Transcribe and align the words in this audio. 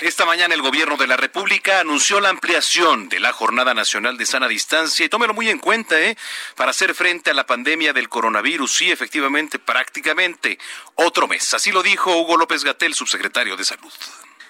Esta 0.00 0.24
mañana 0.24 0.54
el 0.54 0.62
gobierno 0.62 0.96
de 0.96 1.06
la 1.06 1.18
República 1.18 1.80
anunció 1.80 2.20
la 2.20 2.30
ampliación 2.30 3.10
de 3.10 3.20
la 3.20 3.34
Jornada 3.34 3.74
Nacional 3.74 4.16
de 4.16 4.24
Sana 4.24 4.48
Distancia 4.48 5.04
y 5.04 5.10
tómelo 5.10 5.34
muy 5.34 5.50
en 5.50 5.58
cuenta, 5.58 6.00
¿eh? 6.00 6.16
Para 6.56 6.70
hacer 6.70 6.94
frente 6.94 7.30
a 7.30 7.34
la 7.34 7.44
pandemia 7.44 7.92
del 7.92 8.08
coronavirus, 8.08 8.72
sí, 8.72 8.90
efectivamente, 8.90 9.58
prácticamente 9.58 10.58
otro 10.94 11.28
mes. 11.28 11.52
Así 11.52 11.70
lo 11.70 11.82
dijo 11.82 12.16
Hugo 12.16 12.38
López 12.38 12.64
Gatel, 12.64 12.94
subsecretario 12.94 13.56
de 13.56 13.64
Salud. 13.64 13.92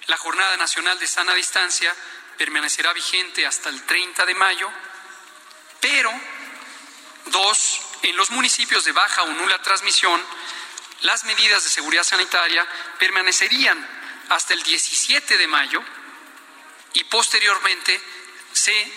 La 0.07 0.15
Jornada 0.15 0.55
Nacional 0.55 0.97
de 0.97 1.07
Sana 1.07 1.33
Distancia 1.33 1.93
permanecerá 2.37 2.93
vigente 2.93 3.45
hasta 3.45 3.67
el 3.67 3.81
30 3.83 4.25
de 4.25 4.35
mayo, 4.35 4.71
pero 5.81 6.11
dos, 7.25 7.81
en 8.03 8.15
los 8.15 8.31
municipios 8.31 8.85
de 8.85 8.93
baja 8.93 9.23
o 9.23 9.33
nula 9.33 9.61
transmisión, 9.61 10.21
las 11.01 11.25
medidas 11.25 11.65
de 11.65 11.69
seguridad 11.69 12.03
sanitaria 12.03 12.65
permanecerían 12.99 13.98
hasta 14.29 14.53
el 14.53 14.63
17 14.63 15.37
de 15.37 15.47
mayo 15.47 15.83
y 16.93 17.03
posteriormente 17.05 17.99
se 18.53 18.91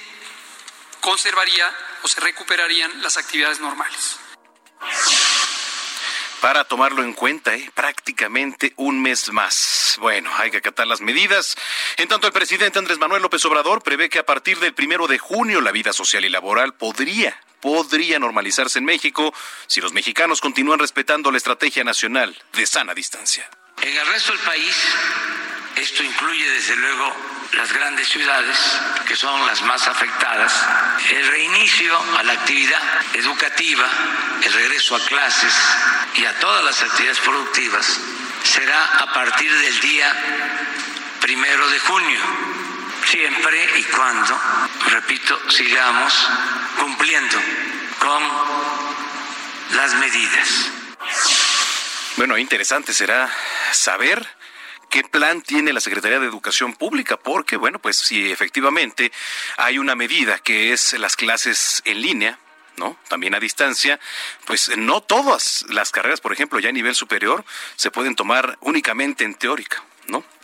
conservaría 1.01 1.75
o 2.03 2.09
se 2.09 2.21
recuperarían 2.21 3.03
las 3.03 3.17
actividades 3.17 3.61
normales. 3.61 4.19
Para 6.41 6.65
tomarlo 6.65 7.05
en 7.05 7.13
cuenta, 7.13 7.55
¿eh? 7.55 7.71
prácticamente 7.73 8.73
un 8.77 9.01
mes 9.01 9.33
más. 9.33 9.97
Bueno, 10.01 10.31
hay 10.39 10.51
que 10.51 10.57
acatar 10.57 10.87
las 10.89 11.01
medidas. 11.01 11.55
En 11.97 12.09
tanto, 12.09 12.27
el 12.27 12.33
presidente 12.33 12.81
Andrés 12.81 12.99
Manuel 12.99 13.23
López 13.23 13.45
Obrador 13.45 13.83
prevé 13.83 14.09
que 14.09 14.19
a 14.19 14.27
partir 14.27 14.59
del 14.59 14.75
primero 14.75 15.07
de 15.07 15.19
junio 15.19 15.61
la 15.61 15.71
vida 15.71 15.93
social 15.93 16.25
y 16.25 16.29
laboral 16.29 16.75
podría 16.75 17.41
podría 17.61 18.19
normalizarse 18.19 18.81
en 18.81 18.85
México 18.85 19.33
si 19.69 19.81
los 19.81 19.93
mexicanos 19.93 20.41
continúan 20.41 20.81
respetando 20.81 21.31
la 21.31 21.39
estrategia 21.39 21.85
nacional 21.85 22.37
de 22.55 22.67
sana 22.67 22.93
distancia. 22.93 23.49
En 23.81 23.97
el 23.97 24.07
resto 24.07 24.33
del 24.33 24.41
país, 24.43 24.77
esto 25.77 26.03
incluye 26.03 26.49
desde 26.51 26.77
luego 26.77 27.17
las 27.53 27.73
grandes 27.73 28.09
ciudades, 28.09 28.59
que 29.07 29.17
son 29.17 29.45
las 29.47 29.63
más 29.63 29.87
afectadas, 29.87 30.53
el 31.11 31.27
reinicio 31.29 31.99
a 32.19 32.23
la 32.23 32.33
actividad 32.35 32.81
educativa, 33.15 33.89
el 34.43 34.53
regreso 34.53 34.97
a 34.97 35.01
clases 35.01 35.55
y 36.15 36.25
a 36.25 36.39
todas 36.41 36.65
las 36.65 36.83
actividades 36.83 37.21
productivas 37.21 38.01
será 38.45 38.85
a 38.99 39.13
partir 39.13 39.53
del 39.53 39.81
día 39.81 40.13
primero 41.21 41.69
de 41.69 41.79
junio, 41.81 42.21
siempre 43.05 43.79
y 43.79 43.83
cuando, 43.85 44.39
repito, 44.89 45.39
sigamos 45.51 46.29
cumpliendo 46.79 47.39
con 47.99 48.23
las 49.77 49.95
medidas. 49.95 50.71
Bueno, 52.17 52.37
interesante 52.37 52.93
será 52.93 53.33
saber 53.73 54.27
qué 54.91 55.03
plan 55.03 55.41
tiene 55.41 55.73
la 55.73 55.81
Secretaría 55.81 56.21
de 56.21 56.27
Educación 56.27 56.75
Pública, 56.75 57.17
porque, 57.17 57.57
bueno, 57.57 57.79
pues 57.79 57.97
si 57.97 58.31
efectivamente 58.31 59.11
hay 59.57 59.79
una 59.79 59.95
medida 59.95 60.39
que 60.39 60.75
es 60.75 60.93
las 60.93 61.17
clases 61.17 61.81
en 61.87 62.03
línea, 62.03 62.39
¿no? 62.77 62.99
También 63.09 63.35
a 63.35 63.41
distancia, 63.41 63.99
pues 64.45 64.77
no 64.77 65.01
todas 65.01 65.65
las 65.71 65.91
carreras, 65.91 66.21
por 66.21 66.35
ejemplo, 66.35 66.59
ya 66.61 66.69
a 66.69 66.73
nivel 66.73 66.95
superior, 66.95 67.47
se 67.77 67.91
pueden 67.91 68.15
tomar 68.15 68.59
únicamente 68.61 69.25
en 69.25 69.35
teórica. 69.35 69.83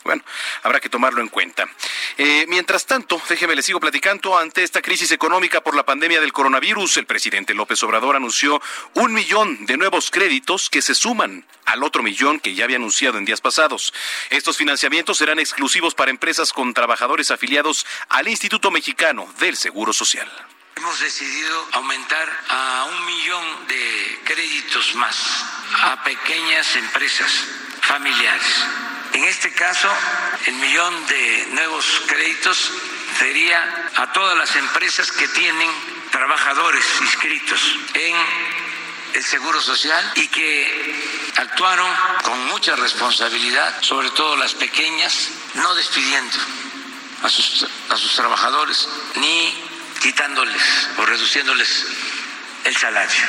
Bueno, 0.08 0.24
habrá 0.62 0.80
que 0.80 0.88
tomarlo 0.88 1.20
en 1.20 1.28
cuenta. 1.28 1.69
Eh, 2.16 2.46
mientras 2.48 2.86
tanto, 2.86 3.20
déjeme 3.28 3.54
le 3.54 3.60
sigo 3.60 3.78
platicando. 3.78 4.38
Ante 4.38 4.62
esta 4.62 4.80
crisis 4.80 5.12
económica 5.12 5.60
por 5.60 5.76
la 5.76 5.84
pandemia 5.84 6.19
del 6.19 6.32
coronavirus, 6.32 6.96
el 6.96 7.04
presidente 7.04 7.52
López 7.52 7.82
Obrador 7.82 8.16
anunció 8.16 8.58
un 8.94 9.12
millón 9.12 9.66
de 9.66 9.76
nuevos 9.76 10.10
créditos 10.10 10.70
que 10.70 10.80
se 10.80 10.94
suman 10.94 11.44
al 11.66 11.82
otro 11.82 12.02
millón 12.02 12.41
que 12.41 12.54
ya 12.54 12.64
había 12.64 12.76
anunciado 12.76 13.19
en 13.19 13.26
días 13.26 13.42
pasados. 13.42 13.92
Estos 14.30 14.56
financiamientos 14.56 15.19
serán 15.19 15.41
exclusivos 15.41 15.94
para 15.94 16.10
empresas 16.10 16.54
con 16.54 16.72
trabajadores 16.72 17.30
afiliados 17.30 17.84
al 18.08 18.28
Instituto 18.28 18.70
Mexicano 18.70 19.30
del 19.40 19.58
Seguro 19.58 19.92
Social. 19.92 20.30
Hemos 20.75 21.00
decidido 21.00 21.69
aumentar 21.72 22.30
a 22.48 22.84
un 22.84 23.04
millón 23.04 23.66
de 23.69 24.20
créditos 24.25 24.94
más 24.94 25.44
a 25.82 26.02
pequeñas 26.02 26.76
empresas 26.76 27.44
familiares. 27.82 28.64
En 29.18 29.24
este 29.24 29.50
caso, 29.50 29.88
el 30.46 30.54
millón 30.54 31.06
de 31.08 31.48
nuevos 31.50 31.84
créditos 32.06 32.70
sería 33.18 33.90
a 33.96 34.12
todas 34.12 34.38
las 34.38 34.54
empresas 34.54 35.10
que 35.10 35.26
tienen 35.26 35.68
trabajadores 36.12 36.84
inscritos 37.00 37.60
en 37.94 38.14
el 39.14 39.24
Seguro 39.24 39.60
Social 39.60 40.12
y 40.14 40.28
que 40.28 41.32
actuaron 41.34 41.90
con 42.22 42.46
mucha 42.46 42.76
responsabilidad, 42.76 43.82
sobre 43.82 44.08
todo 44.10 44.36
las 44.36 44.54
pequeñas, 44.54 45.30
no 45.54 45.74
despidiendo 45.74 46.38
a 47.24 47.28
sus, 47.28 47.66
a 47.90 47.96
sus 47.96 48.14
trabajadores 48.14 48.88
ni 49.16 49.52
quitándoles 50.00 50.62
o 50.96 51.04
reduciéndoles 51.04 51.86
el 52.66 52.76
salario. 52.76 53.26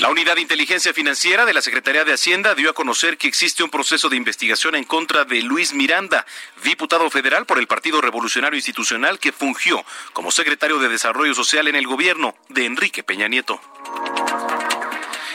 La 0.00 0.08
Unidad 0.08 0.36
de 0.36 0.40
Inteligencia 0.40 0.94
Financiera 0.94 1.44
de 1.44 1.52
la 1.52 1.60
Secretaría 1.60 2.06
de 2.06 2.14
Hacienda 2.14 2.54
dio 2.54 2.70
a 2.70 2.72
conocer 2.72 3.18
que 3.18 3.28
existe 3.28 3.62
un 3.62 3.68
proceso 3.68 4.08
de 4.08 4.16
investigación 4.16 4.74
en 4.74 4.84
contra 4.84 5.26
de 5.26 5.42
Luis 5.42 5.74
Miranda, 5.74 6.24
diputado 6.64 7.10
federal 7.10 7.44
por 7.44 7.58
el 7.58 7.66
Partido 7.66 8.00
Revolucionario 8.00 8.56
Institucional 8.56 9.18
que 9.18 9.30
fungió 9.30 9.84
como 10.14 10.30
secretario 10.30 10.78
de 10.78 10.88
Desarrollo 10.88 11.34
Social 11.34 11.68
en 11.68 11.76
el 11.76 11.86
gobierno 11.86 12.34
de 12.48 12.64
Enrique 12.64 13.02
Peña 13.02 13.28
Nieto. 13.28 13.60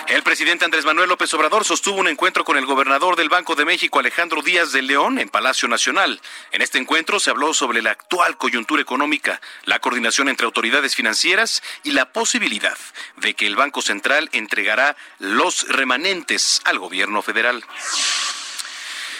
El 0.08 0.22
presidente 0.22 0.66
Andrés 0.66 0.86
Manuel 0.86 1.10
López 1.10 1.34
Obrador 1.34 1.66
sostuvo 1.66 2.00
un 2.00 2.08
encuentro 2.08 2.46
con 2.46 2.58
el 2.58 2.68
gobernador 2.68 3.16
del 3.16 3.28
Banco 3.28 3.56
de 3.56 3.66
México, 3.66 3.98
Alejandro 3.98 4.44
Díaz 4.44 4.72
de 4.72 4.84
León, 4.84 5.18
en 5.18 5.30
Palacio 5.30 5.68
Nacional. 5.68 6.22
En 6.52 6.62
este 6.62 6.78
encuentro 6.78 7.20
se 7.20 7.32
habló 7.32 7.56
sobre 7.56 7.82
la 7.82 7.90
actual 7.90 8.38
coyuntura 8.38 8.84
económica, 8.84 9.42
la 9.64 9.80
coordinación 9.80 10.30
entre 10.30 10.46
autoridades 10.46 10.96
financieras 10.96 11.64
y 11.84 11.92
la 11.92 12.14
posibilidad 12.14 12.78
de 13.18 13.34
que 13.34 13.48
el 13.48 13.56
Banco 13.56 13.82
Central 13.82 14.30
entregará 14.32 14.96
los 15.18 15.68
remanentes 15.70 16.62
al 16.66 16.78
gobierno 16.78 17.24
federal. 17.24 17.64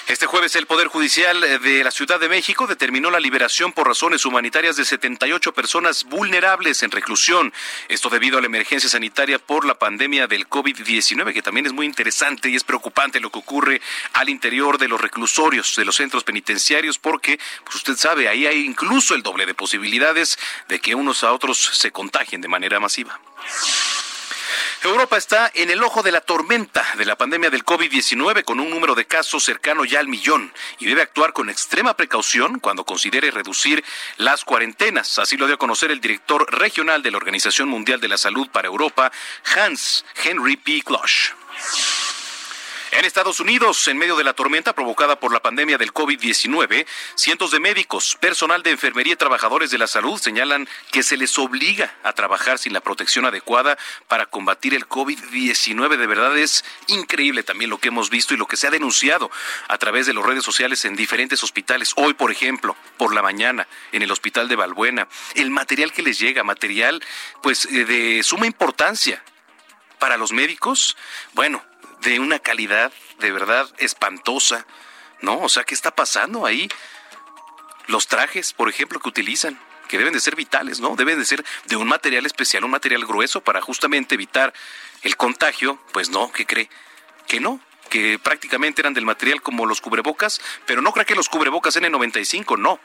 Este 0.08 0.28
jueves 0.28 0.56
el 0.56 0.68
Poder 0.68 0.88
Judicial 0.88 1.42
de 1.42 1.84
la 1.84 1.90
Ciudad 1.90 2.20
de 2.20 2.30
México 2.30 2.68
determinó 2.68 3.10
la 3.10 3.20
liberación 3.20 3.74
por 3.74 3.88
razones 3.88 4.24
humanitarias 4.24 4.76
de 4.76 4.86
78 4.86 5.52
personas 5.52 6.04
vulnerables 6.04 6.84
en 6.84 6.92
reclusión. 6.92 7.52
Esto 7.90 8.10
debido 8.10 8.38
a 8.38 8.42
la 8.42 8.46
emergencia 8.46 8.88
sanitaria 8.88 9.40
por 9.40 9.66
la 9.66 9.80
pandemia 9.80 10.28
del 10.28 10.48
COVID-19, 10.48 11.34
que 11.34 11.42
también 11.42 11.66
es 11.66 11.74
muy 11.74 11.88
interesante 11.88 12.50
y 12.50 12.56
es 12.56 12.64
preocupante 12.64 13.20
lo 13.20 13.32
que 13.32 13.40
ocurre 13.40 13.82
al 14.14 14.30
interior 14.30 14.78
de 14.78 14.90
los 14.90 15.02
reclusorios, 15.02 15.76
de 15.76 15.86
los 15.86 15.96
centros 15.96 16.24
penitenciarios, 16.24 17.00
porque, 17.00 17.40
pues 17.64 17.78
usted 17.78 17.96
sabe, 17.96 18.30
ahí 18.30 18.46
hay 18.46 18.64
incluso 18.64 19.16
el 19.16 19.24
doble 19.24 19.48
de 19.48 19.56
posibilidades 19.56 20.38
de 20.68 20.80
que 20.80 20.94
unos 20.94 21.24
a 21.24 21.34
otros 21.34 21.58
se 21.58 21.90
contagien 21.90 22.42
de 22.42 22.48
manera 22.48 22.80
masiva. 22.80 23.20
Europa 24.86 25.18
está 25.18 25.52
en 25.56 25.72
el 25.72 25.82
ojo 25.84 26.04
de 26.04 26.12
la 26.12 26.22
tormenta 26.22 26.86
de 26.96 27.06
la 27.06 27.16
pandemia 27.16 27.50
del 27.50 27.66
COVID-19 27.66 28.44
con 28.44 28.60
un 28.60 28.70
número 28.70 28.94
de 28.94 29.08
casos 29.08 29.44
cercano 29.44 29.84
ya 29.84 30.00
al 30.00 30.08
millón 30.08 30.54
y 30.78 30.86
debe 30.86 31.02
actuar 31.02 31.34
con 31.34 31.50
extrema 31.50 31.96
precaución 31.96 32.60
cuando 32.60 32.86
considere 32.86 33.32
reducir 33.32 33.84
las 34.18 34.46
cuarentenas. 34.46 35.18
Así 35.18 35.38
lo 35.38 35.48
dio 35.48 35.56
a 35.56 35.60
conocer 35.60 35.90
el 35.90 36.02
director 36.02 36.46
regional 36.54 37.02
de 37.02 37.10
la 37.10 37.18
Organización 37.18 37.68
Mundial 37.68 38.00
de 38.00 38.10
la 38.10 38.18
Salud 38.18 38.48
para 38.50 38.68
Europa, 38.68 39.12
Hans 39.56 40.06
Henry 40.24 40.56
P. 40.56 40.84
Klosch. 40.84 41.32
En 42.98 43.04
Estados 43.04 43.42
Unidos, 43.42 43.90
en 43.90 43.98
medio 43.98 44.16
de 44.16 44.24
la 44.24 44.32
tormenta 44.32 44.74
provocada 44.74 45.20
por 45.20 45.34
la 45.34 45.42
pandemia 45.42 45.78
del 45.78 45.94
COVID-19, 45.94 46.86
cientos 47.16 47.52
de 47.52 47.60
médicos, 47.60 48.18
personal 48.22 48.64
de 48.64 48.72
enfermería 48.72 49.12
y 49.12 49.18
trabajadores 49.18 49.70
de 49.70 49.78
la 49.78 49.88
salud 49.88 50.18
señalan 50.18 50.66
que 50.92 51.04
se 51.04 51.18
les 51.18 51.38
obliga 51.38 51.94
a 52.04 52.14
trabajar 52.14 52.58
sin 52.58 52.72
la 52.72 52.80
protección 52.80 53.26
adecuada 53.26 53.78
para 54.08 54.28
combatir 54.28 54.74
el 54.74 54.88
COVID-19. 54.88 55.98
De 55.98 56.08
verdad 56.08 56.38
es 56.38 56.64
increíble 56.88 57.44
también 57.44 57.70
lo 57.70 57.80
que 57.80 57.90
hemos 57.90 58.10
visto 58.10 58.34
y 58.34 58.38
lo 58.38 58.48
que 58.48 58.56
se 58.56 58.68
ha 58.68 58.72
denunciado 58.72 59.30
a 59.68 59.78
través 59.78 60.06
de 60.06 60.14
las 60.14 60.26
redes 60.26 60.46
sociales 60.46 60.86
en 60.86 60.96
diferentes 60.96 61.44
hospitales. 61.44 61.92
Hoy, 61.98 62.14
por 62.14 62.32
ejemplo, 62.32 62.78
por 62.96 63.14
la 63.14 63.22
mañana, 63.22 63.68
en 63.92 64.04
el 64.04 64.12
hospital 64.12 64.48
de 64.48 64.56
Balbuena, 64.56 65.10
el 65.34 65.52
material 65.52 65.92
que 65.92 66.02
les 66.02 66.18
llega, 66.18 66.46
material 66.46 67.04
pues 67.44 67.66
eh, 67.66 67.84
de 67.84 68.24
suma 68.24 68.46
importancia 68.46 69.22
para 70.00 70.16
los 70.16 70.32
médicos, 70.32 70.96
bueno, 71.34 71.62
de 72.06 72.20
una 72.20 72.40
calidad 72.40 72.94
de 73.20 73.32
verdad 73.32 73.68
espantosa, 73.80 74.66
¿no? 75.22 75.40
O 75.40 75.50
sea, 75.50 75.64
¿qué 75.64 75.74
está 75.74 75.94
pasando 75.94 76.46
ahí? 76.46 76.70
Los 77.88 78.08
trajes, 78.08 78.54
por 78.54 78.70
ejemplo, 78.70 79.00
que 79.00 79.10
utilizan, 79.10 79.60
que 79.88 79.98
deben 79.98 80.14
de 80.14 80.20
ser 80.20 80.36
vitales, 80.36 80.80
¿no? 80.80 80.96
Deben 80.96 81.20
de 81.20 81.26
ser 81.26 81.44
de 81.66 81.76
un 81.76 81.88
material 81.88 82.26
especial, 82.26 82.64
un 82.64 82.72
material 82.72 83.06
grueso 83.06 83.42
para 83.42 83.62
justamente 83.62 84.16
evitar 84.16 84.54
el 85.02 85.18
contagio, 85.18 85.80
pues 85.92 86.10
no, 86.10 86.32
¿qué 86.32 86.46
cree? 86.46 86.70
Que 87.28 87.40
no, 87.40 87.60
que 87.90 88.20
prácticamente 88.20 88.82
eran 88.82 88.94
del 88.94 89.06
material 89.06 89.42
como 89.42 89.66
los 89.66 89.82
cubrebocas, 89.82 90.42
pero 90.66 90.82
no 90.82 90.94
creo 90.94 91.06
que 91.06 91.16
los 91.16 91.28
cubrebocas 91.28 91.76
N95, 91.76 92.58
no. 92.58 92.80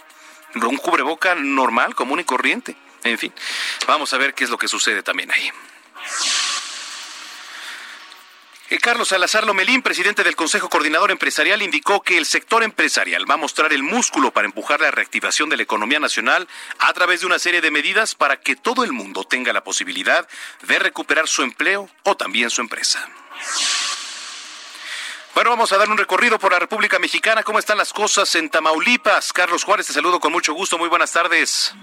Un 0.55 0.78
cubreboca 0.78 1.34
normal, 1.34 1.94
común 1.94 2.20
y 2.20 2.25
corriente. 2.25 2.75
En 3.05 3.19
fin, 3.19 3.32
vamos 3.87 4.12
a 4.12 4.19
ver 4.19 4.34
qué 4.34 4.44
es 4.44 4.50
lo 4.50 4.58
que 4.58 4.67
sucede 4.67 5.02
también 5.02 5.31
ahí. 5.31 5.50
Eh, 8.70 8.78
Carlos 8.78 9.08
Salazar 9.08 9.44
Lomelín, 9.44 9.82
presidente 9.82 10.22
del 10.22 10.37
Consejo 10.37 10.69
Coordinador 10.69 11.11
Empresarial, 11.11 11.61
indicó 11.61 12.02
que 12.02 12.17
el 12.17 12.25
sector 12.25 12.62
empresarial 12.62 13.28
va 13.28 13.34
a 13.34 13.37
mostrar 13.37 13.72
el 13.72 13.82
músculo 13.82 14.31
para 14.31 14.46
empujar 14.46 14.81
la 14.81 14.93
reactivación 14.93 15.49
de 15.49 15.56
la 15.56 15.64
economía 15.64 15.99
nacional 15.99 16.46
a 16.78 16.93
través 16.93 17.20
de 17.20 17.26
una 17.26 17.40
serie 17.40 17.61
de 17.61 17.72
medidas 17.72 18.14
para 18.14 18.40
que 18.40 18.55
todo 18.55 18.84
el 18.84 18.93
mundo 18.93 19.25
tenga 19.25 19.52
la 19.52 19.64
posibilidad 19.64 20.28
de 20.62 20.78
recuperar 20.78 21.26
su 21.26 21.43
empleo 21.43 21.90
o 22.05 22.17
también 22.17 22.49
su 22.49 22.61
empresa. 22.61 23.05
Bueno, 25.34 25.50
vamos 25.50 25.72
a 25.72 25.78
dar 25.78 25.90
un 25.90 25.99
recorrido 25.99 26.38
por 26.38 26.52
la 26.52 26.61
República 26.61 27.00
Mexicana. 27.00 27.43
¿Cómo 27.43 27.58
están 27.58 27.78
las 27.78 27.93
cosas 27.93 28.32
en 28.37 28.50
Tamaulipas? 28.50 29.32
Carlos 29.32 29.64
Juárez, 29.64 29.88
te 29.88 29.93
saludo 29.93 30.20
con 30.20 30.31
mucho 30.31 30.55
gusto. 30.55 30.78
Muy 30.78 30.88
buenas 30.88 31.11
tardes. 31.11 31.75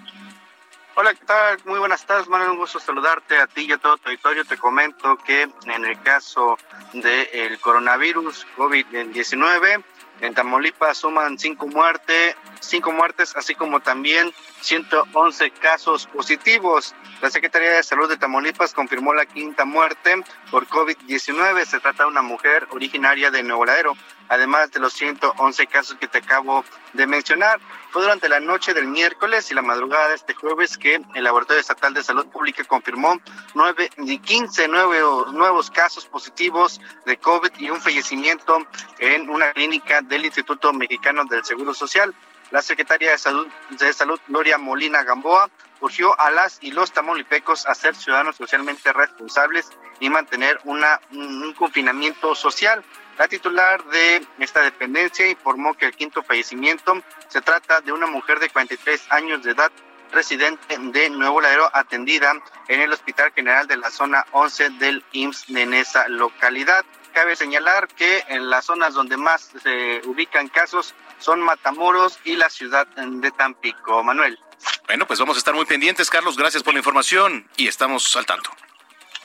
Hola, 1.00 1.14
¿qué 1.14 1.26
tal? 1.28 1.60
Muy 1.66 1.78
buenas 1.78 2.04
tardes, 2.08 2.28
Manuel. 2.28 2.50
Un 2.50 2.58
gusto 2.58 2.80
saludarte 2.80 3.38
a 3.38 3.46
ti 3.46 3.68
y 3.70 3.72
a 3.72 3.78
todo 3.78 3.98
tu 3.98 4.10
auditorio. 4.10 4.44
Te 4.46 4.58
comento 4.58 5.16
que 5.18 5.44
en 5.44 5.86
el 5.86 6.02
caso 6.02 6.58
del 6.92 7.60
coronavirus 7.60 8.48
COVID-19, 8.58 9.84
en 10.22 10.34
Tamaulipas 10.34 10.98
suman 10.98 11.38
cinco 11.38 11.68
muertes, 11.68 12.36
cinco 12.62 12.92
muertes, 12.92 13.36
así 13.36 13.54
como 13.54 13.80
también 13.80 14.34
111 14.62 15.52
casos 15.52 16.08
positivos. 16.08 16.96
La 17.22 17.30
Secretaría 17.30 17.72
de 17.72 17.84
Salud 17.84 18.10
de 18.10 18.18
Tamaulipas 18.18 18.74
confirmó 18.74 19.14
la 19.14 19.26
quinta 19.26 19.66
muerte 19.66 20.24
por 20.52 20.68
COVID-19. 20.68 21.66
Se 21.66 21.80
trata 21.80 22.04
de 22.04 22.10
una 22.10 22.22
mujer 22.22 22.68
originaria 22.72 23.32
de 23.32 23.44
Nuevo 23.44 23.66
Ladero, 23.66 23.94
además 24.30 24.72
de 24.72 24.80
los 24.80 24.94
111 24.94 25.68
casos 25.68 25.98
que 26.00 26.08
te 26.08 26.20
acabo 26.20 26.64
de 26.94 27.08
mencionar. 27.08 27.60
Fue 27.90 28.02
durante 28.02 28.30
la 28.30 28.40
noche 28.40 28.74
del 28.74 28.88
miércoles 28.88 29.50
y 29.50 29.54
la 29.54 29.62
madrugada 29.62 30.10
de 30.10 30.16
este 30.16 30.34
jueves 30.34 30.78
que 30.78 31.02
el 31.16 31.24
Laboratorio 31.24 31.62
Estatal 31.62 31.94
de 31.94 32.04
Salud 32.04 32.28
Pública 32.28 32.64
confirmó 32.64 33.20
nueve, 33.56 33.90
15 33.98 34.68
nuevos, 34.68 35.34
nuevos 35.34 35.72
casos 35.72 36.06
positivos 36.06 36.80
de 37.06 37.18
COVID 37.18 37.52
y 37.58 37.70
un 37.70 37.82
fallecimiento 37.82 38.60
en 39.00 39.30
una 39.30 39.52
clínica 39.54 40.02
del 40.02 40.26
Instituto 40.26 40.74
Mexicano 40.74 41.26
del 41.26 41.44
Seguro 41.46 41.74
Social. 41.74 42.14
La 42.52 42.62
secretaria 42.62 43.12
de 43.12 43.18
Salud, 43.18 43.48
de 43.72 43.94
Salud 43.94 44.20
Gloria 44.28 44.58
Molina 44.58 45.04
Gamboa, 45.04 45.50
urgió 45.82 46.20
a 46.20 46.32
las 46.32 46.58
y 46.62 46.72
los 46.72 46.92
tamaulipecos 46.92 47.68
a 47.68 47.76
ser 47.76 47.96
ciudadanos 47.96 48.36
socialmente 48.36 48.92
responsables 48.94 49.70
y 50.00 50.10
mantener 50.10 50.60
una, 50.64 51.00
un 51.12 51.54
confinamiento 51.54 52.36
social. 52.36 52.84
La 53.18 53.28
titular 53.28 53.84
de 53.86 54.26
esta 54.40 54.62
dependencia 54.62 55.28
informó 55.28 55.74
que 55.74 55.86
el 55.86 55.96
quinto 55.96 56.24
fallecimiento 56.24 57.02
se 57.28 57.42
trata 57.42 57.82
de 57.82 57.92
una 57.92 58.08
mujer 58.08 58.40
de 58.40 58.50
43 58.50 59.12
años 59.12 59.44
de 59.44 59.52
edad 59.52 59.72
residente 60.12 60.78
de 60.78 61.10
Nuevo 61.10 61.42
Ladero 61.42 61.70
atendida 61.74 62.34
en 62.68 62.82
el 62.82 62.92
Hospital 62.92 63.32
General 63.34 63.68
de 63.68 63.78
la 63.78 63.90
zona 63.90 64.26
11 64.32 64.70
del 64.72 65.04
IMSS 65.12 65.48
de 65.48 65.80
esa 65.80 66.08
localidad. 66.08 66.86
Cabe 67.18 67.36
señalar 67.36 67.88
que 67.88 68.24
en 68.28 68.48
las 68.48 68.66
zonas 68.66 68.94
donde 68.94 69.18
más 69.18 69.50
se 69.64 70.02
ubican 70.06 70.50
casos 70.50 70.94
son 71.18 71.42
Matamoros 71.42 72.20
y 72.26 72.36
la 72.36 72.48
ciudad 72.48 72.86
de 72.86 73.32
Tampico. 73.32 74.04
Manuel. 74.04 74.38
Bueno, 74.86 75.08
pues 75.08 75.20
vamos 75.20 75.36
a 75.36 75.40
estar 75.40 75.56
muy 75.56 75.66
pendientes, 75.66 76.12
Carlos. 76.12 76.38
Gracias 76.38 76.62
por 76.62 76.76
la 76.76 76.78
información 76.78 77.50
y 77.58 77.68
estamos 77.68 78.16
al 78.18 78.28
tanto. 78.28 78.52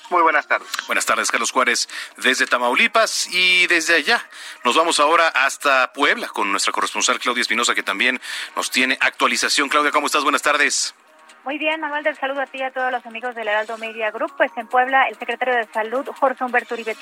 Muy 0.08 0.22
buenas 0.22 0.48
tardes. 0.48 0.68
Buenas 0.86 1.04
tardes, 1.04 1.30
Carlos 1.30 1.50
Juárez, 1.50 1.86
desde 2.16 2.46
Tamaulipas 2.46 3.28
y 3.30 3.66
desde 3.66 3.96
allá. 3.96 4.26
Nos 4.64 4.74
vamos 4.74 4.98
ahora 4.98 5.28
hasta 5.28 5.92
Puebla 5.92 6.28
con 6.28 6.50
nuestra 6.50 6.72
corresponsal 6.72 7.20
Claudia 7.20 7.42
Espinosa, 7.42 7.74
que 7.74 7.82
también 7.82 8.22
nos 8.56 8.70
tiene 8.70 8.96
actualización. 9.02 9.68
Claudia, 9.68 9.90
¿cómo 9.90 10.06
estás? 10.06 10.22
Buenas 10.22 10.40
tardes. 10.40 10.94
Muy 11.44 11.58
bien, 11.58 11.80
Manuel, 11.80 12.04
del 12.04 12.14
saludo 12.14 12.40
a 12.40 12.46
ti 12.46 12.58
y 12.58 12.62
a 12.62 12.70
todos 12.70 12.92
los 12.92 13.04
amigos 13.04 13.34
del 13.34 13.48
Heraldo 13.48 13.76
Media 13.76 14.12
Group. 14.12 14.32
Pues 14.36 14.52
en 14.56 14.68
Puebla, 14.68 15.08
el 15.08 15.16
secretario 15.16 15.56
de 15.56 15.64
Salud, 15.72 16.08
Jorge 16.20 16.44
Humberto 16.44 16.74
Uribe 16.74 16.94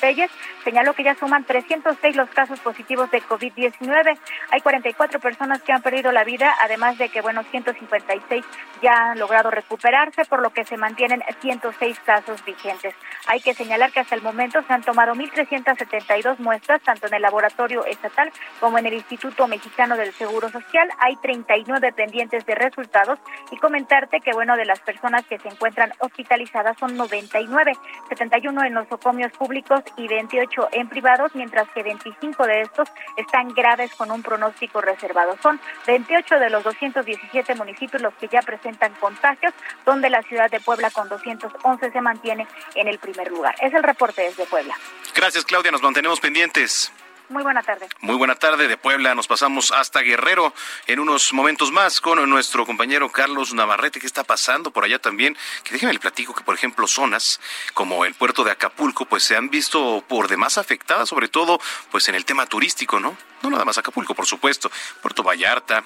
señaló 0.65 0.95
que 0.95 1.03
ya 1.03 1.15
suman 1.15 1.45
306 1.45 2.17
los 2.17 2.31
casos 2.31 2.59
positivos 2.61 3.11
de 3.11 3.21
COVID-19. 3.21 4.19
Hay 4.51 4.61
44 4.63 5.21
personas 5.21 5.63
que 5.63 5.75
han 5.75 5.83
perdido 5.83 6.11
la 6.11 6.25
vida, 6.25 6.55
además 6.59 6.97
de 6.97 7.11
que, 7.11 7.21
bueno, 7.21 7.43
156 7.43 8.43
ya 8.81 9.11
han 9.11 9.19
logrado 9.19 9.51
recuperarse, 9.51 10.25
por 10.25 10.41
lo 10.41 10.55
que 10.55 10.65
se 10.65 10.79
mantienen 10.79 11.23
106 11.43 12.01
casos 12.01 12.43
vigentes. 12.43 12.95
Hay 13.27 13.43
que 13.43 13.53
señalar 13.53 13.93
que 13.93 14.01
hasta 14.01 14.15
el 14.15 14.23
momento 14.23 14.63
se 14.63 14.73
han 14.73 14.81
tomado 14.81 15.15
1.372 15.15 16.39
muestras, 16.39 16.81
tanto 16.81 17.09
en 17.09 17.13
el 17.13 17.21
laboratorio 17.21 17.85
estatal 17.85 18.33
como 18.59 18.79
en 18.79 18.87
el 18.87 18.95
Instituto 18.95 19.47
Mexicano 19.47 19.99
del 19.99 20.15
Seguro 20.15 20.49
Social. 20.49 20.89
Hay 20.99 21.17
39 21.17 21.93
pendientes 21.93 22.47
de 22.47 22.55
resultados 22.55 23.19
y 23.51 23.59
comentarte 23.59 24.21
que 24.21 24.30
bueno, 24.33 24.57
de 24.57 24.65
las 24.65 24.81
personas 24.81 25.25
que 25.27 25.39
se 25.39 25.49
encuentran 25.49 25.93
hospitalizadas 25.99 26.77
son 26.79 26.97
99, 26.97 27.73
71 28.09 28.65
en 28.65 28.73
nosocomios 28.75 29.33
públicos 29.33 29.81
y 29.97 30.09
28 30.09 30.69
en 30.73 30.89
privados, 30.89 31.35
mientras 31.35 31.69
que 31.71 31.83
25 31.83 32.47
de 32.47 32.63
estos 32.63 32.89
están 33.17 33.49
graves 33.55 33.95
con 33.95 34.11
un 34.11 34.23
pronóstico 34.23 34.81
reservado. 34.81 35.37
Son 35.43 35.61
28 35.87 36.39
de 36.39 36.51
los 36.51 36.65
217 36.65 37.55
municipios 37.55 38.03
los 38.03 38.15
que 38.15 38.29
ya 38.29 38.43
presentan 38.43 38.93
contagios, 38.95 39.53
donde 39.85 40.11
la 40.11 40.23
ciudad 40.23 40.51
de 40.51 40.61
Puebla 40.61 40.91
con 40.91 41.09
211 41.09 41.91
se 41.91 42.01
mantiene 42.01 42.47
en 42.75 42.89
el 42.89 42.99
primer 42.99 43.31
lugar. 43.31 43.55
Es 43.61 43.73
el 43.75 43.83
reporte 43.83 44.23
desde 44.23 44.47
Puebla. 44.47 44.75
Gracias, 45.15 45.45
Claudia. 45.45 45.71
Nos 45.71 45.83
mantenemos 45.83 46.21
pendientes. 46.21 46.93
Muy 47.31 47.45
buena 47.45 47.63
tarde. 47.63 47.89
Muy 48.01 48.17
buena 48.17 48.35
tarde 48.35 48.67
de 48.67 48.77
Puebla. 48.77 49.15
Nos 49.15 49.29
pasamos 49.29 49.71
hasta 49.71 50.01
Guerrero 50.01 50.53
en 50.89 50.99
unos 50.99 51.33
momentos 51.33 51.71
más 51.71 52.01
con 52.01 52.29
nuestro 52.29 52.67
compañero 52.67 53.09
Carlos 53.13 53.55
Navarrete. 53.55 54.01
¿Qué 54.01 54.07
está 54.09 54.25
pasando 54.25 54.73
por 54.73 54.85
allá 54.85 54.99
también? 54.99 55.37
Que 55.63 55.75
déjeme 55.75 55.93
le 55.93 56.01
platico 56.01 56.35
que, 56.35 56.43
por 56.43 56.57
ejemplo, 56.57 56.89
zonas 56.89 57.41
como 57.73 58.05
el 58.05 58.15
puerto 58.15 58.43
de 58.43 58.51
Acapulco, 58.51 59.05
pues 59.05 59.23
se 59.23 59.37
han 59.37 59.49
visto 59.49 60.05
por 60.09 60.27
demás 60.27 60.59
afectadas, 60.59 61.09
sobre 61.09 61.29
todo 61.29 61.61
pues 61.93 62.09
en 62.09 62.17
el 62.17 62.25
tema 62.25 62.47
turístico, 62.47 62.99
¿no? 62.99 63.17
No 63.43 63.51
nada 63.51 63.65
más 63.65 63.79
Acapulco, 63.79 64.13
por 64.13 64.27
supuesto. 64.27 64.69
Puerto 65.01 65.23
Vallarta, 65.23 65.85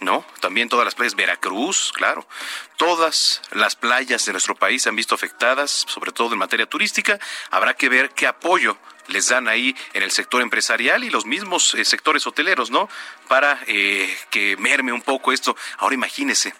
¿no? 0.00 0.24
También 0.40 0.68
todas 0.68 0.84
las 0.84 0.94
playas, 0.94 1.14
Veracruz, 1.14 1.92
claro. 1.94 2.26
Todas 2.76 3.42
las 3.52 3.76
playas 3.76 4.24
de 4.26 4.32
nuestro 4.32 4.54
país 4.54 4.82
se 4.82 4.88
han 4.88 4.96
visto 4.96 5.14
afectadas, 5.14 5.84
sobre 5.88 6.12
todo 6.12 6.32
en 6.32 6.38
materia 6.38 6.66
turística. 6.66 7.18
Habrá 7.50 7.74
que 7.74 7.88
ver 7.88 8.10
qué 8.10 8.26
apoyo 8.26 8.76
les 9.08 9.28
dan 9.28 9.48
ahí 9.48 9.74
en 9.92 10.02
el 10.02 10.10
sector 10.10 10.42
empresarial 10.42 11.04
y 11.04 11.10
los 11.10 11.26
mismos 11.26 11.74
eh, 11.74 11.84
sectores 11.84 12.26
hoteleros, 12.26 12.70
¿no? 12.70 12.88
Para 13.28 13.60
eh, 13.66 14.16
que 14.30 14.56
merme 14.56 14.92
un 14.92 15.02
poco 15.02 15.32
esto. 15.32 15.56
Ahora 15.78 15.94
imagínese, 15.94 16.54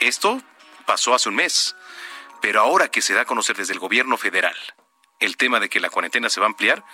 esto 0.00 0.42
pasó 0.86 1.14
hace 1.14 1.28
un 1.28 1.36
mes, 1.36 1.76
pero 2.40 2.60
ahora 2.60 2.88
que 2.88 3.02
se 3.02 3.14
da 3.14 3.22
a 3.22 3.26
conocer 3.26 3.56
desde 3.56 3.72
el 3.72 3.78
gobierno 3.78 4.16
federal 4.16 4.56
el 5.20 5.36
tema 5.36 5.60
de 5.60 5.68
que 5.68 5.80
la 5.80 5.90
cuarentena 5.90 6.28
se 6.28 6.40
va 6.40 6.46
a 6.46 6.48
ampliar. 6.48 6.84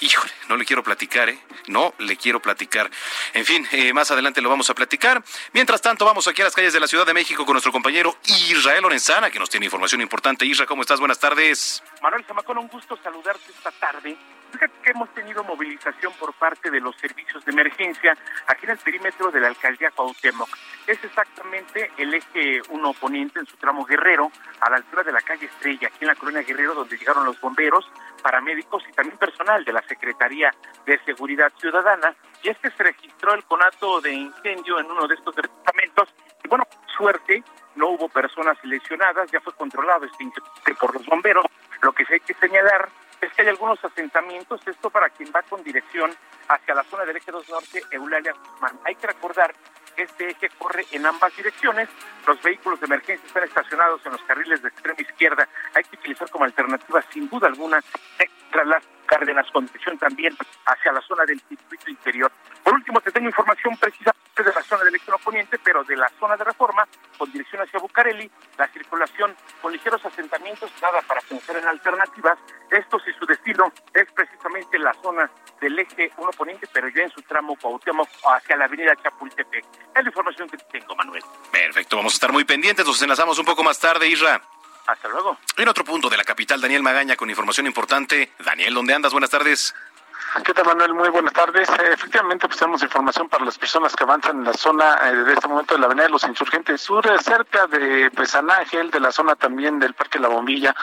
Híjole, 0.00 0.32
no 0.48 0.56
le 0.56 0.64
quiero 0.64 0.82
platicar, 0.82 1.28
¿eh? 1.28 1.38
No 1.66 1.94
le 1.98 2.16
quiero 2.16 2.40
platicar. 2.40 2.90
En 3.32 3.44
fin, 3.44 3.66
eh, 3.72 3.92
más 3.92 4.10
adelante 4.10 4.40
lo 4.40 4.48
vamos 4.48 4.68
a 4.70 4.74
platicar. 4.74 5.22
Mientras 5.52 5.80
tanto, 5.80 6.04
vamos 6.04 6.26
aquí 6.28 6.42
a 6.42 6.44
las 6.44 6.54
calles 6.54 6.72
de 6.72 6.80
la 6.80 6.86
Ciudad 6.86 7.06
de 7.06 7.14
México 7.14 7.44
con 7.44 7.54
nuestro 7.54 7.72
compañero 7.72 8.16
Israel 8.48 8.82
Lorenzana, 8.82 9.30
que 9.30 9.38
nos 9.38 9.50
tiene 9.50 9.66
información 9.66 10.00
importante. 10.00 10.44
Israel, 10.44 10.68
¿cómo 10.68 10.82
estás? 10.82 11.00
Buenas 11.00 11.18
tardes. 11.18 11.82
Manuel 12.02 12.24
Zamacón, 12.24 12.58
un 12.58 12.68
gusto 12.68 12.98
saludarte 13.02 13.50
esta 13.50 13.70
tarde. 13.72 14.16
Fíjate 14.52 14.74
que 14.82 14.90
hemos 14.90 15.08
tenido 15.14 15.42
movilización 15.44 16.12
por 16.20 16.34
parte 16.34 16.70
de 16.70 16.78
los 16.78 16.94
servicios 16.96 17.42
de 17.44 17.52
emergencia 17.52 18.16
aquí 18.46 18.66
en 18.66 18.72
el 18.72 18.78
perímetro 18.78 19.30
de 19.30 19.40
la 19.40 19.48
alcaldía 19.48 19.90
Cuauhtémoc. 19.90 20.48
Es 20.86 21.02
exactamente 21.02 21.90
el 21.96 22.12
eje 22.12 22.60
1 22.68 22.90
oponente 22.90 23.40
en 23.40 23.46
su 23.46 23.56
tramo 23.56 23.84
Guerrero, 23.86 24.30
a 24.60 24.68
la 24.68 24.76
altura 24.76 25.02
de 25.04 25.12
la 25.12 25.22
calle 25.22 25.46
Estrella, 25.46 25.88
aquí 25.88 25.98
en 26.02 26.08
la 26.08 26.14
colonia 26.16 26.42
Guerrero, 26.42 26.74
donde 26.74 26.98
llegaron 26.98 27.24
los 27.24 27.40
bomberos, 27.40 27.90
paramédicos 28.22 28.84
y 28.88 28.92
también 28.92 29.16
personal 29.16 29.64
de 29.64 29.72
la 29.72 29.82
Secretaría 29.88 30.54
de 30.84 30.98
Seguridad 31.04 31.50
Ciudadana. 31.56 32.14
Y 32.42 32.50
es 32.50 32.58
que 32.58 32.70
se 32.70 32.82
registró 32.82 33.32
el 33.32 33.44
conato 33.44 34.02
de 34.02 34.12
incendio 34.12 34.78
en 34.78 34.90
uno 34.90 35.08
de 35.08 35.14
estos 35.14 35.34
departamentos. 35.34 36.08
Y 36.44 36.48
bueno, 36.48 36.64
suerte, 36.96 37.42
no 37.76 37.88
hubo 37.88 38.08
personas 38.08 38.58
lesionadas, 38.64 39.30
ya 39.30 39.40
fue 39.40 39.54
controlado 39.54 40.04
este 40.04 40.74
por 40.74 40.94
los 40.94 41.06
bomberos. 41.06 41.46
Lo 41.80 41.92
que 41.92 42.04
sí 42.04 42.14
hay 42.14 42.20
que 42.20 42.34
señalar 42.34 42.88
es 43.26 43.32
que 43.32 43.42
hay 43.42 43.48
algunos 43.48 43.82
asentamientos, 43.84 44.60
esto 44.66 44.90
para 44.90 45.08
quien 45.10 45.32
va 45.34 45.42
con 45.42 45.62
dirección 45.62 46.10
hacia 46.48 46.74
la 46.74 46.84
zona 46.84 47.04
del 47.04 47.16
eje 47.16 47.30
2 47.30 47.48
norte, 47.48 47.82
Eulalia 47.90 48.32
Guzmán. 48.32 48.78
Hay 48.84 48.94
que 48.96 49.06
recordar 49.06 49.54
que 49.94 50.02
este 50.02 50.30
eje 50.30 50.48
corre 50.58 50.84
en 50.92 51.06
ambas 51.06 51.36
direcciones, 51.36 51.88
los 52.26 52.40
vehículos 52.42 52.80
de 52.80 52.86
emergencia 52.86 53.26
están 53.26 53.44
estacionados 53.44 54.04
en 54.06 54.12
los 54.12 54.22
carriles 54.22 54.62
de 54.62 54.68
extrema 54.68 55.00
izquierda, 55.00 55.48
hay 55.74 55.84
que 55.84 55.96
utilizar 55.96 56.30
como 56.30 56.44
alternativa 56.44 57.02
sin 57.12 57.28
duda 57.28 57.48
alguna 57.48 57.80
tras 58.50 58.66
las 58.66 58.84
Cárdenas 59.06 59.46
con 59.52 59.66
dirección 59.66 59.98
también 59.98 60.34
hacia 60.64 60.90
la 60.90 61.00
zona 61.02 61.24
del 61.26 61.38
circuito 61.40 61.90
interior. 61.90 62.32
Por 62.62 62.72
último, 62.72 62.98
te 63.00 63.10
tengo 63.10 63.26
información 63.26 63.76
precisamente 63.76 64.21
de 64.40 64.52
la 64.54 64.62
zona 64.62 64.84
del 64.84 64.94
elección 64.94 65.18
poniente, 65.22 65.58
pero 65.58 65.84
de 65.84 65.96
la 65.96 66.08
zona 66.18 66.36
de 66.36 66.44
reforma, 66.44 66.88
con 67.18 67.30
dirección 67.30 67.60
hacia 67.62 67.78
Bucareli, 67.78 68.30
la 68.56 68.66
circulación 68.68 69.36
con 69.60 69.72
ligeros 69.72 70.04
asentamientos, 70.04 70.70
nada 70.80 71.02
para 71.02 71.20
pensar 71.20 71.56
en 71.56 71.66
alternativas. 71.66 72.38
Esto 72.70 72.98
si 73.00 73.12
su 73.12 73.26
destino 73.26 73.70
es 73.92 74.10
precisamente 74.12 74.78
la 74.78 74.94
zona 75.02 75.30
del 75.60 75.78
eje 75.78 76.10
1 76.16 76.30
poniente, 76.30 76.66
pero 76.72 76.88
ya 76.88 77.02
en 77.02 77.10
su 77.10 77.20
tramo 77.22 77.56
Cuauhtémoc 77.56 78.08
hacia 78.24 78.56
la 78.56 78.64
avenida 78.64 78.96
Chapultepec. 78.96 79.64
Es 79.94 80.02
la 80.02 80.08
información 80.08 80.48
que 80.48 80.56
tengo, 80.56 80.96
Manuel. 80.96 81.22
Perfecto, 81.50 81.96
vamos 81.96 82.14
a 82.14 82.16
estar 82.16 82.32
muy 82.32 82.44
pendientes, 82.44 82.86
nos 82.86 83.02
enlazamos 83.02 83.38
un 83.38 83.44
poco 83.44 83.62
más 83.62 83.78
tarde, 83.78 84.08
Isra. 84.08 84.40
Hasta 84.86 85.08
luego. 85.08 85.38
En 85.56 85.68
otro 85.68 85.84
punto 85.84 86.08
de 86.08 86.16
la 86.16 86.24
capital, 86.24 86.60
Daniel 86.60 86.82
Magaña, 86.82 87.14
con 87.16 87.30
información 87.30 87.66
importante. 87.66 88.32
Daniel, 88.40 88.74
¿dónde 88.74 88.94
andas? 88.94 89.12
Buenas 89.12 89.30
tardes. 89.30 89.74
¿Qué 90.44 90.54
tal, 90.54 90.64
Manuel? 90.64 90.94
Muy 90.94 91.10
buenas 91.10 91.34
tardes. 91.34 91.68
Eh, 91.68 91.92
efectivamente, 91.92 92.48
pues 92.48 92.58
tenemos 92.58 92.82
información 92.82 93.28
para 93.28 93.44
las 93.44 93.58
personas 93.58 93.94
que 93.94 94.04
avanzan 94.04 94.38
en 94.38 94.44
la 94.44 94.54
zona 94.54 94.96
eh, 95.04 95.14
de 95.14 95.34
este 95.34 95.46
momento 95.46 95.74
de 95.74 95.80
la 95.80 95.86
Avenida 95.86 96.04
de 96.04 96.10
los 96.10 96.24
Insurgentes 96.24 96.80
Sur, 96.80 97.06
eh, 97.06 97.16
cerca 97.22 97.66
de 97.66 98.10
pues, 98.10 98.30
San 98.30 98.50
Ángel, 98.50 98.90
de 98.90 98.98
la 98.98 99.12
zona 99.12 99.36
también 99.36 99.78
del 99.78 99.92
Parque 99.92 100.18
La 100.18 100.28
Bombilla, 100.28 100.74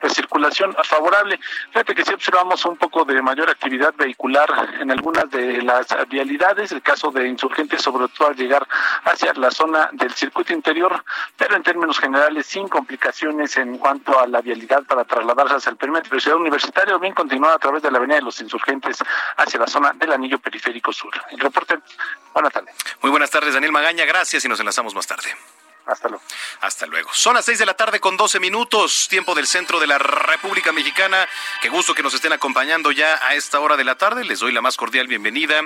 pues 0.00 0.12
circulación 0.12 0.74
favorable. 0.82 1.38
Fíjate 1.70 1.94
que 1.94 2.04
sí 2.04 2.14
observamos 2.14 2.64
un 2.64 2.76
poco 2.76 3.04
de 3.04 3.22
mayor 3.22 3.48
actividad 3.48 3.94
vehicular 3.96 4.48
en 4.80 4.90
algunas 4.90 5.30
de 5.30 5.62
las 5.62 5.86
vialidades, 6.08 6.72
el 6.72 6.82
caso 6.82 7.10
de 7.10 7.28
Insurgentes, 7.28 7.82
sobre 7.82 8.08
todo 8.08 8.28
al 8.28 8.36
llegar 8.36 8.66
hacia 9.04 9.32
la 9.34 9.50
zona 9.50 9.88
del 9.92 10.12
circuito 10.14 10.52
interior, 10.52 11.04
pero 11.36 11.54
en 11.54 11.62
términos 11.62 11.98
generales 11.98 12.46
sin 12.46 12.68
complicaciones 12.68 13.56
en 13.56 13.78
cuanto 13.78 14.18
a 14.18 14.26
la 14.26 14.40
vialidad 14.40 14.82
para 14.82 15.04
trasladarse 15.04 15.54
hacia 15.56 15.70
el 15.70 15.76
perímetro 15.76 16.14
de 16.14 16.20
Ciudad 16.20 16.38
Universitaria 16.38 16.96
bien 16.98 17.14
continuar 17.14 17.54
a 17.54 17.58
través 17.58 17.82
de 17.82 17.90
la 17.90 17.98
Avenida 17.98 18.16
de 18.16 18.22
los 18.22 18.40
Insurgentes 18.40 18.85
hacia 19.36 19.60
la 19.60 19.66
zona 19.66 19.92
del 19.94 20.12
anillo 20.12 20.38
periférico 20.38 20.92
sur. 20.92 21.12
El 21.30 21.38
reporte, 21.38 21.78
buenas 22.32 22.52
tardes. 22.52 22.74
Muy 23.02 23.10
buenas 23.10 23.30
tardes, 23.30 23.54
Daniel 23.54 23.72
Magaña, 23.72 24.04
gracias 24.04 24.44
y 24.44 24.48
nos 24.48 24.60
enlazamos 24.60 24.94
más 24.94 25.06
tarde. 25.06 25.30
Hasta 25.86 26.08
luego. 26.08 26.24
Hasta 26.62 26.86
luego. 26.86 27.10
Son 27.12 27.34
las 27.34 27.44
seis 27.44 27.60
de 27.60 27.66
la 27.66 27.74
tarde 27.74 28.00
con 28.00 28.16
12 28.16 28.40
minutos, 28.40 29.06
tiempo 29.08 29.36
del 29.36 29.46
centro 29.46 29.78
de 29.78 29.86
la 29.86 29.98
República 29.98 30.72
Mexicana. 30.72 31.28
Qué 31.62 31.68
gusto 31.68 31.94
que 31.94 32.02
nos 32.02 32.12
estén 32.12 32.32
acompañando 32.32 32.90
ya 32.90 33.20
a 33.24 33.36
esta 33.36 33.60
hora 33.60 33.76
de 33.76 33.84
la 33.84 33.94
tarde. 33.94 34.24
Les 34.24 34.40
doy 34.40 34.50
la 34.50 34.60
más 34.60 34.76
cordial 34.76 35.06
bienvenida 35.06 35.60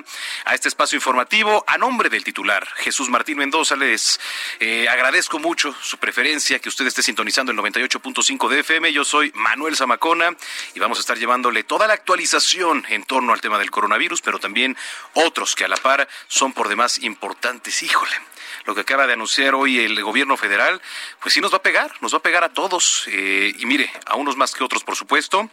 a 0.45 0.55
este 0.55 0.69
espacio 0.69 0.97
informativo. 0.97 1.65
A 1.67 1.79
nombre 1.79 2.11
del 2.11 2.23
titular, 2.23 2.67
Jesús 2.77 3.09
Martín 3.09 3.39
Mendoza, 3.39 3.77
les 3.77 4.21
eh, 4.59 4.91
agradezco 4.91 5.39
mucho 5.39 5.75
su 5.81 5.97
preferencia, 5.97 6.59
que 6.59 6.69
usted 6.69 6.87
esté 6.87 7.03
sintonizando 7.03 7.51
el 7.51 7.59
98.5 7.59 8.49
de 8.49 8.61
FM. 8.61 8.93
Yo 8.93 9.07
soy 9.07 9.33
Manuel 9.35 9.75
Zamacona 9.75 10.37
y 10.75 10.81
vamos 10.81 10.99
a 10.99 11.01
estar 11.01 11.17
llevándole 11.17 11.65
toda 11.65 11.87
la 11.87 11.95
actualización 11.95 12.85
en 12.91 13.05
torno 13.05 13.33
al 13.33 13.41
tema 13.41 13.59
del 13.59 13.71
coronavirus, 13.71 14.21
pero 14.21 14.39
también 14.39 14.77
otros 15.15 15.55
que 15.55 15.65
a 15.65 15.69
la 15.69 15.79
par 15.79 16.07
son 16.29 16.53
por 16.53 16.69
demás 16.69 16.99
importantes. 16.99 17.83
Híjole 17.83 18.31
lo 18.71 18.75
que 18.77 18.83
acaba 18.83 19.09
de 19.09 19.15
anunciar 19.15 19.57
hoy 19.57 19.81
el 19.81 20.01
gobierno 20.01 20.37
federal, 20.37 20.81
pues 21.21 21.35
sí 21.35 21.41
nos 21.41 21.53
va 21.53 21.57
a 21.57 21.63
pegar, 21.63 21.93
nos 22.03 22.15
va 22.15 22.19
a 22.19 22.23
pegar 22.23 22.45
a 22.45 22.53
todos. 22.53 23.03
Eh, 23.09 23.53
y 23.59 23.67
mire, 23.67 23.91
a 24.07 24.15
unos 24.15 24.37
más 24.37 24.55
que 24.55 24.63
otros, 24.63 24.85
por 24.85 24.95
supuesto. 24.95 25.51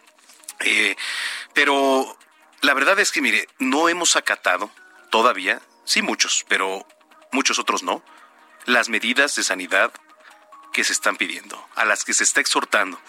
Eh, 0.60 0.96
pero 1.52 2.16
la 2.62 2.76
verdad 2.76 3.00
es 3.00 3.12
que, 3.12 3.22
mire, 3.22 3.50
no 3.58 3.90
hemos 3.90 4.16
acatado 4.16 4.70
todavía, 5.10 5.64
sí 5.84 6.04
muchos, 6.04 6.46
pero 6.48 6.86
muchos 7.32 7.58
otros 7.58 7.82
no, 7.82 8.04
las 8.66 8.88
medidas 8.88 9.36
de 9.36 9.42
sanidad 9.42 9.92
que 10.72 10.84
se 10.84 10.94
están 10.94 11.18
pidiendo, 11.18 11.68
a 11.74 11.86
las 11.86 12.06
que 12.06 12.14
se 12.14 12.24
está 12.24 12.40
exhortando. 12.40 13.02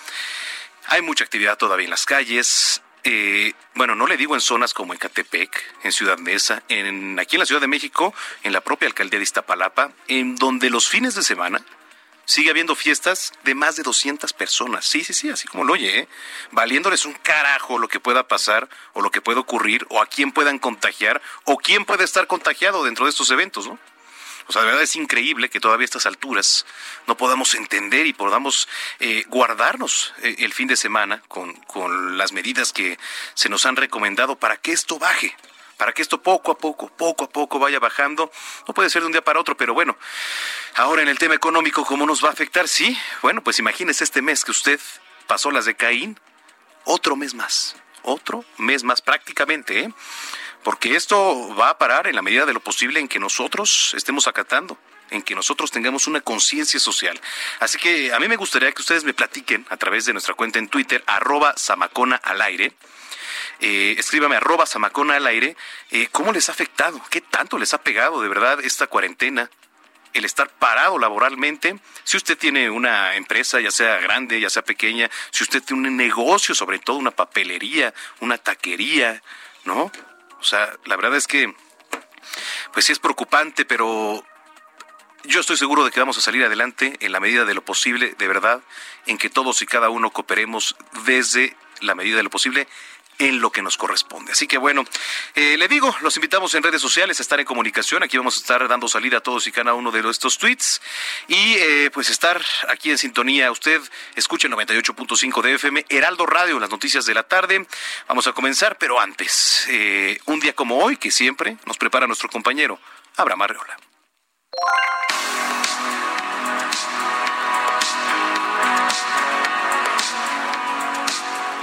Hay 0.86 1.02
mucha 1.02 1.24
actividad 1.24 1.58
todavía 1.58 1.84
en 1.84 1.90
las 1.90 2.06
calles, 2.06 2.80
eh, 3.04 3.52
bueno, 3.74 3.94
no 3.94 4.06
le 4.06 4.16
digo 4.16 4.34
en 4.34 4.40
zonas 4.40 4.74
como 4.74 4.94
Ecatepec, 4.94 5.50
en 5.82 5.92
Ciudad 5.92 6.18
Mesa, 6.18 6.62
en, 6.68 7.18
aquí 7.18 7.36
en 7.36 7.40
la 7.40 7.46
Ciudad 7.46 7.60
de 7.60 7.66
México, 7.66 8.14
en 8.42 8.52
la 8.52 8.60
propia 8.60 8.88
alcaldía 8.88 9.18
de 9.18 9.24
Iztapalapa, 9.24 9.92
en 10.08 10.36
donde 10.36 10.70
los 10.70 10.88
fines 10.88 11.14
de 11.14 11.22
semana 11.22 11.64
sigue 12.28 12.50
habiendo 12.50 12.74
fiestas 12.74 13.32
de 13.44 13.54
más 13.54 13.76
de 13.76 13.82
200 13.82 14.32
personas. 14.34 14.84
Sí, 14.84 15.02
sí, 15.02 15.14
sí, 15.14 15.30
así 15.30 15.48
como 15.48 15.64
lo 15.64 15.72
oye, 15.72 16.00
¿eh? 16.00 16.08
valiéndoles 16.50 17.06
un 17.06 17.14
carajo 17.14 17.78
lo 17.78 17.88
que 17.88 18.00
pueda 18.00 18.28
pasar 18.28 18.68
o 18.92 19.00
lo 19.00 19.10
que 19.10 19.22
pueda 19.22 19.40
ocurrir 19.40 19.86
o 19.88 20.02
a 20.02 20.06
quién 20.06 20.32
puedan 20.32 20.58
contagiar 20.58 21.22
o 21.44 21.56
quién 21.56 21.86
puede 21.86 22.04
estar 22.04 22.26
contagiado 22.26 22.84
dentro 22.84 23.06
de 23.06 23.10
estos 23.10 23.30
eventos, 23.30 23.66
¿no? 23.66 23.78
O 24.48 24.52
sea, 24.52 24.62
de 24.62 24.68
verdad 24.68 24.82
es 24.82 24.96
increíble 24.96 25.50
que 25.50 25.60
todavía 25.60 25.84
a 25.84 25.86
estas 25.86 26.06
alturas 26.06 26.64
no 27.06 27.16
podamos 27.16 27.54
entender 27.54 28.06
y 28.06 28.14
podamos 28.14 28.66
eh, 28.98 29.24
guardarnos 29.28 30.14
eh, 30.22 30.36
el 30.38 30.54
fin 30.54 30.68
de 30.68 30.76
semana 30.76 31.22
con, 31.28 31.52
con 31.66 32.16
las 32.16 32.32
medidas 32.32 32.72
que 32.72 32.98
se 33.34 33.50
nos 33.50 33.66
han 33.66 33.76
recomendado 33.76 34.36
para 34.36 34.56
que 34.56 34.72
esto 34.72 34.98
baje 34.98 35.36
para 35.76 35.92
que 35.92 36.02
esto 36.02 36.20
poco 36.20 36.50
a 36.50 36.58
poco, 36.58 36.88
poco 36.88 37.24
a 37.24 37.28
poco 37.30 37.60
vaya 37.60 37.78
bajando. 37.78 38.32
No 38.66 38.74
puede 38.74 38.90
ser 38.90 39.02
de 39.02 39.06
un 39.06 39.12
día 39.12 39.22
para 39.22 39.38
otro, 39.38 39.56
pero 39.56 39.74
bueno, 39.74 39.96
ahora 40.74 41.02
en 41.02 41.08
el 41.08 41.18
tema 41.18 41.36
económico, 41.36 41.84
¿cómo 41.84 42.04
nos 42.04 42.22
va 42.22 42.30
a 42.30 42.32
afectar? 42.32 42.66
Sí, 42.66 42.98
bueno, 43.22 43.44
pues 43.44 43.60
imagínese 43.60 44.02
este 44.02 44.20
mes 44.20 44.44
que 44.44 44.50
usted 44.50 44.80
pasó 45.28 45.52
las 45.52 45.66
de 45.66 45.76
Caín, 45.76 46.18
otro 46.84 47.14
mes 47.14 47.32
más, 47.32 47.76
otro 48.02 48.44
mes 48.56 48.82
más 48.82 49.00
prácticamente, 49.00 49.80
¿eh? 49.80 49.94
Porque 50.62 50.96
esto 50.96 51.54
va 51.56 51.70
a 51.70 51.78
parar 51.78 52.06
en 52.06 52.14
la 52.14 52.22
medida 52.22 52.46
de 52.46 52.52
lo 52.52 52.60
posible 52.60 53.00
en 53.00 53.08
que 53.08 53.18
nosotros 53.18 53.94
estemos 53.96 54.26
acatando 54.26 54.78
en 55.10 55.22
que 55.22 55.34
nosotros 55.34 55.70
tengamos 55.70 56.06
una 56.06 56.20
conciencia 56.20 56.78
social. 56.78 57.18
Así 57.60 57.78
que 57.78 58.12
a 58.12 58.20
mí 58.20 58.28
me 58.28 58.36
gustaría 58.36 58.72
que 58.72 58.82
ustedes 58.82 59.04
me 59.04 59.14
platiquen 59.14 59.66
a 59.70 59.76
través 59.76 60.04
de 60.04 60.12
nuestra 60.12 60.34
cuenta 60.34 60.58
en 60.58 60.68
Twitter, 60.68 61.02
arroba 61.06 61.54
Samacona 61.56 62.16
al 62.16 62.42
aire. 62.42 62.72
Eh, 63.60 63.96
escríbame 63.98 64.36
arroba 64.36 64.66
Samacona 64.66 65.16
al 65.16 65.26
aire. 65.26 65.56
Eh, 65.90 66.08
¿Cómo 66.12 66.32
les 66.32 66.48
ha 66.48 66.52
afectado? 66.52 67.00
¿Qué 67.10 67.20
tanto 67.20 67.58
les 67.58 67.74
ha 67.74 67.82
pegado 67.82 68.20
de 68.20 68.28
verdad 68.28 68.60
esta 68.60 68.86
cuarentena? 68.86 69.50
el 70.14 70.24
estar 70.24 70.48
parado 70.48 70.98
laboralmente, 70.98 71.78
si 72.02 72.16
usted 72.16 72.36
tiene 72.36 72.70
una 72.70 73.14
empresa, 73.16 73.60
ya 73.60 73.70
sea 73.70 73.98
grande, 73.98 74.40
ya 74.40 74.48
sea 74.50 74.62
pequeña, 74.62 75.10
si 75.30 75.44
usted 75.44 75.62
tiene 75.62 75.86
un 75.86 75.96
negocio, 75.96 76.54
sobre 76.54 76.78
todo 76.78 76.96
una 76.96 77.10
papelería, 77.10 77.92
una 78.20 78.38
taquería, 78.38 79.22
¿no? 79.64 79.92
O 80.40 80.44
sea, 80.44 80.76
la 80.84 80.96
verdad 80.96 81.16
es 81.16 81.26
que, 81.26 81.54
pues 82.72 82.84
sí 82.84 82.92
es 82.92 82.98
preocupante, 82.98 83.64
pero 83.64 84.24
yo 85.24 85.40
estoy 85.40 85.56
seguro 85.56 85.84
de 85.84 85.90
que 85.90 86.00
vamos 86.00 86.18
a 86.18 86.20
salir 86.20 86.44
adelante 86.44 86.96
en 87.00 87.12
la 87.12 87.20
medida 87.20 87.44
de 87.44 87.54
lo 87.54 87.64
posible, 87.64 88.14
de 88.18 88.28
verdad, 88.28 88.62
en 89.06 89.18
que 89.18 89.30
todos 89.30 89.60
y 89.62 89.66
cada 89.66 89.90
uno 89.90 90.10
cooperemos 90.10 90.76
desde 91.04 91.56
la 91.80 91.94
medida 91.94 92.16
de 92.16 92.22
lo 92.22 92.30
posible 92.30 92.68
en 93.18 93.40
lo 93.40 93.50
que 93.50 93.62
nos 93.62 93.76
corresponde. 93.76 94.32
Así 94.32 94.46
que 94.46 94.58
bueno, 94.58 94.84
eh, 95.34 95.56
le 95.56 95.68
digo, 95.68 95.94
los 96.00 96.16
invitamos 96.16 96.54
en 96.54 96.62
redes 96.62 96.80
sociales 96.80 97.18
a 97.18 97.22
estar 97.22 97.38
en 97.40 97.46
comunicación. 97.46 98.02
Aquí 98.02 98.16
vamos 98.16 98.36
a 98.36 98.40
estar 98.40 98.68
dando 98.68 98.88
salida 98.88 99.18
a 99.18 99.20
todos 99.20 99.46
y 99.46 99.52
cada 99.52 99.74
uno 99.74 99.90
de 99.90 100.08
estos 100.08 100.38
tweets. 100.38 100.80
Y 101.26 101.54
eh, 101.54 101.90
pues 101.92 102.08
estar 102.10 102.40
aquí 102.68 102.90
en 102.90 102.98
sintonía. 102.98 103.50
Usted 103.50 103.80
escuche 104.14 104.48
98.5 104.48 105.42
de 105.42 105.54
FM, 105.54 105.86
Heraldo 105.88 106.26
Radio, 106.26 106.58
las 106.58 106.70
noticias 106.70 107.04
de 107.06 107.14
la 107.14 107.24
tarde. 107.24 107.66
Vamos 108.06 108.26
a 108.26 108.32
comenzar, 108.32 108.78
pero 108.78 109.00
antes, 109.00 109.66
eh, 109.68 110.18
un 110.26 110.40
día 110.40 110.54
como 110.54 110.78
hoy, 110.78 110.96
que 110.96 111.10
siempre 111.10 111.56
nos 111.66 111.76
prepara 111.76 112.06
nuestro 112.06 112.28
compañero 112.28 112.78
Abraham 113.16 113.42
Arreola. 113.42 113.76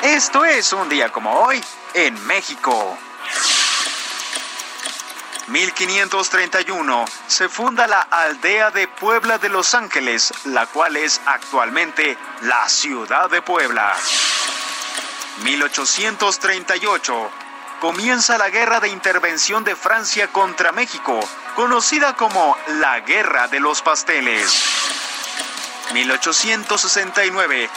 Esto 0.05 0.45
es 0.45 0.71
un 0.71 0.87
día 0.87 1.11
como 1.11 1.31
hoy 1.31 1.59
en 1.95 2.27
México. 2.27 2.95
1531 5.47 7.05
se 7.25 7.49
funda 7.49 7.87
la 7.87 8.01
aldea 8.01 8.69
de 8.69 8.87
Puebla 8.87 9.39
de 9.39 9.49
Los 9.49 9.73
Ángeles, 9.73 10.31
la 10.43 10.67
cual 10.67 10.95
es 10.95 11.19
actualmente 11.25 12.19
la 12.41 12.69
ciudad 12.69 13.31
de 13.31 13.41
Puebla. 13.41 13.95
1838 15.43 17.31
comienza 17.81 18.37
la 18.37 18.51
guerra 18.51 18.79
de 18.79 18.89
intervención 18.89 19.63
de 19.63 19.75
Francia 19.75 20.27
contra 20.27 20.71
México, 20.71 21.19
conocida 21.55 22.15
como 22.15 22.55
la 22.67 22.99
Guerra 22.99 23.47
de 23.47 23.59
los 23.59 23.81
Pasteles. 23.81 24.53
1869 25.93 27.71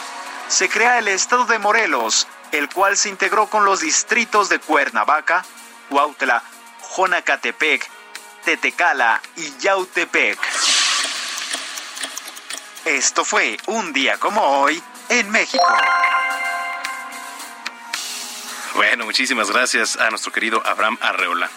se 0.49 0.67
crea 0.67 0.97
el 0.97 1.07
estado 1.07 1.45
de 1.45 1.59
Morelos, 1.59 2.27
el 2.51 2.69
cual 2.69 2.97
se 2.97 3.09
integró 3.09 3.47
con 3.47 3.65
los 3.65 3.81
distritos 3.81 4.49
de 4.49 4.59
Cuernavaca, 4.59 5.45
Huautla, 5.91 6.43
Jonacatepec, 6.95 7.87
Tetecala 8.43 9.21
y 9.35 9.55
Yautepec. 9.59 10.39
Esto 12.85 13.23
fue 13.23 13.57
un 13.67 13.93
día 13.93 14.17
como 14.17 14.41
hoy 14.41 14.81
en 15.09 15.29
México. 15.29 15.63
Bueno, 18.73 19.05
muchísimas 19.05 19.51
gracias 19.51 19.97
a 19.97 20.09
nuestro 20.09 20.31
querido 20.31 20.65
Abraham 20.65 20.97
Arreola. 21.01 21.49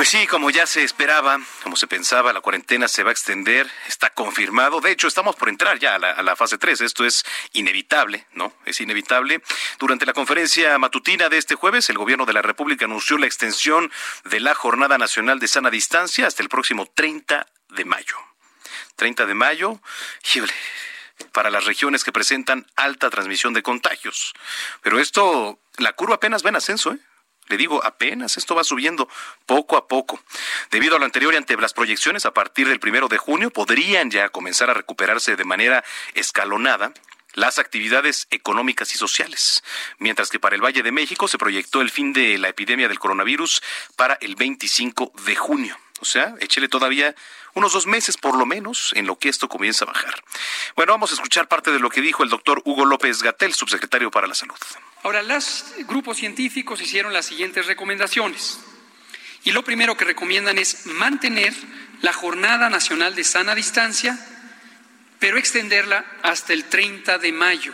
Pues 0.00 0.08
sí, 0.08 0.26
como 0.26 0.48
ya 0.48 0.66
se 0.66 0.82
esperaba, 0.82 1.38
como 1.62 1.76
se 1.76 1.86
pensaba, 1.86 2.32
la 2.32 2.40
cuarentena 2.40 2.88
se 2.88 3.02
va 3.02 3.10
a 3.10 3.12
extender, 3.12 3.70
está 3.86 4.08
confirmado. 4.08 4.80
De 4.80 4.92
hecho, 4.92 5.06
estamos 5.06 5.36
por 5.36 5.50
entrar 5.50 5.78
ya 5.78 5.96
a 5.96 6.22
la, 6.22 6.36
fase 6.36 6.56
3. 6.56 6.80
Esto 6.80 7.04
es 7.04 7.22
inevitable, 7.52 8.26
¿no? 8.32 8.54
Es 8.64 8.80
inevitable. 8.80 9.42
Durante 9.78 10.06
la 10.06 10.14
conferencia 10.14 10.78
matutina 10.78 11.28
de 11.28 11.36
este 11.36 11.54
jueves, 11.54 11.90
el 11.90 11.98
gobierno 11.98 12.24
de 12.24 12.32
la 12.32 12.40
República 12.40 12.86
anunció 12.86 13.18
la 13.18 13.26
extensión 13.26 13.92
de 14.24 14.40
la 14.40 14.54
Jornada 14.54 14.96
Nacional 14.96 15.38
de 15.38 15.48
Sana 15.48 15.68
Distancia 15.68 16.26
hasta 16.26 16.42
el 16.42 16.48
próximo 16.48 16.86
30 16.86 17.46
de 17.68 17.84
mayo. 17.84 18.16
30 18.96 19.26
de 19.26 19.34
mayo, 19.34 19.82
para 21.32 21.50
las 21.50 21.66
regiones 21.66 22.04
que 22.04 22.12
presentan 22.12 22.66
alta 22.74 23.10
transmisión 23.10 23.52
de 23.52 23.62
contagios. 23.62 24.32
Pero 24.80 24.98
esto, 24.98 25.60
la 25.76 25.92
curva 25.92 26.14
apenas 26.14 26.42
va 26.42 26.48
en 26.48 26.56
ascenso, 26.56 26.92
¿eh? 26.94 26.98
Le 27.50 27.56
digo, 27.56 27.84
apenas 27.84 28.36
esto 28.36 28.54
va 28.54 28.62
subiendo 28.62 29.08
poco 29.44 29.76
a 29.76 29.88
poco. 29.88 30.22
Debido 30.70 30.94
a 30.94 30.98
lo 31.00 31.04
anterior 31.04 31.34
y 31.34 31.36
ante 31.36 31.56
las 31.56 31.74
proyecciones, 31.74 32.24
a 32.24 32.32
partir 32.32 32.68
del 32.68 32.78
primero 32.78 33.08
de 33.08 33.18
junio 33.18 33.50
podrían 33.50 34.08
ya 34.08 34.28
comenzar 34.28 34.70
a 34.70 34.74
recuperarse 34.74 35.34
de 35.34 35.44
manera 35.44 35.84
escalonada 36.14 36.92
las 37.34 37.58
actividades 37.58 38.28
económicas 38.30 38.94
y 38.94 38.98
sociales, 38.98 39.64
mientras 39.98 40.30
que 40.30 40.38
para 40.38 40.54
el 40.54 40.64
Valle 40.64 40.84
de 40.84 40.92
México 40.92 41.26
se 41.26 41.38
proyectó 41.38 41.80
el 41.80 41.90
fin 41.90 42.12
de 42.12 42.38
la 42.38 42.48
epidemia 42.48 42.86
del 42.86 43.00
coronavirus 43.00 43.62
para 43.96 44.14
el 44.20 44.36
25 44.36 45.12
de 45.24 45.34
junio. 45.34 45.76
O 46.00 46.04
sea, 46.04 46.34
échele 46.40 46.68
todavía 46.68 47.14
unos 47.54 47.72
dos 47.72 47.86
meses 47.86 48.16
por 48.16 48.36
lo 48.36 48.46
menos 48.46 48.92
en 48.94 49.06
lo 49.06 49.18
que 49.18 49.28
esto 49.28 49.48
comienza 49.48 49.84
a 49.84 49.88
bajar. 49.88 50.22
Bueno, 50.76 50.92
vamos 50.92 51.10
a 51.10 51.14
escuchar 51.14 51.48
parte 51.48 51.72
de 51.72 51.80
lo 51.80 51.90
que 51.90 52.00
dijo 52.00 52.22
el 52.22 52.30
doctor 52.30 52.62
Hugo 52.64 52.84
López 52.84 53.22
Gatel, 53.22 53.54
subsecretario 53.54 54.10
para 54.10 54.28
la 54.28 54.34
Salud. 54.34 54.56
Ahora, 55.02 55.22
los 55.22 55.64
grupos 55.88 56.18
científicos 56.18 56.80
hicieron 56.80 57.12
las 57.12 57.26
siguientes 57.26 57.66
recomendaciones. 57.66 58.60
Y 59.44 59.52
lo 59.52 59.64
primero 59.64 59.96
que 59.96 60.04
recomiendan 60.04 60.58
es 60.58 60.86
mantener 60.86 61.54
la 62.02 62.12
Jornada 62.12 62.68
Nacional 62.68 63.14
de 63.14 63.24
Sana 63.24 63.54
Distancia, 63.54 64.18
pero 65.18 65.38
extenderla 65.38 66.04
hasta 66.22 66.52
el 66.52 66.64
30 66.64 67.18
de 67.18 67.32
mayo. 67.32 67.72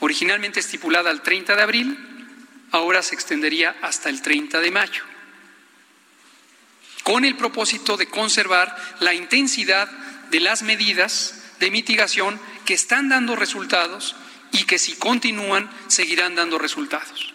Originalmente 0.00 0.60
estipulada 0.60 1.10
al 1.10 1.22
30 1.22 1.56
de 1.56 1.62
abril, 1.62 1.98
ahora 2.72 3.02
se 3.02 3.14
extendería 3.14 3.76
hasta 3.82 4.08
el 4.08 4.22
30 4.22 4.60
de 4.60 4.70
mayo 4.70 5.04
con 7.08 7.24
el 7.24 7.36
propósito 7.36 7.96
de 7.96 8.06
conservar 8.06 8.76
la 9.00 9.14
intensidad 9.14 9.88
de 10.30 10.40
las 10.40 10.60
medidas 10.60 11.42
de 11.58 11.70
mitigación 11.70 12.38
que 12.66 12.74
están 12.74 13.08
dando 13.08 13.34
resultados 13.34 14.14
y 14.52 14.64
que 14.64 14.78
si 14.78 14.94
continúan 14.94 15.70
seguirán 15.88 16.34
dando 16.34 16.58
resultados. 16.58 17.34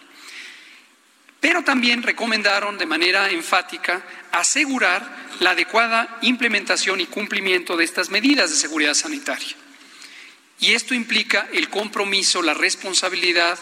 Pero 1.39 1.63
también 1.63 2.03
recomendaron 2.03 2.77
de 2.77 2.86
manera 2.86 3.29
enfática 3.29 4.01
asegurar 4.32 5.28
la 5.39 5.52
adecuada 5.52 6.17
implementación 6.21 7.02
y 7.02 7.06
cumplimiento 7.06 7.76
de 7.76 7.84
estas 7.84 8.10
medidas 8.10 8.49
de 8.49 8.56
seguridad 8.56 8.93
sanitaria. 8.93 9.56
Y 10.60 10.73
esto 10.73 10.93
implica 10.93 11.49
el 11.52 11.69
compromiso, 11.69 12.41
la 12.41 12.54
responsabilidad 12.54 13.60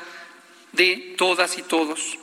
de 0.73 1.15
todas 1.17 1.57
y 1.57 1.63
todos 1.63 2.19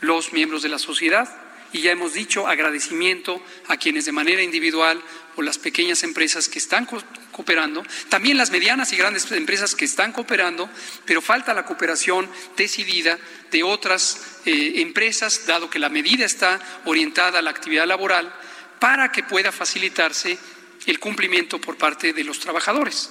los 0.00 0.32
miembros 0.32 0.62
de 0.62 0.68
la 0.68 0.78
sociedad, 0.78 1.28
y 1.72 1.82
ya 1.82 1.92
hemos 1.92 2.14
dicho 2.14 2.46
agradecimiento 2.46 3.42
a 3.68 3.76
quienes 3.76 4.04
de 4.04 4.12
manera 4.12 4.42
individual 4.42 5.02
o 5.36 5.42
las 5.42 5.58
pequeñas 5.58 6.02
empresas 6.02 6.48
que 6.48 6.58
están 6.58 6.86
cooperando, 7.30 7.84
también 8.08 8.36
las 8.36 8.50
medianas 8.50 8.92
y 8.92 8.96
grandes 8.96 9.30
empresas 9.30 9.74
que 9.74 9.84
están 9.84 10.12
cooperando, 10.12 10.68
pero 11.04 11.22
falta 11.22 11.54
la 11.54 11.64
cooperación 11.64 12.28
decidida 12.56 13.18
de 13.50 13.62
otras 13.62 14.40
eh, 14.44 14.74
empresas, 14.76 15.46
dado 15.46 15.70
que 15.70 15.78
la 15.78 15.88
medida 15.88 16.24
está 16.24 16.60
orientada 16.86 17.38
a 17.38 17.42
la 17.42 17.50
actividad 17.50 17.86
laboral, 17.86 18.34
para 18.80 19.12
que 19.12 19.22
pueda 19.22 19.52
facilitarse 19.52 20.38
el 20.86 20.98
cumplimiento 20.98 21.60
por 21.60 21.76
parte 21.76 22.12
de 22.12 22.24
los 22.24 22.40
trabajadores. 22.40 23.10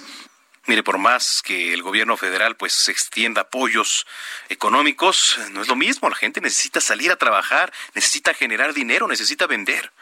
Mire, 0.68 0.84
por 0.84 0.98
más 0.98 1.42
que 1.42 1.74
el 1.74 1.82
gobierno 1.82 2.18
federal 2.18 2.58
pues 2.58 2.90
extienda 2.90 3.44
apoyos 3.44 4.06
económicos, 4.50 5.40
no 5.52 5.62
es 5.62 5.70
lo 5.70 5.78
mismo. 5.78 6.10
La 6.10 6.16
gente 6.18 6.42
necesita 6.42 6.82
salir 6.82 7.10
a 7.10 7.16
trabajar, 7.16 7.72
necesita 7.94 8.34
generar 8.34 8.74
dinero, 8.74 9.08
necesita 9.08 9.48
vender. 9.48 9.94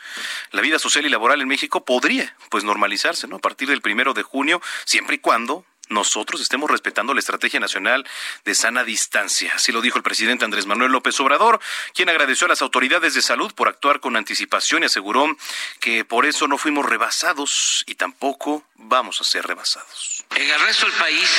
La 0.50 0.62
vida 0.62 0.80
social 0.80 1.06
y 1.06 1.10
laboral 1.10 1.40
en 1.42 1.48
México 1.48 1.86
podría 1.86 2.36
pues 2.50 2.64
normalizarse, 2.64 3.28
¿no? 3.28 3.36
A 3.36 3.40
partir 3.40 3.70
del 3.70 3.82
primero 3.82 4.16
de 4.16 4.24
junio, 4.24 4.60
siempre 4.86 5.18
y 5.18 5.20
cuando 5.20 5.66
nosotros 5.90 6.42
estemos 6.42 6.70
respetando 6.70 7.14
la 7.14 7.20
estrategia 7.20 7.60
nacional 7.60 8.08
de 8.44 8.56
sana 8.56 8.84
distancia. 8.84 9.52
Así 9.56 9.72
lo 9.72 9.82
dijo 9.82 9.98
el 9.98 10.04
presidente 10.04 10.46
Andrés 10.46 10.66
Manuel 10.66 10.92
López 10.92 11.20
Obrador, 11.20 11.60
quien 11.94 12.10
agradeció 12.10 12.46
a 12.46 12.50
las 12.50 12.62
autoridades 12.62 13.14
de 13.14 13.22
salud 13.22 13.54
por 13.54 13.68
actuar 13.68 14.00
con 14.00 14.16
anticipación 14.16 14.84
y 14.84 14.88
aseguró 14.88 15.36
que 15.80 16.06
por 16.06 16.26
eso 16.26 16.48
no 16.48 16.58
fuimos 16.58 16.86
rebasados 16.86 17.84
y 17.88 17.96
tampoco 17.96 18.64
vamos 18.76 19.22
a 19.22 19.24
ser 19.24 19.46
rebasados. 19.46 20.26
En 20.36 20.50
el 20.50 20.60
resto 20.62 20.86
del 20.86 20.96
país, 20.96 21.30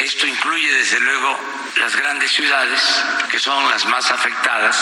esto 0.00 0.26
incluye 0.26 0.72
desde 0.72 1.00
luego 1.00 1.38
las 1.78 1.96
grandes 1.96 2.30
ciudades, 2.30 2.80
que 3.30 3.38
son 3.38 3.68
las 3.70 3.84
más 3.86 4.10
afectadas, 4.10 4.76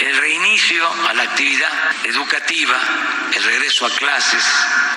el 0.00 0.16
reinicio 0.16 0.86
a 1.08 1.14
la 1.14 1.22
actividad 1.22 1.72
educativa, 2.04 2.76
el 3.34 3.42
regreso 3.42 3.86
a 3.86 3.90
clases 3.90 4.44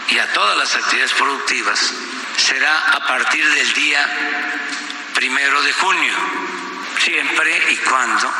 y 0.09 0.17
a 0.19 0.31
todas 0.33 0.57
las 0.57 0.75
actividades 0.75 1.13
productivas 1.13 1.93
será 2.37 2.93
a 2.93 3.07
partir 3.07 3.47
del 3.49 3.73
día 3.73 4.07
primero 5.13 5.61
de 5.61 5.73
junio, 5.73 6.13
siempre 6.99 7.71
y 7.71 7.77
cuando, 7.77 8.33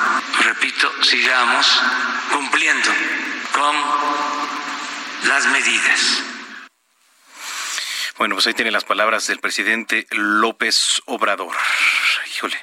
repito, 0.44 1.04
sigamos 1.04 1.82
cumpliendo 2.32 2.90
con 3.54 3.76
las 5.28 5.46
medidas. 5.48 6.24
Bueno, 8.18 8.36
pues 8.36 8.48
ahí 8.48 8.54
tiene 8.54 8.72
las 8.72 8.84
palabras 8.84 9.28
del 9.28 9.40
presidente 9.40 10.08
López 10.12 11.02
Obrador. 11.06 11.56
Híjole. 12.36 12.58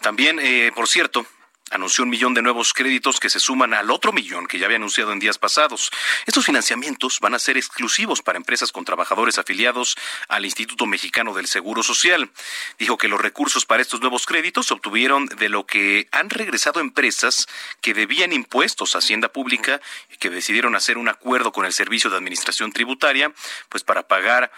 También, 0.00 0.38
eh, 0.40 0.72
por 0.74 0.88
cierto, 0.88 1.26
anunció 1.70 2.04
un 2.04 2.10
millón 2.10 2.34
de 2.34 2.42
nuevos 2.42 2.72
créditos 2.72 3.20
que 3.20 3.30
se 3.30 3.40
suman 3.40 3.74
al 3.74 3.90
otro 3.90 4.12
millón 4.12 4.46
que 4.46 4.58
ya 4.58 4.66
había 4.66 4.76
anunciado 4.76 5.12
en 5.12 5.18
días 5.18 5.38
pasados. 5.38 5.90
Estos 6.26 6.44
financiamientos 6.44 7.20
van 7.20 7.34
a 7.34 7.38
ser 7.38 7.56
exclusivos 7.56 8.22
para 8.22 8.36
empresas 8.36 8.72
con 8.72 8.84
trabajadores 8.84 9.38
afiliados 9.38 9.96
al 10.28 10.44
Instituto 10.44 10.86
Mexicano 10.86 11.34
del 11.34 11.46
Seguro 11.46 11.82
Social. 11.82 12.30
Dijo 12.78 12.98
que 12.98 13.08
los 13.08 13.20
recursos 13.20 13.66
para 13.66 13.82
estos 13.82 14.00
nuevos 14.00 14.26
créditos 14.26 14.66
se 14.66 14.74
obtuvieron 14.74 15.26
de 15.26 15.48
lo 15.48 15.66
que 15.66 16.08
han 16.12 16.30
regresado 16.30 16.80
empresas 16.80 17.46
que 17.80 17.94
debían 17.94 18.32
impuestos 18.32 18.94
a 18.94 18.98
Hacienda 18.98 19.28
Pública 19.28 19.80
y 20.12 20.16
que 20.16 20.30
decidieron 20.30 20.74
hacer 20.74 20.98
un 20.98 21.08
acuerdo 21.08 21.52
con 21.52 21.64
el 21.64 21.72
Servicio 21.72 22.10
de 22.10 22.16
Administración 22.16 22.72
Tributaria, 22.72 23.32
pues 23.68 23.84
para 23.84 24.06
pagar 24.06 24.50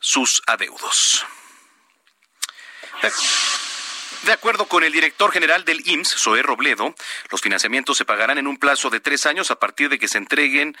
sus 0.00 0.42
adeudos. 0.46 1.24
De 4.26 4.32
acuerdo 4.32 4.66
con 4.66 4.82
el 4.82 4.90
director 4.90 5.30
general 5.30 5.64
del 5.64 5.88
IMSS, 5.88 6.16
Zoé 6.18 6.42
Robledo, 6.42 6.96
los 7.30 7.40
financiamientos 7.40 7.96
se 7.96 8.04
pagarán 8.04 8.38
en 8.38 8.48
un 8.48 8.56
plazo 8.56 8.90
de 8.90 8.98
tres 8.98 9.24
años 9.24 9.52
a 9.52 9.60
partir 9.60 9.88
de 9.88 10.00
que 10.00 10.08
se 10.08 10.18
entreguen, 10.18 10.76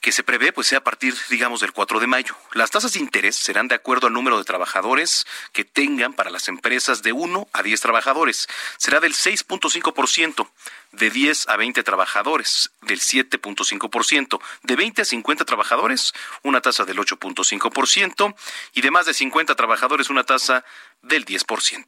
que 0.00 0.12
se 0.12 0.22
prevé, 0.22 0.52
pues 0.52 0.68
sea 0.68 0.78
a 0.78 0.84
partir, 0.84 1.12
digamos, 1.28 1.58
del 1.58 1.72
4 1.72 1.98
de 1.98 2.06
mayo. 2.06 2.36
Las 2.52 2.70
tasas 2.70 2.92
de 2.92 3.00
interés 3.00 3.34
serán 3.34 3.66
de 3.66 3.74
acuerdo 3.74 4.06
al 4.06 4.12
número 4.12 4.38
de 4.38 4.44
trabajadores 4.44 5.26
que 5.50 5.64
tengan 5.64 6.12
para 6.12 6.30
las 6.30 6.46
empresas 6.46 7.02
de 7.02 7.10
1 7.10 7.48
a 7.52 7.62
10 7.64 7.80
trabajadores. 7.80 8.46
Será 8.76 9.00
del 9.00 9.14
6.5% 9.14 10.48
de 10.92 11.10
10 11.10 11.48
a 11.48 11.56
20 11.56 11.82
trabajadores, 11.82 12.70
del 12.82 13.00
7.5%, 13.00 14.40
de 14.62 14.76
20 14.76 15.02
a 15.02 15.04
50 15.04 15.44
trabajadores, 15.44 16.12
una 16.42 16.60
tasa 16.60 16.84
del 16.84 16.98
8.5%, 16.98 18.34
y 18.74 18.80
de 18.80 18.90
más 18.90 19.06
de 19.06 19.14
50 19.14 19.54
trabajadores, 19.56 20.08
una 20.08 20.24
tasa 20.24 20.64
del 21.02 21.24
10%. 21.24 21.84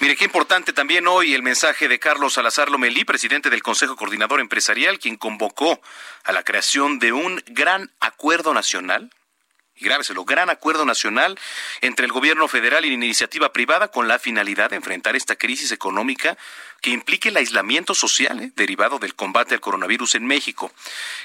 Mire, 0.00 0.16
qué 0.16 0.24
importante 0.24 0.72
también 0.72 1.06
hoy 1.06 1.34
el 1.34 1.42
mensaje 1.42 1.88
de 1.88 1.98
Carlos 1.98 2.34
Salazar 2.34 2.70
Lomelí, 2.70 3.04
presidente 3.04 3.48
del 3.48 3.62
Consejo 3.62 3.96
Coordinador 3.96 4.40
Empresarial, 4.40 4.98
quien 4.98 5.16
convocó 5.16 5.80
a 6.24 6.32
la 6.32 6.42
creación 6.42 6.98
de 6.98 7.12
un 7.12 7.42
gran 7.46 7.90
acuerdo 8.00 8.52
nacional 8.52 9.10
y 9.76 9.84
grábeselo, 9.84 10.24
gran 10.24 10.50
acuerdo 10.50 10.84
nacional 10.84 11.38
entre 11.80 12.06
el 12.06 12.12
gobierno 12.12 12.48
federal 12.48 12.84
y 12.84 12.88
la 12.88 12.94
iniciativa 12.94 13.52
privada 13.52 13.88
con 13.88 14.08
la 14.08 14.18
finalidad 14.18 14.70
de 14.70 14.76
enfrentar 14.76 15.16
esta 15.16 15.36
crisis 15.36 15.72
económica 15.72 16.36
que 16.80 16.90
implique 16.90 17.30
el 17.30 17.36
aislamiento 17.36 17.94
social 17.94 18.40
eh, 18.40 18.52
derivado 18.54 18.98
del 18.98 19.14
combate 19.14 19.54
al 19.54 19.60
coronavirus 19.60 20.14
en 20.16 20.26
México. 20.26 20.72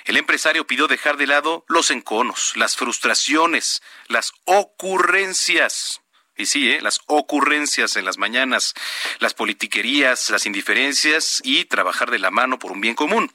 El 0.06 0.18
empresario 0.18 0.66
pidió 0.66 0.88
dejar 0.88 1.18
de 1.18 1.28
lado 1.28 1.66
los 1.68 1.92
enconos, 1.92 2.54
las 2.56 2.76
frustraciones, 2.76 3.82
las 4.08 4.32
ocurrencias 4.46 6.02
y 6.40 6.46
sí, 6.46 6.72
¿eh? 6.72 6.82
las 6.82 7.02
ocurrencias 7.06 7.96
en 7.98 8.06
las 8.06 8.18
mañanas, 8.18 8.74
las 9.20 9.34
politiquerías, 9.34 10.30
las 10.30 10.46
indiferencias 10.46 11.42
y 11.44 11.66
trabajar 11.66 12.10
de 12.12 12.20
la 12.20 12.32
mano 12.32 12.58
por 12.58 12.72
un 12.72 12.82
bien 12.82 12.96
común. 12.96 13.32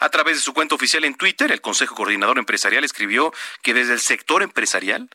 A 0.00 0.08
través 0.08 0.36
de 0.36 0.42
su 0.42 0.54
cuenta 0.54 0.74
oficial 0.74 1.04
en 1.04 1.14
Twitter, 1.14 1.50
el 1.50 1.60
Consejo 1.60 1.94
Coordinador 1.96 2.38
Empresarial 2.38 2.84
escribió 2.84 3.32
que 3.62 3.74
desde 3.74 3.94
el 3.94 4.00
sector 4.00 4.42
empresarial 4.42 5.10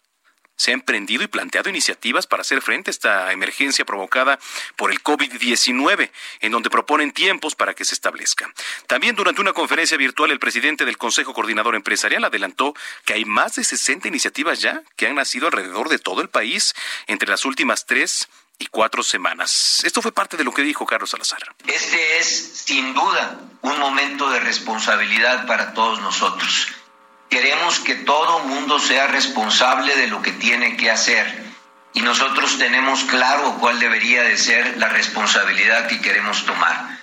se 0.60 0.72
ha 0.72 0.74
emprendido 0.74 1.24
y 1.24 1.28
planteado 1.28 1.70
iniciativas 1.70 2.28
para 2.28 2.42
hacer 2.42 2.62
frente 2.62 2.90
a 2.90 2.92
esta 2.92 3.32
emergencia 3.32 3.86
provocada 3.86 4.38
por 4.76 4.92
el 4.92 5.02
COVID-19, 5.02 6.12
en 6.42 6.52
donde 6.52 6.70
proponen 6.70 7.14
tiempos 7.14 7.56
para 7.56 7.74
que 7.74 7.86
se 7.86 7.96
establezca. 7.96 8.54
También 8.86 9.16
durante 9.16 9.40
una 9.40 9.54
conferencia 9.54 9.98
virtual, 9.98 10.32
el 10.32 10.40
presidente 10.40 10.84
del 10.84 10.98
Consejo 10.98 11.34
Coordinador 11.34 11.76
Empresarial 11.76 12.26
adelantó 12.26 12.76
que 13.06 13.14
hay 13.14 13.24
más 13.24 13.56
de 13.56 13.64
60 13.64 14.10
iniciativas 14.10 14.60
ya 14.60 14.84
que 14.98 15.08
han 15.08 15.16
nacido 15.16 15.48
alrededor 15.48 15.88
de 15.88 15.98
todo 15.98 16.22
el 16.22 16.28
país 16.28 16.76
entre 17.08 17.30
las 17.30 17.46
últimas 17.46 17.86
tres 17.86 18.28
y 18.58 18.66
cuatro 18.66 19.02
semanas. 19.02 19.82
Esto 19.86 20.02
fue 20.02 20.12
parte 20.12 20.36
de 20.36 20.44
lo 20.44 20.54
que 20.54 20.64
dijo 20.64 20.86
Carlos 20.86 21.12
Salazar. 21.12 21.56
Este 21.68 22.18
es, 22.18 22.28
sin 22.66 22.94
duda, 22.94 23.40
un 23.62 23.80
momento 23.80 24.30
de 24.30 24.42
responsabilidad 24.42 25.48
para 25.48 25.74
todos 25.74 26.02
nosotros 26.02 26.74
Queremos 27.30 27.80
que 27.80 27.96
todo 27.96 28.40
mundo 28.40 28.80
sea 28.80 29.08
responsable 29.08 29.96
de 29.96 30.08
lo 30.08 30.22
que 30.22 30.32
tiene 30.32 30.78
que 30.78 30.90
hacer 30.90 31.50
y 31.94 32.02
nosotros 32.02 32.58
tenemos 32.58 33.04
claro 33.04 33.58
cuál 33.60 33.80
debería 33.80 34.24
de 34.24 34.38
ser 34.38 34.78
la 34.78 34.90
responsabilidad 34.90 35.88
que 35.88 36.02
queremos 36.02 36.46
tomar. 36.46 37.00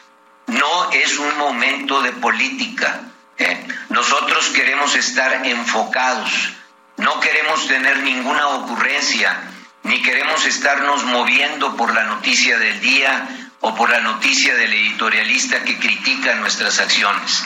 No 0.46 0.90
es 0.92 1.18
un 1.18 1.36
momento 1.38 2.02
de 2.02 2.12
política. 2.12 3.02
¿eh? 3.38 3.66
Nosotros 3.88 4.48
queremos 4.50 4.94
estar 4.94 5.46
enfocados. 5.46 6.52
No 6.96 7.20
queremos 7.20 7.66
tener 7.66 7.98
ninguna 7.98 8.48
ocurrencia, 8.48 9.38
ni 9.82 10.00
queremos 10.02 10.46
estarnos 10.46 11.04
moviendo 11.04 11.76
por 11.76 11.92
la 11.92 12.04
noticia 12.04 12.58
del 12.58 12.80
día 12.80 13.28
o 13.60 13.74
por 13.74 13.90
la 13.90 14.00
noticia 14.00 14.54
del 14.54 14.72
editorialista 14.72 15.62
que 15.62 15.78
critica 15.78 16.36
nuestras 16.36 16.78
acciones. 16.80 17.44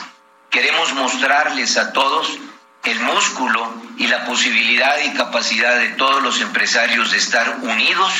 Queremos 0.50 0.92
mostrarles 0.94 1.76
a 1.76 1.92
todos 1.92 2.38
el 2.84 3.00
músculo 3.00 3.74
y 3.98 4.06
la 4.06 4.24
posibilidad 4.24 4.98
y 5.00 5.12
capacidad 5.12 5.78
de 5.78 5.90
todos 5.90 6.22
los 6.22 6.40
empresarios 6.40 7.10
de 7.10 7.18
estar 7.18 7.58
unidos 7.60 8.12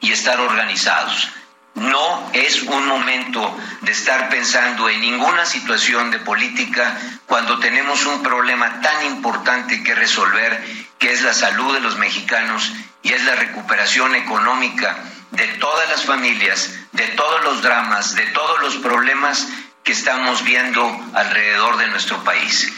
y 0.00 0.12
estar 0.12 0.40
organizados. 0.40 1.28
No 1.74 2.30
es 2.32 2.62
un 2.62 2.86
momento 2.86 3.54
de 3.82 3.92
estar 3.92 4.30
pensando 4.30 4.88
en 4.88 5.00
ninguna 5.00 5.44
situación 5.44 6.10
de 6.10 6.18
política 6.20 6.98
cuando 7.26 7.58
tenemos 7.58 8.06
un 8.06 8.22
problema 8.22 8.80
tan 8.80 9.04
importante 9.04 9.82
que 9.82 9.94
resolver, 9.94 10.64
que 10.98 11.12
es 11.12 11.20
la 11.20 11.34
salud 11.34 11.74
de 11.74 11.80
los 11.80 11.98
mexicanos 11.98 12.72
y 13.02 13.12
es 13.12 13.22
la 13.24 13.36
recuperación 13.36 14.14
económica 14.14 14.96
de 15.32 15.46
todas 15.58 15.88
las 15.90 16.04
familias, 16.04 16.72
de 16.92 17.08
todos 17.08 17.44
los 17.44 17.60
dramas, 17.60 18.14
de 18.14 18.26
todos 18.28 18.60
los 18.62 18.76
problemas 18.76 19.46
que 19.84 19.92
estamos 19.92 20.42
viendo 20.44 20.82
alrededor 21.12 21.76
de 21.76 21.88
nuestro 21.88 22.24
país. 22.24 22.72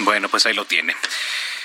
Bueno, 0.00 0.28
pues 0.28 0.46
ahí 0.46 0.54
lo 0.54 0.64
tiene. 0.64 0.96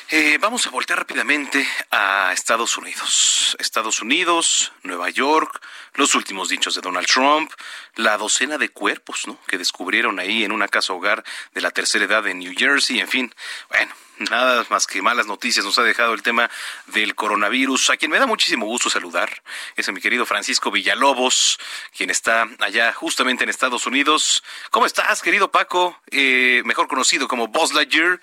Eh, 0.09 0.37
vamos 0.39 0.67
a 0.67 0.69
voltear 0.69 0.99
rápidamente 0.99 1.67
a 1.89 2.31
Estados 2.33 2.77
Unidos. 2.77 3.55
Estados 3.59 4.01
Unidos, 4.01 4.71
Nueva 4.83 5.09
York, 5.09 5.61
los 5.93 6.13
últimos 6.15 6.49
dichos 6.49 6.75
de 6.75 6.81
Donald 6.81 7.07
Trump, 7.07 7.51
la 7.95 8.17
docena 8.17 8.57
de 8.57 8.69
cuerpos 8.69 9.25
¿no? 9.25 9.39
que 9.47 9.57
descubrieron 9.57 10.19
ahí 10.19 10.43
en 10.43 10.51
una 10.51 10.67
casa 10.67 10.93
hogar 10.93 11.23
de 11.53 11.61
la 11.61 11.71
tercera 11.71 12.05
edad 12.05 12.27
en 12.27 12.39
New 12.39 12.53
Jersey, 12.55 12.99
en 12.99 13.07
fin. 13.07 13.33
Bueno, 13.69 13.93
nada 14.17 14.65
más 14.69 14.87
que 14.87 15.01
malas 15.01 15.27
noticias 15.27 15.65
nos 15.65 15.77
ha 15.79 15.83
dejado 15.83 16.13
el 16.13 16.23
tema 16.23 16.49
del 16.87 17.15
coronavirus, 17.15 17.89
a 17.89 17.97
quien 17.97 18.11
me 18.11 18.19
da 18.19 18.25
muchísimo 18.25 18.65
gusto 18.65 18.89
saludar. 18.89 19.29
Es 19.75 19.87
a 19.89 19.91
mi 19.91 20.01
querido 20.01 20.25
Francisco 20.25 20.71
Villalobos, 20.71 21.59
quien 21.95 22.09
está 22.09 22.47
allá 22.59 22.93
justamente 22.93 23.43
en 23.43 23.49
Estados 23.49 23.85
Unidos. 23.85 24.43
¿Cómo 24.71 24.85
estás, 24.85 25.21
querido 25.21 25.51
Paco? 25.51 25.99
Eh, 26.11 26.61
mejor 26.65 26.87
conocido 26.87 27.27
como 27.27 27.47
Buzz 27.47 27.73
Lightyear. 27.73 28.19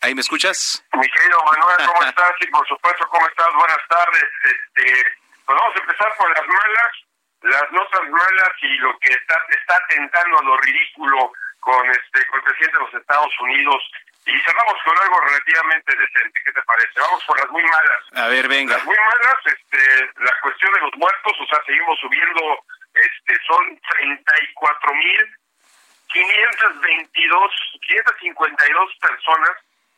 ¿Ahí 0.00 0.14
me 0.14 0.20
escuchas? 0.20 0.84
Mi 0.92 1.08
querido 1.08 1.38
Manuel, 1.44 1.76
¿cómo 1.86 2.02
estás? 2.08 2.32
Y 2.40 2.46
por 2.48 2.66
supuesto, 2.68 3.06
¿cómo 3.08 3.26
estás? 3.26 3.48
Buenas 3.54 3.88
tardes. 3.88 4.28
Este, 4.44 5.04
pues 5.46 5.58
vamos 5.58 5.76
a 5.76 5.80
empezar 5.80 6.12
por 6.18 6.28
las 6.30 6.46
malas, 6.46 6.92
las 7.42 7.72
notas 7.72 8.10
malas 8.10 8.50
y 8.62 8.76
lo 8.78 8.98
que 8.98 9.12
está, 9.12 9.34
está 9.48 9.76
atentando 9.76 10.38
a 10.38 10.42
lo 10.42 10.56
ridículo 10.58 11.32
con 11.60 11.90
este 11.90 12.26
con 12.26 12.38
el 12.38 12.44
presidente 12.44 12.76
de 12.76 12.84
los 12.84 12.94
Estados 12.94 13.32
Unidos 13.40 13.82
y 14.26 14.40
cerramos 14.40 14.82
con 14.84 14.98
algo 14.98 15.20
relativamente 15.20 15.96
decente. 15.96 16.40
¿Qué 16.44 16.52
te 16.52 16.62
parece? 16.62 17.00
Vamos 17.00 17.24
por 17.24 17.38
las 17.38 17.50
muy 17.50 17.62
malas. 17.62 18.02
A 18.14 18.28
ver, 18.28 18.48
venga. 18.48 18.76
Las 18.76 18.84
muy 18.84 18.96
malas, 18.96 19.36
este, 19.44 20.10
la 20.16 20.32
cuestión 20.40 20.72
de 20.72 20.80
los 20.80 20.96
muertos, 20.96 21.32
o 21.40 21.46
sea, 21.46 21.62
seguimos 21.66 21.98
subiendo, 22.00 22.64
este, 22.94 23.38
son 23.46 23.78
34 24.00 24.94
mil 24.94 25.36
522, 26.14 27.52
552 27.86 28.96
personas 29.00 29.50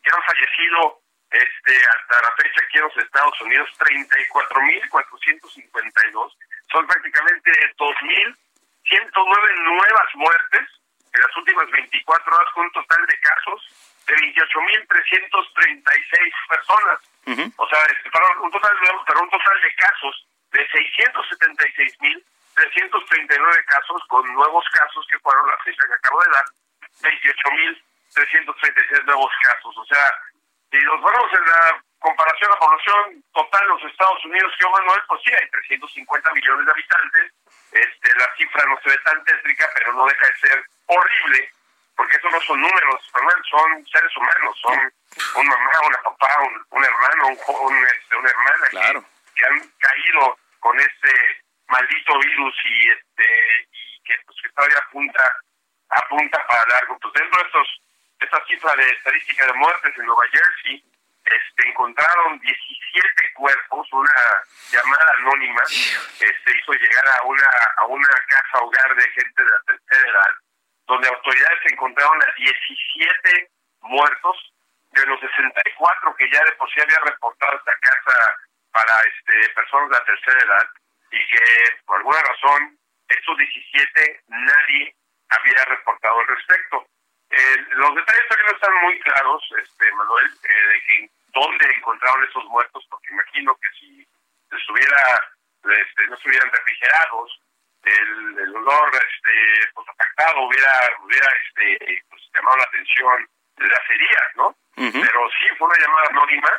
que 0.03 0.11
han 0.11 0.23
fallecido 0.23 1.01
este, 1.31 1.77
hasta 1.77 2.23
la 2.23 2.33
fecha 2.41 2.61
aquí 2.65 2.79
en 2.79 2.85
los 2.85 2.97
Estados 2.97 3.39
Unidos, 3.43 3.69
34.452. 3.79 6.33
Son 6.73 6.87
prácticamente 6.87 7.53
2.109 7.77 9.65
nuevas 9.65 10.15
muertes 10.15 10.67
en 11.12 11.21
las 11.21 11.37
últimas 11.37 11.71
24 11.71 12.35
horas 12.35 12.51
con 12.55 12.65
un 12.65 12.73
total 12.73 13.05
de 13.07 13.21
casos 13.21 13.69
de 14.07 14.14
28.336 14.14 16.33
personas. 16.49 17.01
O 17.57 17.69
sea, 17.69 17.81
este, 17.90 18.09
un 18.40 18.53
total, 18.53 18.71
pero 19.07 19.21
un 19.21 19.31
total 19.31 19.61
de 19.61 19.75
casos 19.75 20.29
de 20.53 20.64
676.339 20.69 23.64
casos 23.66 24.01
con 24.09 24.33
nuevos 24.33 24.64
casos 24.71 25.05
que 25.11 25.19
fueron 25.19 25.45
la 25.49 25.59
cifra 25.64 25.88
que 25.88 25.95
acabo 25.95 26.23
de 26.23 26.31
dar, 26.31 26.45
28.336 27.03 29.05
nuevos 29.05 29.33
casos. 29.42 29.77
O 29.77 29.85
sea, 29.87 30.14
si 30.71 30.79
nos 30.79 31.03
vamos 31.03 31.33
en 31.33 31.45
la 31.45 31.83
comparación 31.99 32.51
a 32.51 32.55
la 32.55 32.61
población 32.61 33.25
total 33.35 33.61
de 33.61 33.69
los 33.75 33.85
Estados 33.90 34.25
Unidos, 34.25 34.55
que 34.59 34.69
Manuel, 34.69 35.03
pues 35.09 35.21
sí, 35.25 35.33
hay 35.35 35.51
350 35.51 36.33
millones 36.33 36.66
de 36.66 36.73
habitantes. 36.73 37.33
Este, 37.73 38.14
la 38.16 38.33
cifra 38.37 38.64
no 38.66 38.79
se 38.83 38.90
ve 38.90 38.99
tan 38.99 39.25
tétrica, 39.25 39.69
pero 39.75 39.92
no 39.95 40.07
deja 40.07 40.29
de 40.29 40.37
ser 40.49 40.64
horrible 40.87 41.51
porque 41.96 42.16
esos 42.16 42.30
no 42.30 42.40
son 42.42 42.61
números, 42.61 43.11
Manuel, 43.14 43.42
son 43.50 43.87
seres 43.87 44.16
humanos, 44.16 44.59
son 44.61 44.92
un 45.37 45.46
mamá, 45.48 45.72
una 45.87 46.02
papá, 46.02 46.38
un, 46.70 46.85
hermano, 46.85 47.28
un, 47.28 47.87
este, 47.87 48.16
una 48.16 48.30
hermana 48.30 49.02
que, 49.35 49.44
han 49.46 49.59
caído 49.78 50.38
con 50.61 50.78
este 50.78 51.42
maldito 51.68 52.18
virus 52.18 52.54
y 52.64 52.90
este 52.90 53.68
y 53.72 54.00
que, 54.04 54.14
pues, 54.26 54.37
que 54.42 54.48
todavía 54.50 54.78
apunta 54.78 55.32
apunta 55.88 56.46
para 56.46 56.66
largo. 56.66 56.98
Pues 57.00 57.14
dentro 57.14 57.40
de 57.40 57.46
estos 57.46 57.82
esta 58.20 58.44
cifra 58.46 58.74
de 58.76 58.90
estadística 58.90 59.46
de 59.46 59.52
muertes 59.54 59.98
en 59.98 60.06
Nueva 60.06 60.22
Jersey, 60.30 60.85
este, 61.24 61.68
encontraron 61.68 62.38
17 62.38 63.32
cuerpos, 63.35 63.88
una 63.92 64.42
llamada 64.70 65.12
anónima 65.18 65.62
este, 65.62 66.59
hizo 66.59 66.72
llegar 66.72 67.09
a 67.18 67.22
una 67.22 67.48
a 67.78 67.85
una 67.87 68.09
casa 68.28 68.59
hogar 68.61 68.94
de 68.96 69.11
gente 69.11 69.42
de 69.42 69.50
la 69.50 69.62
tercera 69.66 70.11
edad 70.11 70.45
donde 70.87 71.09
autoridades 71.09 71.72
encontraron 71.72 72.22
a 72.22 72.33
17 72.37 73.51
muertos 73.83 74.53
de 74.92 75.07
los 75.07 75.20
64 75.20 76.16
que 76.16 76.31
ya 76.31 76.44
de 76.44 76.53
por 76.53 76.72
sí 76.72 76.81
había 76.81 76.99
reportado 77.05 77.57
esta 77.59 77.77
casa 77.79 78.37
para 78.72 79.01
este 79.03 79.55
personas 79.55 79.90
de 79.90 79.99
la 79.99 80.05
tercera 80.05 80.40
edad 80.42 80.66
y 81.11 81.27
que 81.27 81.77
por 81.87 81.99
alguna 81.99 82.22
razón 82.22 82.79
estos 83.09 83.37
17 83.38 84.20
nadie 84.29 84.94
había 85.29 85.64
reportado 85.64 86.20
al 86.20 86.27
respecto. 86.27 86.87
los 87.77 87.94
detalles 87.94 88.29
todavía 88.29 88.51
no 88.51 88.57
están 88.57 88.75
muy 88.83 89.01
claros, 89.01 89.42
este 89.59 89.92
Manuel, 89.92 90.27
eh, 90.27 90.68
de 90.68 90.83
que 90.87 91.11
dónde 91.35 91.66
encontraron 91.77 92.25
esos 92.25 92.44
muertos, 92.46 92.87
porque 92.88 93.11
imagino 93.11 93.57
que 93.57 93.68
si 93.79 94.07
estuviera, 94.51 95.33
este, 95.64 96.07
no 96.07 96.14
estuvieran 96.14 96.51
refrigerados, 96.53 97.40
el, 97.87 98.38
el 98.38 98.57
olor 98.57 98.90
este, 98.94 99.70
pues, 99.75 99.87
afectado 99.88 100.42
hubiera, 100.42 100.72
hubiera 101.03 101.29
este, 101.44 102.03
pues, 102.11 102.22
llamado 102.35 102.57
la 102.59 102.64
atención 102.64 103.29
desde 103.57 103.75
hace 103.75 103.94
días, 103.94 104.29
¿no? 104.37 104.57
Pero 104.77 105.31
sí 105.31 105.46
fue 105.57 105.68
una 105.68 105.79
llamada 105.79 106.07
anónima 106.11 106.51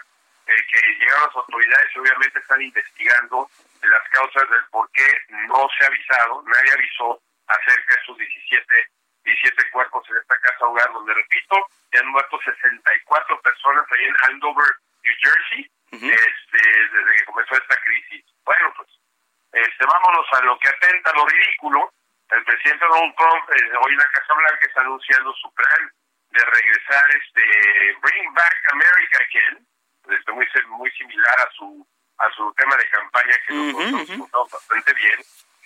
eh, 0.48 0.56
que 0.72 0.80
llegaron 1.00 1.28
las 1.28 1.36
autoridades 1.36 1.88
y 1.94 2.00
obviamente 2.00 2.40
están 2.40 2.62
investigando 2.62 3.50
las 3.84 4.10
causas 4.10 4.50
del 4.50 4.66
por 4.72 4.90
qué 4.92 5.06
no 5.30 5.68
se 5.78 5.84
ha 5.84 5.88
avisado, 5.88 6.44
nadie 6.48 6.72
avisó 6.74 7.22
acerca 7.48 7.96
de 7.96 8.06
sus 8.06 8.18
17, 8.18 8.90
17 9.24 9.72
cuerpos 9.72 10.10
en 10.10 10.18
esta 10.18 10.36
casa 10.40 10.66
hogar, 10.66 10.92
donde 10.94 11.14
repito, 11.14 11.56
ya 11.94 12.00
han 12.00 12.08
muerto 12.08 12.40
64 12.44 13.42
personas 13.42 13.86
ahí 13.92 14.06
en 14.06 14.16
Andover, 14.30 14.72
New 15.04 15.14
Jersey, 15.22 15.72
este, 15.92 16.62
desde 16.92 17.18
que 17.18 17.26
comenzó 17.26 17.56
esta 17.56 17.76
crisis. 17.84 18.26
Bueno, 18.44 18.74
pues, 18.78 18.90
este, 19.62 19.86
vámonos 19.86 20.26
a 20.34 20.42
lo 20.42 20.58
que 20.60 20.70
atenta 20.70 21.14
lo 21.14 21.26
ridículo. 21.26 21.92
El 22.30 22.44
presidente 22.44 22.86
Donald 22.86 23.16
Trump 23.16 23.44
eh, 23.52 23.78
hoy 23.82 23.92
en 23.94 23.98
la 23.98 24.10
Casa 24.10 24.34
Blanca 24.34 24.68
está 24.68 24.82
anunciando 24.82 25.34
su 25.34 25.54
plan 25.54 25.92
de 26.32 26.44
regresar, 26.44 27.04
este, 27.16 27.98
Bring 28.02 28.34
Back 28.34 28.58
America 28.72 29.18
Again, 29.24 29.68
este, 30.10 30.32
muy, 30.34 30.48
muy 30.68 30.92
similar 30.92 31.40
a 31.40 31.50
su 31.52 31.88
a 32.20 32.30
su 32.32 32.52
tema 32.54 32.76
de 32.76 32.90
campaña 32.90 33.36
que 33.48 33.54
nos 33.54 34.52
bastante 34.52 34.94
bien, 34.94 35.20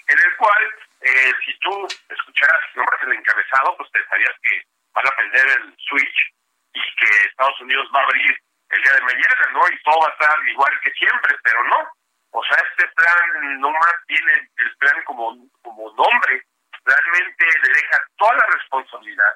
en 0.08 0.20
el 0.20 0.36
cual, 0.36 0.64
eh, 1.02 1.32
si 1.46 1.58
tú 1.60 1.88
escucharas 2.10 2.62
nomás 2.76 3.02
el 3.04 3.14
encabezado, 3.14 3.78
pues 3.78 3.90
pensarías 3.92 4.36
que 4.44 4.62
van 4.94 5.08
a 5.08 5.16
prender 5.16 5.48
el 5.48 5.76
switch 5.88 6.34
y 6.74 6.82
que 6.98 7.28
Estados 7.28 7.60
Unidos 7.62 7.90
va 7.96 8.02
a 8.02 8.04
abrir 8.04 8.38
el 8.70 8.84
día 8.84 8.94
de 8.94 9.02
mañana, 9.02 9.48
¿no? 9.54 9.68
Y 9.70 9.82
todo 9.84 10.00
va 10.02 10.08
a 10.08 10.12
estar 10.12 10.48
igual 10.48 10.80
que 10.84 10.92
siempre, 10.92 11.38
pero 11.44 11.64
no. 11.64 11.90
O 12.32 12.44
sea, 12.44 12.58
este 12.70 12.88
plan 12.88 13.60
no 13.60 13.70
más 13.72 13.96
tiene 14.08 14.50
el 14.58 14.78
plan 14.78 15.04
como, 15.06 15.36
como 15.62 15.92
nombre, 15.94 16.44
realmente 16.84 17.46
le 17.64 17.74
deja 17.74 17.98
toda 18.18 18.34
la 18.36 18.46
responsabilidad, 18.54 19.36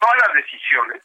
todas 0.00 0.16
las 0.26 0.34
decisiones, 0.34 1.02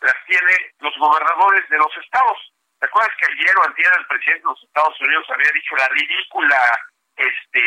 las 0.00 0.14
tiene 0.26 0.72
los 0.80 0.96
gobernadores 0.98 1.68
de 1.68 1.78
los 1.78 1.96
estados. 1.98 2.52
¿Te 2.78 2.86
acuerdas 2.86 3.14
que 3.18 3.32
ayer 3.32 3.56
o 3.58 3.64
antier 3.64 3.92
el 3.98 4.06
presidente 4.06 4.40
de 4.40 4.52
los 4.52 4.64
Estados 4.64 5.00
Unidos 5.00 5.26
había 5.28 5.52
dicho 5.52 5.76
la 5.76 5.88
ridícula 5.88 6.80
este 7.16 7.60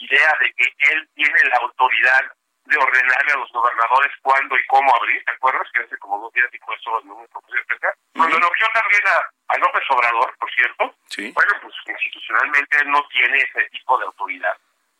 idea 0.00 0.36
de 0.40 0.52
que 0.54 0.74
él 0.92 1.08
tiene 1.14 1.40
la 1.48 1.56
autoridad 1.58 2.32
de 2.64 2.78
ordenarle 2.78 3.32
a 3.32 3.36
los 3.36 3.52
gobernadores 3.52 4.12
cuándo 4.22 4.56
y 4.56 4.66
cómo 4.66 4.94
abrir, 4.96 5.22
¿te 5.24 5.32
acuerdas? 5.32 5.68
Que 5.72 5.82
hace 5.82 5.98
como 5.98 6.18
dos 6.18 6.32
días 6.32 6.50
dijo 6.50 6.72
eso 6.72 7.00
en 7.00 7.10
un 7.10 7.26
propósito 7.28 7.58
de 7.58 7.64
prensa. 7.64 7.94
Cuando 8.14 8.36
elogió 8.36 8.66
también 8.72 9.02
a, 9.06 9.58
López 9.58 9.84
Obrador, 9.90 10.36
por 10.38 10.50
cierto, 10.52 10.94
bueno, 11.32 11.52
pues 11.62 11.74
institucionalmente 11.86 12.76
él 12.78 12.90
no 12.90 13.06
tiene 13.08 13.38
ese 13.38 13.68
tipo 13.70 13.96
de 13.98 14.06
autoridad, 14.06 14.56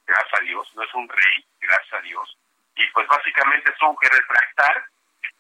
gracias 0.07 0.41
a 0.41 0.45
Dios, 0.45 0.73
no 0.77 0.83
es 0.83 0.95
un 0.95 1.09
rey, 1.09 1.47
gracias 1.61 1.93
a 1.93 2.03
Dios. 2.03 2.39
Y 2.77 2.87
pues 2.93 3.07
básicamente 3.09 3.73
tuvo 3.81 3.97
que 3.99 4.09
retractar 4.09 4.87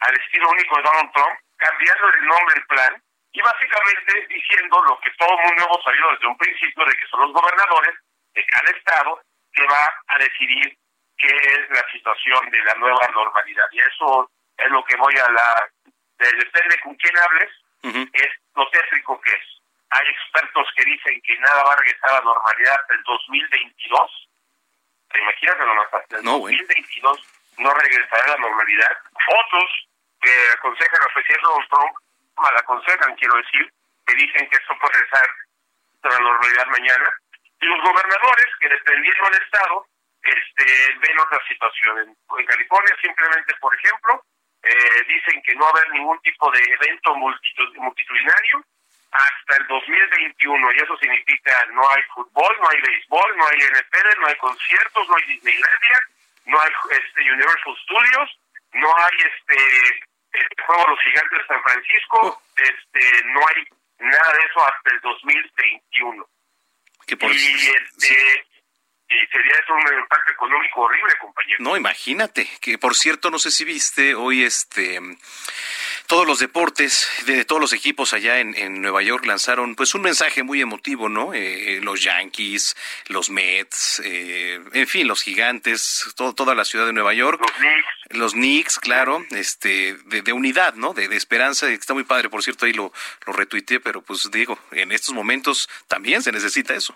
al 0.00 0.14
estilo 0.20 0.50
único 0.50 0.76
de 0.76 0.82
Donald 0.82 1.12
Trump, 1.12 1.38
cambiando 1.56 2.08
el 2.08 2.26
nombre 2.26 2.54
del 2.54 2.66
plan 2.66 3.02
y 3.32 3.40
básicamente 3.40 4.26
diciendo 4.28 4.82
lo 4.82 4.98
que 5.00 5.10
todo 5.18 5.30
el 5.30 5.46
mundo 5.46 5.64
hemos 5.64 5.84
sabido 5.84 6.10
desde 6.10 6.26
un 6.26 6.38
principio 6.38 6.84
de 6.84 6.96
que 6.96 7.06
son 7.06 7.20
los 7.20 7.32
gobernadores 7.32 7.94
de 8.34 8.46
cada 8.46 8.70
estado 8.70 9.20
que 9.52 9.64
va 9.66 9.92
a 10.08 10.18
decidir 10.18 10.76
qué 11.18 11.28
es 11.28 11.70
la 11.70 11.84
situación 11.90 12.50
de 12.50 12.58
la 12.64 12.74
nueva 12.74 13.08
normalidad. 13.12 13.66
Y 13.72 13.80
eso 13.80 14.30
es 14.56 14.70
lo 14.70 14.84
que 14.84 14.96
voy 14.96 15.14
a 15.16 15.30
la... 15.30 15.68
Depende 16.18 16.80
con 16.80 16.94
quién 16.94 17.18
hables, 17.18 17.50
es 18.12 18.30
lo 18.54 18.68
técnico 18.70 19.20
que 19.20 19.30
es. 19.30 19.44
Hay 19.90 20.06
expertos 20.08 20.66
que 20.76 20.84
dicen 20.84 21.20
que 21.22 21.38
nada 21.38 21.64
va 21.64 21.72
a 21.72 21.76
regresar 21.76 22.10
a 22.10 22.14
la 22.14 22.20
normalidad 22.20 22.80
hasta 22.80 22.94
el 22.94 23.02
2022. 23.02 24.28
¿Te 25.12 25.20
imaginas 25.20 25.54
que 25.54 25.64
no, 25.64 25.82
hasta 25.82 26.16
el 26.16 26.24
2022 26.24 27.20
no 27.58 27.74
regresará 27.74 28.24
a 28.24 28.28
la 28.28 28.36
normalidad? 28.36 28.98
Otros 29.28 29.88
que 30.20 30.32
aconsejan 30.54 31.02
al 31.02 31.12
presidente 31.14 31.46
Trump 31.70 31.94
mal 32.36 32.56
aconsejan, 32.56 33.14
quiero 33.16 33.36
decir, 33.36 33.72
que 34.06 34.14
dicen 34.14 34.48
que 34.48 34.56
esto 34.56 34.74
puede 34.80 34.98
ser 35.08 35.28
a 36.02 36.08
la 36.08 36.18
normalidad 36.18 36.66
mañana. 36.66 37.08
Y 37.60 37.66
los 37.66 37.82
gobernadores, 37.82 38.46
que 38.60 38.68
dependiendo 38.68 39.30
del 39.30 39.42
Estado, 39.42 39.86
este, 40.24 40.64
ven 41.00 41.18
otra 41.18 41.38
situación. 41.48 41.98
En, 42.00 42.46
California, 42.46 42.96
simplemente, 43.00 43.54
por 43.60 43.74
ejemplo, 43.74 44.22
eh, 44.62 45.04
dicen 45.08 45.42
que 45.42 45.54
no 45.54 45.64
va 45.64 45.68
a 45.68 45.72
haber 45.72 45.90
ningún 45.90 46.20
tipo 46.20 46.50
de 46.50 46.62
evento 46.62 47.14
multitudinario 47.14 48.64
hasta 49.14 49.56
el 49.60 49.66
2021 49.68 50.72
y 50.72 50.76
eso 50.78 50.96
significa 50.98 51.52
no 51.72 51.88
hay 51.88 52.02
fútbol, 52.14 52.56
no 52.60 52.68
hay 52.68 52.80
béisbol, 52.80 53.36
no 53.36 53.46
hay 53.46 53.58
NFL, 53.58 54.20
no 54.20 54.26
hay 54.26 54.36
conciertos, 54.36 55.08
no 55.08 55.16
hay 55.16 55.24
Disneylandia, 55.26 55.98
no 56.46 56.60
hay 56.60 56.72
este 56.90 57.20
Universal 57.20 57.76
Studios, 57.84 58.38
no 58.72 58.88
hay 58.96 59.16
este 59.18 60.04
este 60.32 60.62
juego 60.66 60.88
los 60.88 61.00
gigantes 61.00 61.38
de 61.38 61.46
San 61.46 61.62
Francisco, 61.62 62.18
oh. 62.22 62.42
este 62.56 63.24
no 63.26 63.40
hay 63.48 63.64
nada 64.00 64.32
de 64.32 64.40
eso 64.40 64.66
hasta 64.66 64.90
el 64.90 65.00
2021. 65.00 66.26
y 67.06 67.70
este 67.70 68.46
y 69.14 69.26
sería 69.26 69.52
eso 69.62 69.74
un 69.74 70.00
impacto 70.00 70.32
económico 70.32 70.80
horrible, 70.80 71.12
compañero. 71.20 71.56
No, 71.60 71.76
imagínate, 71.76 72.48
que 72.60 72.78
por 72.78 72.94
cierto, 72.94 73.30
no 73.30 73.38
sé 73.38 73.50
si 73.50 73.64
viste 73.64 74.14
hoy 74.14 74.42
este 74.42 75.00
todos 76.06 76.26
los 76.26 76.38
deportes 76.38 77.08
de 77.26 77.44
todos 77.44 77.60
los 77.60 77.72
equipos 77.72 78.12
allá 78.12 78.38
en, 78.38 78.82
Nueva 78.82 79.02
York 79.02 79.24
lanzaron 79.24 79.74
pues 79.74 79.94
un 79.94 80.02
mensaje 80.02 80.42
muy 80.42 80.60
emotivo, 80.60 81.08
¿no? 81.08 81.32
Eh, 81.32 81.80
los 81.82 82.02
Yankees, 82.02 82.76
los 83.08 83.30
Mets, 83.30 84.02
eh, 84.04 84.60
en 84.72 84.86
fin, 84.86 85.08
los 85.08 85.22
gigantes, 85.22 86.12
todo, 86.16 86.34
toda 86.34 86.54
la 86.54 86.64
ciudad 86.64 86.86
de 86.86 86.92
Nueva 86.92 87.14
York. 87.14 87.40
Los 87.40 87.52
Knicks. 87.52 88.18
Los 88.18 88.32
Knicks, 88.32 88.78
claro, 88.78 89.24
este, 89.30 89.94
de, 90.04 90.32
unidad, 90.32 90.74
¿no? 90.74 90.92
De, 90.92 91.04
esperanza, 91.16 91.70
está 91.70 91.94
muy 91.94 92.04
padre, 92.04 92.28
por 92.28 92.42
cierto, 92.42 92.66
ahí 92.66 92.72
lo, 92.72 92.92
lo 93.26 93.32
retuiteé, 93.32 93.80
pero 93.80 94.02
pues 94.02 94.30
digo, 94.30 94.58
en 94.72 94.92
estos 94.92 95.14
momentos 95.14 95.68
también 95.88 96.22
se 96.22 96.32
necesita 96.32 96.74
eso. 96.74 96.94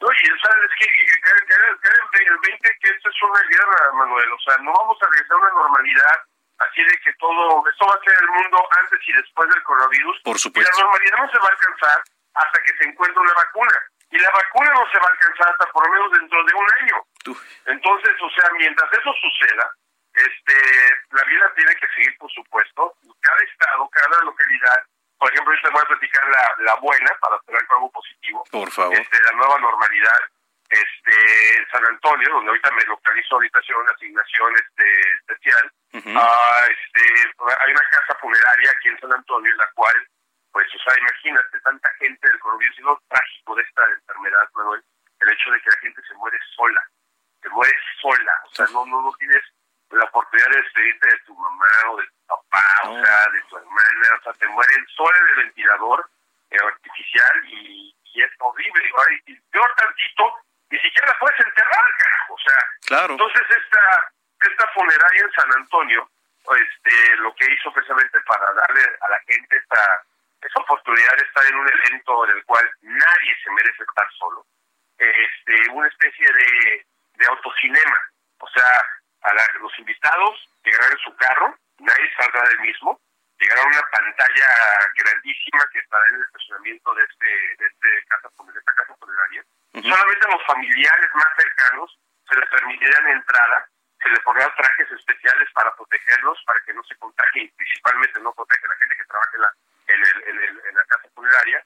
Oye, 0.00 0.30
¿sabes 0.42 0.70
qué? 0.78 0.86
Que, 0.86 2.24
el 2.24 2.38
20 2.38 2.78
que 2.80 2.88
esto 2.88 3.08
es 3.08 3.22
una 3.22 3.40
guerra, 3.48 3.92
Manuel, 3.94 4.32
o 4.32 4.38
sea, 4.40 4.56
no 4.58 4.72
vamos 4.72 4.98
a 5.02 5.06
regresar 5.10 5.32
a 5.32 5.40
una 5.40 5.50
normalidad 5.50 6.18
Así 6.58 6.82
de 6.82 6.98
que 6.98 7.12
todo, 7.14 7.62
esto 7.70 7.86
va 7.86 7.94
a 7.94 8.02
ser 8.02 8.18
el 8.18 8.28
mundo 8.30 8.58
antes 8.82 8.98
y 9.06 9.12
después 9.12 9.48
del 9.48 9.62
coronavirus. 9.62 10.20
Por 10.24 10.38
supuesto. 10.38 10.68
Y 10.68 10.74
la 10.74 10.82
normalidad 10.82 11.18
no 11.18 11.30
se 11.30 11.38
va 11.38 11.46
a 11.46 11.54
alcanzar 11.54 12.02
hasta 12.34 12.62
que 12.62 12.72
se 12.78 12.84
encuentre 12.88 13.20
una 13.20 13.34
vacuna. 13.34 13.74
Y 14.10 14.18
la 14.18 14.30
vacuna 14.30 14.70
no 14.74 14.90
se 14.90 14.98
va 14.98 15.06
a 15.06 15.10
alcanzar 15.10 15.48
hasta 15.50 15.66
por 15.70 15.86
lo 15.86 15.92
menos 15.92 16.12
dentro 16.18 16.44
de 16.44 16.54
un 16.54 16.66
año. 16.80 16.96
Entonces, 17.66 18.14
o 18.20 18.30
sea, 18.30 18.50
mientras 18.58 18.90
eso 18.92 19.12
suceda, 19.22 19.70
este, 20.14 20.56
la 21.10 21.22
vida 21.24 21.52
tiene 21.54 21.76
que 21.76 21.88
seguir, 21.94 22.18
por 22.18 22.30
supuesto. 22.32 22.96
Cada 23.20 23.42
estado, 23.44 23.88
cada 23.90 24.22
localidad, 24.24 24.82
por 25.18 25.32
ejemplo, 25.32 25.54
yo 25.54 25.60
te 25.62 25.70
voy 25.70 25.82
a 25.82 25.88
platicar 25.88 26.28
la, 26.28 26.64
la 26.64 26.74
buena 26.76 27.10
para 27.20 27.38
tener 27.40 27.60
algo 27.70 27.90
positivo. 27.90 28.44
Por 28.50 28.70
favor. 28.70 28.94
Este, 28.94 29.20
la 29.22 29.32
nueva 29.32 29.58
normalidad 29.58 30.20
este 30.70 31.66
San 31.72 31.84
Antonio, 31.84 32.28
donde 32.30 32.50
ahorita 32.50 32.70
me 32.72 32.84
localizo, 32.84 33.36
ahorita 33.36 33.58
hacer 33.58 33.76
una 33.76 33.92
asignación 33.92 34.54
este, 34.54 35.00
especial. 35.16 35.72
Ah, 36.14 36.66
este, 36.68 37.00
hay 37.60 37.70
una 37.72 37.88
casa 37.90 38.14
funeraria 38.20 38.70
aquí 38.70 38.88
en 38.88 39.00
San 39.00 39.12
Antonio, 39.12 39.50
en 39.50 39.58
la 39.58 39.70
cual, 39.74 40.08
pues, 40.52 40.66
o 40.74 40.78
sea, 40.78 40.98
imagínate, 40.98 41.60
tanta 41.60 41.88
gente 41.98 42.28
del 42.28 42.38
coronavirus, 42.40 42.78
y 42.78 42.82
lo 42.82 43.02
trágico 43.08 43.54
de 43.54 43.62
esta 43.62 43.82
enfermedad, 43.90 44.48
Manuel, 44.54 44.84
el 45.20 45.32
hecho 45.32 45.50
de 45.50 45.60
que 45.60 45.70
la 45.70 45.78
gente 45.80 46.02
se 46.06 46.14
muere 46.14 46.38
sola, 46.54 46.82
se 47.42 47.48
muere 47.48 47.78
sola, 48.00 48.34
o 48.44 48.54
sea, 48.54 48.66
no, 48.72 48.86
no, 48.86 49.02
no 49.02 49.12
tienes 49.18 49.42
la 49.90 50.04
oportunidad 50.04 50.50
de 50.50 50.62
despedirte 50.62 51.08
de 51.08 51.18
tu 51.20 51.34
mamá 51.34 51.90
o 51.90 51.96
de 51.96 52.08
papá, 52.28 52.64
o 52.84 53.02
sea, 53.02 53.26
de 53.32 53.40
tu 53.48 53.56
hermana, 53.56 54.08
o 54.18 54.22
sea, 54.22 54.32
te 54.34 54.46
mueren 54.48 54.86
sola 54.94 55.18
en 55.18 55.28
el 55.28 55.36
ventilador 55.46 56.10
eh, 56.50 56.56
artificial 56.62 57.44
y, 57.48 57.94
y, 58.04 58.22
es 58.22 58.30
horrible. 58.38 58.82
Y, 59.26 59.32
y 59.32 59.40
peor 59.50 59.74
tantito, 59.74 60.34
ni 60.70 60.78
siquiera 60.78 61.08
la 61.08 61.18
puedes 61.18 61.40
enterrar, 61.40 61.96
carajo. 61.98 62.34
O 62.34 62.38
sea, 62.38 62.58
claro. 62.86 63.12
entonces 63.12 63.42
esta, 63.48 64.12
esta 64.40 64.66
funeraria 64.74 65.22
en 65.22 65.32
San 65.32 65.52
Antonio, 65.56 66.08
este, 66.56 67.16
lo 67.16 67.34
que 67.34 67.52
hizo 67.52 67.72
precisamente 67.72 68.20
para 68.22 68.52
darle 68.52 68.82
a 69.00 69.08
la 69.10 69.20
gente 69.26 69.56
esta, 69.56 70.04
esa 70.42 70.60
oportunidad 70.60 71.16
de 71.16 71.24
estar 71.24 71.44
en 71.46 71.56
un 71.56 71.68
evento 71.68 72.24
en 72.26 72.36
el 72.36 72.44
cual 72.44 72.70
nadie 72.82 73.36
se 73.42 73.50
merece 73.50 73.82
estar 73.82 74.06
solo, 74.18 74.46
este, 74.98 75.70
una 75.70 75.88
especie 75.88 76.26
de, 76.32 76.86
de 77.14 77.26
autocinema. 77.26 78.00
O 78.40 78.48
sea, 78.48 78.84
a 79.22 79.58
los 79.60 79.78
invitados 79.78 80.48
llegarán 80.64 80.92
en 80.92 80.98
su 80.98 81.14
carro, 81.16 81.58
nadie 81.78 82.10
saldrá 82.16 82.42
del 82.48 82.60
mismo, 82.60 83.00
llegará 83.38 83.62
a 83.62 83.66
una 83.66 83.82
pantalla 83.90 84.46
grandísima 84.96 85.64
que 85.72 85.78
estará 85.78 86.04
en 86.08 86.14
el 86.16 86.22
estacionamiento 86.22 86.94
de 86.94 87.02
este, 87.04 87.26
de 87.26 87.66
este 87.66 88.04
casa, 88.08 88.28
de 88.28 88.58
esta 88.58 88.74
casa 88.74 88.96
funeraria 88.96 89.44
Solamente 89.72 90.26
a 90.26 90.32
los 90.32 90.44
familiares 90.46 91.10
más 91.14 91.28
cercanos 91.36 91.98
se 92.28 92.36
les 92.36 92.48
permitirían 92.50 93.08
entrada, 93.08 93.68
se 94.02 94.08
les 94.10 94.20
pondrían 94.20 94.54
trajes 94.56 94.90
especiales 94.90 95.48
para 95.52 95.74
protegerlos, 95.76 96.38
para 96.46 96.60
que 96.66 96.72
no 96.74 96.82
se 96.84 96.96
contagien, 96.96 97.50
principalmente 97.56 98.20
no 98.20 98.32
protege 98.32 98.66
a 98.66 98.68
la 98.68 98.76
gente 98.76 98.96
que 98.96 99.04
trabaja 99.04 99.30
en 99.34 99.40
la, 99.42 99.52
en 99.86 100.36
el, 100.38 100.60
en 100.66 100.74
la 100.74 100.84
casa 100.84 101.08
funeraria. 101.14 101.64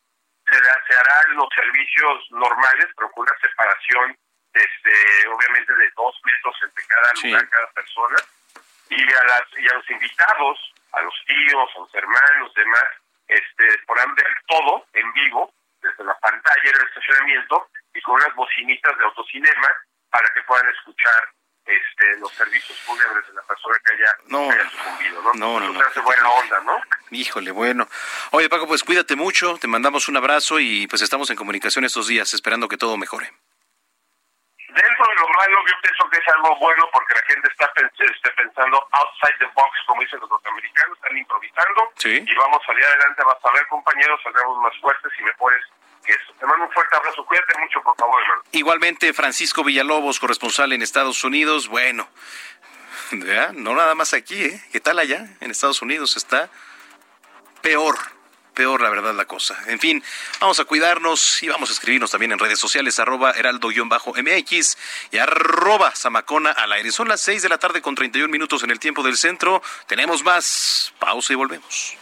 Se, 0.51 0.57
se 0.59 0.98
harán 0.98 1.37
los 1.37 1.48
servicios 1.55 2.31
normales, 2.33 2.87
pero 2.96 3.11
con 3.12 3.22
una 3.22 3.38
separación, 3.40 4.16
este, 4.53 5.29
obviamente, 5.29 5.72
de 5.75 5.90
dos 5.96 6.20
metros 6.25 6.57
entre 6.62 6.85
cada 6.85 7.12
lugar, 7.14 7.48
cada 7.48 7.70
persona. 7.72 8.16
Y 8.92 9.14
a, 9.14 9.24
las, 9.24 9.42
y 9.59 9.68
a 9.68 9.74
los 9.74 9.90
invitados, 9.90 10.74
a 10.92 11.00
los 11.00 11.14
tíos, 11.26 11.70
a 11.76 11.78
los 11.81 11.94
hermanos, 11.94 12.52
demás, 12.55 12.85
este, 13.26 13.78
podrán 13.87 14.14
ver 14.14 14.26
todo 14.46 14.85
en 14.92 15.12
vivo 15.14 15.52
desde 15.81 16.05
la 16.05 16.18
pantalla 16.18 16.72
del 16.72 16.87
estacionamiento 16.87 17.68
y 17.94 18.00
con 18.02 18.14
unas 18.16 18.35
bocinitas 18.35 18.96
de 18.98 19.05
autocinema 19.05 19.68
para 20.11 20.28
que 20.35 20.42
puedan 20.42 20.68
escuchar 20.68 21.28
este, 21.64 22.18
los 22.18 22.31
servicios 22.33 22.78
fúnebres 22.81 23.26
de 23.28 23.35
la 23.35 23.42
persona 23.42 23.78
que 23.85 23.94
haya, 23.94 24.16
no, 24.26 24.50
sucumbido, 24.70 25.22
¿no? 25.22 25.33
No, 25.35 25.61
no, 25.61 25.72
no. 25.72 26.02
buena 26.02 26.28
onda, 26.28 26.61
¿no? 26.61 26.81
Híjole, 27.11 27.50
bueno. 27.50 27.88
Oye, 28.33 28.48
Paco, 28.48 28.66
pues 28.66 28.83
cuídate 28.85 29.16
mucho, 29.16 29.57
te 29.59 29.68
mandamos 29.68 30.09
un 30.09 30.16
abrazo 30.16 30.61
y 30.61 30.87
pues 30.87 31.02
estamos 31.02 31.31
en 31.31 31.37
comunicación 31.37 31.85
estos 31.85 32.09
días, 32.09 32.35
esperando 32.35 32.68
que 32.68 32.76
todo 32.76 32.96
mejore. 32.96 33.33
Dentro 34.68 35.12
malo, 35.33 35.59
yo 35.66 35.75
pienso 35.83 36.11
que 36.11 36.18
es 36.18 36.29
algo 36.29 36.57
bueno 36.57 36.88
porque 36.92 37.14
la 37.14 37.23
gente 37.23 37.49
está 37.49 37.71
este, 37.77 38.31
pensando 38.31 38.77
outside 38.92 39.38
the 39.38 39.47
box, 39.55 39.73
como 39.87 40.03
dicen 40.03 40.21
los 40.21 40.31
norteamericanos, 40.31 40.97
están 40.99 41.16
improvisando 41.16 41.92
y 42.05 42.35
vamos 42.35 42.62
a 42.62 42.66
salir 42.66 42.85
adelante, 42.85 43.23
vas 43.25 43.45
a 43.45 43.53
ver, 43.53 43.66
compañeros, 43.68 44.21
saldremos 44.23 44.59
más 44.59 44.77
fuertes 44.81 45.12
y 45.18 45.23
mejores 45.23 45.62
te 46.38 46.47
mando 46.47 46.64
un 46.64 46.73
fuerte 46.73 46.97
abrazo. 46.97 47.25
Cuídate 47.25 47.59
mucho, 47.61 47.81
por 47.83 47.97
favor, 47.97 48.21
hermano. 48.21 48.42
Igualmente, 48.53 49.12
Francisco 49.12 49.62
Villalobos, 49.62 50.18
corresponsal 50.18 50.73
en 50.73 50.83
Estados 50.83 51.23
Unidos. 51.23 51.68
Bueno, 51.68 52.09
no 53.12 53.75
nada 53.75 53.95
más 53.95 54.12
aquí, 54.14 54.45
¿eh? 54.45 54.62
¿Qué 54.73 54.81
tal 54.81 54.99
allá? 54.99 55.27
En 55.40 55.51
Estados 55.51 55.83
Unidos 55.83 56.16
está 56.16 56.51
peor. 57.61 57.97
Peor, 58.54 58.82
la 58.82 58.90
verdad, 58.90 59.14
la 59.14 59.24
cosa. 59.24 59.58
En 59.66 59.78
fin, 59.78 60.02
vamos 60.40 60.60
a 60.60 60.64
cuidarnos 60.64 61.42
y 61.42 61.48
vamos 61.48 61.70
a 61.70 61.72
escribirnos 61.72 62.10
también 62.10 62.32
en 62.32 62.38
redes 62.38 62.58
sociales, 62.58 62.98
arroba 62.98 63.32
heraldo-mx 63.32 64.78
y 65.10 65.18
arroba 65.18 65.90
zamacona 65.96 66.50
al 66.50 66.72
aire. 66.72 66.92
Son 66.92 67.08
las 67.08 67.20
6 67.22 67.42
de 67.42 67.48
la 67.48 67.58
tarde 67.58 67.80
con 67.80 67.94
31 67.94 68.30
minutos 68.30 68.62
en 68.62 68.70
el 68.70 68.78
tiempo 68.78 69.02
del 69.02 69.16
centro. 69.16 69.62
Tenemos 69.86 70.22
más. 70.22 70.92
Pausa 70.98 71.32
y 71.32 71.36
volvemos. 71.36 71.96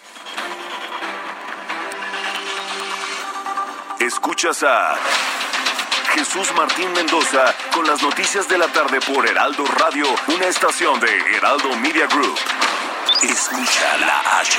Escuchas 4.01 4.63
a 4.63 4.97
Jesús 6.15 6.53
Martín 6.57 6.93
Mendoza 6.93 7.55
con 7.73 7.87
las 7.87 8.03
noticias 8.03 8.49
de 8.49 8.59
la 8.59 8.67
tarde 8.69 9.01
por 9.01 9.27
Heraldo 9.29 9.65
Radio, 9.67 10.07
una 10.29 10.47
estación 10.47 10.99
de 10.99 11.37
Heraldo 11.37 11.77
Media 11.77 12.07
Group. 12.07 12.37
Escucha 13.23 13.99
la 13.99 14.41
H, 14.41 14.59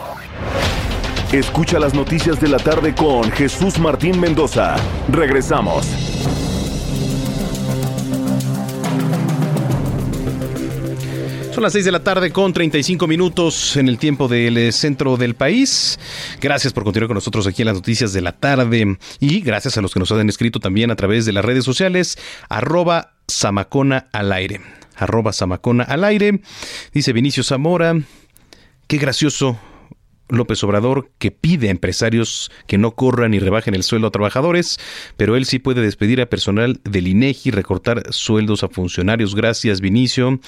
Escucha 1.31 1.79
las 1.79 1.93
noticias 1.93 2.41
de 2.41 2.49
la 2.49 2.57
tarde 2.57 2.93
con 2.93 3.31
Jesús 3.31 3.79
Martín 3.79 4.19
Mendoza. 4.19 4.75
Regresamos. 5.07 5.85
Son 11.53 11.63
las 11.63 11.71
6 11.71 11.85
de 11.85 11.91
la 11.93 12.03
tarde 12.03 12.33
con 12.33 12.51
35 12.51 13.07
minutos 13.07 13.77
en 13.77 13.87
el 13.87 13.97
tiempo 13.97 14.27
del 14.27 14.57
eh, 14.57 14.73
centro 14.73 15.15
del 15.15 15.35
país. 15.35 15.97
Gracias 16.41 16.73
por 16.73 16.83
continuar 16.83 17.07
con 17.07 17.15
nosotros 17.15 17.47
aquí 17.47 17.61
en 17.61 17.67
las 17.67 17.75
noticias 17.75 18.11
de 18.11 18.19
la 18.19 18.33
tarde 18.33 18.97
y 19.21 19.39
gracias 19.39 19.77
a 19.77 19.81
los 19.81 19.93
que 19.93 20.01
nos 20.01 20.11
han 20.11 20.27
escrito 20.27 20.59
también 20.59 20.91
a 20.91 20.97
través 20.97 21.25
de 21.25 21.31
las 21.31 21.45
redes 21.45 21.63
sociales 21.63 22.17
arroba 22.49 23.13
Samacona 23.29 24.09
al 24.11 24.33
aire. 24.33 24.59
Arroba 24.97 25.31
Samacona 25.31 25.85
al 25.85 26.03
aire. 26.03 26.41
Dice 26.93 27.13
Vinicio 27.13 27.41
Zamora. 27.41 27.95
Qué 28.87 28.97
gracioso 28.97 29.57
López 30.31 30.63
Obrador 30.63 31.09
que 31.19 31.31
pide 31.31 31.67
a 31.67 31.71
empresarios 31.71 32.51
que 32.67 32.77
no 32.77 32.91
corran 32.91 33.33
y 33.33 33.39
rebajen 33.39 33.75
el 33.75 33.83
sueldo 33.83 34.07
a 34.07 34.11
trabajadores, 34.11 34.79
pero 35.17 35.35
él 35.35 35.45
sí 35.45 35.59
puede 35.59 35.81
despedir 35.81 36.21
a 36.21 36.25
personal 36.25 36.79
del 36.83 37.07
INEGI, 37.07 37.51
recortar 37.51 38.03
sueldos 38.11 38.63
a 38.63 38.69
funcionarios. 38.69 39.35
Gracias, 39.35 39.81
Vinicio. 39.81 40.39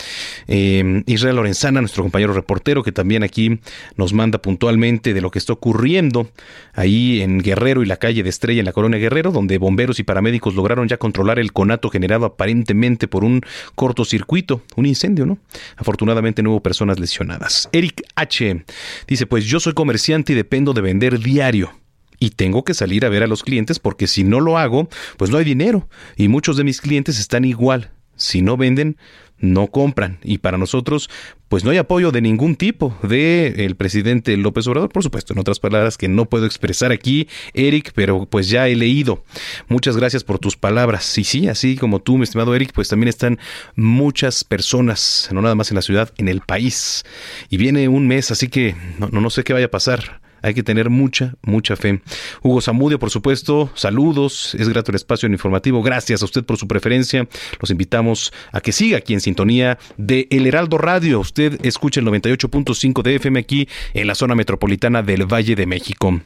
Eh, 0.48 1.04
Israel 1.06 1.36
Lorenzana, 1.36 1.82
nuestro 1.82 2.04
compañero 2.04 2.34
reportero, 2.34 2.84
que 2.84 2.92
también 2.92 3.24
aquí 3.24 3.60
nos 3.98 4.14
manda 4.14 4.40
puntualmente 4.40 5.14
de 5.14 5.22
lo 5.22 5.32
que 5.32 5.40
está 5.40 5.54
ocurriendo 5.54 6.30
ahí 6.74 7.22
en 7.22 7.40
Guerrero 7.40 7.84
y 7.84 7.86
la 7.86 7.98
calle 7.98 8.24
de 8.24 8.30
Estrella 8.30 8.60
en 8.60 8.66
la 8.66 8.74
colonia 8.74 9.00
Guerrero, 9.00 9.32
donde 9.32 9.58
bomberos 9.58 10.00
y 10.00 10.04
paramédicos 10.04 10.56
lograron 10.56 10.88
ya 10.88 10.98
controlar 10.98 11.40
el 11.40 11.54
conato 11.54 11.90
generado 11.90 12.26
aparentemente 12.26 13.08
por 13.08 13.24
un 13.24 13.42
cortocircuito, 13.76 14.62
un 14.76 14.86
incendio, 14.86 15.26
¿no? 15.26 15.38
Afortunadamente 15.78 16.42
no 16.44 16.52
hubo 16.52 16.62
personas 16.62 17.00
lesionadas. 17.00 17.70
Eric 17.72 18.04
H. 18.16 18.64
dice, 19.08 19.26
pues 19.26 19.46
yo 19.46 19.60
soy 19.60 19.73
comerciante 19.74 20.34
y 20.34 20.36
dependo 20.36 20.74
de 20.74 20.82
vender 20.82 21.20
diario. 21.20 21.72
Y 22.20 22.32
tengo 22.32 22.64
que 22.64 22.74
salir 22.74 23.06
a 23.06 23.10
ver 23.10 23.24
a 23.24 23.28
los 23.28 23.44
clientes 23.44 23.80
porque 23.80 24.08
si 24.08 24.24
no 24.24 24.40
lo 24.40 24.58
hago, 24.58 24.88
pues 25.18 25.30
no 25.30 25.38
hay 25.38 25.46
dinero. 25.46 25.90
Y 26.16 26.28
muchos 26.28 26.58
de 26.58 26.64
mis 26.64 26.80
clientes 26.80 27.20
están 27.20 27.44
igual. 27.44 27.92
Si 28.16 28.42
no 28.42 28.56
venden, 28.58 28.98
no 29.44 29.68
compran. 29.68 30.20
Y 30.24 30.38
para 30.38 30.58
nosotros, 30.58 31.10
pues 31.50 31.66
no 31.66 31.72
hay 31.72 31.78
apoyo 31.78 32.12
de 32.12 32.22
ningún 32.22 32.56
tipo 32.56 32.98
de 33.04 33.66
el 33.66 33.76
presidente 33.76 34.36
López 34.38 34.66
Obrador, 34.68 34.90
por 34.90 35.04
supuesto, 35.04 35.34
en 35.34 35.40
otras 35.40 35.60
palabras 35.60 35.98
que 35.98 36.08
no 36.08 36.26
puedo 36.26 36.46
expresar 36.46 36.94
aquí, 36.94 37.28
Eric, 37.54 37.92
pero 37.94 38.26
pues 38.26 38.50
ya 38.50 38.70
he 38.70 38.76
leído. 38.76 39.24
Muchas 39.68 39.98
gracias 39.98 40.24
por 40.24 40.40
tus 40.40 40.56
palabras. 40.56 41.18
Y 41.18 41.26
sí, 41.26 41.50
así 41.50 41.76
como 41.76 42.00
tú, 42.00 42.18
mi 42.18 42.24
estimado 42.24 42.56
Eric, 42.56 42.72
pues 42.74 42.88
también 42.88 43.10
están 43.10 43.38
muchas 43.76 44.46
personas, 44.46 45.30
no 45.34 45.42
nada 45.42 45.56
más 45.56 45.70
en 45.72 45.76
la 45.76 45.82
ciudad, 45.82 46.14
en 46.18 46.30
el 46.30 46.40
país. 46.40 47.04
Y 47.50 47.58
viene 47.58 47.90
un 47.90 48.08
mes, 48.08 48.32
así 48.32 48.48
que 48.48 48.76
no, 48.98 49.10
no 49.10 49.30
sé 49.30 49.44
qué 49.44 49.52
vaya 49.52 49.66
a 49.66 49.72
pasar 49.72 50.23
hay 50.44 50.54
que 50.54 50.62
tener 50.62 50.90
mucha, 50.90 51.34
mucha 51.42 51.76
fe. 51.76 52.02
Hugo 52.42 52.62
Zamudio, 52.62 53.00
por 53.00 53.10
supuesto, 53.10 53.72
saludos. 53.74 54.56
Es 54.60 54.70
grato 54.70 54.92
el 54.92 54.96
espacio 54.96 55.28
informativo. 55.28 55.82
Gracias 55.82 56.22
a 56.22 56.26
usted 56.26 56.44
por 56.44 56.58
su 56.58 56.68
preferencia. 56.68 57.28
Los 57.60 57.72
invitamos 57.72 58.32
a 58.52 58.62
que 58.62 58.72
siga 58.72 58.98
aquí 58.98 59.14
en 59.14 59.22
sintonía 59.22 59.80
de 59.98 60.28
El 60.30 60.46
Heraldo 60.46 60.78
Radio. 60.78 61.20
Usted 61.20 61.60
escucha 61.66 62.02
el 62.02 62.06
98.5 62.08 63.02
de 63.02 63.16
FM 63.16 63.40
aquí 63.40 63.68
en 63.94 64.06
la 64.06 64.16
zona 64.16 64.36
metropolitana 64.36 65.02
del 65.02 65.26
Valle 65.26 65.56
de 65.56 65.66
México. 65.66 66.22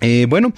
Eh, 0.00 0.26
bueno, 0.28 0.52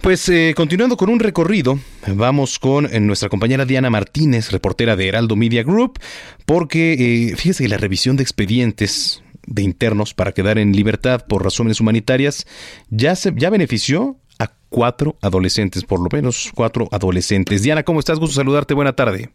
pues 0.00 0.28
eh, 0.28 0.54
continuando 0.56 0.96
con 0.96 1.10
un 1.10 1.20
recorrido, 1.20 1.78
vamos 2.06 2.58
con 2.58 2.86
eh, 2.86 3.00
nuestra 3.00 3.28
compañera 3.28 3.64
Diana 3.64 3.90
Martínez, 3.90 4.50
reportera 4.52 4.96
de 4.96 5.08
Heraldo 5.08 5.36
Media 5.36 5.62
Group, 5.62 5.98
porque 6.46 7.34
fíjese 7.36 7.64
que 7.64 7.68
la 7.68 7.78
revisión 7.78 8.16
de 8.16 8.22
expedientes 8.22 9.22
de 9.50 9.62
internos 9.62 10.14
para 10.14 10.32
quedar 10.32 10.58
en 10.58 10.72
libertad 10.72 11.26
por 11.28 11.44
razones 11.44 11.80
humanitarias 11.80 12.46
ya, 12.88 13.14
se, 13.16 13.34
ya 13.36 13.50
benefició 13.50 14.16
a 14.38 14.52
cuatro 14.70 15.16
adolescentes, 15.20 15.84
por 15.84 16.00
lo 16.00 16.08
menos 16.10 16.50
cuatro 16.54 16.88
adolescentes. 16.90 17.62
Diana, 17.62 17.82
¿cómo 17.82 18.00
estás? 18.00 18.18
Gusto 18.18 18.36
saludarte. 18.36 18.72
Buena 18.72 18.94
tarde. 18.94 19.30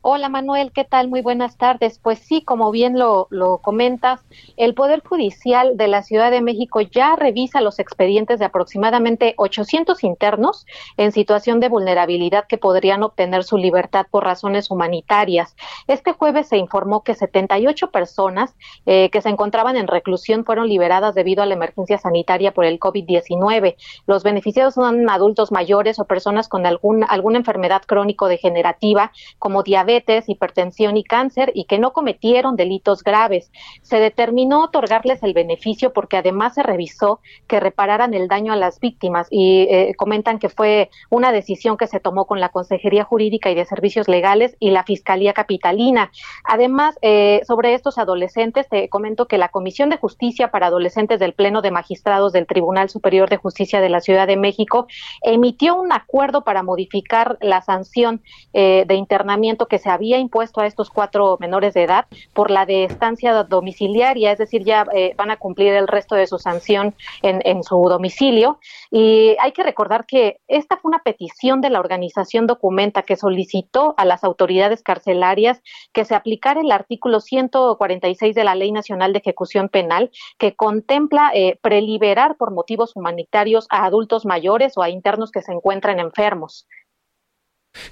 Hola 0.00 0.28
Manuel, 0.28 0.70
¿qué 0.70 0.84
tal? 0.84 1.08
Muy 1.08 1.22
buenas 1.22 1.56
tardes. 1.56 1.98
Pues 1.98 2.20
sí, 2.20 2.42
como 2.42 2.70
bien 2.70 2.96
lo, 2.96 3.26
comentas, 3.60 4.20
el 4.56 4.74
Poder 4.74 5.02
Judicial 5.04 5.76
de 5.76 5.88
la 5.88 6.04
Ciudad 6.04 6.30
de 6.30 6.40
México 6.40 6.80
ya 6.80 7.16
revisa 7.16 7.60
los 7.60 7.80
expedientes 7.80 8.38
de 8.38 8.44
aproximadamente 8.44 9.34
800 9.38 10.04
internos 10.04 10.66
en 10.96 11.10
situación 11.10 11.58
de 11.58 11.68
vulnerabilidad 11.68 12.46
que 12.46 12.58
podrían 12.58 13.02
obtener 13.02 13.42
su 13.42 13.58
libertad 13.58 14.06
por 14.08 14.22
razones 14.22 14.70
humanitarias. 14.70 15.56
Este 15.88 16.12
jueves 16.12 16.46
se 16.46 16.58
informó 16.58 17.02
que 17.02 17.16
78 17.16 17.90
personas 17.90 18.54
eh, 18.86 19.10
que 19.10 19.20
se 19.20 19.30
encontraban 19.30 19.76
en 19.76 19.88
reclusión 19.88 20.44
fueron 20.44 20.68
liberadas 20.68 21.16
debido 21.16 21.42
a 21.42 21.46
la 21.46 21.54
emergencia 21.54 21.98
sanitaria 21.98 22.54
por 22.54 22.66
el 22.66 22.78
COVID-19. 22.78 23.74
Los 24.06 24.22
beneficiados 24.22 24.74
son 24.74 25.10
adultos 25.10 25.50
mayores 25.50 25.98
o 25.98 26.04
personas 26.04 26.46
con 26.46 26.66
algún, 26.66 27.04
alguna 27.08 27.38
enfermedad 27.38 27.82
crónico-degenerativa 27.84 29.10
como 29.40 29.64
diabetes 29.64 29.87
diabetes, 29.88 30.28
hipertensión 30.28 30.96
y 30.96 31.04
cáncer 31.04 31.50
y 31.54 31.64
que 31.64 31.78
no 31.78 31.92
cometieron 31.92 32.56
delitos 32.56 33.02
graves. 33.02 33.50
Se 33.82 33.98
determinó 33.98 34.64
otorgarles 34.64 35.22
el 35.22 35.32
beneficio 35.32 35.92
porque 35.92 36.18
además 36.18 36.54
se 36.54 36.62
revisó 36.62 37.20
que 37.46 37.58
repararan 37.58 38.12
el 38.14 38.28
daño 38.28 38.52
a 38.52 38.56
las 38.56 38.80
víctimas 38.80 39.28
y 39.30 39.62
eh, 39.70 39.94
comentan 39.96 40.38
que 40.38 40.50
fue 40.50 40.90
una 41.10 41.32
decisión 41.32 41.76
que 41.76 41.86
se 41.86 42.00
tomó 42.00 42.26
con 42.26 42.40
la 42.40 42.50
Consejería 42.50 43.04
Jurídica 43.04 43.50
y 43.50 43.54
de 43.54 43.64
Servicios 43.64 44.08
Legales 44.08 44.56
y 44.60 44.70
la 44.70 44.84
Fiscalía 44.84 45.32
Capitalina. 45.32 46.10
Además, 46.44 46.98
eh, 47.00 47.40
sobre 47.46 47.74
estos 47.74 47.98
adolescentes, 47.98 48.68
te 48.68 48.88
comento 48.88 49.26
que 49.26 49.38
la 49.38 49.48
Comisión 49.48 49.88
de 49.88 49.96
Justicia 49.96 50.50
para 50.50 50.66
Adolescentes 50.66 51.18
del 51.18 51.32
Pleno 51.32 51.62
de 51.62 51.70
Magistrados 51.70 52.32
del 52.32 52.46
Tribunal 52.46 52.90
Superior 52.90 53.30
de 53.30 53.38
Justicia 53.38 53.80
de 53.80 53.88
la 53.88 54.00
Ciudad 54.00 54.26
de 54.26 54.36
México 54.36 54.86
emitió 55.22 55.76
un 55.76 55.92
acuerdo 55.92 56.44
para 56.44 56.62
modificar 56.62 57.38
la 57.40 57.62
sanción 57.62 58.20
eh, 58.52 58.84
de 58.86 58.94
internamiento 58.94 59.66
que 59.66 59.77
se 59.78 59.90
había 59.90 60.18
impuesto 60.18 60.60
a 60.60 60.66
estos 60.66 60.90
cuatro 60.90 61.36
menores 61.40 61.74
de 61.74 61.84
edad 61.84 62.06
por 62.32 62.50
la 62.50 62.66
de 62.66 62.84
estancia 62.84 63.44
domiciliaria, 63.44 64.32
es 64.32 64.38
decir, 64.38 64.64
ya 64.64 64.86
eh, 64.94 65.14
van 65.16 65.30
a 65.30 65.36
cumplir 65.36 65.72
el 65.74 65.88
resto 65.88 66.14
de 66.14 66.26
su 66.26 66.38
sanción 66.38 66.94
en, 67.22 67.40
en 67.44 67.62
su 67.62 67.76
domicilio. 67.88 68.58
Y 68.90 69.36
hay 69.40 69.52
que 69.52 69.62
recordar 69.62 70.06
que 70.06 70.40
esta 70.48 70.76
fue 70.76 70.90
una 70.90 71.02
petición 71.02 71.60
de 71.60 71.70
la 71.70 71.80
organización 71.80 72.46
Documenta 72.46 73.02
que 73.02 73.16
solicitó 73.16 73.94
a 73.96 74.04
las 74.04 74.24
autoridades 74.24 74.82
carcelarias 74.82 75.60
que 75.92 76.04
se 76.04 76.14
aplicara 76.14 76.60
el 76.60 76.72
artículo 76.72 77.20
146 77.20 78.34
de 78.34 78.44
la 78.44 78.54
Ley 78.54 78.72
Nacional 78.72 79.12
de 79.12 79.18
Ejecución 79.18 79.68
Penal 79.68 80.10
que 80.38 80.54
contempla 80.54 81.30
eh, 81.34 81.58
preliberar 81.60 82.36
por 82.36 82.52
motivos 82.52 82.96
humanitarios 82.96 83.66
a 83.70 83.84
adultos 83.84 84.24
mayores 84.24 84.76
o 84.76 84.82
a 84.82 84.90
internos 84.90 85.30
que 85.30 85.42
se 85.42 85.52
encuentran 85.52 85.98
enfermos. 86.00 86.66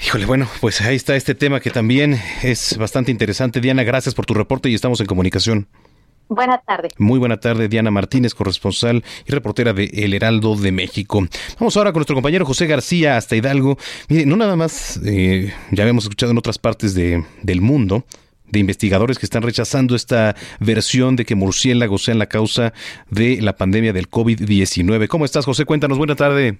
Híjole, 0.05 0.27
bueno, 0.27 0.49
pues 0.61 0.81
ahí 0.81 0.97
está 0.97 1.17
este 1.17 1.35
tema 1.35 1.61
que 1.61 1.71
también 1.71 2.21
es 2.43 2.77
bastante 2.79 3.11
interesante. 3.11 3.61
Diana, 3.61 3.83
gracias 3.83 4.15
por 4.15 4.27
tu 4.27 4.35
reporte 4.35 4.69
y 4.69 4.75
estamos 4.75 5.01
en 5.01 5.07
comunicación. 5.07 5.69
Buenas 6.29 6.65
tardes. 6.65 6.93
Muy 6.99 7.21
buena 7.21 7.37
tarde, 7.37 7.69
Diana 7.69 7.93
Martínez, 7.93 8.35
corresponsal 8.35 9.05
y 9.27 9.31
reportera 9.31 9.73
de 9.73 9.85
El 9.93 10.13
Heraldo 10.13 10.57
de 10.57 10.73
México. 10.73 11.25
Vamos 11.61 11.77
ahora 11.77 11.93
con 11.93 12.01
nuestro 12.01 12.17
compañero 12.17 12.45
José 12.45 12.67
García 12.67 13.17
hasta 13.17 13.37
Hidalgo. 13.37 13.79
Mire, 14.09 14.27
no 14.27 14.37
nada 14.37 14.57
más, 14.57 15.01
eh, 15.05 15.53
ya 15.71 15.85
habíamos 15.85 16.05
escuchado 16.05 16.33
en 16.33 16.39
otras 16.39 16.59
partes 16.59 16.95
de, 16.95 17.25
del 17.43 17.61
mundo, 17.61 18.05
de 18.51 18.59
investigadores 18.59 19.21
que 19.21 19.27
están 19.27 19.43
rechazando 19.43 19.95
esta 19.95 20.35
versión 20.59 21.15
de 21.15 21.25
que 21.25 21.37
murciélagos 21.37 22.03
sean 22.05 22.19
la 22.19 22.27
causa 22.27 22.73
de 23.09 23.41
la 23.41 23.55
pandemia 23.55 23.93
del 23.93 24.11
COVID-19. 24.11 25.07
¿Cómo 25.07 25.25
estás, 25.25 25.45
José? 25.45 25.65
Cuéntanos, 25.65 25.97
buena 25.97 26.17
tarde. 26.17 26.59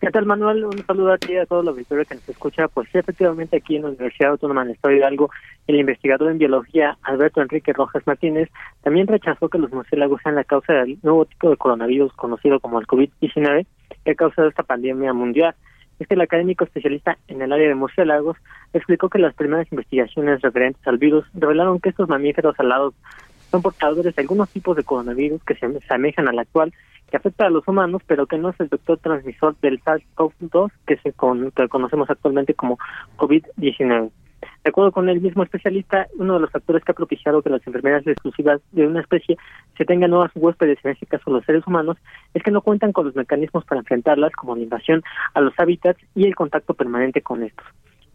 ¿Qué 0.00 0.12
tal, 0.12 0.26
Manuel? 0.26 0.64
Un 0.64 0.86
saludo 0.86 1.12
a 1.12 1.18
ti 1.18 1.32
y 1.32 1.38
a 1.38 1.46
todos 1.46 1.64
los 1.64 1.72
auditores 1.74 2.06
que 2.06 2.14
nos 2.14 2.28
escucha. 2.28 2.68
Pues 2.68 2.88
sí, 2.92 2.98
efectivamente, 2.98 3.56
aquí 3.56 3.74
en 3.74 3.82
la 3.82 3.88
Universidad 3.88 4.30
Autónoma 4.30 4.62
del 4.62 4.74
Estado 4.74 4.92
de 4.92 4.98
Hidalgo, 5.00 5.28
el 5.66 5.74
investigador 5.74 6.30
en 6.30 6.38
biología 6.38 6.96
Alberto 7.02 7.42
Enrique 7.42 7.72
Rojas 7.72 8.06
Martínez 8.06 8.48
también 8.82 9.08
rechazó 9.08 9.48
que 9.48 9.58
los 9.58 9.72
murciélagos 9.72 10.20
sean 10.22 10.36
la 10.36 10.44
causa 10.44 10.72
del 10.72 10.98
nuevo 11.02 11.24
tipo 11.24 11.50
de 11.50 11.56
coronavirus 11.56 12.12
conocido 12.12 12.60
como 12.60 12.78
el 12.78 12.86
COVID-19 12.86 13.66
que 14.04 14.10
ha 14.12 14.14
causado 14.14 14.46
esta 14.46 14.62
pandemia 14.62 15.12
mundial. 15.12 15.56
Este 15.98 16.14
el 16.14 16.20
académico 16.20 16.62
especialista 16.62 17.18
en 17.26 17.42
el 17.42 17.52
área 17.52 17.66
de 17.66 17.74
murciélagos 17.74 18.36
explicó 18.72 19.08
que 19.08 19.18
las 19.18 19.34
primeras 19.34 19.66
investigaciones 19.72 20.40
referentes 20.42 20.86
al 20.86 20.98
virus 20.98 21.24
revelaron 21.34 21.80
que 21.80 21.88
estos 21.88 22.08
mamíferos 22.08 22.54
alados 22.60 22.94
son 23.50 23.62
portadores 23.62 24.14
de 24.14 24.22
algunos 24.22 24.48
tipos 24.50 24.76
de 24.76 24.84
coronavirus 24.84 25.42
que 25.42 25.56
se 25.56 25.66
asemejan 25.66 26.28
al 26.28 26.38
actual 26.38 26.72
que 27.10 27.16
afecta 27.16 27.46
a 27.46 27.50
los 27.50 27.66
humanos, 27.66 28.02
pero 28.06 28.26
que 28.26 28.38
no 28.38 28.50
es 28.50 28.60
el 28.60 28.68
vector 28.68 28.98
transmisor 28.98 29.56
del 29.60 29.80
SARS-CoV-2 29.82 30.70
que 30.86 30.96
se 30.98 31.12
que 31.12 31.68
conocemos 31.68 32.10
actualmente 32.10 32.54
como 32.54 32.78
COVID-19. 33.16 34.10
De 34.62 34.70
acuerdo 34.70 34.92
con 34.92 35.08
el 35.08 35.20
mismo 35.20 35.42
especialista, 35.42 36.06
uno 36.16 36.34
de 36.34 36.40
los 36.40 36.50
factores 36.50 36.84
que 36.84 36.92
ha 36.92 36.94
propiciado 36.94 37.42
que 37.42 37.50
las 37.50 37.66
enfermedades 37.66 38.06
exclusivas 38.06 38.60
de 38.72 38.86
una 38.86 39.00
especie 39.00 39.36
se 39.76 39.84
tengan 39.84 40.10
nuevas 40.10 40.30
huéspedes, 40.34 40.78
en 40.84 40.92
este 40.92 41.06
caso 41.06 41.30
los 41.30 41.44
seres 41.44 41.66
humanos, 41.66 41.96
es 42.34 42.42
que 42.42 42.50
no 42.50 42.62
cuentan 42.62 42.92
con 42.92 43.06
los 43.06 43.16
mecanismos 43.16 43.64
para 43.64 43.80
enfrentarlas, 43.80 44.32
como 44.32 44.54
la 44.54 44.62
invasión 44.62 45.02
a 45.34 45.40
los 45.40 45.54
hábitats 45.58 46.00
y 46.14 46.26
el 46.26 46.36
contacto 46.36 46.74
permanente 46.74 47.22
con 47.22 47.42
estos. 47.42 47.66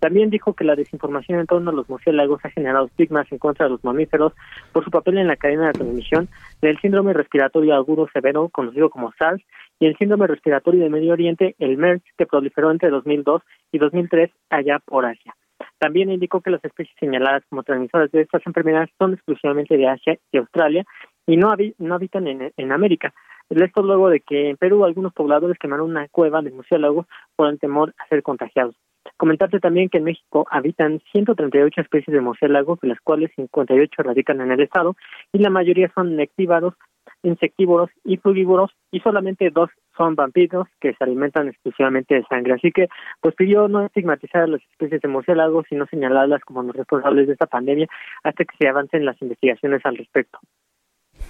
También 0.03 0.29
dijo 0.29 0.51
que 0.51 0.65
la 0.65 0.75
desinformación 0.75 1.39
en 1.39 1.47
torno 1.47 1.71
a 1.71 1.73
los 1.73 1.87
murciélagos 1.87 2.43
ha 2.43 2.49
generado 2.49 2.87
estigmas 2.87 3.25
en 3.31 3.37
contra 3.37 3.67
de 3.67 3.69
los 3.69 3.85
mamíferos 3.85 4.33
por 4.73 4.83
su 4.83 4.91
papel 4.91 5.17
en 5.17 5.29
la 5.29 5.37
cadena 5.37 5.67
de 5.67 5.71
transmisión 5.71 6.27
del 6.61 6.77
síndrome 6.81 7.13
respiratorio 7.13 7.73
agudo 7.73 8.09
severo, 8.11 8.49
conocido 8.49 8.89
como 8.89 9.13
SARS, 9.13 9.41
y 9.79 9.85
el 9.85 9.95
síndrome 9.95 10.27
respiratorio 10.27 10.83
de 10.83 10.89
Medio 10.89 11.13
Oriente, 11.13 11.55
el 11.57 11.77
MERS, 11.77 12.03
que 12.17 12.25
proliferó 12.25 12.69
entre 12.69 12.89
2002 12.89 13.43
y 13.71 13.77
2003 13.77 14.29
allá 14.49 14.79
por 14.79 15.05
Asia. 15.05 15.33
También 15.79 16.11
indicó 16.11 16.41
que 16.41 16.51
las 16.51 16.65
especies 16.65 16.97
señaladas 16.99 17.43
como 17.47 17.63
transmisoras 17.63 18.11
de 18.11 18.23
estas 18.23 18.45
enfermedades 18.45 18.89
son 18.99 19.13
exclusivamente 19.13 19.77
de 19.77 19.87
Asia 19.87 20.17
y 20.33 20.37
Australia 20.37 20.83
y 21.25 21.37
no, 21.37 21.49
habitan 21.49 22.27
en, 22.27 22.51
en 22.57 22.71
América. 22.73 23.13
Esto 23.49 23.81
luego 23.81 24.09
de 24.09 24.19
que 24.19 24.49
en 24.49 24.57
Perú 24.57 24.83
algunos 24.83 25.13
pobladores 25.13 25.57
quemaron 25.57 25.91
una 25.91 26.09
cueva 26.09 26.41
de 26.41 26.51
murciélagos 26.51 27.05
por 27.37 27.47
el 27.47 27.57
temor 27.57 27.93
a 27.97 28.07
ser 28.09 28.21
contagiados. 28.21 28.75
Comentarte 29.17 29.59
también 29.59 29.89
que 29.89 29.97
en 29.97 30.05
México 30.05 30.45
habitan 30.49 31.01
138 31.11 31.81
especies 31.81 32.13
de 32.13 32.21
murciélagos, 32.21 32.79
de 32.81 32.89
las 32.89 32.99
cuales 33.01 33.31
58 33.35 34.03
radican 34.03 34.41
en 34.41 34.51
el 34.51 34.61
estado, 34.61 34.95
y 35.31 35.39
la 35.39 35.49
mayoría 35.49 35.91
son 35.93 36.15
nectívaros, 36.15 36.73
insectívoros 37.21 37.89
y 38.03 38.17
frugívoros, 38.17 38.71
y 38.91 38.99
solamente 38.99 39.49
dos 39.49 39.69
son 39.95 40.15
vampiros 40.15 40.67
que 40.79 40.93
se 40.93 41.03
alimentan 41.03 41.49
exclusivamente 41.49 42.15
de 42.15 42.23
sangre. 42.25 42.53
Así 42.53 42.71
que, 42.71 42.87
pues 43.21 43.35
pidió 43.35 43.67
no 43.67 43.85
estigmatizar 43.85 44.43
a 44.43 44.47
las 44.47 44.61
especies 44.71 45.01
de 45.01 45.07
murciélagos, 45.07 45.65
sino 45.69 45.85
señalarlas 45.85 46.41
como 46.41 46.63
los 46.63 46.75
responsables 46.75 47.27
de 47.27 47.33
esta 47.33 47.47
pandemia 47.47 47.87
hasta 48.23 48.45
que 48.45 48.55
se 48.57 48.67
avancen 48.67 49.05
las 49.05 49.21
investigaciones 49.21 49.85
al 49.85 49.97
respecto. 49.97 50.39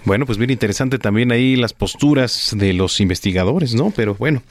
Bueno, 0.04 0.26
pues 0.26 0.36
bien 0.36 0.50
interesante 0.50 0.98
también 0.98 1.32
ahí 1.32 1.56
las 1.56 1.72
posturas 1.72 2.54
de 2.56 2.74
los 2.74 3.00
investigadores, 3.00 3.74
¿no? 3.74 3.90
Pero 3.90 4.14
bueno, 4.14 4.42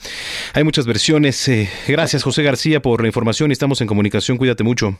hay 0.52 0.64
muchas 0.64 0.84
versiones. 0.84 1.48
Eh, 1.48 1.68
gracias, 1.86 2.24
José 2.24 2.42
García, 2.42 2.82
por 2.82 3.00
la 3.00 3.06
información 3.06 3.50
y 3.50 3.52
estamos 3.52 3.80
en 3.80 3.86
comunicación. 3.86 4.36
Cuídate 4.36 4.64
mucho. 4.64 4.98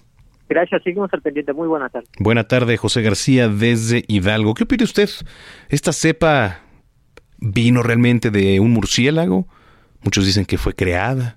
Gracias, 0.49 0.83
seguimos 0.85 1.13
al 1.13 1.23
pendiente. 1.23 1.53
Muy 1.53 1.67
buena 1.67 1.89
tarde. 1.89 2.07
Buena 2.21 2.45
tarde, 2.45 2.77
José 2.77 3.03
García, 3.03 3.49
desde 3.49 4.05
Hidalgo. 4.07 4.55
¿Qué 4.55 4.63
opina 4.63 4.85
usted? 4.85 5.11
¿Esta 5.71 5.93
cepa 5.93 6.61
vino 7.39 7.83
realmente 7.83 8.31
de 8.31 8.61
un 8.61 8.71
murciélago? 8.73 9.49
Muchos 10.03 10.25
dicen 10.25 10.45
que 10.45 10.57
fue 10.57 10.75
creada, 10.75 11.37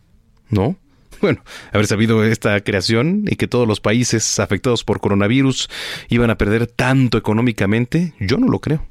¿no? 0.49 0.75
Bueno, 1.19 1.43
haber 1.73 1.87
sabido 1.87 2.23
esta 2.23 2.61
creación 2.61 3.23
y 3.27 3.37
que 3.37 3.47
todos 3.47 3.67
los 3.67 3.79
países 3.79 4.39
afectados 4.39 4.83
por 4.83 4.99
coronavirus 4.99 5.67
iban 6.09 6.29
a 6.29 6.37
perder 6.37 6.67
tanto 6.67 7.17
económicamente, 7.17 8.13
yo 8.19 8.37
no 8.37 8.47
lo 8.47 8.59
creo. 8.59 8.85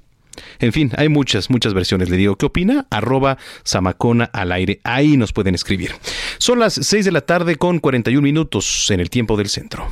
En 0.58 0.72
fin, 0.72 0.92
hay 0.96 1.08
muchas, 1.08 1.50
muchas 1.50 1.74
versiones. 1.74 2.10
Le 2.10 2.16
digo, 2.16 2.36
¿qué 2.36 2.46
opina? 2.46 2.86
Arroba 2.90 3.38
Samacona 3.64 4.24
al 4.32 4.52
aire. 4.52 4.80
Ahí 4.84 5.16
nos 5.16 5.32
pueden 5.32 5.54
escribir. 5.54 5.92
Son 6.38 6.58
las 6.58 6.74
6 6.74 7.04
de 7.04 7.12
la 7.12 7.20
tarde 7.20 7.56
con 7.56 7.78
41 7.78 8.22
minutos 8.22 8.90
en 8.90 9.00
el 9.00 9.10
tiempo 9.10 9.36
del 9.36 9.48
centro. 9.48 9.90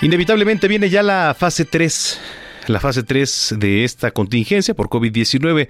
Inevitablemente 0.00 0.68
viene 0.68 0.88
ya 0.90 1.02
la 1.02 1.34
fase 1.36 1.64
3, 1.64 2.20
la 2.68 2.78
fase 2.78 3.02
3 3.02 3.56
de 3.58 3.82
esta 3.82 4.12
contingencia 4.12 4.74
por 4.74 4.88
COVID-19. 4.88 5.68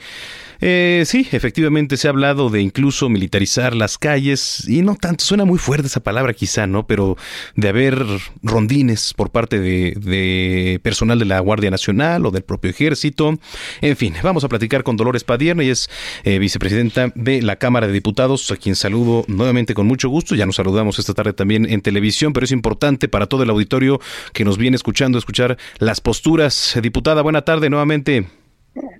Eh, 0.61 1.05
sí, 1.07 1.27
efectivamente 1.31 1.97
se 1.97 2.09
ha 2.09 2.11
hablado 2.11 2.51
de 2.51 2.61
incluso 2.61 3.09
militarizar 3.09 3.75
las 3.75 3.97
calles 3.97 4.69
y 4.69 4.83
no 4.83 4.97
tanto, 4.97 5.25
suena 5.25 5.45
muy 5.45 5.59
fuerte 5.59 5.87
esa 5.87 6.01
palabra 6.01 6.35
quizá, 6.35 6.67
¿no? 6.67 6.87
Pero 6.87 7.17
de 7.55 7.69
haber 7.69 8.05
rondines 8.43 9.15
por 9.15 9.31
parte 9.31 9.61
de, 9.61 10.81
personal 10.83 11.19
de 11.19 11.25
la 11.27 11.39
Guardia 11.41 11.71
Nacional 11.71 12.27
o 12.27 12.31
del 12.31 12.43
propio 12.43 12.71
ejército. 12.71 13.39
En 13.81 13.97
fin, 13.97 14.15
vamos 14.23 14.45
a 14.45 14.49
platicar 14.49 14.83
con 14.83 14.97
Dolores 14.97 15.25
Padierna 15.25 15.63
y 15.63 15.71
es 15.71 15.89
eh, 16.25 16.39
vicepresidenta 16.39 17.13
de 17.15 17.43
la 17.43 17.57
Cámara 17.57 17.87
de 17.87 17.93
Diputados, 17.93 18.51
a 18.51 18.57
quien 18.57 18.75
saludo 18.75 19.25
nuevamente 19.29 19.75
con 19.75 19.87
mucho 19.87 20.09
gusto. 20.09 20.35
Ya 20.35 20.47
nos 20.47 20.57
saludamos 20.57 20.99
esta 20.99 21.15
tarde 21.15 21.33
también 21.33 21.71
en 21.71 21.83
televisión, 21.83 22.33
pero 22.33 22.45
es 22.45 22.53
importante 22.53 23.09
para 23.09 23.27
todo 23.27 23.43
el 23.43 23.51
auditorio 23.51 24.01
que 24.33 24.45
nos 24.45 24.59
viene 24.59 24.77
escuchando 24.77 25.19
escuchar 25.19 25.57
las 25.79 26.01
posturas. 26.01 26.79
Diputada, 26.83 27.23
buena 27.23 27.43
tarde 27.43 27.71
nuevamente. 27.71 28.27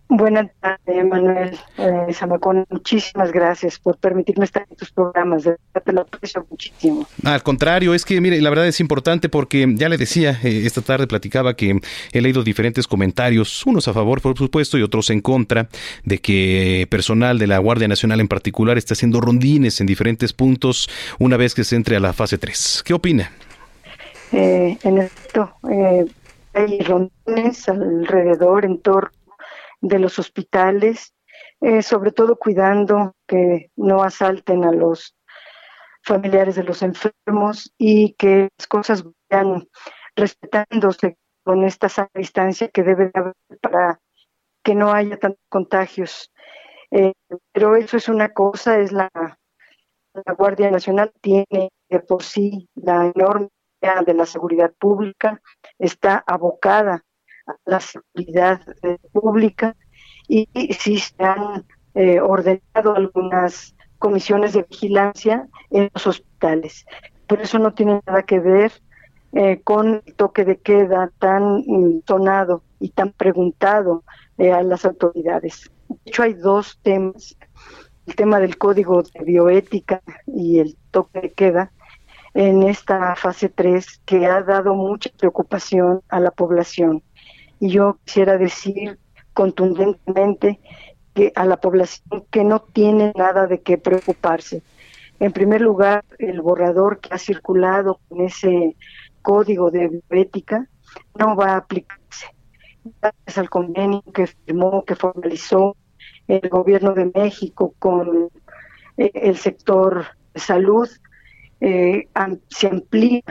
Buenas 0.09 0.51
tardes, 0.61 1.05
Manuel 1.05 1.59
eh, 1.77 2.13
Zamacón. 2.13 2.65
Muchísimas 2.71 3.31
gracias 3.31 3.79
por 3.79 3.99
permitirme 3.99 4.47
estar 4.47 4.67
en 4.69 4.77
tus 4.77 4.91
programas. 4.91 5.45
te 5.45 5.93
lo 5.93 6.01
aprecio 6.01 6.47
muchísimo. 6.51 7.07
Al 7.25 7.43
contrario, 7.43 7.95
es 7.95 8.05
que, 8.05 8.21
mire, 8.21 8.41
la 8.41 8.51
verdad 8.51 8.67
es 8.67 8.81
importante 8.81 9.29
porque 9.29 9.67
ya 9.75 9.89
le 9.89 9.99
decía, 9.99 10.41
eh, 10.43 10.63
esta 10.65 10.81
tarde 10.81 11.07
platicaba 11.07 11.55
que 11.55 11.79
he 12.13 12.21
leído 12.21 12.43
diferentes 12.43 12.87
comentarios, 12.87 13.67
unos 13.67 13.87
a 13.89 13.93
favor, 13.93 14.23
por 14.23 14.37
supuesto, 14.37 14.79
y 14.79 14.83
otros 14.83 15.11
en 15.11 15.21
contra, 15.21 15.69
de 16.05 16.19
que 16.19 16.87
personal 16.91 17.39
de 17.39 17.47
la 17.47 17.59
Guardia 17.59 17.89
Nacional 17.89 18.21
en 18.21 18.29
particular 18.29 18.79
está 18.79 18.95
haciendo 18.95 19.21
rondines 19.21 19.81
en 19.81 19.87
diferentes 19.87 20.33
puntos 20.33 20.89
una 21.19 21.37
vez 21.37 21.55
que 21.55 21.65
se 21.65 21.77
entre 21.77 21.97
a 21.97 22.01
la 22.01 22.13
fase 22.13 22.39
3. 22.39 22.83
¿Qué 22.85 22.95
opina? 22.95 23.31
Eh, 24.33 24.77
en 24.83 24.99
esto, 24.99 25.53
eh, 25.71 26.07
hay 26.55 26.81
rondines 26.81 27.69
alrededor, 27.69 28.65
en 28.65 28.79
torno 28.79 29.18
de 29.81 29.99
los 29.99 30.19
hospitales, 30.19 31.15
eh, 31.61 31.83
sobre 31.83 32.13
todo 32.13 32.37
cuidando 32.37 33.15
que 33.27 33.71
no 33.77 34.03
asalten 34.03 34.65
a 34.65 34.73
los 34.73 35.17
familiares 36.03 36.57
de 36.57 36.65
los 36.65 36.83
enfermos 36.83 37.73
y 37.77 38.15
que 38.15 38.49
las 38.57 38.67
cosas 38.67 39.05
vayan 39.31 39.69
respetándose 40.17 41.17
con 41.45 41.65
esta 41.65 41.89
sana 41.89 42.11
distancia 42.15 42.69
que 42.69 42.83
debe 42.83 43.11
haber 43.15 43.35
para 43.61 44.01
que 44.63 44.75
no 44.75 44.93
haya 44.93 45.19
tantos 45.19 45.45
contagios. 45.49 46.33
Eh, 46.91 47.13
pero 47.53 47.77
eso 47.77 47.97
es 47.97 48.09
una 48.09 48.33
cosa, 48.33 48.79
es 48.79 48.93
la, 48.93 49.09
la 49.15 50.33
Guardia 50.35 50.71
Nacional 50.71 51.13
tiene 51.21 51.71
de 51.89 52.01
por 52.01 52.23
sí 52.23 52.69
la 52.75 53.13
enorme 53.15 53.49
de 53.81 54.15
la 54.15 54.27
seguridad 54.27 54.73
pública, 54.79 55.41
está 55.79 56.23
abocada 56.27 57.05
la 57.65 57.81
seguridad 57.81 58.61
eh, 58.83 58.99
pública 59.13 59.77
y 60.29 60.47
si 60.79 60.99
se 60.99 61.23
han 61.23 61.65
eh, 61.95 62.21
ordenado 62.21 62.95
algunas 62.95 63.75
comisiones 63.99 64.53
de 64.53 64.65
vigilancia 64.69 65.49
en 65.71 65.91
los 65.93 66.07
hospitales. 66.07 66.87
Por 67.27 67.41
eso 67.41 67.59
no 67.59 67.75
tiene 67.75 68.01
nada 68.07 68.23
que 68.23 68.39
ver 68.39 68.73
eh, 69.33 69.61
con 69.63 70.03
el 70.07 70.15
toque 70.15 70.45
de 70.45 70.59
queda 70.59 71.11
tan 71.19 71.65
sonado 72.07 72.63
y 72.81 72.91
tan 72.91 73.13
preguntado 73.13 74.05
eh, 74.39 74.53
a 74.53 74.63
las 74.63 74.85
autoridades. 74.85 75.71
De 75.89 75.97
hecho, 76.07 76.23
hay 76.23 76.35
dos 76.35 76.79
temas, 76.83 77.37
el 78.07 78.15
tema 78.15 78.41
del 78.41 78.57
código 78.57 79.03
de 79.03 79.25
bioética 79.25 80.01
y 80.27 80.61
el 80.61 80.77
toque 80.91 81.21
de 81.21 81.33
queda 81.33 81.73
en 82.35 82.63
esta 82.63 83.17
fase 83.17 83.49
3 83.49 84.03
que 84.05 84.27
ha 84.27 84.43
dado 84.43 84.75
mucha 84.75 85.11
preocupación 85.19 86.01
a 86.09 86.21
la 86.21 86.31
población. 86.31 87.03
Y 87.61 87.71
yo 87.71 87.99
quisiera 88.05 88.39
decir 88.39 88.99
contundentemente 89.33 90.61
que 91.15 91.33
a 91.35 91.45
la 91.45 91.57
población 91.59 92.25
que 92.31 92.45
no 92.45 92.61
tiene 92.61 93.13
nada 93.17 93.47
de 93.47 93.61
qué 93.61 93.79
preocuparse. 93.79 94.63
En 95.21 95.33
primer 95.33 95.61
lugar, 95.61 96.05
el 96.19 96.41
borrador 96.41 97.01
que 97.01 97.13
ha 97.13 97.19
circulado 97.19 98.01
con 98.09 98.21
ese 98.21 98.77
código 99.23 99.71
de 99.71 100.03
bioética 100.09 100.69
no 101.19 101.35
va 101.35 101.53
a 101.53 101.57
aplicarse. 101.57 102.27
Gracias 103.03 103.39
al 103.39 103.51
convenio 103.51 104.03
que 104.15 104.29
firmó, 104.29 104.85
que 104.85 104.95
formalizó 104.95 105.77
el 106.29 106.49
gobierno 106.49 106.95
de 106.95 107.11
México 107.13 107.75
con 107.79 108.31
eh, 108.97 109.11
el 109.15 109.37
sector 109.37 110.07
salud, 110.35 110.89
eh, 111.61 112.09
se 112.49 112.69
amplía 112.69 113.23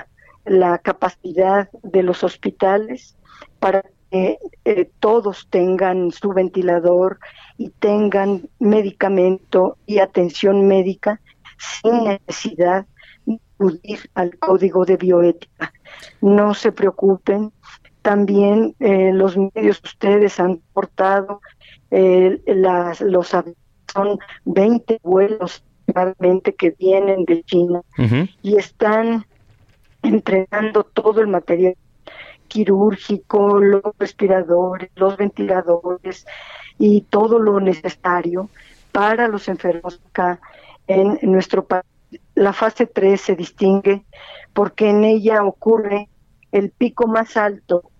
la 0.46 0.78
capacidad 0.80 1.70
de 1.84 2.04
los 2.04 2.24
hospitales 2.24 3.16
para 3.60 3.84
que 4.12 4.38
eh, 4.66 4.90
todos 5.00 5.48
tengan 5.50 6.12
su 6.12 6.30
ventilador 6.30 7.20
y 7.58 7.70
tengan 7.70 8.50
medicamento 8.60 9.78
y 9.86 10.00
atención 10.00 10.68
médica 10.68 11.22
sin 11.58 12.04
necesidad 12.04 12.86
de 13.26 13.40
acudir 13.56 14.00
al 14.14 14.38
código 14.38 14.86
de 14.86 14.98
bioética. 14.98 15.74
No 16.22 16.54
se 16.54 16.72
preocupen, 16.72 17.52
también 18.02 18.76
eh, 18.80 19.12
los 19.14 19.36
medios 19.38 19.82
ustedes 19.84 20.40
han 20.40 20.62
portado 20.74 21.42
eh, 21.92 22.42
las, 22.46 23.02
los 23.02 23.28
son 23.28 24.20
20 24.46 25.00
vuelos 25.04 25.64
realmente 25.88 26.54
que 26.54 26.72
vienen 26.72 27.26
de 27.26 27.44
China 27.44 27.82
y 28.42 28.58
están 28.58 29.26
entregando 30.04 30.84
todo 30.84 31.22
el 31.22 31.28
material 31.28 31.76
quirúrgico, 32.48 33.60
los 33.60 33.84
respiradores, 34.00 34.90
los 34.96 35.18
ventiladores 35.18 36.26
y 36.78 37.02
todo 37.02 37.40
lo 37.40 37.60
necesario 37.60 38.50
para 38.92 39.28
los 39.28 39.48
enfermos 39.48 40.02
acá 40.10 40.40
en 40.88 41.20
nuestro 41.24 41.66
país. 41.66 41.86
La 42.36 42.54
fase 42.54 42.86
3 42.86 43.20
se 43.20 43.36
distingue 43.36 44.04
porque 44.54 44.90
en 44.90 45.04
ella 45.04 45.44
ocurre 45.44 46.10
el 46.52 46.72
pico 46.72 47.08
más 47.08 47.38
alto 47.38 47.92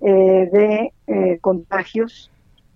eh, 0.00 0.48
de 0.52 0.92
eh, 1.06 1.38
contagios 1.40 2.30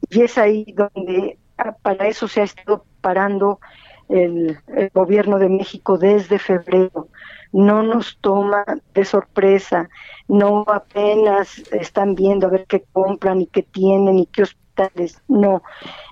y 0.09 0.22
es 0.22 0.39
ahí 0.39 0.74
donde 0.74 1.39
ah, 1.59 1.76
para 1.83 2.09
eso 2.09 2.26
se 2.26 2.41
ha 2.41 2.45
estado 2.45 2.85
parando 3.01 3.61
el, 4.09 4.59
gobierno 4.93 5.39
de 5.39 5.49
México 5.49 5.99
desde 5.99 6.39
febrero. 6.39 7.09
No 7.53 7.82
nos 7.82 8.18
toma 8.20 8.64
de 8.94 9.05
sorpresa, 9.05 9.88
no 10.28 10.64
apenas 10.68 11.59
están 11.72 12.14
viendo 12.14 12.46
a 12.46 12.51
ver 12.51 12.66
qué 12.66 12.84
compran 12.92 13.40
y 13.40 13.46
qué 13.46 13.62
tienen 13.62 14.18
y 14.18 14.26
qué 14.26 14.42
hospitales, 14.42 15.20
no, 15.28 15.62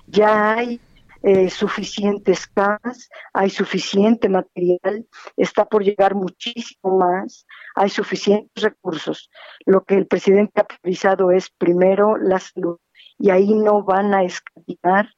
ya 0.07 0.53
hay 0.53 0.79
eh, 1.21 1.49
suficientes 1.49 2.47
camas, 2.47 3.09
hay 3.33 3.49
suficiente 3.49 4.29
material, 4.29 5.05
está 5.35 5.65
por 5.65 5.83
llegar 5.83 6.15
muchísimo 6.15 6.97
más, 6.97 7.45
hay 7.75 7.89
suficientes 7.89 8.63
recursos. 8.63 9.29
Lo 9.65 9.83
que 9.83 9.95
el 9.95 10.07
presidente 10.07 10.61
ha 10.61 10.63
priorizado 10.63 11.31
es 11.31 11.49
primero 11.49 12.15
la 12.15 12.39
salud 12.39 12.77
y 13.17 13.31
ahí 13.31 13.53
no 13.53 13.83
van 13.83 14.13
a 14.13 14.23
escatimar 14.23 15.09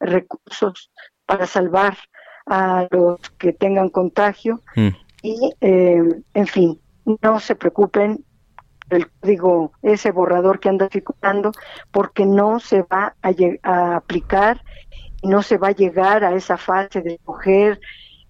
recursos 0.00 0.90
para 1.24 1.46
salvar 1.46 1.98
a 2.46 2.88
los 2.90 3.20
que 3.38 3.52
tengan 3.52 3.90
contagio 3.90 4.60
mm. 4.74 4.88
Y, 5.24 5.54
eh, 5.62 6.02
en 6.34 6.46
fin, 6.46 6.78
no 7.22 7.40
se 7.40 7.56
preocupen 7.56 8.26
el 8.90 9.10
código, 9.10 9.72
ese 9.80 10.10
borrador 10.10 10.60
que 10.60 10.68
anda 10.68 10.90
circulando, 10.92 11.50
porque 11.90 12.26
no 12.26 12.60
se 12.60 12.82
va 12.82 13.16
a, 13.22 13.30
a 13.62 13.96
aplicar 13.96 14.62
y 15.22 15.28
no 15.28 15.42
se 15.42 15.56
va 15.56 15.68
a 15.68 15.74
llegar 15.74 16.24
a 16.24 16.34
esa 16.34 16.58
fase 16.58 17.00
de 17.00 17.14
escoger 17.14 17.80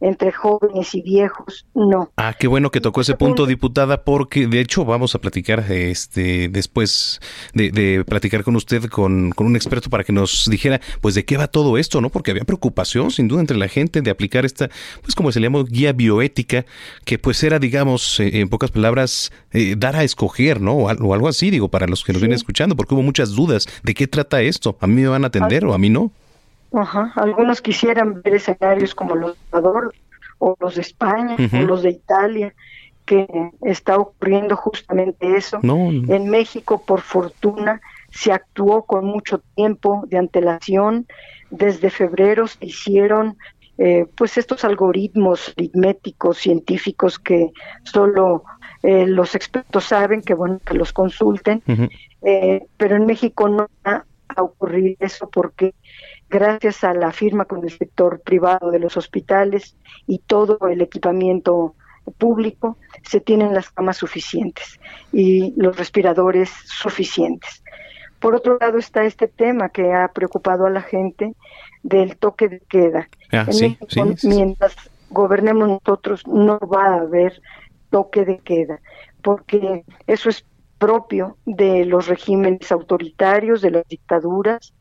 entre 0.05 0.33
jóvenes 0.33 0.95
y 0.95 1.01
viejos, 1.01 1.67
no. 1.75 2.11
Ah, 2.17 2.35
qué 2.39 2.47
bueno 2.47 2.71
que 2.71 2.83
tocó 2.83 3.01
ese 3.01 3.15
punto, 3.15 3.47
diputada, 3.47 4.05
porque 4.05 4.47
de 4.47 4.61
hecho 4.61 4.85
vamos 4.85 5.15
a 5.15 5.19
platicar 5.19 5.65
este 5.73 6.49
después 6.51 7.21
de, 7.55 8.05
platicar 8.07 8.45
con 8.45 8.55
usted 8.55 8.85
con, 8.91 9.33
un 9.35 9.57
experto 9.57 9.89
para 9.89 10.05
que 10.05 10.13
nos 10.13 10.47
dijera 10.51 10.79
pues 11.01 11.15
de 11.15 11.25
qué 11.25 11.39
va 11.39 11.47
todo 11.47 11.79
esto, 11.79 12.03
¿no? 12.03 12.11
Porque 12.11 12.33
había 12.33 12.45
preocupación 12.45 13.11
sin 13.11 13.29
duda 13.29 13.41
entre 13.41 13.57
la 13.57 13.67
gente 13.69 14.03
de 14.03 14.11
aplicar 14.11 14.45
esta, 14.45 14.69
pues 15.01 15.15
como 15.15 15.33
se 15.33 15.41
le 15.41 15.47
llama, 15.47 15.65
guía 15.67 15.95
bioética, 15.95 16.67
que 17.07 17.19
pues 17.19 17.43
era, 17.43 17.59
digamos, 17.59 18.21
eh, 18.21 18.41
en 18.41 18.51
pocas 18.51 18.71
palabras, 18.71 19.33
eh, 19.53 19.75
dar 19.79 19.97
a 19.97 20.05
escoger, 20.05 20.61
¿no? 20.61 20.75
O 20.75 20.89
algo, 20.91 21.29
así, 21.29 21.49
digo, 21.49 21.69
para 21.69 21.87
los 21.87 22.05
que 22.05 22.13
nos 22.13 22.21
vienen 22.21 22.37
escuchando, 22.37 22.77
porque 22.77 22.93
hubo 22.93 23.03
muchas 23.03 23.31
dudas 23.31 23.67
de 23.83 23.95
qué 23.95 24.07
trata 24.07 24.43
esto, 24.43 24.77
a 24.81 24.87
mí 24.87 25.01
me 25.01 25.09
van 25.09 25.25
a 25.25 25.29
atender 25.29 25.65
o 25.65 25.73
a 25.73 25.79
mí 25.79 25.89
no. 25.89 26.13
Ajá. 26.75 27.13
Algunos 27.17 27.61
quisieran 27.61 28.23
ver 28.23 28.35
escenarios 28.35 28.95
como 28.95 29.15
los 29.15 29.35
de 29.35 29.41
Ecuador 29.49 29.95
o 30.39 30.57
los 30.61 30.75
de 30.75 30.81
España 30.81 31.37
o 31.53 31.57
los 31.63 31.83
de 31.83 31.91
Italia, 31.91 32.55
que 33.05 33.27
está 33.63 33.97
ocurriendo 33.97 34.57
justamente 34.57 35.37
eso. 35.37 35.61
En 35.63 36.29
México, 36.29 36.83
por 36.85 37.01
fortuna, 37.01 37.81
se 38.11 38.33
actuó 38.33 38.85
con 38.85 39.05
mucho 39.05 39.43
tiempo 39.55 40.05
de 40.09 40.19
antelación. 40.19 41.07
Desde 41.51 41.91
febrero 41.91 42.47
se 42.47 42.67
hicieron 42.67 43.37
eh, 43.77 44.07
pues 44.17 44.39
estos 44.39 44.65
algoritmos 44.65 45.53
aritméticos 45.57 46.39
científicos 46.39 47.19
que 47.19 47.51
solo 47.83 48.45
eh, 48.85 49.07
los 49.07 49.35
expertos 49.35 49.85
saben, 49.85 50.23
que 50.23 50.35
bueno 50.35 50.61
que 50.65 50.75
los 50.75 50.93
consulten, 50.93 51.63
eh, 52.23 52.67
pero 52.77 52.97
en 52.97 53.07
México 53.07 53.49
no 53.49 53.69
va 53.85 54.05
a 54.29 54.43
ocurrir 54.43 54.97
eso 55.01 55.29
porque 55.29 55.75
gracias 56.29 56.85
a 56.85 56.95
la 56.95 57.13
firma 57.13 57.45
con 57.45 57.65
el 57.65 57.71
sector 57.71 58.21
privado 58.21 58.71
de 58.71 58.79
los 58.79 58.97
hospitales 58.97 59.77
y 60.07 60.19
todo 60.19 60.59
el 60.69 60.81
equipamiento 60.81 61.75
público, 62.19 62.77
se 63.03 63.21
tienen 63.21 63.55
las 63.55 63.71
camas 63.71 63.97
suficientes 63.97 64.79
y 65.13 65.55
los 65.57 65.77
respiradores 65.77 66.51
suficientes. 66.65 67.63
Por 68.21 68.35
otro 68.35 68.59
lado 68.59 68.79
está 68.79 69.05
este 69.05 69.29
tema 69.29 69.69
que 69.69 69.93
ha 69.93 70.09
preocupado 70.09 70.67
a 70.67 70.71
la 70.71 70.83
gente 70.83 71.35
del 71.83 72.17
toque 72.17 72.49
de 72.49 72.61
queda. 72.61 73.09
Ah, 73.33 73.47
mientras 74.23 74.77
gobernemos 75.11 75.69
nosotros 75.69 76.27
no 76.27 76.59
va 76.59 76.87
a 76.87 77.01
haber 77.01 77.41
toque 77.91 78.25
de 78.25 78.39
queda, 78.39 78.81
porque 79.23 79.85
eso 80.07 80.29
es 80.29 80.45
propio 80.79 81.37
de 81.47 81.85
los 81.85 82.09
regímenes 82.09 82.73
autoritarios, 82.73 83.63
de 83.63 83.71
las 83.71 83.87
dictaduras. 83.89 84.75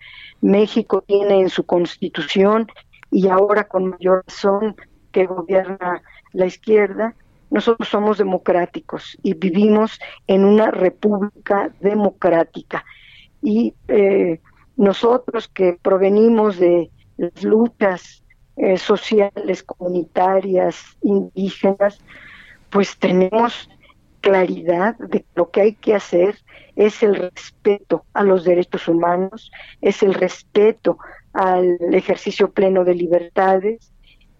México 0.43 1.01
tiene 1.01 1.39
en 1.39 1.49
su 1.49 1.65
constitución 1.65 2.67
y 3.09 3.29
ahora 3.29 3.63
con 3.63 3.91
mayor 3.91 4.23
razón 4.27 4.75
que 5.13 5.25
gobierna 5.25 6.01
la 6.33 6.45
izquierda, 6.45 7.15
nosotros 7.49 7.87
somos 7.87 8.17
democráticos 8.17 9.17
y 9.23 9.35
vivimos 9.35 9.99
en 10.27 10.43
una 10.43 10.69
república 10.69 11.71
democrática. 11.79 12.83
Y 13.41 13.73
eh, 13.87 14.41
nosotros 14.75 15.47
que 15.47 15.77
provenimos 15.81 16.57
de 16.57 16.89
las 17.17 17.43
luchas 17.43 18.23
eh, 18.57 18.77
sociales, 18.77 19.63
comunitarias, 19.63 20.97
indígenas, 21.03 21.99
pues 22.69 22.97
tenemos 22.97 23.69
claridad 24.23 24.97
de 24.97 25.25
lo 25.35 25.51
que 25.51 25.61
hay 25.61 25.73
que 25.73 25.93
hacer 25.93 26.37
es 26.77 27.03
el 27.03 27.15
respeto 27.15 28.05
a 28.13 28.23
los 28.23 28.45
derechos 28.45 28.87
humanos, 28.87 29.51
es 29.81 30.01
el 30.01 30.13
respeto 30.13 30.97
al 31.33 31.77
ejercicio 31.93 32.49
pleno 32.49 32.85
de 32.85 32.95
libertades 32.95 33.91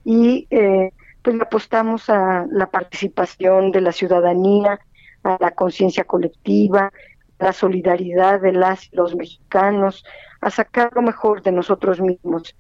y 0.05 0.47
eh, 0.51 0.91
pues 1.21 1.39
apostamos 1.41 2.09
a 2.09 2.45
la 2.49 2.67
participación 2.71 3.71
de 3.71 3.81
la 3.81 3.91
ciudadanía, 3.91 4.79
a 5.23 5.37
la 5.39 5.51
conciencia 5.51 6.05
colectiva, 6.05 6.91
a 7.39 7.43
la 7.43 7.53
solidaridad 7.53 8.39
de 8.39 8.53
las 8.53 8.89
los 8.93 9.15
mexicanos, 9.15 10.05
a 10.39 10.49
sacar 10.49 10.91
lo 10.95 11.01
mejor 11.01 11.43
de 11.43 11.51
nosotros 11.51 11.99
mismos 11.99 12.55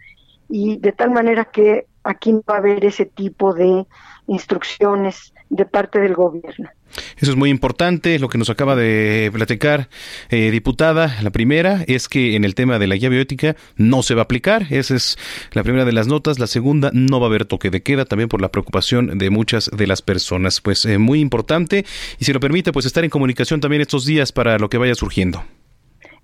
y 0.49 0.77
de 0.77 0.91
tal 0.91 1.11
manera 1.11 1.45
que 1.45 1.87
aquí 2.03 2.33
no 2.33 2.43
va 2.49 2.55
a 2.55 2.57
haber 2.57 2.83
ese 2.83 3.05
tipo 3.05 3.53
de 3.53 3.85
instrucciones 4.27 5.33
de 5.49 5.65
parte 5.65 5.99
del 5.99 6.15
gobierno. 6.15 6.69
Eso 7.17 7.31
es 7.31 7.37
muy 7.37 7.49
importante, 7.49 8.19
lo 8.19 8.29
que 8.29 8.37
nos 8.37 8.49
acaba 8.49 8.75
de 8.75 9.29
platicar, 9.33 9.89
eh, 10.29 10.51
diputada. 10.51 11.17
La 11.21 11.31
primera 11.31 11.83
es 11.87 12.07
que 12.07 12.35
en 12.35 12.43
el 12.43 12.55
tema 12.55 12.79
de 12.79 12.87
la 12.87 12.95
guía 12.95 13.09
bioética 13.09 13.55
no 13.75 14.03
se 14.03 14.15
va 14.15 14.21
a 14.21 14.23
aplicar, 14.25 14.67
esa 14.69 14.95
es 14.95 15.17
la 15.51 15.63
primera 15.63 15.85
de 15.85 15.93
las 15.93 16.07
notas. 16.07 16.39
La 16.39 16.47
segunda, 16.47 16.91
no 16.93 17.19
va 17.19 17.27
a 17.27 17.29
haber 17.29 17.45
toque 17.45 17.69
de 17.69 17.81
queda, 17.83 18.05
también 18.05 18.29
por 18.29 18.41
la 18.41 18.49
preocupación 18.49 19.17
de 19.17 19.29
muchas 19.29 19.69
de 19.71 19.87
las 19.87 20.01
personas. 20.01 20.61
Pues 20.61 20.85
eh, 20.85 20.97
muy 20.97 21.19
importante, 21.19 21.85
y 22.19 22.25
si 22.25 22.33
lo 22.33 22.39
permite, 22.39 22.71
pues 22.71 22.85
estar 22.85 23.03
en 23.03 23.09
comunicación 23.09 23.59
también 23.59 23.81
estos 23.81 24.05
días 24.05 24.31
para 24.31 24.57
lo 24.57 24.69
que 24.69 24.77
vaya 24.77 24.95
surgiendo. 24.95 25.43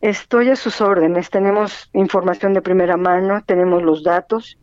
Estoy 0.01 0.49
a 0.49 0.55
sus 0.55 0.79
órdenes, 0.79 1.29
tenemos 1.29 1.89
información 1.93 2.53
de 2.53 2.61
primera 2.61 2.95
mano, 2.95 3.43
tenemos 3.45 3.83
los 3.83 4.03
datos 4.03 4.57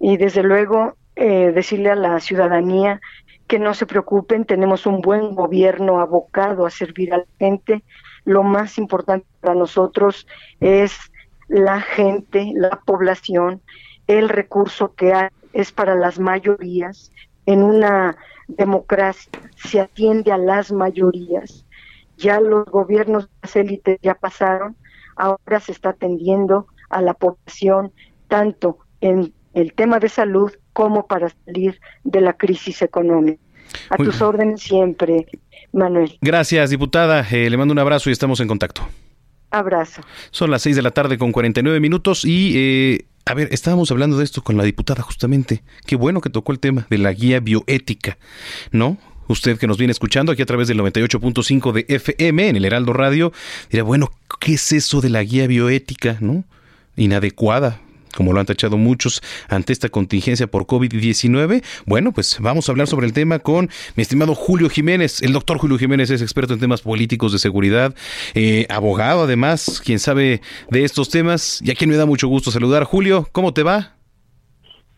y 0.00 0.16
desde 0.16 0.42
luego 0.42 0.96
eh, 1.14 1.52
decirle 1.54 1.90
a 1.90 1.94
la 1.94 2.18
ciudadanía 2.18 3.00
que 3.46 3.58
no 3.58 3.74
se 3.74 3.86
preocupen, 3.86 4.44
tenemos 4.44 4.86
un 4.86 5.00
buen 5.00 5.34
gobierno 5.34 6.00
abocado 6.00 6.66
a 6.66 6.70
servir 6.70 7.12
a 7.12 7.18
la 7.18 7.26
gente. 7.38 7.82
Lo 8.24 8.42
más 8.42 8.78
importante 8.78 9.26
para 9.40 9.54
nosotros 9.54 10.26
es 10.60 10.96
la 11.48 11.80
gente, 11.80 12.52
la 12.54 12.80
población, 12.84 13.60
el 14.06 14.28
recurso 14.28 14.94
que 14.94 15.12
hay 15.12 15.28
es 15.52 15.72
para 15.72 15.94
las 15.94 16.18
mayorías. 16.18 17.12
En 17.46 17.62
una 17.62 18.16
democracia 18.48 19.30
se 19.56 19.80
atiende 19.80 20.32
a 20.32 20.38
las 20.38 20.72
mayorías. 20.72 21.66
Ya 22.16 22.40
los 22.40 22.64
gobiernos 22.66 23.24
de 23.24 23.32
las 23.42 23.56
élites 23.56 23.98
ya 24.02 24.14
pasaron, 24.14 24.76
ahora 25.16 25.60
se 25.60 25.72
está 25.72 25.90
atendiendo 25.90 26.66
a 26.88 27.02
la 27.02 27.14
población 27.14 27.92
tanto 28.28 28.78
en 29.00 29.32
el 29.54 29.72
tema 29.72 29.98
de 29.98 30.08
salud 30.08 30.52
como 30.72 31.06
para 31.06 31.32
salir 31.44 31.80
de 32.04 32.20
la 32.20 32.32
crisis 32.34 32.82
económica. 32.82 33.40
A 33.88 33.96
tus 33.96 34.20
órdenes 34.20 34.62
siempre, 34.62 35.26
Manuel. 35.72 36.18
Gracias, 36.20 36.70
diputada. 36.70 37.26
Eh, 37.30 37.48
le 37.48 37.56
mando 37.56 37.72
un 37.72 37.78
abrazo 37.78 38.10
y 38.10 38.12
estamos 38.12 38.40
en 38.40 38.48
contacto. 38.48 38.86
Abrazo. 39.50 40.02
Son 40.30 40.50
las 40.50 40.62
seis 40.62 40.76
de 40.76 40.82
la 40.82 40.90
tarde 40.90 41.18
con 41.18 41.32
49 41.32 41.78
minutos 41.80 42.24
y, 42.24 42.52
eh, 42.56 43.04
a 43.26 43.34
ver, 43.34 43.48
estábamos 43.50 43.90
hablando 43.90 44.18
de 44.18 44.24
esto 44.24 44.42
con 44.42 44.56
la 44.56 44.64
diputada 44.64 45.02
justamente. 45.02 45.62
Qué 45.86 45.96
bueno 45.96 46.20
que 46.20 46.30
tocó 46.30 46.52
el 46.52 46.58
tema 46.58 46.86
de 46.90 46.98
la 46.98 47.12
guía 47.12 47.40
bioética, 47.40 48.18
¿no? 48.70 48.96
Usted 49.28 49.58
que 49.58 49.66
nos 49.66 49.78
viene 49.78 49.92
escuchando 49.92 50.32
aquí 50.32 50.42
a 50.42 50.46
través 50.46 50.68
del 50.68 50.80
98.5 50.80 51.72
de 51.72 51.86
FM 51.88 52.48
en 52.48 52.56
el 52.56 52.64
Heraldo 52.64 52.92
Radio, 52.92 53.32
dirá, 53.70 53.84
bueno, 53.84 54.10
¿qué 54.40 54.54
es 54.54 54.72
eso 54.72 55.00
de 55.00 55.10
la 55.10 55.22
guía 55.22 55.46
bioética, 55.46 56.18
no? 56.20 56.44
Inadecuada 56.96 57.80
como 58.16 58.32
lo 58.32 58.40
han 58.40 58.46
tachado 58.46 58.76
muchos 58.76 59.22
ante 59.48 59.72
esta 59.72 59.88
contingencia 59.88 60.46
por 60.46 60.66
COVID-19. 60.66 61.62
Bueno, 61.86 62.12
pues 62.12 62.38
vamos 62.40 62.68
a 62.68 62.72
hablar 62.72 62.86
sobre 62.86 63.06
el 63.06 63.12
tema 63.12 63.38
con 63.38 63.70
mi 63.96 64.02
estimado 64.02 64.34
Julio 64.34 64.68
Jiménez. 64.68 65.22
El 65.22 65.32
doctor 65.32 65.58
Julio 65.58 65.78
Jiménez 65.78 66.10
es 66.10 66.22
experto 66.22 66.54
en 66.54 66.60
temas 66.60 66.82
políticos 66.82 67.32
de 67.32 67.38
seguridad, 67.38 67.94
eh, 68.34 68.66
abogado 68.68 69.24
además, 69.24 69.80
quien 69.84 69.98
sabe 69.98 70.40
de 70.70 70.84
estos 70.84 71.08
temas 71.08 71.60
y 71.62 71.70
a 71.70 71.74
quien 71.74 71.90
me 71.90 71.96
da 71.96 72.06
mucho 72.06 72.28
gusto 72.28 72.50
saludar. 72.50 72.84
Julio, 72.84 73.28
¿cómo 73.32 73.54
te 73.54 73.62
va? 73.62 74.01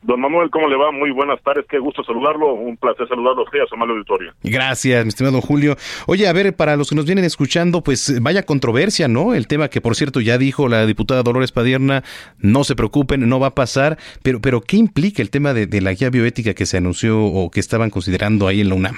Don 0.05 0.21
Manuel, 0.21 0.51
¿cómo 0.51 0.69
le 0.69 0.77
va? 0.77 0.93
Muy 0.93 1.11
buenas 1.13 1.43
tardes, 1.43 1.65
qué 1.67 1.79
gusto 1.79 2.05
saludarlo, 2.05 2.53
un 2.53 2.77
placer 2.77 3.09
saludarlo 3.09 3.41
a 3.41 3.45
usted 3.45 3.61
a 3.61 3.67
su 3.67 3.75
amable 3.75 3.95
auditorio. 3.95 4.33
Gracias, 4.43 5.03
mi 5.03 5.09
estimado 5.09 5.41
Julio. 5.41 5.77
Oye, 6.07 6.29
a 6.29 6.33
ver, 6.35 6.55
para 6.55 6.77
los 6.77 6.91
que 6.91 6.97
nos 6.97 7.07
vienen 7.07 7.25
escuchando, 7.25 7.83
pues 7.83 8.21
vaya 8.21 8.43
controversia, 8.43 9.09
¿no? 9.09 9.33
El 9.33 9.47
tema 9.47 9.69
que, 9.69 9.81
por 9.81 9.95
cierto, 9.95 10.21
ya 10.21 10.37
dijo 10.37 10.69
la 10.69 10.85
diputada 10.85 11.23
Dolores 11.23 11.53
Padierna, 11.53 12.03
no 12.39 12.65
se 12.65 12.77
preocupen, 12.77 13.27
no 13.27 13.41
va 13.41 13.47
a 13.49 13.55
pasar, 13.55 13.97
pero, 14.23 14.43
pero 14.43 14.61
¿qué 14.61 14.77
implica 14.77 15.23
el 15.23 15.31
tema 15.31 15.55
de, 15.55 15.81
la 15.81 15.95
guía 15.95 16.11
bioética 16.11 16.53
que 16.53 16.67
se 16.67 16.77
anunció 16.77 17.25
o 17.25 17.51
que 17.51 17.61
estaban 17.61 17.89
considerando 17.89 18.47
ahí 18.47 18.61
en 18.61 18.69
la 18.69 18.75
UNAM? 18.75 18.97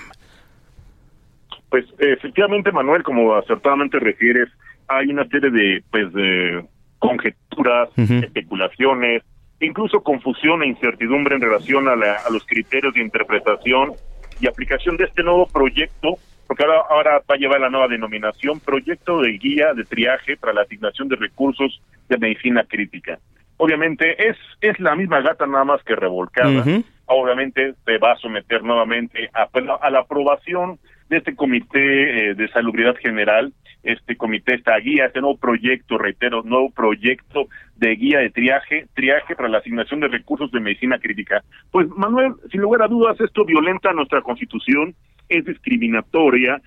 Pues 1.71 1.85
efectivamente, 1.99 2.73
Manuel, 2.73 3.05
como 3.05 3.33
acertadamente 3.37 4.01
refieres, 4.01 4.49
hay 4.89 5.07
una 5.07 5.25
serie 5.29 5.51
de, 5.51 5.85
pues, 5.89 6.13
de 6.13 6.65
conjeturas, 6.99 7.91
especulaciones, 7.97 9.23
incluso 9.61 10.03
confusión 10.03 10.63
e 10.63 10.67
incertidumbre 10.67 11.35
en 11.35 11.41
relación 11.41 11.89
a, 11.89 11.97
los 12.31 12.45
criterios 12.47 12.95
de 12.95 13.01
interpretación 13.01 13.93
y 14.41 14.47
aplicación 14.47 14.97
de 14.97 15.05
este 15.05 15.23
nuevo 15.23 15.47
proyecto, 15.47 16.19
porque 16.47 16.65
ahora, 16.65 16.83
ahora 16.91 17.23
va 17.29 17.35
a 17.35 17.39
llevar 17.39 17.61
la 17.61 17.71
nueva 17.71 17.89
denominación, 17.89 18.61
proyecto 18.61 19.21
de 19.21 19.33
guía 19.39 19.73
de 19.75 19.85
triaje 19.85 20.37
para 20.37 20.53
la 20.53 20.63
asignación 20.63 21.09
de 21.09 21.17
recursos 21.17 21.81
de 22.09 22.19
medicina 22.19 22.65
crítica. 22.65 23.19
Obviamente 23.57 24.29
es, 24.29 24.37
es 24.61 24.79
la 24.79 24.95
misma 24.95 25.21
gata 25.23 25.47
nada 25.47 25.65
más 25.65 25.83
que 25.83 25.97
revolcada. 25.97 26.65
Obviamente 27.07 27.75
se 27.85 27.99
va 27.99 28.13
a 28.13 28.17
someter 28.17 28.63
nuevamente 28.63 29.31
a, 29.33 29.47
pues, 29.47 29.65
a 29.81 29.91
la 29.91 30.01
aprobación 30.01 30.79
de 31.09 31.19
este 31.19 31.35
comité 31.35 32.31
eh, 32.31 32.35
de 32.35 32.49
salubridad 32.49 32.97
general 32.97 33.53
este 33.87 34.17
comité, 34.17 34.55
esta 34.55 34.77
guía, 34.79 35.07
este 35.07 35.21
nuevo 35.21 35.39
proyecto, 35.39 35.99
reitero, 35.99 36.43
nuevo 36.43 36.71
proyecto 36.71 37.49
de 37.77 37.95
guía 37.97 38.19
de 38.19 38.31
triaje, 38.31 38.87
triaje 38.95 39.35
para 39.35 39.49
la 39.49 39.59
asignación 39.59 40.01
de 40.01 40.09
recursos 40.09 40.51
de 40.51 40.61
medicina 40.61 40.99
crítica. 40.99 41.43
Pues 41.71 41.89
Manuel, 41.97 42.33
sin 42.51 42.61
lugar 42.61 42.83
a 42.83 42.89
dudas, 42.89 43.21
esto 43.21 43.45
violenta 43.45 43.93
nuestra 43.93 44.23
constitución, 44.23 44.95
es 45.29 45.45
discriminatoria, 45.45 46.61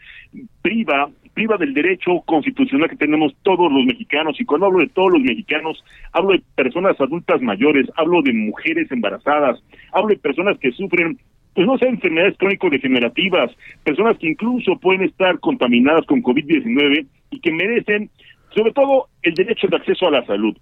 priva 0.62 1.10
priva 1.34 1.56
del 1.56 1.74
derecho 1.74 2.20
constitucional 2.26 2.90
que 2.90 2.98
tenemos 2.98 3.34
todos 3.44 3.72
los 3.72 3.86
mexicanos, 3.86 4.36
y 4.42 4.44
cuando 4.44 4.66
hablo 4.66 4.80
de 4.80 4.90
todos 4.90 5.14
los 5.14 5.22
mexicanos, 5.22 5.82
hablo 6.12 6.32
de 6.32 6.42
personas 6.56 7.00
adultas 7.00 7.42
mayores, 7.42 7.88
hablo 7.96 8.22
de 8.22 8.34
mujeres 8.34 8.92
embarazadas, 8.92 9.64
hablo 9.94 10.10
de 10.10 10.18
personas 10.18 10.58
que 10.60 10.74
sufren 10.74 11.18
pues 11.60 11.68
no 11.68 11.78
sean 11.78 11.96
enfermedades 11.96 12.38
crónico-degenerativas, 12.38 13.52
personas 13.84 14.18
que 14.18 14.30
incluso 14.30 14.80
pueden 14.80 15.04
estar 15.04 15.42
contaminadas 15.42 16.06
con 16.06 16.24
COVID-19 16.24 17.06
y 17.32 17.40
que 17.42 17.52
merecen, 17.52 18.10
sobre 18.56 18.72
todo, 18.72 19.08
el 19.24 19.34
derecho 19.34 19.68
de 19.68 19.76
acceso 19.76 20.08
a 20.08 20.12
la 20.12 20.26
salud, 20.26 20.56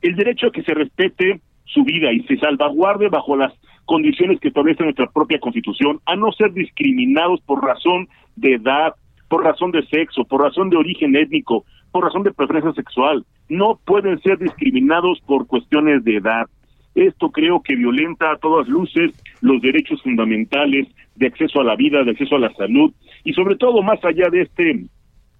el 0.00 0.14
derecho 0.14 0.46
a 0.46 0.52
que 0.52 0.62
se 0.62 0.72
respete 0.72 1.40
su 1.64 1.82
vida 1.82 2.12
y 2.12 2.22
se 2.28 2.36
salvaguarde 2.36 3.08
bajo 3.08 3.36
las 3.36 3.52
condiciones 3.84 4.38
que 4.38 4.46
establece 4.46 4.84
nuestra 4.84 5.10
propia 5.10 5.40
Constitución, 5.40 5.98
a 6.06 6.14
no 6.14 6.30
ser 6.30 6.52
discriminados 6.52 7.40
por 7.40 7.60
razón 7.60 8.06
de 8.36 8.54
edad, 8.54 8.94
por 9.28 9.42
razón 9.42 9.72
de 9.72 9.84
sexo, 9.86 10.24
por 10.24 10.40
razón 10.40 10.70
de 10.70 10.76
origen 10.76 11.16
étnico, 11.16 11.64
por 11.90 12.04
razón 12.04 12.22
de 12.22 12.32
preferencia 12.32 12.72
sexual. 12.74 13.24
No 13.48 13.80
pueden 13.84 14.20
ser 14.20 14.38
discriminados 14.38 15.20
por 15.26 15.48
cuestiones 15.48 16.04
de 16.04 16.18
edad. 16.18 16.46
Esto 16.94 17.30
creo 17.30 17.60
que 17.62 17.74
violenta 17.74 18.30
a 18.30 18.36
todas 18.36 18.68
luces 18.68 19.12
los 19.40 19.60
derechos 19.60 20.00
fundamentales 20.02 20.86
de 21.16 21.26
acceso 21.26 21.60
a 21.60 21.64
la 21.64 21.76
vida, 21.76 22.04
de 22.04 22.12
acceso 22.12 22.36
a 22.36 22.40
la 22.40 22.52
salud 22.54 22.92
y 23.24 23.32
sobre 23.32 23.56
todo 23.56 23.82
más 23.82 24.04
allá 24.04 24.28
de 24.30 24.42
este 24.42 24.84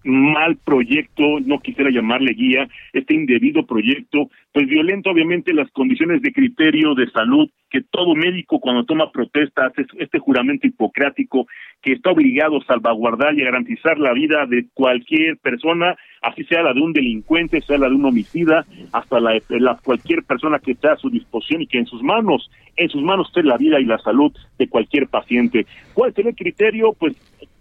mal 0.05 0.57
proyecto, 0.57 1.41
no 1.41 1.59
quisiera 1.61 1.91
llamarle 1.91 2.35
guía, 2.35 2.69
este 2.93 3.15
indebido 3.15 3.67
proyecto, 3.67 4.31
pues 4.53 4.67
violenta 4.67 5.11
obviamente 5.11 5.53
las 5.53 5.71
condiciones 5.71 6.23
de 6.23 6.33
criterio 6.33 6.95
de 6.95 7.11
salud 7.11 7.49
que 7.71 7.81
todo 7.91 8.15
médico 8.15 8.61
cuando 8.61 8.85
toma 8.85 9.11
protesta 9.11 9.67
hace 9.67 9.85
este 9.99 10.21
juramento 10.21 10.67
hipocrático 10.67 11.49
que 11.83 11.95
está 11.95 12.11
obligado 12.11 12.59
a 12.59 12.65
salvaguardar 12.65 13.35
y 13.35 13.43
a 13.43 13.47
garantizar 13.47 13.99
la 13.99 14.13
vida 14.13 14.47
de 14.47 14.67
cualquier 14.75 15.39
persona, 15.39 15.97
así 16.23 16.45
sea 16.45 16.63
la 16.63 16.73
de 16.73 16.81
un 16.81 16.93
delincuente, 16.93 17.61
sea 17.63 17.79
la 17.79 17.89
de 17.89 17.97
un 17.97 18.05
homicida, 18.05 18.65
hasta 18.93 19.19
la, 19.19 19.41
cualquier 19.83 20.23
persona 20.23 20.61
que 20.61 20.73
esté 20.73 20.89
a 20.89 20.97
su 20.97 21.11
disposición 21.11 21.63
y 21.63 21.67
que 21.67 21.79
en 21.79 21.87
sus 21.87 22.03
manos, 22.03 22.49
en 22.77 22.89
sus 22.91 23.03
manos 23.03 23.27
esté 23.27 23.43
la 23.43 23.57
vida 23.57 23.81
y 23.81 23.85
la 23.85 23.99
salud 23.99 24.33
de 24.57 24.69
cualquier 24.69 25.09
paciente. 25.09 25.67
¿Cuál 25.95 26.13
es 26.15 26.25
el 26.25 26.35
criterio? 26.37 26.93
Pues 26.93 27.17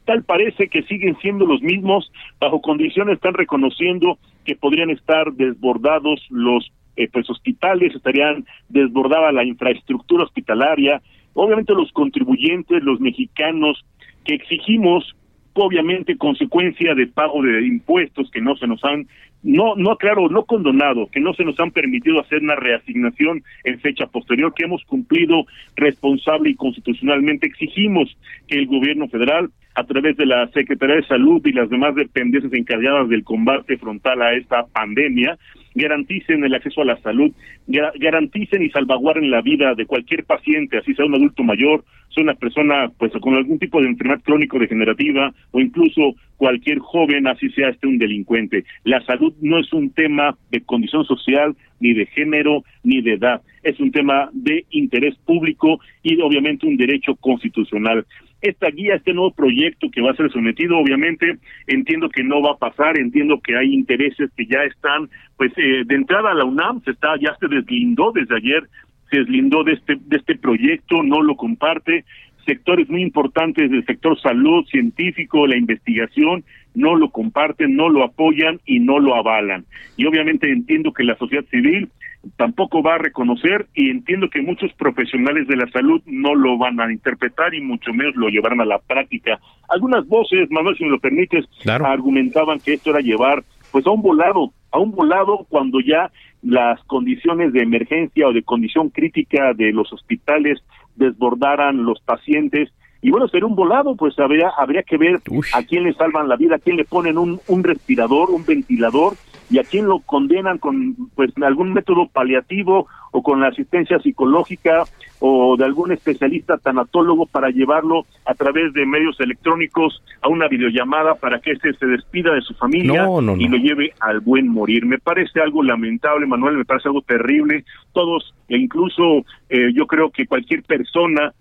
tal 0.05 0.23
parece 0.23 0.67
que 0.67 0.83
siguen 0.83 1.17
siendo 1.21 1.45
los 1.45 1.61
mismos, 1.61 2.11
bajo 2.39 2.61
condiciones 2.61 3.15
están 3.15 3.33
reconociendo 3.33 4.17
que 4.45 4.55
podrían 4.55 4.89
estar 4.89 5.31
desbordados 5.33 6.25
los 6.29 6.71
eh, 6.95 7.09
pues 7.11 7.29
hospitales, 7.29 7.95
estarían 7.95 8.45
desbordada 8.69 9.31
la 9.31 9.43
infraestructura 9.43 10.23
hospitalaria, 10.25 11.01
obviamente 11.33 11.73
los 11.73 11.91
contribuyentes, 11.91 12.83
los 12.83 12.99
mexicanos 12.99 13.83
que 14.25 14.35
exigimos 14.35 15.15
obviamente 15.53 16.17
consecuencia 16.17 16.95
de 16.95 17.07
pago 17.07 17.41
de 17.41 17.65
impuestos 17.65 18.29
que 18.31 18.41
no 18.41 18.55
se 18.55 18.67
nos 18.67 18.83
han 18.83 19.07
no, 19.43 19.75
no, 19.75 19.97
claro, 19.97 20.29
no 20.29 20.45
condonado, 20.45 21.07
que 21.11 21.19
no 21.19 21.33
se 21.33 21.43
nos 21.43 21.59
han 21.59 21.71
permitido 21.71 22.19
hacer 22.21 22.41
una 22.41 22.55
reasignación 22.55 23.43
en 23.65 23.79
fecha 23.79 24.07
posterior, 24.07 24.53
que 24.53 24.65
hemos 24.65 24.83
cumplido 24.85 25.45
responsable 25.75 26.49
y 26.49 26.55
constitucionalmente. 26.55 27.47
Exigimos 27.47 28.17
que 28.47 28.57
el 28.57 28.67
gobierno 28.67 29.07
federal, 29.09 29.49
a 29.75 29.83
través 29.83 30.15
de 30.17 30.25
la 30.25 30.47
Secretaría 30.49 30.95
de 30.95 31.07
Salud 31.07 31.41
y 31.45 31.51
las 31.51 31.69
demás 31.69 31.93
dependencias 31.95 32.53
encargadas 32.53 33.09
del 33.09 33.23
combate 33.23 33.77
frontal 33.77 34.21
a 34.21 34.33
esta 34.33 34.65
pandemia, 34.67 35.37
garanticen 35.75 36.43
el 36.43 36.53
acceso 36.53 36.81
a 36.81 36.85
la 36.85 37.01
salud, 37.01 37.31
garanticen 37.67 38.61
y 38.61 38.69
salvaguarden 38.69 39.31
la 39.31 39.41
vida 39.41 39.73
de 39.75 39.85
cualquier 39.85 40.23
paciente, 40.23 40.77
así 40.77 40.93
sea 40.93 41.05
un 41.05 41.15
adulto 41.15 41.43
mayor, 41.43 41.83
sea 42.13 42.23
una 42.23 42.35
persona 42.35 42.91
pues 42.97 43.11
con 43.19 43.33
algún 43.33 43.59
tipo 43.59 43.81
de 43.81 43.87
enfermedad 43.87 44.21
crónico 44.23 44.59
degenerativa 44.59 45.33
o 45.51 45.59
incluso 45.59 46.13
cualquier 46.37 46.79
joven, 46.79 47.27
así 47.27 47.49
sea 47.51 47.69
este 47.69 47.87
un 47.87 47.97
delincuente. 47.97 48.65
La 48.83 49.01
salud 49.05 49.32
no 49.41 49.59
es 49.59 49.71
un 49.73 49.89
tema 49.91 50.37
de 50.51 50.61
condición 50.61 51.05
social, 51.05 51.55
ni 51.79 51.93
de 51.93 52.05
género, 52.07 52.63
ni 52.83 53.01
de 53.01 53.13
edad. 53.13 53.41
Es 53.63 53.79
un 53.79 53.91
tema 53.91 54.29
de 54.33 54.65
interés 54.71 55.15
público 55.25 55.79
y 56.01 56.19
obviamente 56.21 56.65
un 56.65 56.77
derecho 56.77 57.15
constitucional. 57.15 58.05
Esta 58.41 58.69
guía, 58.69 58.95
este 58.95 59.13
nuevo 59.13 59.31
proyecto 59.31 59.89
que 59.89 60.01
va 60.01 60.11
a 60.11 60.15
ser 60.15 60.31
sometido, 60.31 60.77
obviamente 60.77 61.37
entiendo 61.67 62.09
que 62.09 62.23
no 62.23 62.41
va 62.41 62.51
a 62.51 62.57
pasar, 62.57 62.97
entiendo 62.97 63.39
que 63.41 63.55
hay 63.55 63.73
intereses 63.73 64.29
que 64.35 64.45
ya 64.45 64.63
están, 64.63 65.09
pues 65.37 65.51
eh, 65.57 65.83
de 65.85 65.95
entrada 65.95 66.31
a 66.31 66.35
la 66.35 66.45
UNAM. 66.45 66.81
Se 66.83 66.91
está, 66.91 67.15
ya 67.19 67.35
se 67.39 67.47
deslindó 67.47 68.11
desde 68.13 68.35
ayer, 68.35 68.63
se 69.09 69.19
deslindó 69.19 69.63
de 69.63 69.73
este, 69.73 69.95
de 69.95 70.17
este 70.17 70.35
proyecto, 70.35 71.03
no 71.03 71.21
lo 71.21 71.35
comparte, 71.35 72.03
sectores 72.45 72.89
muy 72.89 73.01
importantes 73.01 73.69
del 73.69 73.85
sector 73.85 74.19
salud, 74.19 74.65
científico, 74.65 75.47
la 75.47 75.57
investigación, 75.57 76.43
no 76.75 76.95
lo 76.95 77.09
comparten, 77.09 77.75
no 77.75 77.89
lo 77.89 78.03
apoyan 78.03 78.59
y 78.65 78.79
no 78.79 78.99
lo 78.99 79.15
avalan. 79.15 79.65
Y 79.97 80.05
obviamente 80.05 80.51
entiendo 80.51 80.93
que 80.93 81.03
la 81.03 81.15
sociedad 81.17 81.45
civil 81.51 81.89
tampoco 82.37 82.81
va 82.81 82.95
a 82.95 82.99
reconocer 82.99 83.67
y 83.73 83.89
entiendo 83.89 84.29
que 84.29 84.41
muchos 84.41 84.71
profesionales 84.73 85.47
de 85.47 85.57
la 85.57 85.69
salud 85.71 86.01
no 86.05 86.35
lo 86.35 86.57
van 86.57 86.79
a 86.79 86.91
interpretar 86.91 87.53
y 87.53 87.61
mucho 87.61 87.93
menos 87.93 88.15
lo 88.15 88.29
llevarán 88.29 88.61
a 88.61 88.65
la 88.65 88.79
práctica. 88.79 89.39
Algunas 89.69 90.07
voces, 90.07 90.49
Manuel, 90.49 90.77
si 90.77 90.85
me 90.85 90.91
lo 90.91 90.99
permites, 90.99 91.45
argumentaban 91.65 92.59
que 92.59 92.73
esto 92.73 92.91
era 92.91 92.99
llevar 92.99 93.43
pues 93.71 93.85
a 93.87 93.91
un 93.91 94.01
volado, 94.01 94.53
a 94.71 94.79
un 94.79 94.91
volado 94.91 95.45
cuando 95.49 95.79
ya 95.81 96.11
las 96.43 96.81
condiciones 96.83 97.53
de 97.53 97.61
emergencia 97.61 98.27
o 98.27 98.33
de 98.33 98.43
condición 98.43 98.89
crítica 98.89 99.53
de 99.53 99.71
los 99.71 99.91
hospitales 99.91 100.63
desbordaran 100.95 101.83
los 101.83 101.99
pacientes 102.01 102.69
y 103.03 103.11
bueno, 103.11 103.27
sería 103.27 103.45
un 103.45 103.55
volado, 103.55 103.95
pues 103.95 104.17
habría, 104.17 104.49
habría 104.57 104.81
que 104.81 104.97
ver 104.97 105.19
a 105.53 105.63
quién 105.63 105.83
le 105.83 105.93
salvan 105.93 106.29
la 106.29 106.37
vida, 106.37 106.55
a 106.55 106.59
quién 106.59 106.77
le 106.77 106.85
ponen 106.85 107.17
un, 107.17 107.39
un 107.47 107.63
respirador, 107.63 108.31
un 108.31 108.45
ventilador, 108.45 109.15
y 109.49 109.59
a 109.59 109.63
quién 109.63 109.85
lo 109.85 109.99
condenan 109.99 110.57
con 110.57 110.95
pues 111.15 111.31
algún 111.43 111.73
método 111.73 112.07
paliativo 112.07 112.87
o 113.11 113.21
con 113.21 113.39
la 113.39 113.49
asistencia 113.49 113.99
psicológica 113.99 114.83
o 115.19 115.55
de 115.57 115.63
algún 115.63 115.91
especialista 115.91 116.57
tanatólogo 116.57 117.27
para 117.27 117.49
llevarlo 117.49 118.05
a 118.25 118.33
través 118.33 118.73
de 118.73 118.85
medios 118.85 119.19
electrónicos 119.19 120.01
a 120.21 120.27
una 120.27 120.47
videollamada 120.47 121.15
para 121.15 121.39
que 121.39 121.51
éste 121.51 121.73
se 121.75 121.85
despida 121.85 122.33
de 122.33 122.41
su 122.41 122.53
familia 122.55 123.07
y 123.37 123.47
lo 123.47 123.57
lleve 123.57 123.93
al 123.99 124.21
buen 124.21 124.47
morir. 124.47 124.85
Me 124.85 124.97
parece 124.97 125.39
algo 125.39 125.61
lamentable, 125.61 126.25
Manuel, 126.25 126.57
me 126.57 126.65
parece 126.65 126.89
algo 126.89 127.01
terrible. 127.01 127.63
Todos, 127.93 128.33
e 128.49 128.57
incluso 128.57 129.23
eh, 129.49 129.71
yo 129.73 129.85
creo 129.85 130.09
que 130.09 130.25
cualquier 130.25 130.63
persona 130.63 131.31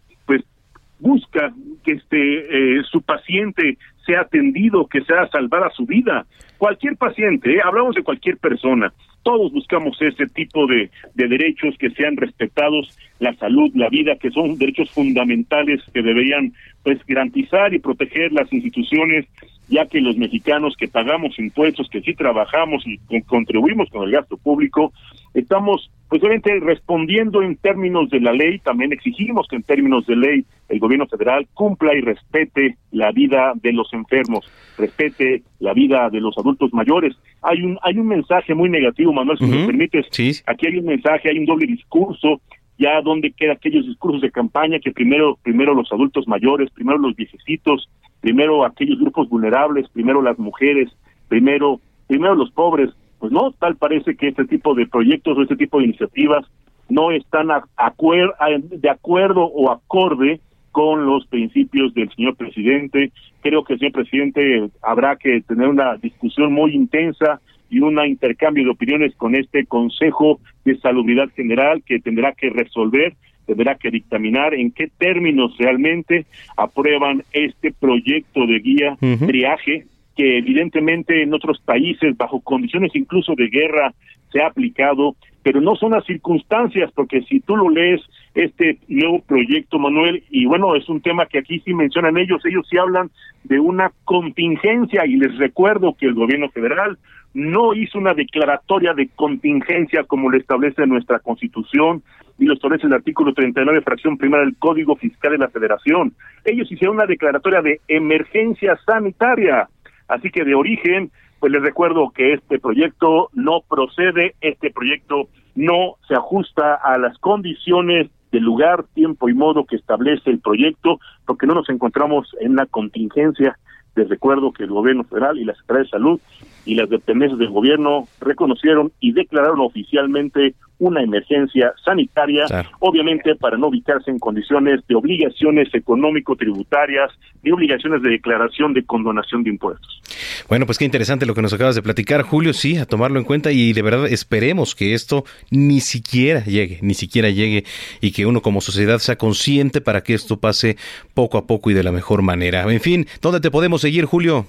busca 1.03 1.53
que 1.85 1.93
este 1.93 2.79
eh, 2.79 2.83
su 2.91 3.03
paciente 3.03 3.77
sea 4.07 4.23
atendido, 4.23 4.87
que 4.87 5.03
sea 5.03 5.27
salvada 5.29 5.69
su 5.71 5.85
vida 5.85 6.27
cualquier 6.63 6.97
paciente, 6.97 7.57
¿eh? 7.57 7.61
hablamos 7.65 7.97
de 7.97 8.05
cualquier 8.05 8.37
persona, 8.37 8.93
todos 9.25 9.51
buscamos 9.51 10.01
ese 10.01 10.27
tipo 10.29 10.69
de, 10.69 10.93
de, 11.15 11.27
derechos 11.27 11.75
que 11.77 11.91
sean 11.91 12.17
respetados, 12.17 12.97
la 13.19 13.35
salud, 13.35 13.73
la 13.75 13.89
vida, 13.89 14.15
que 14.15 14.31
son 14.31 14.57
derechos 14.57 14.89
fundamentales 14.93 15.83
que 15.93 16.03
deberían 16.03 16.53
pues 16.85 17.05
garantizar 17.05 17.75
y 17.75 17.81
proteger 17.81 18.31
las 18.31 18.53
instituciones, 18.53 19.27
ya 19.69 19.87
que 19.87 20.01
los 20.01 20.17
mexicanos 20.17 20.75
que 20.77 20.89
pagamos 20.89 21.39
impuestos, 21.39 21.89
que 21.91 22.03
sí 22.03 22.15
trabajamos 22.15 22.85
y 22.87 22.99
contribuimos 23.23 23.89
con 23.91 24.05
el 24.05 24.13
gasto 24.13 24.37
público, 24.37 24.93
estamos 25.35 25.91
pues 26.13 26.23
obviamente 26.25 26.61
respondiendo 26.61 27.41
en 27.41 27.57
términos 27.57 28.11
de 28.11 28.21
la 28.21 28.35
ley, 28.35 28.59
también 28.59 28.93
exigimos 28.93 29.49
que 29.49 29.57
en 29.57 29.63
términos 29.63 30.05
de 30.05 30.15
ley 30.15 30.45
el 30.69 30.79
gobierno 30.79 31.07
federal 31.07 31.49
cumpla 31.55 31.95
y 31.95 32.03
respete 32.03 32.77
la 32.91 33.13
vida 33.13 33.55
de 33.55 33.73
los 33.73 33.91
enfermos, 33.95 34.45
respete 34.77 35.43
la 35.59 35.73
vida 35.73 36.11
de 36.11 36.21
los 36.21 36.37
adultos 36.37 36.71
mayores. 36.75 37.17
Hay 37.41 37.63
un 37.63 37.79
hay 37.83 37.97
un 37.97 38.09
mensaje 38.09 38.55
muy 38.55 38.69
negativo, 38.69 39.11
Manuel, 39.11 39.39
si 39.39 39.47
me 39.47 39.65
permites. 39.65 40.07
Aquí 40.47 40.67
hay 40.67 40.77
un 40.77 40.85
mensaje, 40.85 41.31
hay 41.31 41.39
un 41.39 41.47
doble 41.47 41.65
discurso, 41.65 42.43
ya 42.77 43.01
donde 43.01 43.33
quedan 43.33 43.57
aquellos 43.57 43.87
discursos 43.87 44.21
de 44.21 44.31
campaña 44.31 44.81
que 44.81 44.93
primero 44.93 45.39
primero 45.43 45.73
los 45.73 45.91
adultos 45.91 46.29
mayores, 46.29 46.69
primero 46.73 46.99
los 46.99 47.17
viejecitos, 47.17 47.89
primero 48.23 48.65
aquellos 48.65 48.99
grupos 48.99 49.29
vulnerables, 49.29 49.87
primero 49.91 50.23
las 50.23 50.39
mujeres, 50.39 50.89
primero 51.29 51.81
primero 52.07 52.35
los 52.35 52.51
pobres 52.53 52.91
pues 53.19 53.31
no, 53.31 53.53
tal 53.53 53.77
parece 53.77 54.17
que 54.17 54.29
este 54.29 54.47
tipo 54.47 54.75
de 54.75 54.87
proyectos 54.87 55.39
o 55.39 55.43
este 55.43 55.55
tipo 55.55 55.79
de 55.79 55.85
iniciativas 55.85 56.45
no 56.89 57.13
están 57.13 57.49
de 57.49 58.91
acuerdo 58.91 59.45
o 59.45 59.71
acorde 59.71 60.41
con 60.73 61.07
los 61.07 61.25
principios 61.29 61.95
del 61.95 62.11
señor 62.17 62.35
presidente. 62.35 63.13
Creo 63.41 63.63
que 63.63 63.75
el 63.75 63.79
señor 63.79 63.93
presidente 63.93 64.69
habrá 64.83 65.15
que 65.15 65.41
tener 65.43 65.69
una 65.69 65.97
discusión 65.99 66.53
muy 66.53 66.75
intensa 66.75 67.41
y 67.71 67.79
un 67.79 68.05
intercambio 68.05 68.65
de 68.65 68.71
opiniones 68.71 69.15
con 69.15 69.37
este 69.37 69.67
Consejo 69.67 70.41
de 70.65 70.77
Salubridad 70.79 71.29
General 71.37 71.81
que 71.87 72.01
tendrá 72.01 72.33
que 72.33 72.51
resolver, 72.51 73.15
tendrá 73.47 73.75
que 73.75 73.91
dictaminar 73.91 74.55
en 74.55 74.71
qué 74.71 74.89
términos 74.99 75.57
realmente 75.59 76.27
aprueban 76.57 77.23
este 77.33 77.73
proyecto 77.73 78.47
de 78.47 78.59
guía 78.61 78.97
triaje 79.27 79.87
que 80.17 80.39
evidentemente 80.39 81.23
en 81.23 81.33
otros 81.33 81.61
países, 81.61 82.17
bajo 82.17 82.41
condiciones 82.41 82.95
incluso 82.95 83.35
de 83.35 83.49
guerra, 83.49 83.95
se 84.31 84.43
ha 84.43 84.47
aplicado, 84.47 85.17
pero 85.43 85.61
no 85.61 85.77
son 85.77 85.93
las 85.93 86.05
circunstancias, 86.05 86.91
porque 86.95 87.23
si 87.23 87.41
tú 87.41 87.57
lo 87.57 87.69
lees, 87.71 88.01
este 88.35 88.79
nuevo 88.89 89.21
proyecto, 89.23 89.79
Manuel, 89.79 90.25
y 90.31 90.47
bueno, 90.47 90.75
es 90.75 90.89
un 90.89 91.01
tema 91.01 91.27
que 91.27 91.39
aquí 91.39 91.61
sí 91.61 91.75
mencionan 91.75 92.17
ellos, 92.17 92.45
ellos 92.47 92.67
sí 92.69 92.79
hablan 92.79 93.11
de 93.45 93.61
una 93.61 93.93
contingencia, 94.05 95.05
y 95.07 95.17
les 95.17 95.37
recuerdo 95.39 95.95
que 95.99 96.07
el 96.07 96.15
gobierno 96.15 96.49
federal 96.51 96.99
no 97.35 97.75
hizo 97.75 97.99
una 97.99 98.15
declaratoria 98.15 98.93
de 98.95 99.09
contingencia 99.09 100.05
como 100.05 100.31
lo 100.31 100.37
establece 100.37 100.87
nuestra 100.87 101.19
constitución 101.19 102.03
y 102.39 102.45
lo 102.45 102.55
establece 102.55 102.87
el 102.87 102.93
artículo 102.93 103.33
39, 103.33 103.81
fracción 103.83 104.19
primera 104.19 104.45
del 104.45 104.57
Código 104.57 104.97
Fiscal 104.97 105.33
de 105.33 105.39
la 105.39 105.49
Federación. 105.49 106.13
Ellos 106.45 106.71
hicieron 106.71 106.97
una 106.97 107.07
declaratoria 107.07 107.63
de 107.63 107.81
emergencia 107.89 108.79
sanitaria. 108.85 109.69
Así 110.09 110.31
que 110.31 110.45
de 110.45 110.55
origen, 110.55 111.11
pues 111.41 111.53
les 111.53 111.63
recuerdo 111.63 112.11
que 112.11 112.35
este 112.35 112.59
proyecto 112.59 113.31
no 113.33 113.61
procede, 113.69 114.35
este 114.41 114.71
proyecto 114.71 115.29
no 115.55 115.97
se 116.09 116.15
ajusta 116.15 116.75
a 116.75 116.99
las 116.99 117.17
condiciones 117.19 118.11
de 118.33 118.41
lugar, 118.41 118.85
tiempo 118.95 119.29
y 119.29 119.35
modo 119.35 119.65
que 119.65 119.77
establece 119.77 120.31
el 120.31 120.41
proyecto, 120.41 120.99
porque 121.27 121.47
no 121.47 121.55
nos 121.55 121.69
encontramos 121.69 122.35
en 122.41 122.53
una 122.53 122.67
contingencia. 122.67 123.59
Les 123.95 124.09
recuerdo 124.09 124.53
que 124.53 124.65
el 124.65 124.71
gobierno 124.71 125.05
federal 125.05 125.39
y 125.39 125.45
la 125.45 125.53
Secretaría 125.53 125.83
de 125.83 125.89
Salud 125.91 126.21
y 126.65 126.75
las 126.75 126.89
dependencias 126.89 127.39
del 127.39 127.51
gobierno 127.51 128.09
reconocieron 128.21 128.91
y 129.01 129.13
declararon 129.13 129.61
oficialmente 129.61 130.55
una 130.83 131.01
emergencia 131.01 131.73
sanitaria, 131.85 132.45
obviamente 132.81 133.37
para 133.37 133.57
no 133.57 133.69
ubicarse 133.69 134.11
en 134.11 134.19
condiciones 134.19 134.81
de 134.89 134.97
obligaciones 134.97 135.73
económico-tributarias, 135.73 137.09
de 137.41 137.53
obligaciones 137.53 138.03
de 138.03 138.11
declaración 138.11 138.75
de 138.75 138.85
condonación 138.85 139.45
de 139.45 139.51
impuestos. 139.51 140.03
Bueno, 140.49 140.67
pues 140.67 140.79
qué 140.79 140.85
interesante 140.85 141.25
lo 141.25 141.37
que 141.37 141.43
nos 141.43 141.53
acabas 141.53 141.77
de 141.77 141.83
platicar, 141.83 142.23
Julio, 142.23 142.53
sí, 142.53 142.79
a 142.79 142.87
tomarlo 142.87 143.21
en 143.21 143.25
cuenta 143.25 143.53
y 143.53 143.73
de 143.73 143.81
verdad 143.81 144.07
esperemos 144.07 144.75
que 144.75 144.95
esto 144.95 145.25
ni 145.53 145.79
siquiera 145.79 146.45
llegue, 146.45 146.81
ni 146.83 146.95
siquiera 146.95 147.31
llegue 147.31 147.65
y 148.01 148.11
que 148.11 148.27
uno 148.27 148.43
como 148.43 148.61
sociedad 148.61 148.99
sea 148.99 149.15
consciente 149.15 149.81
para 149.81 150.03
que 150.03 150.15
esto 150.15 150.41
pase 150.41 150.77
poco 151.15 151.39
a 151.39 151.47
poco 151.47 151.71
y 151.71 151.75
de 151.75 151.85
la 151.85 151.93
mejor 151.93 152.23
manera. 152.23 152.65
En 152.73 152.81
fin, 152.81 153.07
¿dónde 153.21 153.39
te 153.39 153.53
podemos 153.53 153.83
seguir, 153.83 154.05
Julio? 154.05 154.47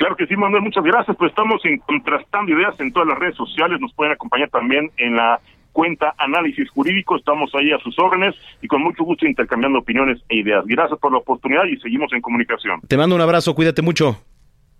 Claro 0.00 0.16
que 0.16 0.26
sí, 0.26 0.34
Manuel, 0.34 0.62
muchas 0.62 0.82
gracias. 0.82 1.14
Pues 1.14 1.28
estamos 1.28 1.60
en 1.66 1.76
contrastando 1.80 2.50
ideas 2.50 2.74
en 2.80 2.90
todas 2.90 3.06
las 3.06 3.18
redes 3.18 3.36
sociales. 3.36 3.78
Nos 3.82 3.92
pueden 3.92 4.14
acompañar 4.14 4.48
también 4.48 4.90
en 4.96 5.14
la 5.14 5.38
cuenta 5.72 6.14
Análisis 6.16 6.70
Jurídico. 6.70 7.16
Estamos 7.16 7.54
ahí 7.54 7.70
a 7.70 7.78
sus 7.80 7.98
órdenes 7.98 8.34
y 8.62 8.66
con 8.66 8.80
mucho 8.80 9.04
gusto 9.04 9.26
intercambiando 9.26 9.78
opiniones 9.78 10.18
e 10.30 10.36
ideas. 10.36 10.64
Gracias 10.66 10.98
por 10.98 11.12
la 11.12 11.18
oportunidad 11.18 11.64
y 11.66 11.76
seguimos 11.80 12.10
en 12.14 12.22
comunicación. 12.22 12.80
Te 12.88 12.96
mando 12.96 13.14
un 13.14 13.20
abrazo, 13.20 13.54
cuídate 13.54 13.82
mucho. 13.82 14.16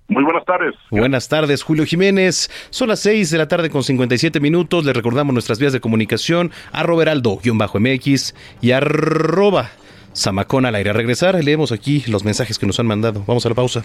Muy 0.09 0.25
buenas 0.25 0.47
tardes. 0.47 0.75
Buenas 0.91 1.29
tardes, 1.29 1.64
Julio 1.64 1.85
Jiménez. 1.85 2.49
Son 2.71 2.89
las 2.89 3.01
6 3.01 3.31
de 3.31 3.37
la 3.37 3.47
tarde 3.47 3.68
con 3.68 3.83
57 3.83 4.41
minutos. 4.41 4.87
Les 4.87 4.97
recordamos 4.97 5.35
nuestras 5.35 5.59
vías 5.59 5.75
de 5.75 5.81
comunicación, 5.81 6.51
arroba 6.73 7.03
heraldo-mx 7.03 8.35
y 8.62 8.71
arroba 8.73 9.68
Samacón 10.14 10.64
al 10.64 10.77
aire. 10.77 10.89
A 10.89 10.95
regresar, 10.95 11.35
leemos 11.45 11.73
aquí 11.73 12.05
los 12.09 12.25
mensajes 12.25 12.59
que 12.59 12.66
nos 12.66 12.81
han 12.81 12.87
mandado. 12.87 13.23
Vamos 13.27 13.45
a 13.45 13.51
la 13.51 13.55
pausa. 13.55 13.85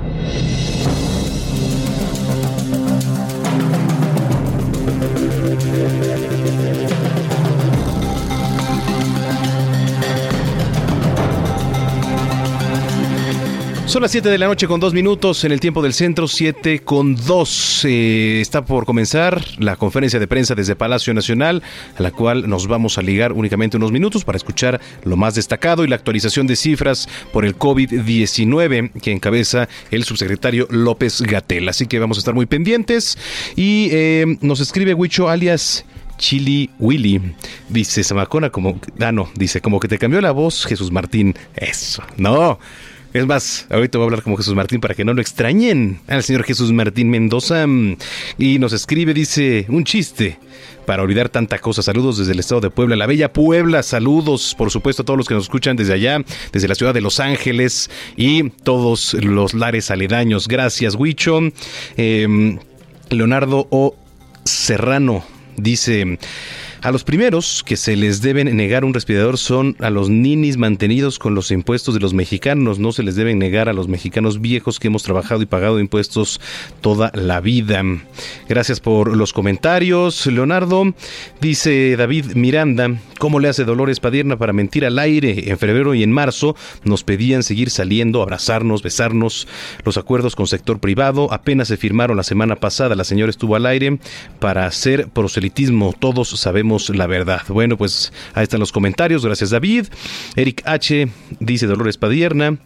Son 13.91 14.01
las 14.01 14.11
7 14.11 14.29
de 14.29 14.37
la 14.37 14.47
noche 14.47 14.67
con 14.67 14.79
dos 14.79 14.93
minutos 14.93 15.43
en 15.43 15.51
el 15.51 15.59
tiempo 15.59 15.81
del 15.81 15.91
centro, 15.91 16.25
7 16.25 16.79
con 16.79 17.13
2. 17.13 17.83
Eh, 17.83 18.39
está 18.39 18.63
por 18.63 18.85
comenzar 18.85 19.43
la 19.59 19.75
conferencia 19.75 20.17
de 20.17 20.27
prensa 20.27 20.55
desde 20.55 20.77
Palacio 20.77 21.13
Nacional, 21.13 21.61
a 21.97 22.01
la 22.01 22.11
cual 22.11 22.49
nos 22.49 22.67
vamos 22.67 22.97
a 22.97 23.01
ligar 23.01 23.33
únicamente 23.33 23.75
unos 23.75 23.91
minutos 23.91 24.23
para 24.23 24.37
escuchar 24.37 24.79
lo 25.03 25.17
más 25.17 25.35
destacado 25.35 25.83
y 25.83 25.89
la 25.89 25.97
actualización 25.97 26.47
de 26.47 26.55
cifras 26.55 27.09
por 27.33 27.43
el 27.43 27.57
COVID-19 27.57 28.93
que 29.01 29.11
encabeza 29.11 29.67
el 29.91 30.05
subsecretario 30.05 30.67
López 30.69 31.21
Gatel. 31.23 31.67
Así 31.67 31.85
que 31.85 31.99
vamos 31.99 32.17
a 32.17 32.19
estar 32.19 32.33
muy 32.33 32.45
pendientes. 32.45 33.17
Y 33.57 33.89
eh, 33.91 34.37
nos 34.39 34.61
escribe 34.61 34.93
Huicho 34.93 35.27
alias 35.27 35.83
Chili 36.17 36.69
Willy. 36.79 37.33
Dice 37.67 38.05
Samacona 38.05 38.51
como... 38.51 38.79
Ah, 39.01 39.11
no, 39.11 39.29
dice 39.35 39.59
como 39.59 39.81
que 39.81 39.89
te 39.89 39.97
cambió 39.97 40.21
la 40.21 40.31
voz 40.31 40.65
Jesús 40.65 40.93
Martín. 40.93 41.35
Eso, 41.57 42.01
no. 42.15 42.57
Es 43.13 43.25
más, 43.25 43.67
ahorita 43.69 43.97
voy 43.97 44.05
a 44.05 44.07
hablar 44.07 44.23
como 44.23 44.37
Jesús 44.37 44.55
Martín 44.55 44.79
para 44.79 44.95
que 44.95 45.03
no 45.03 45.13
lo 45.13 45.21
extrañen 45.21 45.99
al 46.07 46.23
señor 46.23 46.43
Jesús 46.43 46.71
Martín 46.71 47.09
Mendoza. 47.09 47.65
Y 48.37 48.57
nos 48.57 48.71
escribe, 48.71 49.13
dice, 49.13 49.65
un 49.67 49.83
chiste 49.83 50.39
para 50.85 51.03
olvidar 51.03 51.27
tanta 51.27 51.59
cosa. 51.59 51.81
Saludos 51.81 52.19
desde 52.19 52.31
el 52.31 52.39
estado 52.39 52.61
de 52.61 52.69
Puebla, 52.69 52.95
la 52.95 53.07
bella 53.07 53.33
Puebla. 53.33 53.83
Saludos, 53.83 54.55
por 54.57 54.71
supuesto, 54.71 55.01
a 55.01 55.05
todos 55.05 55.17
los 55.17 55.27
que 55.27 55.33
nos 55.33 55.43
escuchan 55.43 55.75
desde 55.75 55.93
allá, 55.93 56.23
desde 56.53 56.69
la 56.69 56.75
ciudad 56.75 56.93
de 56.93 57.01
Los 57.01 57.19
Ángeles 57.19 57.89
y 58.15 58.49
todos 58.49 59.13
los 59.15 59.53
lares 59.53 59.91
aledaños. 59.91 60.47
Gracias, 60.47 60.95
Huicho. 60.95 61.39
Em, 61.97 62.59
Leonardo 63.09 63.67
O. 63.71 63.95
Serrano 64.45 65.23
dice... 65.57 66.17
A 66.83 66.89
los 66.91 67.03
primeros 67.03 67.61
que 67.63 67.77
se 67.77 67.95
les 67.95 68.23
deben 68.23 68.57
negar 68.57 68.83
un 68.83 68.95
respirador 68.95 69.37
son 69.37 69.75
a 69.81 69.91
los 69.91 70.09
ninis 70.09 70.57
mantenidos 70.57 71.19
con 71.19 71.35
los 71.35 71.51
impuestos 71.51 71.93
de 71.93 71.99
los 71.99 72.15
mexicanos. 72.15 72.79
No 72.79 72.91
se 72.91 73.03
les 73.03 73.15
deben 73.15 73.37
negar 73.37 73.69
a 73.69 73.73
los 73.73 73.87
mexicanos 73.87 74.41
viejos 74.41 74.79
que 74.79 74.87
hemos 74.87 75.03
trabajado 75.03 75.43
y 75.43 75.45
pagado 75.45 75.79
impuestos 75.79 76.41
toda 76.81 77.11
la 77.13 77.39
vida. 77.39 77.83
Gracias 78.49 78.79
por 78.79 79.15
los 79.15 79.31
comentarios. 79.31 80.25
Leonardo 80.25 80.95
dice 81.39 81.95
David 81.97 82.33
Miranda, 82.33 82.97
¿cómo 83.19 83.39
le 83.39 83.49
hace 83.49 83.63
Dolores 83.63 83.99
Padierna 83.99 84.39
para 84.39 84.51
mentir 84.51 84.83
al 84.83 84.97
aire? 84.97 85.51
En 85.51 85.59
febrero 85.59 85.93
y 85.93 86.01
en 86.01 86.11
marzo 86.11 86.55
nos 86.83 87.03
pedían 87.03 87.43
seguir 87.43 87.69
saliendo, 87.69 88.23
abrazarnos, 88.23 88.81
besarnos. 88.81 89.47
Los 89.85 89.97
acuerdos 89.97 90.35
con 90.35 90.47
sector 90.47 90.79
privado 90.79 91.31
apenas 91.31 91.67
se 91.67 91.77
firmaron 91.77 92.17
la 92.17 92.23
semana 92.23 92.55
pasada. 92.55 92.95
La 92.95 93.03
señora 93.03 93.29
estuvo 93.29 93.55
al 93.55 93.67
aire 93.67 93.99
para 94.39 94.65
hacer 94.65 95.09
proselitismo. 95.09 95.93
Todos 95.99 96.29
sabemos 96.29 96.70
la 96.89 97.07
verdad. 97.07 97.41
Bueno, 97.47 97.77
pues 97.77 98.11
ahí 98.33 98.43
están 98.43 98.59
los 98.59 98.71
comentarios. 98.71 99.25
Gracias, 99.25 99.49
David. 99.49 99.87
Eric 100.35 100.61
H. 100.65 101.07
dice 101.39 101.67
Dolores 101.67 101.97
Padierna 101.97 102.57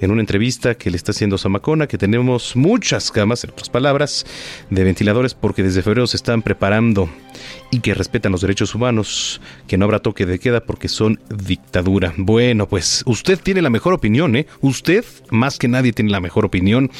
en 0.00 0.10
una 0.10 0.20
entrevista 0.20 0.74
que 0.74 0.90
le 0.90 0.96
está 0.96 1.12
haciendo 1.12 1.38
Samacona 1.38 1.86
que 1.86 1.98
tenemos 1.98 2.56
muchas 2.56 3.10
camas, 3.10 3.44
en 3.44 3.50
otras 3.50 3.68
palabras, 3.68 4.26
de 4.70 4.84
ventiladores 4.84 5.34
porque 5.34 5.62
desde 5.62 5.82
febrero 5.82 6.06
se 6.06 6.16
están 6.16 6.42
preparando 6.42 7.08
y 7.70 7.80
que 7.80 7.94
respetan 7.94 8.32
los 8.32 8.40
derechos 8.40 8.74
humanos, 8.74 9.40
que 9.66 9.76
no 9.76 9.84
habrá 9.84 9.98
toque 9.98 10.26
de 10.26 10.38
queda 10.38 10.60
porque 10.60 10.88
son 10.88 11.20
dictadura. 11.28 12.14
Bueno, 12.16 12.68
pues 12.68 13.02
usted 13.06 13.38
tiene 13.38 13.62
la 13.62 13.70
mejor 13.70 13.92
opinión, 13.92 14.36
¿eh? 14.36 14.46
Usted 14.60 15.04
más 15.30 15.58
que 15.58 15.68
nadie 15.68 15.92
tiene 15.92 16.10
la 16.10 16.20
mejor 16.20 16.44
opinión 16.44 16.90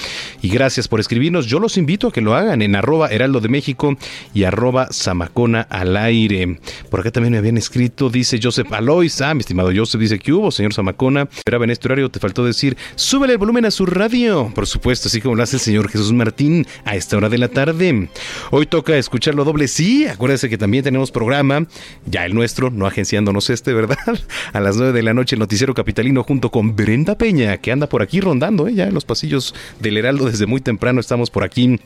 y 0.43 0.49
gracias 0.49 0.89
por 0.89 1.01
escribirnos. 1.01 1.47
Yo 1.47 1.61
los 1.61 1.77
invito 1.77 2.09
a 2.09 2.13
que 2.13 2.21
lo 2.21 2.35
hagan 2.35 2.63
en 2.63 2.77
arroba 2.77 3.09
heraldo 3.09 3.41
de 3.41 3.49
México 3.49 3.97
y 4.35 4.45
arroba 4.45 4.89
zamacona 4.93 5.63
al 5.63 5.97
aire. 5.97 6.59
Por 6.91 7.01
acá 7.01 7.11
también 7.11 7.33
me 7.33 7.39
habían 7.39 7.57
escrito, 7.59 8.11
dice 8.11 8.39
Joseph 8.43 8.73
Alois, 8.73 9.21
ah, 9.21 9.35
mi 9.35 9.41
estimado 9.41 9.71
Joseph, 9.75 10.01
dice 10.01 10.19
que 10.19 10.33
hubo, 10.33 10.51
señor 10.51 10.75
Zamacona, 10.75 11.29
esperaba 11.37 11.65
en 11.65 11.71
este 11.71 11.89
horario, 11.89 12.11
te 12.11 12.21
faltó 12.21 12.45
decir, 12.45 12.77
súbele 12.95 13.35
el 13.35 13.39
volumen 13.39 13.65
a 13.65 13.71
su 13.71 13.87
radio. 13.87 14.51
Por 14.55 14.67
supuesto, 14.67 15.09
así 15.09 15.21
como 15.21 15.35
lo 15.35 15.43
hace 15.43 15.57
el 15.57 15.61
señor 15.61 15.89
Jesús 15.89 16.13
Martín 16.13 16.67
a 16.85 16.97
esta 16.97 17.17
hora 17.17 17.29
de 17.29 17.39
la 17.39 17.49
tarde. 17.49 18.09
Hoy 18.51 18.67
toca 18.67 18.97
escucharlo 18.97 19.45
doble, 19.45 19.69
sí, 19.69 20.07
acuérdese 20.07 20.49
que 20.49 20.59
también 20.59 20.85
tenemos 20.85 21.11
programa, 21.11 21.67
ya 22.07 22.25
el 22.25 22.35
nuestro, 22.35 22.71
no 22.71 22.87
agenciándonos 22.87 23.51
este, 23.51 23.73
¿verdad? 23.73 23.99
A 24.53 24.61
las 24.61 24.77
9 24.77 24.93
de 24.93 25.03
la 25.03 25.15
noche 25.15 25.37
el 25.37 25.41
noticiero 25.41 25.75
capitalino 25.75 26.23
junto 26.23 26.51
con 26.51 26.77
Brenda 26.77 27.19
Peña, 27.19 27.59
que 27.59 27.73
anda 27.73 27.89
por 27.89 28.03
aquí 28.03 28.21
rondando, 28.21 28.69
¿eh? 28.69 28.75
ya 28.75 28.85
en 28.85 28.95
los 28.95 29.05
pasillos 29.05 29.55
del 29.81 29.97
Heraldo 29.97 30.27
desde 30.27 30.47
muy 30.47 30.61
temprano 30.61 31.01
estamos 31.01 31.31
por 31.31 31.45
aquí. 31.45 31.79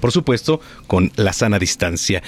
Por 0.00 0.10
supuesto, 0.10 0.60
con 0.86 1.12
la 1.16 1.32
sana 1.32 1.58
distancia. 1.58 2.22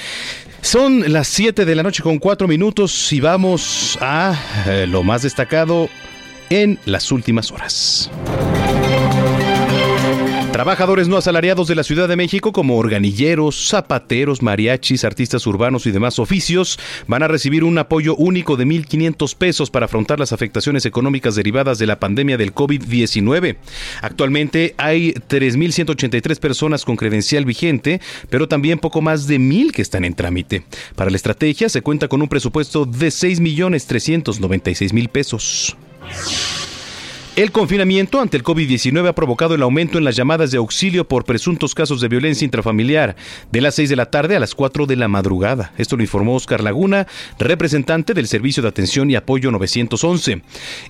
Son 0.60 1.12
las 1.12 1.28
7 1.28 1.64
de 1.64 1.74
la 1.74 1.82
noche 1.82 2.02
con 2.02 2.18
4 2.18 2.48
minutos 2.48 3.12
y 3.12 3.20
vamos 3.20 3.98
a 4.00 4.38
eh, 4.66 4.86
lo 4.86 5.02
más 5.02 5.22
destacado 5.22 5.88
en 6.54 6.78
las 6.84 7.10
últimas 7.10 7.50
horas. 7.50 8.08
Trabajadores 10.52 11.08
no 11.08 11.16
asalariados 11.16 11.66
de 11.66 11.74
la 11.74 11.82
Ciudad 11.82 12.06
de 12.06 12.14
México 12.14 12.52
como 12.52 12.78
organilleros, 12.78 13.70
zapateros, 13.70 14.40
mariachis, 14.40 15.02
artistas 15.02 15.48
urbanos 15.48 15.84
y 15.84 15.90
demás 15.90 16.20
oficios 16.20 16.78
van 17.08 17.24
a 17.24 17.28
recibir 17.28 17.64
un 17.64 17.76
apoyo 17.76 18.14
único 18.14 18.56
de 18.56 18.64
1.500 18.64 19.34
pesos 19.34 19.70
para 19.72 19.86
afrontar 19.86 20.20
las 20.20 20.32
afectaciones 20.32 20.86
económicas 20.86 21.34
derivadas 21.34 21.80
de 21.80 21.88
la 21.88 21.98
pandemia 21.98 22.36
del 22.36 22.54
COVID-19. 22.54 23.56
Actualmente 24.00 24.76
hay 24.78 25.14
3.183 25.14 26.38
personas 26.38 26.84
con 26.84 26.94
credencial 26.94 27.44
vigente, 27.44 28.00
pero 28.30 28.46
también 28.46 28.78
poco 28.78 29.02
más 29.02 29.26
de 29.26 29.40
1.000 29.40 29.72
que 29.72 29.82
están 29.82 30.04
en 30.04 30.14
trámite. 30.14 30.62
Para 30.94 31.10
la 31.10 31.16
estrategia 31.16 31.68
se 31.68 31.82
cuenta 31.82 32.06
con 32.06 32.22
un 32.22 32.28
presupuesto 32.28 32.86
de 32.86 33.08
6.396.000 33.08 35.08
pesos. 35.08 35.76
you 36.10 36.53
El 37.36 37.50
confinamiento 37.50 38.20
ante 38.20 38.36
el 38.36 38.44
COVID-19 38.44 39.08
ha 39.08 39.12
provocado 39.12 39.56
el 39.56 39.62
aumento 39.62 39.98
en 39.98 40.04
las 40.04 40.14
llamadas 40.14 40.52
de 40.52 40.58
auxilio 40.58 41.08
por 41.08 41.24
presuntos 41.24 41.74
casos 41.74 42.00
de 42.00 42.06
violencia 42.06 42.44
intrafamiliar 42.44 43.16
de 43.50 43.60
las 43.60 43.74
6 43.74 43.90
de 43.90 43.96
la 43.96 44.06
tarde 44.06 44.36
a 44.36 44.38
las 44.38 44.54
4 44.54 44.86
de 44.86 44.94
la 44.94 45.08
madrugada. 45.08 45.72
Esto 45.76 45.96
lo 45.96 46.04
informó 46.04 46.36
Oscar 46.36 46.62
Laguna, 46.62 47.08
representante 47.40 48.14
del 48.14 48.28
Servicio 48.28 48.62
de 48.62 48.68
Atención 48.68 49.10
y 49.10 49.16
Apoyo 49.16 49.50
911. 49.50 50.42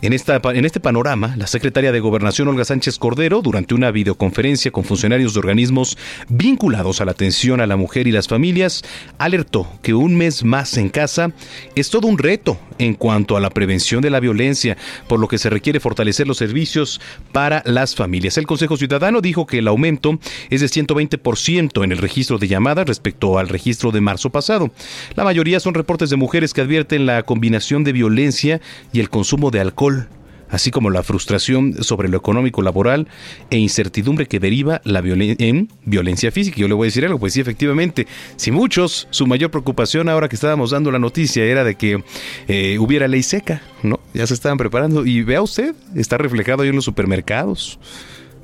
En, 0.02 0.12
esta, 0.12 0.38
en 0.52 0.66
este 0.66 0.80
panorama, 0.80 1.34
la 1.38 1.46
secretaria 1.46 1.92
de 1.92 2.00
Gobernación 2.00 2.48
Olga 2.48 2.66
Sánchez 2.66 2.98
Cordero, 2.98 3.40
durante 3.40 3.72
una 3.72 3.90
videoconferencia 3.90 4.70
con 4.70 4.84
funcionarios 4.84 5.32
de 5.32 5.40
organismos 5.40 5.96
vinculados 6.28 7.00
a 7.00 7.06
la 7.06 7.12
atención 7.12 7.62
a 7.62 7.66
la 7.66 7.76
mujer 7.76 8.06
y 8.06 8.12
las 8.12 8.28
familias, 8.28 8.84
alertó 9.16 9.66
que 9.80 9.94
un 9.94 10.14
mes 10.14 10.44
más 10.44 10.76
en 10.76 10.90
casa 10.90 11.32
es 11.74 11.88
todo 11.88 12.06
un 12.06 12.18
reto 12.18 12.58
en 12.76 12.92
cuanto 12.92 13.38
a 13.38 13.40
la 13.40 13.48
prevención 13.48 14.02
de 14.02 14.10
la 14.10 14.20
violencia, 14.20 14.76
por 15.08 15.20
lo 15.20 15.28
que 15.28 15.38
se 15.38 15.48
requiere 15.48 15.80
fortalecer 15.80 16.26
los 16.26 16.33
servicios 16.38 17.00
para 17.32 17.62
las 17.64 17.94
familias. 17.94 18.38
El 18.38 18.46
Consejo 18.46 18.76
Ciudadano 18.76 19.20
dijo 19.20 19.46
que 19.46 19.58
el 19.58 19.68
aumento 19.68 20.18
es 20.50 20.60
de 20.60 20.66
120% 20.66 21.84
en 21.84 21.92
el 21.92 21.98
registro 21.98 22.38
de 22.38 22.48
llamadas 22.48 22.86
respecto 22.86 23.38
al 23.38 23.48
registro 23.48 23.90
de 23.92 24.00
marzo 24.00 24.30
pasado. 24.30 24.70
La 25.14 25.24
mayoría 25.24 25.60
son 25.60 25.74
reportes 25.74 26.10
de 26.10 26.16
mujeres 26.16 26.52
que 26.52 26.60
advierten 26.60 27.06
la 27.06 27.22
combinación 27.22 27.84
de 27.84 27.92
violencia 27.92 28.60
y 28.92 29.00
el 29.00 29.10
consumo 29.10 29.50
de 29.50 29.60
alcohol 29.60 30.08
así 30.54 30.70
como 30.70 30.88
la 30.88 31.02
frustración 31.02 31.82
sobre 31.82 32.08
lo 32.08 32.16
económico 32.16 32.62
laboral 32.62 33.08
e 33.50 33.58
incertidumbre 33.58 34.26
que 34.26 34.38
deriva 34.38 34.80
la 34.84 35.00
en 35.04 35.68
violencia 35.84 36.30
física. 36.30 36.56
Yo 36.58 36.68
le 36.68 36.74
voy 36.74 36.86
a 36.86 36.88
decir 36.88 37.04
algo, 37.04 37.18
pues 37.18 37.32
sí, 37.32 37.40
efectivamente, 37.40 38.06
si 38.36 38.52
muchos, 38.52 39.08
su 39.10 39.26
mayor 39.26 39.50
preocupación 39.50 40.08
ahora 40.08 40.28
que 40.28 40.36
estábamos 40.36 40.70
dando 40.70 40.92
la 40.92 41.00
noticia 41.00 41.44
era 41.44 41.64
de 41.64 41.74
que 41.74 42.04
eh, 42.46 42.78
hubiera 42.78 43.08
ley 43.08 43.24
seca, 43.24 43.62
¿no? 43.82 43.98
Ya 44.14 44.28
se 44.28 44.34
estaban 44.34 44.56
preparando 44.56 45.04
y 45.04 45.24
vea 45.24 45.42
usted, 45.42 45.74
está 45.96 46.18
reflejado 46.18 46.62
ahí 46.62 46.68
en 46.68 46.76
los 46.76 46.84
supermercados. 46.84 47.80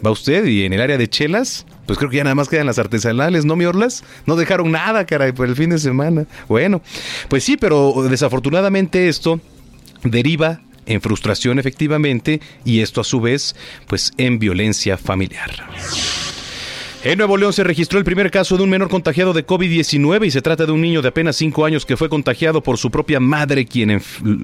Va 0.05 0.11
usted 0.11 0.47
y 0.47 0.65
en 0.65 0.73
el 0.73 0.81
área 0.81 0.99
de 0.99 1.09
chelas, 1.09 1.65
pues 1.87 1.97
creo 1.97 2.11
que 2.11 2.17
ya 2.17 2.25
nada 2.25 2.35
más 2.35 2.49
quedan 2.49 2.67
las 2.67 2.81
artesanales, 2.81 3.45
¿no, 3.45 3.55
mi 3.55 3.67
Orlas? 3.67 4.03
No 4.27 4.35
dejaron 4.35 4.73
nada, 4.73 5.07
caray, 5.07 5.31
por 5.31 5.47
el 5.47 5.55
fin 5.55 5.71
de 5.71 5.79
semana. 5.79 6.27
Bueno, 6.49 6.83
pues 7.29 7.45
sí, 7.45 7.57
pero 7.57 7.95
desafortunadamente 8.09 9.09
esto 9.09 9.41
deriva 10.03 10.61
en 10.91 11.01
frustración 11.01 11.59
efectivamente 11.59 12.41
y 12.65 12.81
esto 12.81 13.01
a 13.01 13.05
su 13.05 13.21
vez 13.21 13.55
pues 13.87 14.13
en 14.19 14.39
violencia 14.39 14.97
familiar. 14.97 15.51
En 17.03 17.17
Nuevo 17.17 17.39
León 17.39 17.55
se 17.55 17.65
registró 17.65 17.99
el 17.99 18.05
primer 18.05 18.31
caso 18.31 18.59
de 18.59 18.63
un 18.63 18.69
menor 18.69 18.91
contagiado 18.91 19.33
de 19.33 19.47
COVID-19 19.47 20.27
y 20.27 20.31
se 20.31 20.43
trata 20.43 20.67
de 20.67 20.73
un 20.73 20.83
niño 20.83 21.01
de 21.01 21.09
apenas 21.09 21.37
5 21.37 21.65
años 21.65 21.87
que 21.87 21.97
fue 21.97 22.11
contagiado 22.11 22.63
por 22.63 22.77
su 22.77 22.91
propia 22.91 23.21
madre 23.21 23.65
quien, 23.65 24.03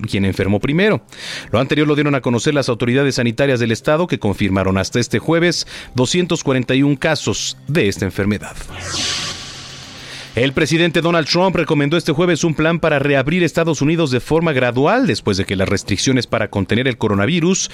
quien 0.09 0.25
enfermó 0.25 0.59
primero. 0.59 1.03
Lo 1.51 1.59
anterior 1.59 1.87
lo 1.87 1.95
dieron 1.95 2.15
a 2.15 2.23
conocer 2.23 2.55
las 2.55 2.71
autoridades 2.71 3.17
sanitarias 3.17 3.61
del 3.61 3.73
estado 3.73 4.07
que 4.07 4.19
confirmaron 4.19 4.79
hasta 4.79 5.01
este 5.01 5.19
jueves 5.19 5.67
241 5.97 6.99
casos 6.99 7.59
de 7.69 7.89
esta 7.89 8.07
enfermedad. 8.07 8.57
El 10.37 10.53
presidente 10.53 11.01
Donald 11.01 11.27
Trump 11.27 11.57
recomendó 11.57 11.97
este 11.97 12.13
jueves 12.13 12.45
un 12.45 12.53
plan 12.53 12.79
para 12.79 12.99
reabrir 12.99 13.43
Estados 13.43 13.81
Unidos 13.81 14.11
de 14.11 14.21
forma 14.21 14.53
gradual 14.53 15.07
después 15.07 15.39
de 15.39 15.47
que 15.47 15.57
las 15.57 15.67
restricciones 15.67 16.27
para 16.27 16.51
contener 16.51 16.87
el 16.89 16.99
coronavirus 16.99 17.71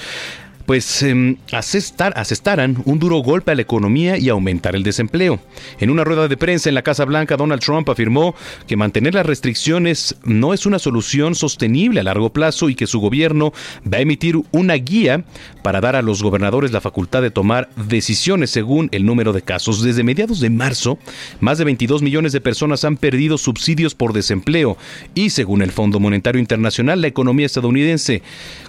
pues 0.67 1.03
eh, 1.03 1.37
asestaran 1.53 2.83
un 2.85 2.99
duro 2.99 3.19
golpe 3.19 3.53
a 3.53 3.55
la 3.55 3.63
economía 3.63 4.19
y 4.19 4.29
aumentar 4.29 4.77
el 4.77 4.83
desempleo. 4.83 5.41
En 5.81 5.91
una 5.91 6.05
rueda 6.05 6.29
de 6.29 6.37
prensa 6.37 6.69
en 6.69 6.75
la 6.75 6.83
Casa 6.83 7.05
Blanca, 7.05 7.37
Donald 7.37 7.63
Trump 7.63 7.89
afirmó 7.89 8.35
que 8.67 8.77
mantener 8.77 9.15
las 9.15 9.27
restricciones 9.27 10.17
no 10.25 10.55
es 10.55 10.67
una 10.67 10.79
solución 10.79 11.35
sostenible 11.35 12.01
a 12.01 12.05
largo 12.05 12.33
plazo 12.33 12.69
y 12.69 12.75
que 12.75 12.87
su 12.87 13.01
gobierno 13.01 13.53
va 13.93 13.99
a 13.99 14.03
emitir 14.03 14.41
una 14.53 14.75
guía 14.75 15.25
para 15.63 15.81
dar 15.81 15.97
a 15.97 16.03
los 16.03 16.23
gobernadores 16.23 16.73
la 16.73 16.81
facultad 16.81 17.23
de 17.23 17.31
tomar 17.31 17.69
decisiones 17.77 18.51
según 18.51 18.89
el 18.93 19.05
número 19.05 19.33
de 19.33 19.43
casos. 19.43 19.83
Desde 19.83 20.03
mediados 20.03 20.41
de 20.41 20.51
marzo, 20.51 20.99
más 21.41 21.59
de 21.59 21.65
22 21.65 22.03
millones 22.03 22.33
de 22.33 22.41
personas 22.41 22.85
han 22.85 22.97
perdido 22.97 23.39
subsidios 23.39 23.95
por 23.95 24.13
desempleo 24.13 24.77
y 25.15 25.31
según 25.31 25.63
el 25.63 25.73
Fondo 25.73 26.01
Monetario 26.01 26.41
Internacional, 26.41 27.01
la 27.01 27.09
economía 27.09 27.47
estadounidense 27.47 28.23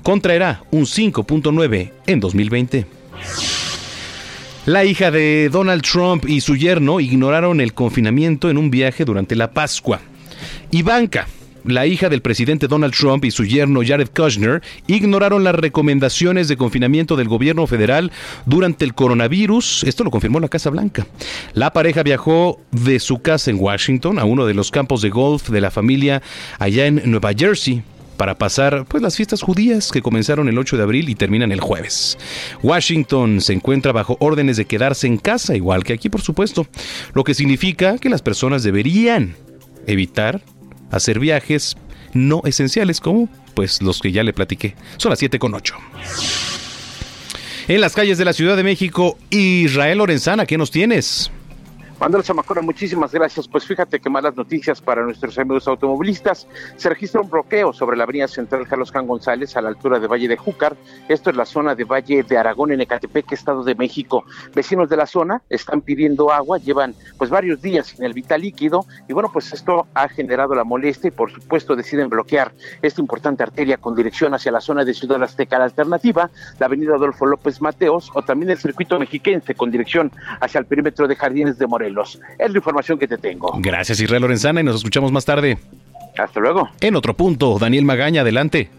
contraerá 0.04 0.64
un 0.72 0.86
5.9 0.86 1.83
en 2.06 2.20
2020. 2.20 2.86
La 4.66 4.86
hija 4.86 5.12
de 5.12 5.50
Donald 5.52 5.82
Trump 5.82 6.26
y 6.26 6.40
su 6.40 6.56
yerno 6.56 7.02
ignoraron 7.02 7.60
el 7.60 7.74
confinamiento 7.74 8.50
en 8.50 8.58
un 8.58 8.72
viaje 8.72 9.04
durante 9.04 9.36
la 9.36 9.52
Pascua. 9.52 10.00
Ivanka, 10.72 11.28
la 11.66 11.86
hija 11.86 12.10
del 12.10 12.22
presidente 12.22 12.68
Donald 12.68 12.94
Trump 12.94 13.26
y 13.26 13.32
su 13.32 13.46
yerno 13.46 13.82
Jared 13.86 14.10
Kushner 14.16 14.62
ignoraron 14.88 15.44
las 15.44 15.56
recomendaciones 15.56 16.48
de 16.48 16.58
confinamiento 16.58 17.16
del 17.16 17.28
gobierno 17.28 17.68
federal 17.68 18.12
durante 18.46 18.86
el 18.86 18.94
coronavirus. 18.94 19.84
Esto 19.84 20.04
lo 20.04 20.12
confirmó 20.12 20.40
la 20.40 20.50
Casa 20.50 20.70
Blanca. 20.70 21.08
La 21.54 21.74
pareja 21.74 22.04
viajó 22.04 22.60
de 22.72 23.00
su 23.00 23.22
casa 23.22 23.52
en 23.52 23.60
Washington 23.60 24.20
a 24.20 24.26
uno 24.26 24.46
de 24.46 24.54
los 24.54 24.72
campos 24.72 25.02
de 25.02 25.10
golf 25.10 25.50
de 25.50 25.62
la 25.62 25.72
familia 25.72 26.22
allá 26.60 26.86
en 26.86 27.02
Nueva 27.06 27.32
Jersey 27.34 27.84
para 28.24 28.38
pasar 28.38 28.86
pues 28.86 29.04
las 29.04 29.18
fiestas 29.18 29.42
judías 29.42 29.92
que 29.92 30.02
comenzaron 30.02 30.48
el 30.48 30.58
8 30.58 30.78
de 30.78 30.84
abril 30.84 31.10
y 31.10 31.16
terminan 31.16 31.52
el 31.52 31.60
jueves. 31.60 32.18
Washington 32.62 33.42
se 33.42 33.52
encuentra 33.52 33.92
bajo 33.92 34.16
órdenes 34.22 34.56
de 34.56 34.64
quedarse 34.64 35.08
en 35.08 35.18
casa, 35.18 35.58
igual 35.58 35.84
que 35.84 35.92
aquí 35.92 36.08
por 36.08 36.22
supuesto, 36.22 36.66
lo 37.14 37.26
que 37.26 37.34
significa 37.34 37.98
que 37.98 38.08
las 38.08 38.22
personas 38.22 38.64
deberían 38.64 39.36
evitar 39.88 40.42
hacer 40.90 41.20
viajes 41.20 41.76
no 42.14 42.42
esenciales 42.46 43.02
como 43.02 43.28
pues 43.56 43.82
los 43.82 44.00
que 44.00 44.14
ya 44.14 44.24
le 44.24 44.32
platiqué. 44.32 44.74
Son 44.96 45.10
las 45.10 45.20
7 45.20 45.38
con 45.38 45.54
8. 45.54 45.76
En 47.68 47.82
las 47.82 47.92
calles 47.92 48.18
de 48.18 48.24
la 48.24 48.32
Ciudad 48.32 48.56
de 48.56 48.64
México, 48.64 49.18
Israel 49.32 49.98
Lorenzana, 49.98 50.46
¿qué 50.46 50.58
nos 50.58 50.72
tienes? 50.72 51.30
Manuel 52.04 52.26
Zamacona, 52.26 52.62
muchísimas 52.62 53.14
gracias. 53.14 53.48
Pues 53.48 53.66
fíjate 53.66 54.02
que 54.02 54.10
malas 54.10 54.36
noticias 54.36 54.82
para 54.82 55.04
nuestros 55.04 55.40
amigos 55.40 55.70
automovilistas. 55.70 56.50
Se 56.76 56.90
registra 56.90 57.22
un 57.22 57.30
bloqueo 57.30 57.72
sobre 57.72 57.96
la 57.96 58.04
avenida 58.04 58.28
central 58.28 58.68
Carlos 58.68 58.92
Can 58.92 59.08
González 59.08 59.56
a 59.56 59.62
la 59.62 59.70
altura 59.70 60.02
de 60.02 60.08
Valle 60.08 60.28
de 60.28 60.36
Júcar. 60.36 60.76
Esto 61.08 61.30
es 61.30 61.38
la 61.38 61.46
zona 61.46 61.76
de 61.76 61.86
Valle 61.86 62.24
de 62.24 62.38
Aragón 62.38 62.74
en 62.74 62.82
Ecatepec, 62.82 63.32
Estado 63.32 63.64
de 63.64 63.76
México. 63.76 64.26
Vecinos 64.54 64.90
de 64.90 64.98
la 64.98 65.06
zona 65.06 65.44
están 65.50 65.80
pidiendo 65.80 66.30
agua, 66.30 66.58
llevan 66.58 66.94
pues 67.18 67.30
varios 67.30 67.62
días 67.62 67.88
sin 67.88 68.04
el 68.04 68.12
vital 68.12 68.42
líquido 68.42 68.86
y 69.08 69.14
bueno, 69.14 69.30
pues 69.32 69.54
esto 69.54 69.88
ha 69.94 70.10
generado 70.10 70.56
la 70.56 70.66
molestia 70.66 71.08
y 71.08 71.12
por 71.12 71.32
supuesto 71.32 71.74
deciden 71.74 72.10
bloquear 72.10 72.52
esta 72.82 73.00
importante 73.00 73.44
arteria 73.44 73.78
con 73.78 73.96
dirección 73.96 74.34
hacia 74.34 74.52
la 74.52 74.60
zona 74.60 74.84
de 74.84 74.94
Ciudad 74.94 75.24
Azteca. 75.24 75.58
La 75.58 75.64
alternativa, 75.64 76.30
la 76.60 76.66
avenida 76.66 76.96
Adolfo 76.96 77.26
López 77.26 77.62
Mateos 77.62 78.12
o 78.14 78.24
también 78.24 78.52
el 78.52 78.58
circuito 78.58 79.00
mexiquense 79.00 79.56
con 79.56 79.72
dirección 79.72 80.12
hacia 80.42 80.60
el 80.60 80.66
perímetro 80.66 81.08
de 81.08 81.16
Jardines 81.16 81.58
de 81.58 81.66
Morelos. 81.66 81.93
Es 82.40 82.52
la 82.52 82.58
información 82.58 82.98
que 82.98 83.08
te 83.08 83.18
tengo. 83.18 83.52
Gracias, 83.60 84.00
Israel 84.00 84.22
Lorenzana, 84.24 84.62
y 84.62 84.64
nos 84.64 84.78
escuchamos 84.78 85.12
más 85.12 85.26
tarde. 85.26 85.58
Hasta 86.18 86.40
luego. 86.40 86.70
En 86.82 86.96
otro 86.96 87.14
punto, 87.14 87.58
Daniel 87.60 87.86
Magaña, 87.86 88.22
adelante. 88.22 88.70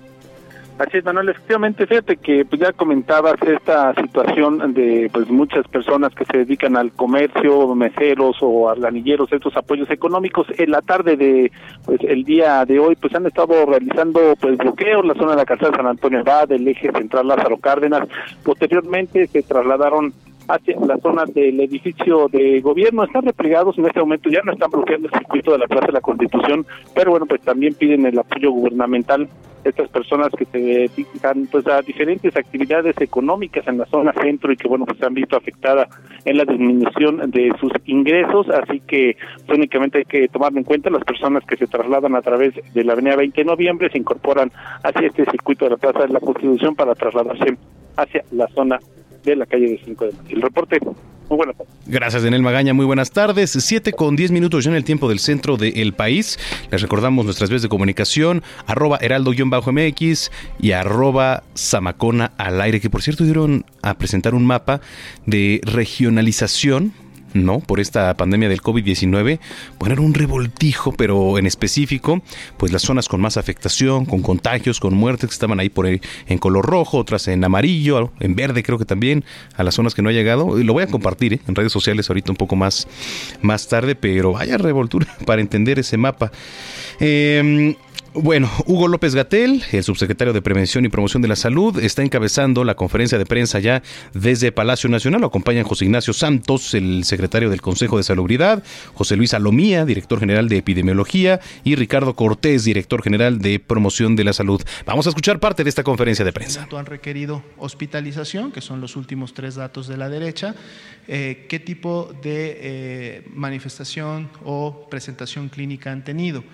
Así 0.76 0.98
es, 0.98 1.04
Manuel, 1.04 1.28
efectivamente, 1.28 1.86
fíjate 1.86 2.16
que 2.16 2.44
pues, 2.44 2.60
ya 2.60 2.72
comentabas 2.72 3.40
esta 3.42 3.94
situación 3.94 4.74
de 4.74 5.08
pues 5.12 5.30
muchas 5.30 5.68
personas 5.68 6.12
que 6.16 6.24
se 6.24 6.38
dedican 6.38 6.76
al 6.76 6.90
comercio, 6.90 7.72
meseros 7.76 8.38
o 8.40 8.68
arlanilleros, 8.68 9.32
estos 9.32 9.56
apoyos 9.56 9.88
económicos. 9.90 10.48
En 10.58 10.72
la 10.72 10.82
tarde 10.82 11.16
de 11.16 11.52
pues 11.84 12.00
el 12.02 12.24
día 12.24 12.64
de 12.64 12.80
hoy 12.80 12.96
pues 12.96 13.14
han 13.14 13.24
estado 13.24 13.64
realizando 13.66 14.34
pues 14.40 14.58
bloqueos 14.58 15.02
en 15.02 15.08
la 15.08 15.14
zona 15.14 15.30
de 15.30 15.36
la 15.36 15.44
calzada 15.44 15.76
San 15.76 15.86
Antonio 15.86 16.20
Abad, 16.20 16.48
del 16.48 16.66
eje 16.66 16.90
central 16.90 17.28
Lázaro 17.28 17.56
Cárdenas. 17.58 18.08
Posteriormente 18.42 19.28
se 19.28 19.42
trasladaron 19.44 20.12
hacia 20.48 20.76
la 20.80 20.98
zona 20.98 21.24
del 21.26 21.60
edificio 21.60 22.28
de 22.28 22.60
gobierno. 22.60 23.04
Están 23.04 23.24
replegados 23.24 23.76
en 23.78 23.86
este 23.86 24.00
momento, 24.00 24.30
ya 24.30 24.40
no 24.44 24.52
están 24.52 24.70
bloqueando 24.70 25.08
el 25.08 25.18
circuito 25.18 25.52
de 25.52 25.58
la 25.58 25.66
Plaza 25.66 25.86
de 25.86 25.92
la 25.92 26.00
Constitución, 26.00 26.66
pero 26.94 27.10
bueno, 27.10 27.26
pues 27.26 27.40
también 27.42 27.74
piden 27.74 28.06
el 28.06 28.18
apoyo 28.18 28.50
gubernamental 28.50 29.28
estas 29.64 29.88
personas 29.88 30.28
que 30.36 30.44
se 30.44 30.58
dedican 30.58 31.48
pues 31.50 31.66
a 31.66 31.80
diferentes 31.80 32.36
actividades 32.36 32.96
económicas 33.00 33.66
en 33.66 33.78
la 33.78 33.86
zona 33.86 34.12
centro 34.12 34.52
y 34.52 34.56
que 34.56 34.68
bueno 34.68 34.84
pues 34.84 34.98
se 34.98 35.06
han 35.06 35.14
visto 35.14 35.36
afectadas 35.36 35.88
en 36.24 36.36
la 36.36 36.44
disminución 36.44 37.30
de 37.30 37.52
sus 37.58 37.72
ingresos 37.86 38.46
así 38.50 38.80
que 38.80 39.16
únicamente 39.48 39.98
hay 39.98 40.04
que 40.04 40.28
tomar 40.28 40.52
en 40.56 40.64
cuenta 40.64 40.90
las 40.90 41.04
personas 41.04 41.44
que 41.46 41.56
se 41.56 41.66
trasladan 41.66 42.14
a 42.14 42.22
través 42.22 42.54
de 42.74 42.84
la 42.84 42.92
avenida 42.92 43.16
20 43.16 43.40
de 43.40 43.44
noviembre 43.44 43.90
se 43.90 43.98
incorporan 43.98 44.52
hacia 44.82 45.06
este 45.06 45.24
circuito 45.30 45.64
de 45.64 45.72
la 45.72 45.76
Plaza 45.78 46.00
de 46.00 46.12
la 46.12 46.20
Constitución 46.20 46.74
para 46.74 46.94
trasladarse 46.94 47.56
hacia 47.96 48.22
la 48.32 48.46
zona 48.48 48.78
de 49.24 49.36
la 49.36 49.46
calle 49.46 49.68
de 49.68 49.80
5 49.84 50.04
de 50.04 50.12
mayo. 50.12 50.36
El 50.36 50.42
reporte, 50.42 50.78
muy 51.28 51.36
buenas 51.36 51.56
tardes. 51.56 51.74
Gracias, 51.86 52.22
Daniel 52.22 52.42
Magaña, 52.42 52.74
muy 52.74 52.84
buenas 52.84 53.10
tardes. 53.10 53.50
7 53.50 53.92
con 53.92 54.16
10 54.16 54.30
minutos 54.30 54.64
ya 54.64 54.70
en 54.70 54.76
el 54.76 54.84
tiempo 54.84 55.08
del 55.08 55.18
centro 55.18 55.56
del 55.56 55.92
país. 55.92 56.38
Les 56.70 56.82
recordamos 56.82 57.24
nuestras 57.24 57.50
vías 57.50 57.62
de 57.62 57.68
comunicación, 57.68 58.42
arroba 58.66 58.98
heraldo-mx 59.00 60.30
y 60.60 60.72
arroba 60.72 61.42
zamacona 61.56 62.32
al 62.36 62.60
aire, 62.60 62.80
que 62.80 62.90
por 62.90 63.02
cierto 63.02 63.24
dieron 63.24 63.64
a 63.82 63.94
presentar 63.94 64.34
un 64.34 64.46
mapa 64.46 64.80
de 65.26 65.60
regionalización 65.64 66.92
¿no? 67.34 67.60
Por 67.60 67.80
esta 67.80 68.14
pandemia 68.16 68.48
del 68.48 68.62
COVID-19, 68.62 69.38
poner 69.78 70.00
un 70.00 70.14
revoltijo, 70.14 70.92
pero 70.92 71.38
en 71.38 71.46
específico, 71.46 72.22
pues 72.56 72.72
las 72.72 72.82
zonas 72.82 73.08
con 73.08 73.20
más 73.20 73.36
afectación, 73.36 74.06
con 74.06 74.22
contagios, 74.22 74.80
con 74.80 74.94
muertes 74.94 75.28
que 75.28 75.34
estaban 75.34 75.60
ahí 75.60 75.68
por 75.68 75.86
ahí 75.86 76.00
en 76.26 76.38
color 76.38 76.64
rojo, 76.64 76.98
otras 76.98 77.28
en 77.28 77.44
amarillo, 77.44 78.12
en 78.20 78.34
verde 78.34 78.62
creo 78.62 78.78
que 78.78 78.84
también, 78.84 79.24
a 79.56 79.62
las 79.64 79.74
zonas 79.74 79.94
que 79.94 80.02
no 80.02 80.08
ha 80.08 80.12
llegado. 80.12 80.56
Lo 80.56 80.72
voy 80.72 80.84
a 80.84 80.86
compartir 80.86 81.34
¿eh? 81.34 81.40
en 81.46 81.54
redes 81.54 81.72
sociales 81.72 82.08
ahorita 82.08 82.32
un 82.32 82.36
poco 82.36 82.56
más, 82.56 82.86
más 83.42 83.68
tarde, 83.68 83.94
pero 83.94 84.32
vaya 84.32 84.56
revoltura 84.56 85.06
para 85.26 85.42
entender 85.42 85.78
ese 85.78 85.96
mapa. 85.96 86.30
Eh, 87.00 87.76
bueno, 88.14 88.48
Hugo 88.66 88.86
López 88.86 89.14
Gatel, 89.14 89.62
el 89.72 89.82
subsecretario 89.82 90.32
de 90.32 90.40
Prevención 90.40 90.84
y 90.84 90.88
Promoción 90.88 91.20
de 91.20 91.26
la 91.26 91.34
Salud, 91.34 91.78
está 91.80 92.02
encabezando 92.02 92.62
la 92.62 92.76
conferencia 92.76 93.18
de 93.18 93.26
prensa 93.26 93.58
ya 93.58 93.82
desde 94.12 94.52
Palacio 94.52 94.88
Nacional. 94.88 95.20
Lo 95.20 95.26
acompañan 95.26 95.64
José 95.64 95.86
Ignacio 95.86 96.12
Santos, 96.12 96.74
el 96.74 97.02
secretario 97.04 97.50
del 97.50 97.60
Consejo 97.60 97.96
de 97.96 98.04
Salubridad, 98.04 98.62
José 98.94 99.16
Luis 99.16 99.34
Alomía, 99.34 99.84
director 99.84 100.20
general 100.20 100.48
de 100.48 100.58
Epidemiología, 100.58 101.40
y 101.64 101.74
Ricardo 101.74 102.14
Cortés, 102.14 102.62
director 102.62 103.02
general 103.02 103.40
de 103.40 103.58
Promoción 103.58 104.14
de 104.14 104.22
la 104.22 104.32
Salud. 104.32 104.62
Vamos 104.86 105.06
a 105.06 105.08
escuchar 105.08 105.40
parte 105.40 105.64
de 105.64 105.70
esta 105.70 105.82
conferencia 105.82 106.24
de 106.24 106.32
prensa. 106.32 106.68
Han 106.70 106.86
requerido 106.86 107.42
hospitalización, 107.58 108.52
que 108.52 108.60
son 108.60 108.80
los 108.80 108.94
últimos 108.94 109.34
tres 109.34 109.56
datos 109.56 109.88
de 109.88 109.96
la 109.96 110.08
derecha. 110.08 110.54
Eh, 111.08 111.46
¿Qué 111.48 111.58
tipo 111.58 112.14
de 112.22 112.58
eh, 112.60 113.26
manifestación 113.34 114.30
o 114.44 114.86
presentación 114.88 115.48
clínica 115.48 115.90
han 115.90 116.04
tenido? 116.04 116.44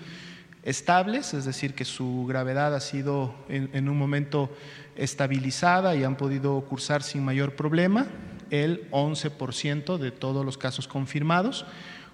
Estables, 0.63 1.33
es 1.33 1.45
decir, 1.45 1.73
que 1.73 1.85
su 1.85 2.25
gravedad 2.27 2.75
ha 2.75 2.79
sido 2.79 3.33
en, 3.49 3.89
un 3.89 3.97
momento 3.97 4.51
estabilizada 4.95 5.95
y 5.95 6.03
han 6.03 6.17
podido 6.17 6.61
cursar 6.61 7.01
sin 7.03 7.25
mayor 7.25 7.55
problema, 7.55 8.05
el 8.49 8.89
11% 8.91 9.97
de 9.97 10.11
todos 10.11 10.45
los 10.45 10.57
casos 10.57 10.87
confirmados, 10.87 11.65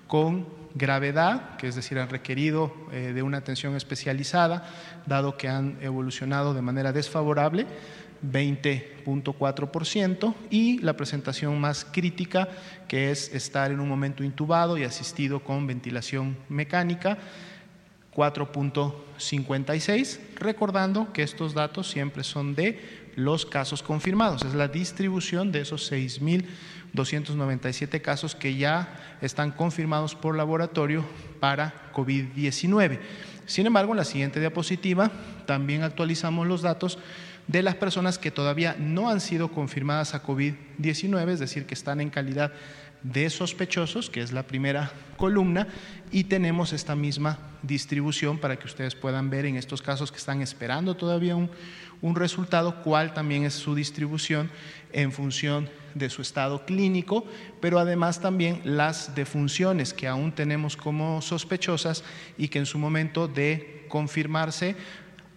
con 0.08 0.48
gravedad, 0.76 1.58
que 1.58 1.68
es 1.68 1.76
decir, 1.76 2.00
han 2.00 2.10
requerido 2.10 2.74
eh, 2.91 3.12
de 3.14 3.22
una 3.24 3.39
atención 3.39 3.76
especializada, 3.76 4.70
dado 5.06 5.36
que 5.38 5.50
han 5.50 5.78
evolucionado 5.82 6.54
de 6.54 6.62
manera 6.62 6.93
desfavorable, 6.93 7.68
20.4%, 8.24 10.34
y 10.50 10.80
la 10.80 10.95
presentación 10.95 11.60
más 11.60 11.86
crítica, 11.86 12.48
que 12.88 13.12
es 13.12 13.34
estar 13.34 13.72
en 13.72 13.82
un 13.82 13.89
momento 13.89 14.24
intubado 14.24 14.78
y 14.78 14.84
asistido 14.84 15.43
con 15.43 15.68
ventilación 15.68 16.38
mecánica, 16.48 17.18
4.56, 18.18 20.20
recordando 20.38 21.13
que 21.13 21.22
estos 21.22 21.53
datos 21.53 21.88
siempre 21.88 22.24
son 22.24 22.55
de 22.55 23.05
los 23.15 23.45
casos 23.45 23.84
confirmados, 23.84 24.43
es 24.43 24.55
la 24.55 24.68
distribución 24.68 25.51
de 25.51 25.61
esos 25.61 25.91
6.297 25.91 28.01
casos 28.01 28.34
que 28.34 28.55
ya 28.55 29.18
están 29.22 29.51
confirmados 29.51 30.15
por 30.15 30.36
laboratorio 30.36 31.05
para 31.39 31.91
COVID-19. 31.93 32.99
Sin 33.45 33.68
embargo, 33.68 33.93
en 33.93 33.97
la 33.97 34.03
siguiente 34.03 34.39
diapositiva 34.39 35.11
también 35.45 35.84
actualizamos 35.84 36.47
los 36.47 36.63
datos 36.63 36.97
de 37.47 37.61
las 37.61 37.76
personas 37.76 38.18
que 38.18 38.32
todavía 38.32 38.76
no 38.78 39.09
han 39.09 39.22
sido 39.22 39.51
confirmadas 39.51 40.15
a 40.15 40.24
COVID-19, 40.24 41.30
es 41.30 41.39
decir, 41.39 41.65
que 41.65 41.76
están 41.76 42.01
en 42.01 42.09
calidad 42.09 42.51
de 43.04 43.30
sospechosos, 43.30 44.10
que 44.10 44.22
es 44.22 44.32
la 44.32 44.43
primera 44.43 44.91
columna, 45.18 45.68
y 46.12 46.26
tenemos 46.26 46.74
esta 46.74 46.95
misma 46.95 47.39
distribución 47.64 48.38
para 48.38 48.58
que 48.58 48.66
ustedes 48.66 48.95
puedan 48.95 49.30
ver 49.30 49.45
en 49.45 49.56
estos 49.56 49.82
casos 49.82 50.12
que 50.12 50.18
están 50.18 50.41
esperando 50.41 50.95
todavía 50.95 51.36
un, 51.36 51.50
un 52.02 52.16
resultado, 52.16 52.82
cuál 52.84 53.14
también 53.14 53.43
es 53.43 53.54
su 53.54 53.76
distribución 53.76 54.50
en 54.93 55.12
función 55.12 55.70
de 55.95 56.10
su 56.10 56.22
estado 56.22 56.66
clínico, 56.66 57.26
pero 57.60 57.80
además 57.80 58.22
también 58.22 58.62
las 58.64 59.16
defunciones 59.16 59.93
que 59.93 60.08
aún 60.08 60.32
tenemos 60.32 60.78
como 60.78 61.22
sospechosas 61.22 62.04
y 62.38 62.50
que 62.50 62.60
en 62.60 62.66
su 62.66 62.78
momento 62.78 63.28
de 63.28 63.86
confirmarse, 63.89 64.76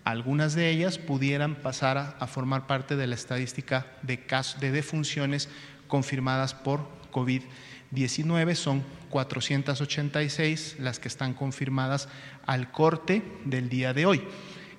algunas 0.04 0.54
de 0.54 0.70
ellas 0.70 0.98
pudieran 0.98 1.56
pasar 1.56 2.16
a, 2.18 2.26
formar 2.26 2.66
parte 2.66 2.96
de 2.96 3.06
la 3.06 3.14
estadística 3.14 3.86
de, 4.02 4.18
de 4.60 4.70
defunciones 4.70 5.48
confirmadas 5.88 6.54
por 6.54 6.99
COVID-19. 7.10 8.54
Son 8.54 8.82
486 9.10 10.76
las 10.78 10.98
que 10.98 11.08
están 11.08 11.34
confirmadas 11.34 12.08
al 12.46 12.70
corte 12.70 13.22
del 13.44 13.68
día 13.68 13.92
de 13.92 14.06
hoy. 14.06 14.22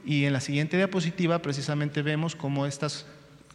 Y 0.06 0.26
en 0.26 0.34
la 0.34 0.42
siguiente 0.42 0.78
diapositiva 0.78 1.42
precisamente 1.42 2.02
vemos 2.02 2.36
cómo 2.36 2.66
estas 2.66 3.06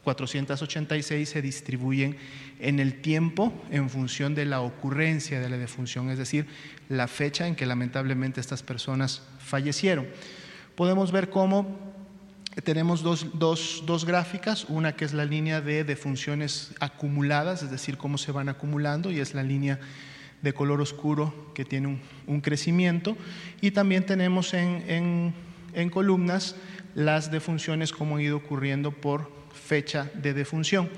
486 0.06 1.28
se 1.28 1.42
distribuyen 1.42 2.16
en 2.60 2.78
el 2.78 3.00
tiempo 3.00 3.52
en 3.72 3.90
función 3.90 4.36
de 4.36 4.44
la 4.44 4.60
ocurrencia 4.60 5.40
de 5.40 5.48
la 5.48 5.58
defunción, 5.58 6.10
es 6.10 6.18
decir, 6.18 6.46
la 6.88 7.08
fecha 7.08 7.48
en 7.48 7.56
que 7.56 7.66
lamentablemente 7.66 8.40
estas 8.40 8.62
personas 8.62 9.22
fallecieron. 9.40 10.06
Podemos 10.76 11.10
ver 11.10 11.28
cómo 11.28 11.85
tenemos 12.62 13.02
dos, 13.02 13.38
dos, 13.38 13.82
dos, 13.86 14.04
gráficas, 14.04 14.64
una 14.68 14.96
que 14.96 15.04
es 15.04 15.12
la 15.12 15.24
línea 15.24 15.60
de 15.60 15.84
defunciones 15.84 16.72
acumuladas, 16.80 17.62
es 17.62 17.70
decir, 17.70 17.98
cómo 17.98 18.16
se 18.16 18.32
van 18.32 18.48
acumulando, 18.48 19.10
y 19.10 19.20
es 19.20 19.34
la 19.34 19.42
línea 19.42 19.78
de 20.42 20.54
color 20.54 20.80
oscuro 20.80 21.52
que 21.54 21.64
tiene 21.64 21.88
un, 21.88 22.00
un 22.26 22.40
crecimiento, 22.40 23.16
y 23.60 23.72
también 23.72 24.06
tenemos 24.06 24.54
en, 24.54 24.84
en, 24.88 25.34
en 25.74 25.90
columnas 25.90 26.56
las 26.94 27.30
defunciones 27.30 27.92
como 27.92 28.16
han 28.16 28.22
ido 28.22 28.38
ocurriendo 28.38 28.90
por 28.90 29.30
fecha 29.52 30.10
de 30.14 30.32
defunción. 30.32 30.88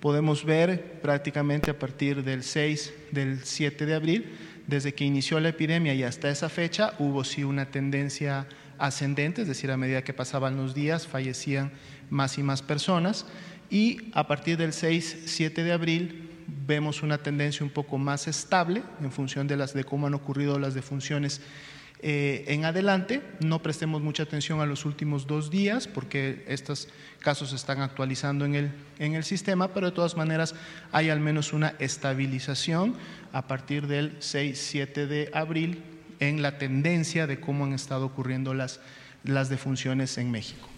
Podemos 0.00 0.44
ver 0.44 1.00
prácticamente 1.00 1.70
a 1.70 1.78
partir 1.78 2.22
del 2.22 2.42
6, 2.42 2.92
del 3.12 3.40
7 3.44 3.86
de 3.86 3.94
abril, 3.94 4.36
desde 4.66 4.92
que 4.92 5.04
inició 5.04 5.40
la 5.40 5.48
epidemia 5.48 5.94
y 5.94 6.02
hasta 6.02 6.28
esa 6.28 6.50
fecha, 6.50 6.92
hubo 6.98 7.24
sí 7.24 7.42
una 7.42 7.70
tendencia 7.70 8.46
ascendente, 8.78 9.42
es 9.42 9.48
decir, 9.48 9.70
a 9.70 9.76
medida 9.76 10.02
que 10.02 10.12
pasaban 10.12 10.56
los 10.56 10.74
días 10.74 11.06
fallecían 11.06 11.72
más 12.10 12.38
y 12.38 12.42
más 12.42 12.62
personas 12.62 13.26
y 13.70 14.10
a 14.14 14.26
partir 14.26 14.56
del 14.56 14.72
6, 14.72 15.24
7 15.26 15.62
de 15.62 15.72
abril 15.72 16.30
vemos 16.66 17.02
una 17.02 17.18
tendencia 17.18 17.64
un 17.64 17.70
poco 17.70 17.98
más 17.98 18.26
estable 18.26 18.82
en 19.02 19.12
función 19.12 19.46
de, 19.46 19.56
las, 19.56 19.74
de 19.74 19.84
cómo 19.84 20.06
han 20.06 20.14
ocurrido 20.14 20.58
las 20.58 20.74
defunciones 20.74 21.40
eh, 22.00 22.44
en 22.48 22.64
adelante. 22.64 23.20
No 23.40 23.60
prestemos 23.60 24.00
mucha 24.00 24.22
atención 24.22 24.60
a 24.60 24.66
los 24.66 24.84
últimos 24.84 25.26
dos 25.26 25.50
días 25.50 25.88
porque 25.88 26.44
estos 26.46 26.88
casos 27.18 27.50
se 27.50 27.56
están 27.56 27.82
actualizando 27.82 28.44
en 28.44 28.54
el, 28.54 28.70
en 28.98 29.14
el 29.14 29.24
sistema, 29.24 29.74
pero 29.74 29.86
de 29.86 29.96
todas 29.96 30.16
maneras 30.16 30.54
hay 30.92 31.10
al 31.10 31.20
menos 31.20 31.52
una 31.52 31.74
estabilización 31.78 32.94
a 33.32 33.46
partir 33.46 33.86
del 33.86 34.18
6-7 34.20 35.06
de 35.06 35.30
abril 35.34 35.82
en 36.20 36.42
la 36.42 36.58
tendencia 36.58 37.26
de 37.26 37.40
cómo 37.40 37.64
han 37.64 37.72
estado 37.72 38.06
ocurriendo 38.06 38.54
las, 38.54 38.80
las 39.24 39.48
defunciones 39.48 40.18
en 40.18 40.30
México. 40.30 40.68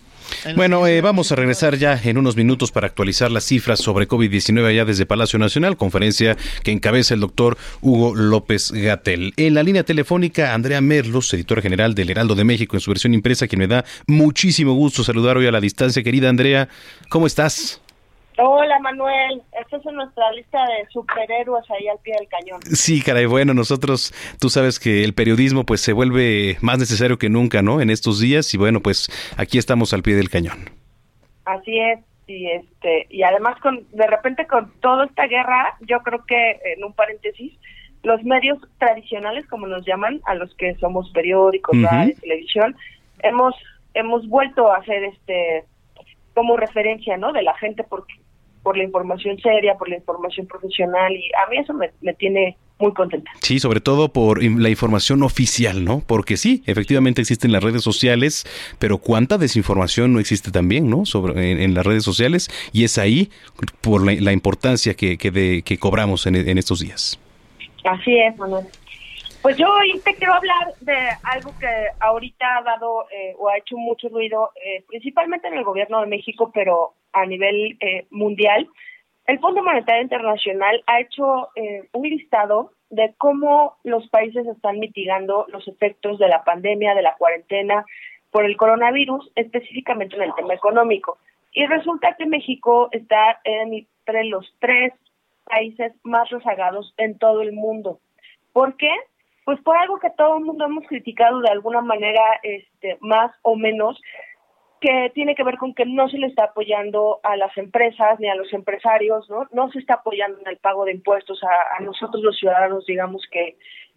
Bueno, 0.55 0.87
eh, 0.87 1.01
vamos 1.01 1.33
a 1.33 1.37
regresar 1.37 1.77
ya 1.77 2.01
en 2.03 2.17
unos 2.19 2.37
minutos 2.37 2.71
para 2.73 2.87
actualizar 2.87 3.31
las 3.31 3.45
cifras 3.45 3.81
sobre 3.81 4.09
COVID-19 4.09 4.67
allá 4.67 4.85
desde 4.85 5.07
Palacio 5.07 5.39
Nacional, 5.39 5.77
conferencia 5.77 6.37
que 6.63 6.71
encabeza 6.73 7.15
el 7.15 7.21
doctor 7.21 7.59
Hugo 7.81 8.15
López 8.15 8.71
Gatel. 8.71 9.35
En 9.37 9.55
la 9.55 9.63
línea 9.63 9.83
telefónica, 9.83 10.55
Andrea 10.55 10.81
Merlos, 10.81 11.33
editora 11.35 11.63
general 11.63 11.95
del 11.95 12.11
Heraldo 12.11 12.35
de 12.35 12.45
México 12.45 12.77
en 12.77 12.81
su 12.81 12.91
versión 12.91 13.15
impresa, 13.15 13.49
quien 13.49 13.61
me 13.61 13.67
da 13.67 13.85
muchísimo 14.07 14.75
gusto 14.75 15.05
saludar 15.05 15.37
hoy 15.37 15.47
a 15.47 15.53
la 15.53 15.61
distancia. 15.61 16.03
Querida 16.03 16.29
Andrea, 16.29 16.69
¿cómo 17.09 17.27
estás? 17.27 17.81
Hola 18.43 18.79
Manuel, 18.79 19.43
esta 19.61 19.77
es 19.77 19.85
nuestra 19.85 20.33
lista 20.33 20.59
de 20.65 20.87
superhéroes 20.89 21.71
ahí 21.71 21.89
al 21.89 21.99
pie 21.99 22.15
del 22.19 22.27
cañón. 22.27 22.63
Sí, 22.63 23.03
caray, 23.03 23.27
bueno, 23.27 23.53
nosotros, 23.53 24.15
tú 24.41 24.49
sabes 24.49 24.81
que 24.81 25.05
el 25.05 25.13
periodismo 25.13 25.67
pues 25.67 25.83
se 25.83 25.93
vuelve 25.93 26.57
más 26.63 26.79
necesario 26.79 27.19
que 27.19 27.29
nunca, 27.29 27.61
¿no? 27.61 27.83
En 27.83 27.91
estos 27.91 28.19
días 28.19 28.55
y 28.55 28.57
bueno, 28.57 28.81
pues 28.81 29.11
aquí 29.37 29.59
estamos 29.59 29.93
al 29.93 30.03
pie 30.03 30.15
del 30.17 30.31
cañón. 30.31 30.71
Así 31.45 31.79
es, 31.81 31.99
y 32.27 32.47
este, 32.47 33.09
y 33.11 33.25
además 33.25 33.61
con, 33.61 33.87
de 33.93 34.07
repente 34.07 34.47
con 34.47 34.73
toda 34.81 35.05
esta 35.05 35.27
guerra, 35.27 35.77
yo 35.81 35.99
creo 35.99 36.25
que, 36.25 36.53
en 36.65 36.83
un 36.83 36.95
paréntesis, 36.95 37.53
los 38.05 38.23
medios 38.25 38.59
tradicionales, 38.79 39.47
como 39.49 39.67
nos 39.67 39.85
llaman, 39.85 40.23
a 40.25 40.35
los 40.35 40.55
que 40.55 40.75
somos 40.77 41.11
periódicos, 41.11 41.77
radio, 41.83 42.15
televisión, 42.19 42.75
hemos, 43.19 43.55
hemos 43.93 44.27
vuelto 44.29 44.73
a 44.73 44.79
hacer 44.79 45.05
este 45.05 45.65
como 46.33 46.57
referencia, 46.57 47.19
¿no? 47.19 47.33
De 47.33 47.43
la 47.43 47.55
gente 47.59 47.85
porque 47.85 48.15
por 48.63 48.77
la 48.77 48.85
información 48.85 49.39
seria, 49.39 49.75
por 49.75 49.89
la 49.89 49.97
información 49.97 50.47
profesional 50.47 51.13
y 51.13 51.31
a 51.35 51.49
mí 51.51 51.57
eso 51.59 51.73
me, 51.75 52.15
tiene 52.15 52.57
muy 52.79 52.93
contenta. 52.93 53.31
Sí, 53.43 53.59
sobre 53.59 53.81
todo 53.81 54.13
por 54.13 54.43
la 54.43 54.69
información 54.69 55.23
oficial, 55.23 55.85
¿no? 55.85 56.03
Porque 56.07 56.37
sí, 56.37 56.63
efectivamente 56.67 57.21
existen 57.21 57.53
las 57.53 57.63
redes 57.63 57.83
sociales, 57.83 58.47
pero 58.79 58.99
cuánta 58.99 59.39
desinformación 59.39 60.13
no 60.13 60.21
existe 60.21 60.51
también, 60.51 60.89
¿no? 60.89 61.05
Sobre 61.05 61.63
en, 61.63 61.75
las 61.75 61.85
redes 61.85 62.05
sociales 62.05 62.49
y 62.73 62.85
es 62.85 62.99
ahí 62.99 63.31
por 63.81 64.05
la, 64.05 64.33
importancia 64.33 64.95
que, 64.95 65.19
que, 65.19 65.31
de, 65.31 65.63
que 65.63 65.79
cobramos 65.79 66.27
en, 66.27 66.37
en, 66.37 66.59
estos 66.59 66.81
días. 66.81 67.19
Así 67.85 68.19
es, 68.19 68.37
Manuel. 68.39 68.67
Pues 69.43 69.57
yo 69.57 69.73
hoy 69.73 69.99
te 70.05 70.15
quiero 70.17 70.35
hablar 70.35 70.75
de 70.81 70.99
algo 71.23 71.53
que 71.59 71.87
ahorita 71.99 72.59
ha 72.59 72.63
dado 72.63 73.07
eh, 73.11 73.35
o 73.39 73.49
ha 73.49 73.57
hecho 73.57 73.79
mucho 73.79 74.11
ruido, 74.11 74.51
eh, 74.63 74.85
principalmente 74.87 75.49
en 75.49 75.55
el 75.55 75.65
gobierno 75.65 76.03
de 76.03 76.09
México, 76.09 76.51
pero 76.53 76.93
a 77.15 77.25
nivel 77.25 77.79
eh, 77.81 78.07
mundial. 78.11 78.69
El 79.27 79.39
Fondo 79.39 79.63
Monetario 79.63 80.03
Internacional 80.03 80.83
ha 80.87 81.01
hecho 81.01 81.49
un 81.93 82.03
listado 82.03 82.73
de 82.91 83.15
cómo 83.17 83.77
los 83.85 84.09
países 84.09 84.47
están 84.47 84.79
mitigando 84.79 85.47
los 85.49 85.67
efectos 85.69 86.19
de 86.19 86.29
la 86.29 86.43
pandemia, 86.45 86.95
de 86.95 87.03
la 87.03 87.15
cuarentena 87.17 87.87
por 88.31 88.45
el 88.45 88.57
coronavirus, 88.57 89.31
específicamente 89.37 90.17
en 90.17 90.23
el 90.23 90.35
tema 90.35 90.55
económico. 90.55 91.17
Y 91.53 91.65
resulta 91.67 92.17
que 92.17 92.27
México 92.27 92.89
está 92.93 93.41
entre 93.45 94.25
los 94.25 94.53
tres 94.59 94.93
países 95.45 95.93
más 96.03 96.29
rezagados 96.29 96.93
en 96.97 97.17
todo 97.17 97.43
el 97.43 97.53
mundo. 97.53 98.01
¿Por 98.53 98.77
qué? 98.77 98.93
Pues 99.51 99.63
por 99.63 99.77
algo 99.77 99.99
que 99.99 100.11
todo 100.11 100.39
el 100.39 100.45
mundo 100.45 100.65
hemos 100.65 100.87
criticado 100.87 101.41
de 101.41 101.51
alguna 101.51 101.81
manera 101.81 102.23
este 102.45 102.99
más 103.01 103.33
o 103.43 103.57
menos 103.57 104.01
que 104.81 105.11
tiene 105.13 105.35
que 105.35 105.43
ver 105.43 105.59
con 105.59 105.75
que 105.75 105.85
no 105.85 106.09
se 106.09 106.19
le 106.19 106.29
está 106.29 106.45
apoyando 106.45 107.19
a 107.25 107.37
las 107.37 107.59
empresas 107.59 108.21
ni 108.21 108.29
a 108.29 108.37
los 108.37 108.53
empresarios, 108.53 109.29
¿no? 109.29 109.49
No 109.51 109.69
se 109.73 109.81
está 109.81 109.95
apoyando 109.95 110.39
en 110.39 110.47
el 110.47 110.59
pago 110.59 110.85
de 110.85 110.93
impuestos 110.93 111.43
a, 111.43 111.83
nosotros 111.83 112.23
los 112.23 112.39
ciudadanos, 112.39 112.87
digamos 112.87 113.27
que, 113.29 113.57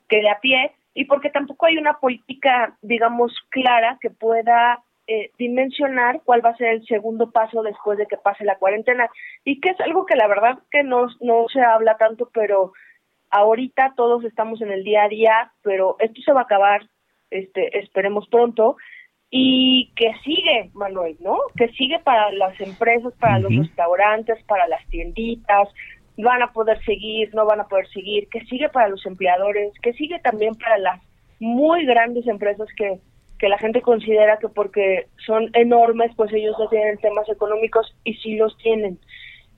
que 0.09 0.21
de 0.21 0.29
a 0.31 0.39
pie, 0.39 0.71
y 0.95 1.05
porque 1.05 1.29
tampoco 1.29 1.67
hay 1.67 1.77
una 1.77 1.99
política, 1.99 2.75
digamos, 2.81 3.31
clara 3.49 3.99
que 4.01 4.09
pueda 4.09 4.79
eh, 5.05 5.29
dimensionar 5.37 6.21
cuál 6.25 6.43
va 6.43 6.49
a 6.49 6.57
ser 6.57 6.69
el 6.69 6.85
segundo 6.87 7.29
paso 7.29 7.61
después 7.61 7.99
de 7.99 8.07
que 8.07 8.17
pase 8.17 8.43
la 8.43 8.57
cuarentena, 8.57 9.07
y 9.45 9.61
que 9.61 9.69
es 9.69 9.79
algo 9.81 10.07
que 10.07 10.15
la 10.15 10.25
verdad 10.25 10.57
que 10.71 10.81
no, 10.81 11.09
no 11.21 11.45
se 11.47 11.61
habla 11.61 11.95
tanto, 11.97 12.31
pero 12.33 12.73
ahorita 13.33 13.93
todos 13.97 14.23
estamos 14.23 14.61
en 14.61 14.71
el 14.71 14.83
día 14.83 15.03
a 15.03 15.09
día, 15.09 15.51
pero 15.63 15.95
esto 15.99 16.21
se 16.21 16.31
va 16.31 16.41
a 16.41 16.43
acabar, 16.43 16.87
este, 17.31 17.79
esperemos 17.79 18.27
pronto, 18.29 18.77
y 19.31 19.91
que 19.95 20.13
sigue, 20.23 20.69
Manuel, 20.73 21.17
¿no? 21.19 21.39
Que 21.57 21.67
sigue 21.69 21.97
para 21.97 22.31
las 22.31 22.59
empresas, 22.61 23.11
para 23.19 23.39
los 23.39 23.55
restaurantes, 23.55 24.43
para 24.43 24.67
las 24.67 24.85
tienditas, 24.89 25.67
van 26.17 26.43
a 26.43 26.53
poder 26.53 26.79
seguir, 26.85 27.33
no 27.33 27.47
van 27.47 27.59
a 27.59 27.67
poder 27.67 27.87
seguir, 27.87 28.27
que 28.29 28.41
sigue 28.45 28.69
para 28.69 28.89
los 28.89 29.03
empleadores, 29.07 29.73
que 29.81 29.93
sigue 29.93 30.19
también 30.19 30.53
para 30.53 30.77
las 30.77 31.01
muy 31.39 31.87
grandes 31.87 32.27
empresas 32.27 32.67
que, 32.77 32.99
que 33.39 33.49
la 33.49 33.57
gente 33.57 33.81
considera 33.81 34.37
que 34.37 34.47
porque 34.47 35.07
son 35.25 35.49
enormes, 35.53 36.11
pues 36.15 36.31
ellos 36.31 36.55
no 36.59 36.69
tienen 36.69 36.99
temas 36.99 37.27
económicos 37.27 37.95
y 38.03 38.13
sí 38.13 38.35
los 38.35 38.55
tienen. 38.59 38.99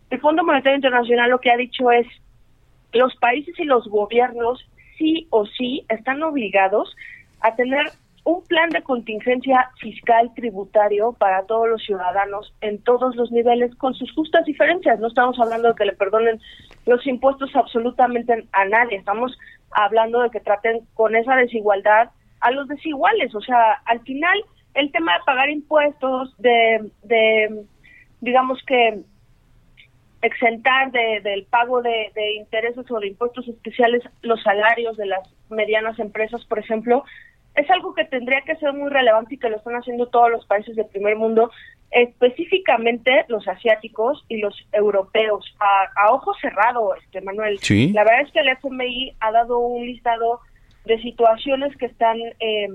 El 0.09 0.21
Fondo 0.21 0.45
Monetario 0.45 0.77
Internacional 0.77 1.29
lo 1.29 1.39
que 1.39 1.51
ha 1.51 1.57
dicho 1.57 1.91
es, 1.91 2.07
los 2.93 3.15
países 3.17 3.57
y 3.59 3.63
los 3.63 3.87
gobiernos 3.87 4.65
sí 4.97 5.27
o 5.29 5.45
sí 5.45 5.85
están 5.89 6.23
obligados 6.23 6.95
a 7.41 7.55
tener 7.55 7.91
un 8.25 8.43
plan 8.43 8.69
de 8.69 8.81
contingencia 8.81 9.69
fiscal 9.79 10.31
tributario 10.35 11.13
para 11.13 11.45
todos 11.45 11.69
los 11.69 11.83
ciudadanos 11.83 12.53
en 12.61 12.81
todos 12.81 13.15
los 13.15 13.31
niveles 13.31 13.75
con 13.75 13.93
sus 13.93 14.11
justas 14.13 14.45
diferencias. 14.45 14.99
No 14.99 15.07
estamos 15.07 15.39
hablando 15.39 15.69
de 15.69 15.75
que 15.75 15.85
le 15.85 15.93
perdonen 15.93 16.41
los 16.87 17.05
impuestos 17.05 17.55
absolutamente 17.55 18.47
a 18.51 18.65
nadie, 18.65 18.97
estamos 18.97 19.37
hablando 19.71 20.21
de 20.21 20.31
que 20.31 20.39
traten 20.39 20.81
con 20.95 21.15
esa 21.15 21.35
desigualdad 21.35 22.09
a 22.39 22.51
los 22.51 22.67
desiguales. 22.67 23.35
O 23.35 23.41
sea, 23.41 23.73
al 23.85 23.99
final 24.01 24.43
el 24.73 24.91
tema 24.91 25.13
de 25.13 25.23
pagar 25.25 25.49
impuestos, 25.49 26.35
de, 26.39 26.91
de 27.03 27.65
digamos 28.21 28.59
que 28.65 29.01
exentar 30.25 30.91
del 30.91 31.45
pago 31.45 31.81
de, 31.81 32.11
intereses 32.37 32.89
o 32.89 32.99
de 32.99 33.07
impuestos 33.07 33.47
especiales 33.47 34.03
los 34.21 34.41
salarios 34.41 34.97
de 34.97 35.05
las 35.05 35.27
medianas 35.49 35.99
empresas, 35.99 36.43
por 36.45 36.59
ejemplo, 36.59 37.03
es 37.55 37.69
algo 37.69 37.93
que 37.93 38.05
tendría 38.05 38.41
que 38.41 38.55
ser 38.57 38.73
muy 38.73 38.89
relevante 38.89 39.35
y 39.35 39.37
que 39.37 39.49
lo 39.49 39.57
están 39.57 39.75
haciendo 39.75 40.07
todos 40.07 40.29
los 40.29 40.45
países 40.45 40.75
del 40.75 40.87
primer 40.87 41.15
mundo, 41.15 41.51
específicamente 41.91 43.23
los 43.29 43.47
asiáticos 43.47 44.25
y 44.27 44.37
los 44.37 44.55
europeos. 44.73 45.45
A, 45.59 46.11
ojo 46.11 46.33
cerrado, 46.41 46.95
este 46.95 47.21
Manuel. 47.21 47.59
La 47.93 48.03
verdad 48.03 48.21
es 48.21 48.31
que 48.31 48.39
el 48.39 48.49
FMI 48.49 49.13
ha 49.21 49.31
dado 49.31 49.59
un 49.59 49.85
listado 49.85 50.41
de 50.85 51.01
situaciones 51.01 51.75
que 51.77 51.85
están 51.85 52.17
eh, 52.39 52.67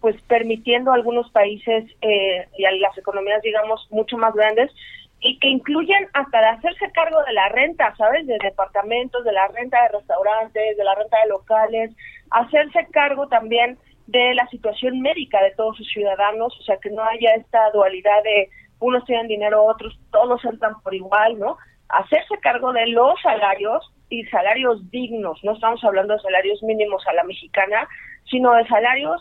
pues 0.00 0.16
permitiendo 0.22 0.92
a 0.92 0.94
algunos 0.94 1.30
países 1.30 1.84
eh, 2.00 2.48
y 2.56 2.64
a 2.64 2.70
las 2.72 2.96
economías, 2.96 3.42
digamos, 3.42 3.86
mucho 3.90 4.16
más 4.16 4.34
grandes 4.34 4.70
y 5.20 5.38
que 5.38 5.48
incluyen 5.48 6.08
hasta 6.12 6.40
de 6.40 6.46
hacerse 6.46 6.90
cargo 6.92 7.22
de 7.24 7.32
la 7.32 7.48
renta, 7.48 7.94
¿sabes? 7.96 8.26
De 8.26 8.38
departamentos, 8.42 9.24
de 9.24 9.32
la 9.32 9.48
renta 9.48 9.82
de 9.82 9.98
restaurantes, 9.98 10.76
de 10.76 10.84
la 10.84 10.94
renta 10.94 11.16
de 11.22 11.28
locales, 11.28 11.90
hacerse 12.30 12.86
cargo 12.92 13.26
también 13.28 13.78
de 14.06 14.34
la 14.34 14.46
situación 14.48 15.00
médica 15.00 15.42
de 15.42 15.52
todos 15.52 15.76
sus 15.76 15.88
ciudadanos, 15.88 16.56
o 16.60 16.62
sea, 16.62 16.76
que 16.78 16.90
no 16.90 17.02
haya 17.02 17.34
esta 17.34 17.70
dualidad 17.72 18.22
de 18.22 18.48
unos 18.78 19.04
tienen 19.04 19.26
dinero, 19.26 19.64
otros 19.64 19.98
todos 20.12 20.44
entran 20.44 20.80
por 20.82 20.94
igual, 20.94 21.38
¿no? 21.38 21.56
Hacerse 21.88 22.38
cargo 22.40 22.72
de 22.72 22.86
los 22.88 23.20
salarios 23.22 23.90
y 24.08 24.24
salarios 24.26 24.88
dignos, 24.90 25.42
no 25.42 25.54
estamos 25.54 25.82
hablando 25.82 26.14
de 26.14 26.20
salarios 26.20 26.62
mínimos 26.62 27.04
a 27.06 27.14
la 27.14 27.24
mexicana, 27.24 27.88
sino 28.30 28.52
de 28.52 28.66
salarios 28.68 29.20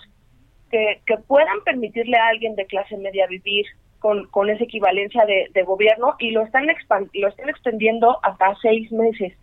que, 0.70 1.02
que 1.06 1.18
puedan 1.18 1.62
permitirle 1.64 2.18
a 2.18 2.28
alguien 2.28 2.56
de 2.56 2.66
clase 2.66 2.98
media 2.98 3.28
vivir 3.28 3.66
con, 4.06 4.28
con 4.28 4.52
esa 4.52 4.64
equivalencia 4.64 5.26
de, 5.26 5.64
gobierno 5.64 6.14
y 6.20 6.30
lo 6.30 6.44
están, 6.44 6.68
lo 6.68 7.28
están 7.28 7.50
extendiendo 7.50 8.20
hasta 8.22 8.56
seis 8.62 8.92
meses. 8.92 9.34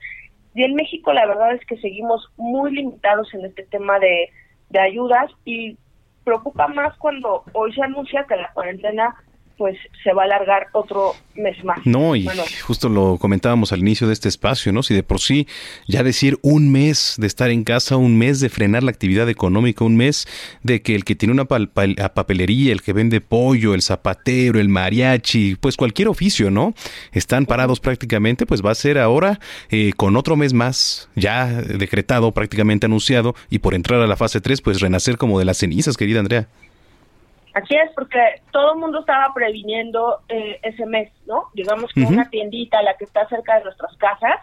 Y 0.54 0.62
en 0.62 0.76
México 0.76 1.12
la 1.12 1.26
verdad 1.26 1.52
es 1.54 1.66
que 1.66 1.78
seguimos 1.78 2.30
muy 2.36 2.70
limitados 2.70 3.34
en 3.34 3.44
este 3.44 3.64
tema 3.64 3.98
de, 3.98 4.30
de 4.68 4.78
ayudas 4.78 5.32
y 5.44 5.76
preocupa 6.22 6.68
más 6.68 6.96
cuando 6.98 7.42
hoy 7.54 7.72
se 7.72 7.82
anuncia 7.82 8.24
que 8.28 8.36
la 8.36 8.52
cuarentena 8.52 9.16
pues 9.56 9.76
se 10.02 10.12
va 10.12 10.22
a 10.22 10.24
alargar 10.26 10.68
otro 10.72 11.14
mes 11.34 11.62
más. 11.64 11.78
No, 11.84 12.16
y 12.16 12.28
justo 12.62 12.88
lo 12.88 13.16
comentábamos 13.18 13.72
al 13.72 13.80
inicio 13.80 14.06
de 14.06 14.12
este 14.12 14.28
espacio, 14.28 14.72
¿no? 14.72 14.82
Si 14.82 14.94
de 14.94 15.02
por 15.02 15.20
sí 15.20 15.46
ya 15.86 16.02
decir 16.02 16.38
un 16.42 16.70
mes 16.70 17.14
de 17.18 17.26
estar 17.26 17.50
en 17.50 17.64
casa, 17.64 17.96
un 17.96 18.18
mes 18.18 18.40
de 18.40 18.48
frenar 18.48 18.82
la 18.82 18.90
actividad 18.90 19.28
económica, 19.28 19.84
un 19.84 19.96
mes 19.96 20.26
de 20.62 20.82
que 20.82 20.94
el 20.94 21.04
que 21.04 21.14
tiene 21.14 21.32
una 21.32 21.44
papelería, 21.46 22.72
el 22.72 22.82
que 22.82 22.92
vende 22.92 23.20
pollo, 23.20 23.74
el 23.74 23.82
zapatero, 23.82 24.60
el 24.60 24.68
mariachi, 24.68 25.56
pues 25.56 25.76
cualquier 25.76 26.08
oficio, 26.08 26.50
¿no? 26.50 26.74
Están 27.12 27.46
parados 27.46 27.80
prácticamente, 27.80 28.46
pues 28.46 28.64
va 28.64 28.70
a 28.70 28.74
ser 28.74 28.98
ahora 28.98 29.40
eh, 29.70 29.92
con 29.96 30.16
otro 30.16 30.36
mes 30.36 30.52
más 30.52 31.08
ya 31.14 31.46
decretado, 31.46 32.32
prácticamente 32.32 32.86
anunciado, 32.86 33.34
y 33.50 33.58
por 33.58 33.74
entrar 33.74 34.00
a 34.00 34.06
la 34.06 34.16
fase 34.16 34.40
3, 34.40 34.60
pues 34.60 34.80
renacer 34.80 35.16
como 35.16 35.38
de 35.38 35.44
las 35.44 35.58
cenizas, 35.58 35.96
querida 35.96 36.20
Andrea. 36.20 36.48
Así 37.54 37.74
es, 37.74 37.90
porque 37.94 38.18
todo 38.50 38.72
el 38.74 38.80
mundo 38.80 39.00
estaba 39.00 39.32
previniendo 39.34 40.20
eh, 40.28 40.58
ese 40.62 40.86
mes, 40.86 41.12
¿no? 41.26 41.48
Digamos 41.52 41.92
que 41.92 42.02
una 42.02 42.28
tiendita, 42.30 42.82
la 42.82 42.96
que 42.96 43.04
está 43.04 43.28
cerca 43.28 43.58
de 43.58 43.64
nuestras 43.64 43.94
casas, 43.98 44.40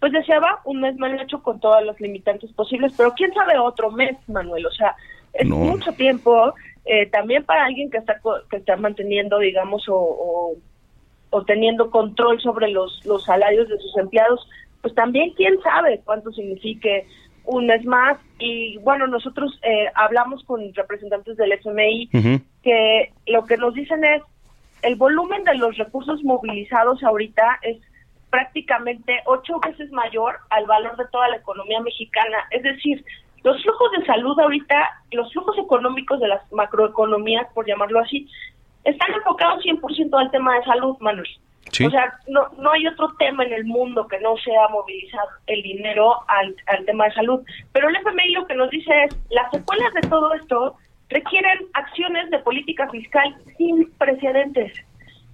pues 0.00 0.12
deseaba 0.12 0.60
un 0.64 0.80
mes 0.80 0.96
mal 0.96 1.20
hecho 1.20 1.42
con 1.42 1.60
todos 1.60 1.84
los 1.84 2.00
limitantes 2.00 2.50
posibles, 2.52 2.92
pero 2.96 3.12
quién 3.12 3.32
sabe 3.34 3.58
otro 3.58 3.90
mes, 3.92 4.16
Manuel, 4.28 4.66
o 4.66 4.72
sea, 4.72 4.96
es 5.32 5.46
mucho 5.46 5.92
tiempo 5.92 6.54
eh, 6.86 7.06
también 7.06 7.44
para 7.44 7.66
alguien 7.66 7.90
que 7.90 7.98
está 7.98 8.20
que 8.50 8.56
está 8.56 8.76
manteniendo, 8.76 9.38
digamos, 9.38 9.88
o, 9.88 10.56
o, 11.30 11.44
teniendo 11.44 11.90
control 11.90 12.40
sobre 12.40 12.68
los, 12.68 13.04
los 13.04 13.24
salarios 13.24 13.68
de 13.68 13.78
sus 13.78 13.96
empleados, 13.98 14.48
pues 14.80 14.94
también 14.94 15.30
quién 15.34 15.60
sabe 15.62 16.00
cuánto 16.04 16.32
signifique 16.32 17.06
un 17.44 17.66
mes 17.66 17.84
más 17.84 18.18
y 18.38 18.78
bueno, 18.78 19.06
nosotros 19.06 19.58
eh, 19.62 19.86
hablamos 19.94 20.44
con 20.44 20.72
representantes 20.74 21.36
del 21.36 21.52
FMI 21.52 22.08
que 22.62 23.12
lo 23.26 23.44
que 23.44 23.56
nos 23.56 23.74
dicen 23.74 24.04
es 24.04 24.22
el 24.82 24.96
volumen 24.96 25.44
de 25.44 25.54
los 25.56 25.76
recursos 25.76 26.22
movilizados 26.24 27.02
ahorita 27.02 27.58
es 27.62 27.78
prácticamente 28.30 29.20
ocho 29.26 29.58
veces 29.60 29.90
mayor 29.92 30.38
al 30.50 30.66
valor 30.66 30.96
de 30.96 31.06
toda 31.10 31.28
la 31.28 31.36
economía 31.36 31.80
mexicana. 31.80 32.38
Es 32.50 32.62
decir, 32.62 33.04
los 33.42 33.60
flujos 33.62 33.90
de 33.98 34.06
salud 34.06 34.38
ahorita, 34.38 35.02
los 35.12 35.32
flujos 35.32 35.58
económicos 35.58 36.20
de 36.20 36.28
las 36.28 36.52
macroeconomías, 36.52 37.46
por 37.52 37.66
llamarlo 37.66 38.00
así, 38.00 38.28
están 38.84 39.12
enfocados 39.12 39.64
100% 39.64 40.18
al 40.18 40.30
tema 40.30 40.56
de 40.56 40.64
salud, 40.64 40.96
Manuel. 41.00 41.28
O 41.68 41.90
sea, 41.90 42.18
no, 42.26 42.48
no 42.58 42.72
hay 42.72 42.86
otro 42.86 43.14
tema 43.18 43.44
en 43.44 43.52
el 43.52 43.64
mundo 43.64 44.06
que 44.08 44.18
no 44.20 44.36
sea 44.38 44.68
movilizar 44.68 45.24
el 45.46 45.62
dinero 45.62 46.16
al, 46.26 46.54
al 46.66 46.84
tema 46.84 47.04
de 47.04 47.12
salud. 47.12 47.40
Pero 47.72 47.88
el 47.88 47.96
FMI 47.96 48.32
lo 48.32 48.46
que 48.46 48.54
nos 48.54 48.70
dice 48.70 48.90
es, 49.04 49.16
las 49.30 49.50
secuelas 49.52 49.92
de 49.94 50.08
todo 50.08 50.34
esto 50.34 50.76
requieren 51.08 51.60
acciones 51.74 52.30
de 52.30 52.38
política 52.40 52.88
fiscal 52.90 53.36
sin 53.56 53.90
precedentes. 53.98 54.72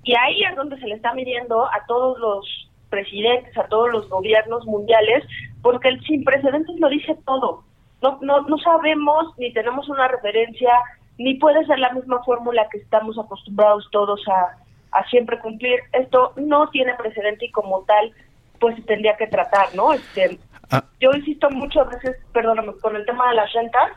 Y 0.02 0.14
ahí 0.16 0.44
es 0.44 0.54
donde 0.56 0.78
se 0.78 0.86
le 0.86 0.94
está 0.96 1.14
midiendo 1.14 1.64
a 1.64 1.84
todos 1.86 2.18
los 2.18 2.70
presidentes, 2.90 3.56
a 3.56 3.66
todos 3.68 3.90
los 3.90 4.08
gobiernos 4.08 4.64
mundiales, 4.66 5.24
porque 5.62 5.88
el 5.88 6.00
sin 6.02 6.22
precedentes 6.22 6.78
lo 6.78 6.88
dice 6.88 7.16
todo. 7.24 7.64
No, 8.02 8.18
no, 8.20 8.42
no 8.42 8.58
sabemos 8.58 9.36
ni 9.38 9.52
tenemos 9.52 9.88
una 9.88 10.06
referencia, 10.06 10.70
ni 11.18 11.34
puede 11.34 11.64
ser 11.66 11.78
la 11.78 11.92
misma 11.92 12.22
fórmula 12.24 12.68
que 12.70 12.78
estamos 12.78 13.18
acostumbrados 13.18 13.88
todos 13.90 14.20
a, 14.28 14.65
a 14.96 15.08
siempre 15.08 15.38
cumplir. 15.38 15.80
Esto 15.92 16.32
no 16.36 16.68
tiene 16.70 16.94
precedente 16.94 17.46
y 17.46 17.50
como 17.50 17.82
tal, 17.82 18.12
pues 18.58 18.76
se 18.76 18.82
tendría 18.82 19.16
que 19.16 19.26
tratar, 19.26 19.74
¿no? 19.74 19.92
Este, 19.92 20.38
ah. 20.70 20.84
Yo 21.00 21.10
insisto 21.12 21.50
muchas 21.50 21.88
veces, 21.88 22.16
perdóname, 22.32 22.72
con 22.80 22.96
el 22.96 23.04
tema 23.04 23.28
de 23.28 23.34
las 23.34 23.52
rentas, 23.52 23.92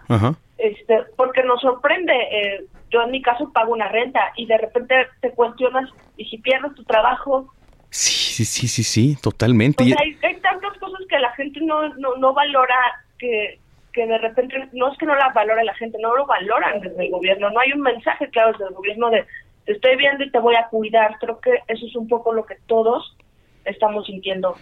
este, 0.57 1.03
porque 1.15 1.43
nos 1.43 1.61
sorprende. 1.61 2.13
Eh, 2.13 2.65
yo 2.89 3.03
en 3.03 3.11
mi 3.11 3.21
caso 3.21 3.51
pago 3.53 3.73
una 3.73 3.87
renta 3.87 4.19
y 4.35 4.45
de 4.45 4.57
repente 4.57 4.95
te 5.21 5.31
cuestionas 5.31 5.89
y 6.17 6.25
si 6.25 6.37
pierdes 6.39 6.73
tu 6.75 6.83
trabajo. 6.83 7.53
Sí, 7.91 8.11
sí, 8.11 8.45
sí, 8.45 8.67
sí, 8.67 8.83
sí, 8.83 9.17
totalmente. 9.21 9.83
hay, 9.83 10.17
hay, 10.21 10.35
tantas 10.41 10.77
cosas 10.77 10.99
que 11.09 11.17
la 11.19 11.31
gente 11.33 11.59
no, 11.61 11.89
no, 11.95 12.15
no 12.17 12.33
valora 12.33 12.75
que, 13.17 13.59
que 13.93 14.05
de 14.05 14.17
repente 14.19 14.69
no 14.73 14.91
es 14.91 14.97
que 14.97 15.05
no 15.05 15.15
las 15.15 15.33
valore 15.33 15.63
la 15.63 15.73
gente, 15.73 15.97
no 15.99 16.15
lo 16.15 16.25
valoran 16.25 16.81
desde 16.81 17.05
el 17.05 17.11
gobierno, 17.11 17.49
no 17.49 17.59
hay 17.59 17.71
un 17.73 17.81
mensaje 17.81 18.29
claro 18.29 18.51
desde 18.51 18.67
el 18.67 18.75
gobierno 18.75 19.09
de 19.09 19.25
estoy 19.73 19.95
viendo 19.97 20.23
y 20.23 20.31
te 20.31 20.39
voy 20.39 20.55
a 20.55 20.67
cuidar. 20.67 21.17
Creo 21.19 21.39
que 21.39 21.51
eso 21.67 21.85
es 21.85 21.95
un 21.95 22.07
poco 22.07 22.33
lo 22.33 22.45
que 22.45 22.55
todos 22.67 23.15
estamos 23.65 24.05
sintiendo 24.05 24.55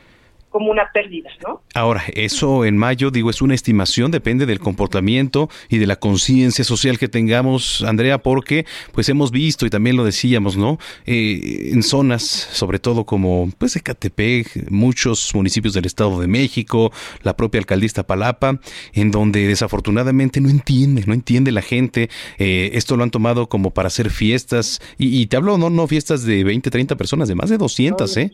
como 0.50 0.72
una 0.72 0.92
pérdida, 0.92 1.30
¿no? 1.46 1.62
Ahora, 1.74 2.04
eso 2.14 2.66
en 2.66 2.78
mayo, 2.78 3.12
digo, 3.12 3.30
es 3.30 3.42
una 3.42 3.54
estimación, 3.54 4.12
depende 4.12 4.46
del 4.46 4.60
comportamiento 4.60 5.50
y 5.70 5.78
de 5.78 5.88
la 5.88 5.98
conciencia 5.98 6.64
social 6.64 6.98
que 6.98 7.08
tengamos, 7.08 7.84
Andrea, 7.84 8.18
porque 8.18 8.66
pues 8.94 9.10
hemos 9.10 9.32
visto 9.32 9.66
y 9.66 9.70
también 9.70 9.98
lo 9.98 10.04
decíamos, 10.04 10.58
¿no? 10.58 10.80
Eh, 11.06 11.72
en 11.74 11.84
zonas, 11.84 12.24
sobre 12.24 12.80
todo 12.80 13.06
como 13.06 13.52
pues 13.58 13.76
Ecatepec, 13.76 14.72
muchos 14.72 15.34
municipios 15.36 15.74
del 15.74 15.86
Estado 15.86 16.20
de 16.20 16.28
México, 16.28 16.92
la 17.24 17.36
propia 17.36 17.60
alcaldista 17.60 18.04
Palapa, 18.04 18.60
en 18.94 19.12
donde 19.12 19.48
desafortunadamente 19.48 20.42
no 20.42 20.50
entiende, 20.50 21.04
no 21.06 21.14
entiende 21.14 21.52
la 21.52 21.62
gente, 21.62 22.10
eh, 22.38 22.72
esto 22.74 22.96
lo 22.98 23.04
han 23.04 23.12
tomado 23.12 23.50
como 23.50 23.72
para 23.72 23.88
hacer 23.88 24.10
fiestas, 24.10 24.82
y, 24.98 25.26
te 25.28 25.38
hablo, 25.38 25.58
no, 25.58 25.70
no 25.70 25.88
fiestas 25.88 26.24
de 26.24 26.44
20, 26.44 26.70
30 26.70 26.96
personas, 26.96 27.28
de 27.28 27.36
más 27.36 27.50
de 27.50 27.58
200, 27.58 28.18
¿eh? 28.18 28.34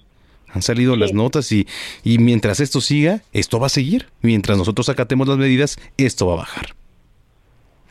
Han 0.53 0.61
salido 0.61 0.95
las 0.95 1.13
notas 1.13 1.51
y, 1.51 1.67
y 2.03 2.19
mientras 2.19 2.59
esto 2.59 2.79
siga, 2.79 3.21
esto 3.33 3.59
va 3.59 3.67
a 3.67 3.69
seguir. 3.69 4.07
Mientras 4.21 4.57
nosotros 4.57 4.87
acatemos 4.89 5.27
las 5.27 5.37
medidas, 5.37 5.77
esto 5.97 6.27
va 6.27 6.33
a 6.33 6.37
bajar. 6.37 6.75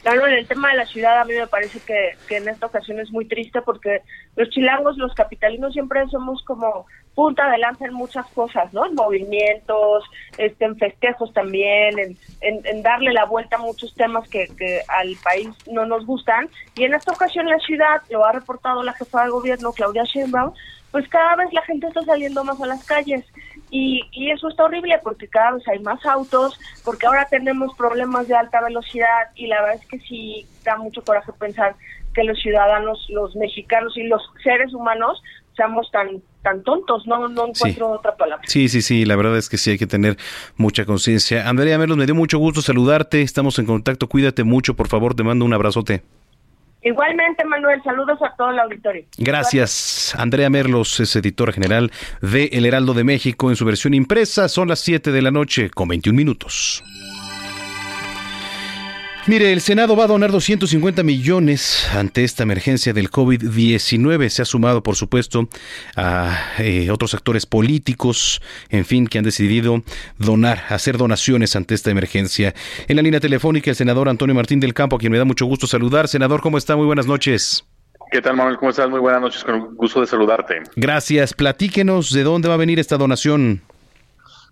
Claro, 0.02 0.26
en 0.26 0.34
el 0.34 0.48
tema 0.48 0.70
de 0.70 0.78
la 0.78 0.86
ciudad 0.86 1.20
a 1.20 1.24
mí 1.24 1.34
me 1.34 1.46
parece 1.46 1.78
que, 1.78 2.16
que, 2.26 2.38
en 2.38 2.48
esta 2.48 2.66
ocasión 2.66 2.98
es 2.98 3.12
muy 3.12 3.24
triste 3.24 3.62
porque 3.62 4.02
los 4.34 4.48
chilangos, 4.50 4.96
los 4.96 5.14
capitalinos 5.14 5.72
siempre 5.72 6.04
somos 6.08 6.42
como 6.42 6.86
punta 7.14 7.48
de 7.48 7.58
lanza 7.58 7.84
en 7.84 7.94
muchas 7.94 8.26
cosas, 8.28 8.72
¿no? 8.72 8.84
En 8.84 8.96
movimientos, 8.96 10.04
este, 10.38 10.64
en 10.64 10.76
festejos 10.76 11.32
también, 11.32 11.98
en, 12.00 12.16
en, 12.40 12.82
darle 12.82 13.12
la 13.12 13.26
vuelta 13.26 13.56
a 13.56 13.60
muchos 13.60 13.94
temas 13.94 14.28
que, 14.28 14.48
que, 14.56 14.80
al 14.88 15.14
país 15.22 15.50
no 15.70 15.86
nos 15.86 16.04
gustan. 16.04 16.48
Y 16.74 16.82
en 16.82 16.94
esta 16.94 17.12
ocasión 17.12 17.46
la 17.46 17.58
ciudad, 17.58 18.02
lo 18.10 18.24
ha 18.24 18.32
reportado 18.32 18.82
la 18.82 18.94
jefa 18.94 19.24
de 19.24 19.30
gobierno, 19.30 19.72
Claudia 19.72 20.02
Sheinbaum, 20.02 20.52
pues 20.92 21.08
cada 21.08 21.36
vez 21.36 21.52
la 21.52 21.62
gente 21.62 21.88
está 21.88 22.02
saliendo 22.02 22.44
más 22.44 22.60
a 22.60 22.66
las 22.66 22.84
calles 22.84 23.24
y, 23.70 24.02
y 24.12 24.30
eso 24.30 24.48
está 24.48 24.64
horrible 24.64 25.00
porque 25.02 25.26
cada 25.26 25.52
vez 25.52 25.66
hay 25.66 25.78
más 25.80 26.04
autos, 26.06 26.60
porque 26.84 27.06
ahora 27.06 27.26
tenemos 27.28 27.74
problemas 27.76 28.28
de 28.28 28.36
alta 28.36 28.60
velocidad 28.60 29.30
y 29.34 29.46
la 29.46 29.62
verdad 29.62 29.80
es 29.82 29.88
que 29.88 29.98
sí 30.00 30.46
da 30.64 30.76
mucho 30.76 31.02
coraje 31.02 31.32
pensar 31.32 31.74
que 32.14 32.24
los 32.24 32.38
ciudadanos, 32.38 33.06
los 33.08 33.34
mexicanos 33.34 33.96
y 33.96 34.02
los 34.04 34.22
seres 34.44 34.74
humanos 34.74 35.22
seamos 35.56 35.90
tan 35.90 36.22
tan 36.42 36.62
tontos, 36.64 37.06
no, 37.06 37.28
no 37.28 37.48
encuentro 37.48 37.90
otra 37.90 38.16
palabra. 38.16 38.44
Sí, 38.48 38.68
sí, 38.68 38.82
sí, 38.82 39.04
la 39.04 39.14
verdad 39.14 39.36
es 39.36 39.48
que 39.48 39.56
sí 39.56 39.70
hay 39.70 39.78
que 39.78 39.86
tener 39.86 40.16
mucha 40.56 40.84
conciencia. 40.84 41.48
Andrea 41.48 41.78
Merlos, 41.78 41.96
me 41.96 42.04
dio 42.04 42.16
mucho 42.16 42.38
gusto 42.38 42.60
saludarte, 42.60 43.22
estamos 43.22 43.58
en 43.60 43.66
contacto, 43.66 44.08
cuídate 44.08 44.42
mucho, 44.42 44.74
por 44.74 44.88
favor, 44.88 45.14
te 45.14 45.22
mando 45.22 45.44
un 45.44 45.54
abrazote. 45.54 46.02
Igualmente, 46.84 47.44
Manuel, 47.44 47.80
saludos 47.84 48.18
a 48.22 48.34
todo 48.36 48.50
el 48.50 48.58
auditorio. 48.58 49.04
Gracias. 49.18 50.14
Andrea 50.18 50.50
Merlos 50.50 50.98
es 51.00 51.14
editora 51.14 51.52
general 51.52 51.92
de 52.20 52.46
El 52.52 52.66
Heraldo 52.66 52.92
de 52.92 53.04
México 53.04 53.50
en 53.50 53.56
su 53.56 53.64
versión 53.64 53.94
impresa. 53.94 54.48
Son 54.48 54.68
las 54.68 54.80
7 54.80 55.12
de 55.12 55.22
la 55.22 55.30
noche 55.30 55.70
con 55.70 55.88
21 55.88 56.16
minutos. 56.16 56.82
Mire, 59.28 59.52
el 59.52 59.60
Senado 59.60 59.94
va 59.94 60.04
a 60.04 60.08
donar 60.08 60.32
250 60.32 61.04
millones 61.04 61.88
ante 61.94 62.24
esta 62.24 62.42
emergencia 62.42 62.92
del 62.92 63.08
COVID-19. 63.08 64.28
Se 64.28 64.42
ha 64.42 64.44
sumado, 64.44 64.82
por 64.82 64.96
supuesto, 64.96 65.48
a 65.96 66.36
eh, 66.58 66.90
otros 66.90 67.14
actores 67.14 67.46
políticos, 67.46 68.42
en 68.68 68.84
fin, 68.84 69.06
que 69.06 69.18
han 69.18 69.24
decidido 69.24 69.82
donar, 70.18 70.64
hacer 70.70 70.98
donaciones 70.98 71.54
ante 71.54 71.76
esta 71.76 71.92
emergencia. 71.92 72.52
En 72.88 72.96
la 72.96 73.02
línea 73.02 73.20
telefónica, 73.20 73.70
el 73.70 73.76
senador 73.76 74.08
Antonio 74.08 74.34
Martín 74.34 74.58
del 74.58 74.74
Campo, 74.74 74.96
a 74.96 74.98
quien 74.98 75.12
me 75.12 75.18
da 75.18 75.24
mucho 75.24 75.46
gusto 75.46 75.68
saludar. 75.68 76.08
Senador, 76.08 76.40
¿cómo 76.40 76.58
está? 76.58 76.74
Muy 76.74 76.86
buenas 76.86 77.06
noches. 77.06 77.64
¿Qué 78.10 78.20
tal, 78.20 78.36
Manuel? 78.36 78.56
¿Cómo 78.56 78.70
estás? 78.70 78.90
Muy 78.90 78.98
buenas 78.98 79.20
noches, 79.20 79.44
con 79.44 79.76
gusto 79.76 80.00
de 80.00 80.08
saludarte. 80.08 80.62
Gracias. 80.74 81.32
Platíquenos 81.32 82.12
de 82.12 82.24
dónde 82.24 82.48
va 82.48 82.54
a 82.54 82.58
venir 82.58 82.80
esta 82.80 82.98
donación. 82.98 83.62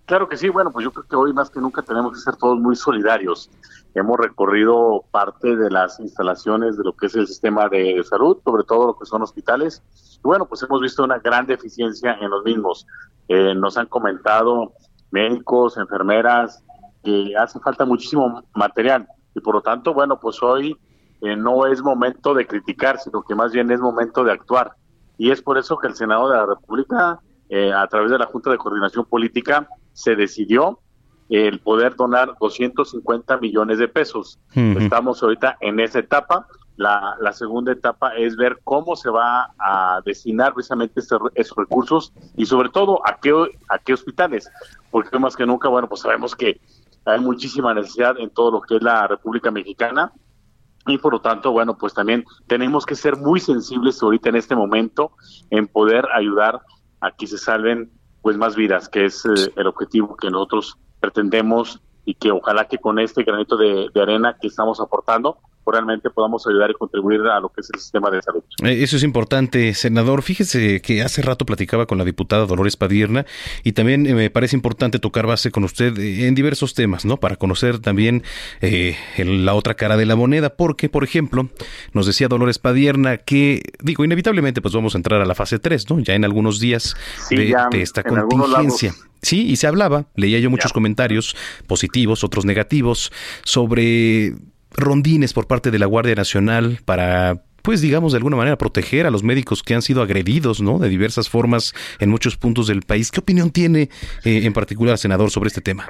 Claro 0.07 0.29
que 0.29 0.37
sí, 0.37 0.49
bueno, 0.49 0.73
pues 0.73 0.83
yo 0.83 0.93
creo 0.93 1.07
que 1.07 1.15
hoy 1.15 1.33
más 1.33 1.51
que 1.51 1.61
nunca 1.61 1.83
tenemos 1.83 2.13
que 2.13 2.19
ser 2.19 2.35
todos 2.37 2.59
muy 2.59 2.75
solidarios. 2.75 3.49
Hemos 3.95 4.19
recorrido 4.19 5.05
parte 5.11 5.57
de 5.57 5.71
las 5.71 5.99
instalaciones 5.99 6.77
de 6.77 6.85
lo 6.85 6.93
que 6.93 7.07
es 7.07 7.15
el 7.17 7.27
sistema 7.27 7.69
de 7.69 8.03
salud, 8.05 8.39
sobre 8.45 8.65
todo 8.65 8.89
lo 8.89 8.99
que 8.99 9.07
son 9.07 9.23
hospitales. 9.23 9.83
Y 10.17 10.23
bueno, 10.23 10.47
pues 10.47 10.63
hemos 10.63 10.81
visto 10.81 11.03
una 11.03 11.19
gran 11.19 11.47
deficiencia 11.47 12.17
en 12.21 12.31
los 12.31 12.45
mismos. 12.45 12.87
Eh, 13.29 13.55
nos 13.55 13.77
han 13.77 13.87
comentado 13.87 14.73
médicos, 15.11 15.77
enfermeras, 15.77 16.63
que 17.03 17.35
hace 17.37 17.59
falta 17.61 17.85
muchísimo 17.85 18.43
material. 18.55 19.09
Y 19.35 19.41
por 19.41 19.55
lo 19.55 19.63
tanto, 19.63 19.93
bueno, 19.93 20.21
pues 20.21 20.41
hoy 20.43 20.77
eh, 21.21 21.37
no 21.37 21.67
es 21.67 21.83
momento 21.83 22.35
de 22.35 22.47
criticar, 22.47 22.99
sino 22.99 23.23
que 23.23 23.35
más 23.35 23.53
bien 23.53 23.71
es 23.71 23.81
momento 23.81 24.25
de 24.25 24.33
actuar. 24.33 24.73
Y 25.19 25.31
es 25.31 25.43
por 25.43 25.59
eso 25.59 25.77
que 25.77 25.89
el 25.89 25.95
Senado 25.95 26.31
de 26.31 26.37
la 26.37 26.47
República, 26.47 27.21
eh, 27.49 27.73
a 27.73 27.87
través 27.89 28.11
de 28.11 28.19
la 28.19 28.27
Junta 28.27 28.51
de 28.51 28.59
Coordinación 28.59 29.05
Política, 29.05 29.69
se 29.93 30.15
decidió 30.15 30.79
el 31.31 31.61
poder 31.61 31.95
donar 31.95 32.35
250 32.41 33.39
millones 33.39 33.79
de 33.79 33.89
pesos. 33.89 34.39
Estamos 34.55 35.23
ahorita 35.23 35.57
en 35.61 35.81
esa 35.81 36.01
etapa. 36.01 36.47
La, 36.77 37.17
la, 37.21 37.33
segunda 37.33 37.73
etapa 37.73 38.17
es 38.17 38.37
ver 38.37 38.59
cómo 38.65 38.97
se 38.97 39.11
va 39.11 39.53
a 39.59 40.01
destinar 40.05 40.55
precisamente 40.55 41.01
esos 41.01 41.57
recursos 41.57 42.13
y 42.37 42.47
sobre 42.47 42.71
todo 42.71 43.07
a 43.07 43.19
qué, 43.21 43.33
a 43.69 43.79
qué 43.79 43.93
hospitales, 43.93 44.51
porque 44.91 45.19
más 45.19 45.37
que 45.37 45.45
nunca, 45.45 45.69
bueno, 45.69 45.89
pues 45.89 46.01
sabemos 46.01 46.35
que 46.35 46.59
hay 47.05 47.21
muchísima 47.21 47.75
necesidad 47.75 48.19
en 48.19 48.31
todo 48.31 48.51
lo 48.51 48.61
que 48.63 48.77
es 48.77 48.83
la 48.83 49.07
República 49.07 49.51
Mexicana 49.51 50.11
y 50.87 50.99
por 50.99 51.13
lo 51.13 51.21
tanto, 51.21 51.53
bueno, 51.53 51.77
pues 51.77 51.93
también 51.93 52.25
tenemos 52.47 52.87
que 52.87 52.95
ser 52.95 53.17
muy 53.17 53.41
sensibles 53.41 54.03
ahorita 54.03 54.31
en 54.31 54.37
este 54.37 54.57
momento 54.57 55.13
en 55.51 55.67
poder 55.67 56.07
ayudar 56.15 56.63
a 57.01 57.11
que 57.13 57.27
se 57.27 57.39
salven 57.39 57.91
pues 58.23 58.37
más 58.37 58.57
vidas, 58.57 58.89
que 58.89 59.05
es 59.07 59.25
eh, 59.27 59.53
el 59.57 59.67
objetivo 59.67 60.17
que 60.17 60.31
nosotros 60.31 60.79
pretendemos 61.01 61.81
y 62.05 62.15
que 62.15 62.31
ojalá 62.31 62.67
que 62.67 62.79
con 62.79 62.99
este 62.99 63.23
granito 63.23 63.57
de, 63.57 63.89
arena 64.01 64.37
que 64.41 64.49
estamos 64.49 64.81
aportando, 64.81 65.39
realmente 65.71 66.11
podamos 66.11 66.47
ayudar 66.47 66.71
y 66.71 66.75
contribuir 66.75 67.21
a 67.21 67.39
lo 67.41 67.49
que 67.51 67.61
es 67.61 67.71
el 67.73 67.81
sistema 67.81 68.11
de 68.11 68.21
salud. 68.23 68.43
Eh, 68.65 68.83
eso 68.83 68.97
es 68.97 69.03
importante, 69.03 69.73
senador. 69.75 70.23
Fíjese 70.23 70.81
que 70.83 71.03
hace 71.03 71.23
rato 71.23 71.47
platicaba 71.47 71.87
con 71.87 71.99
la 71.99 72.05
diputada 72.05 72.47
Dolores 72.47 72.77
Padierna 72.77 73.27
y 73.63 73.73
también 73.73 74.07
eh, 74.07 74.15
me 74.15 74.31
parece 74.31 74.57
importante 74.57 74.99
tocar 74.99 75.27
base 75.27 75.51
con 75.51 75.65
usted 75.65 75.97
eh, 75.99 76.27
en 76.27 76.35
diversos 76.35 76.75
temas, 76.75 77.05
¿no? 77.05 77.19
Para 77.19 77.37
conocer 77.37 77.79
también 77.79 78.25
la 78.61 79.55
otra 79.55 79.75
cara 79.75 79.97
de 79.97 80.07
la 80.07 80.17
moneda, 80.17 80.51
porque, 80.51 80.89
por 80.89 81.05
ejemplo, 81.05 81.49
nos 81.93 82.07
decía 82.07 82.29
Dolores 82.29 82.59
Padierna 82.59 83.19
que, 83.19 83.63
digo, 83.81 84.05
inevitablemente 84.05 84.61
pues 84.61 84.75
vamos 84.75 84.95
a 84.95 84.99
entrar 84.99 85.21
a 85.21 85.25
la 85.25 85.35
fase 85.35 85.59
3, 85.59 85.91
¿no? 85.91 86.01
Ya 86.01 86.15
en 86.15 86.25
algunos 86.25 86.59
días 86.59 86.97
de, 87.31 87.55
esta 87.81 88.03
contingencia. 88.03 88.95
Sí, 89.23 89.49
y 89.49 89.57
se 89.57 89.67
hablaba, 89.67 90.07
leía 90.17 90.39
yo 90.39 90.51
muchos 90.51 90.73
comentarios 90.73 91.37
positivos, 91.67 92.25
otros 92.25 92.45
negativos, 92.45 93.13
sobre 93.45 94.35
rondines 94.73 95.33
por 95.33 95.47
parte 95.47 95.71
de 95.71 95.79
la 95.79 95.87
Guardia 95.87 96.15
Nacional 96.15 96.81
para 96.85 97.43
pues 97.63 97.81
digamos 97.81 98.13
de 98.13 98.17
alguna 98.17 98.37
manera 98.37 98.57
proteger 98.57 99.07
a 99.07 99.11
los 99.11 99.23
médicos 99.23 99.63
que 99.63 99.75
han 99.75 99.83
sido 99.83 100.03
agredidos, 100.03 100.61
¿no? 100.61 100.79
De 100.79 100.89
diversas 100.89 101.29
formas 101.29 101.75
en 101.99 102.09
muchos 102.09 102.37
puntos 102.37 102.67
del 102.67 102.83
país. 102.83 103.11
¿Qué 103.11 103.21
opinión 103.21 103.51
tiene 103.51 103.91
eh, 104.25 104.43
en 104.45 104.53
particular, 104.53 104.97
senador, 104.99 105.31
sobre 105.31 105.49
este 105.49 105.61
tema? 105.61 105.87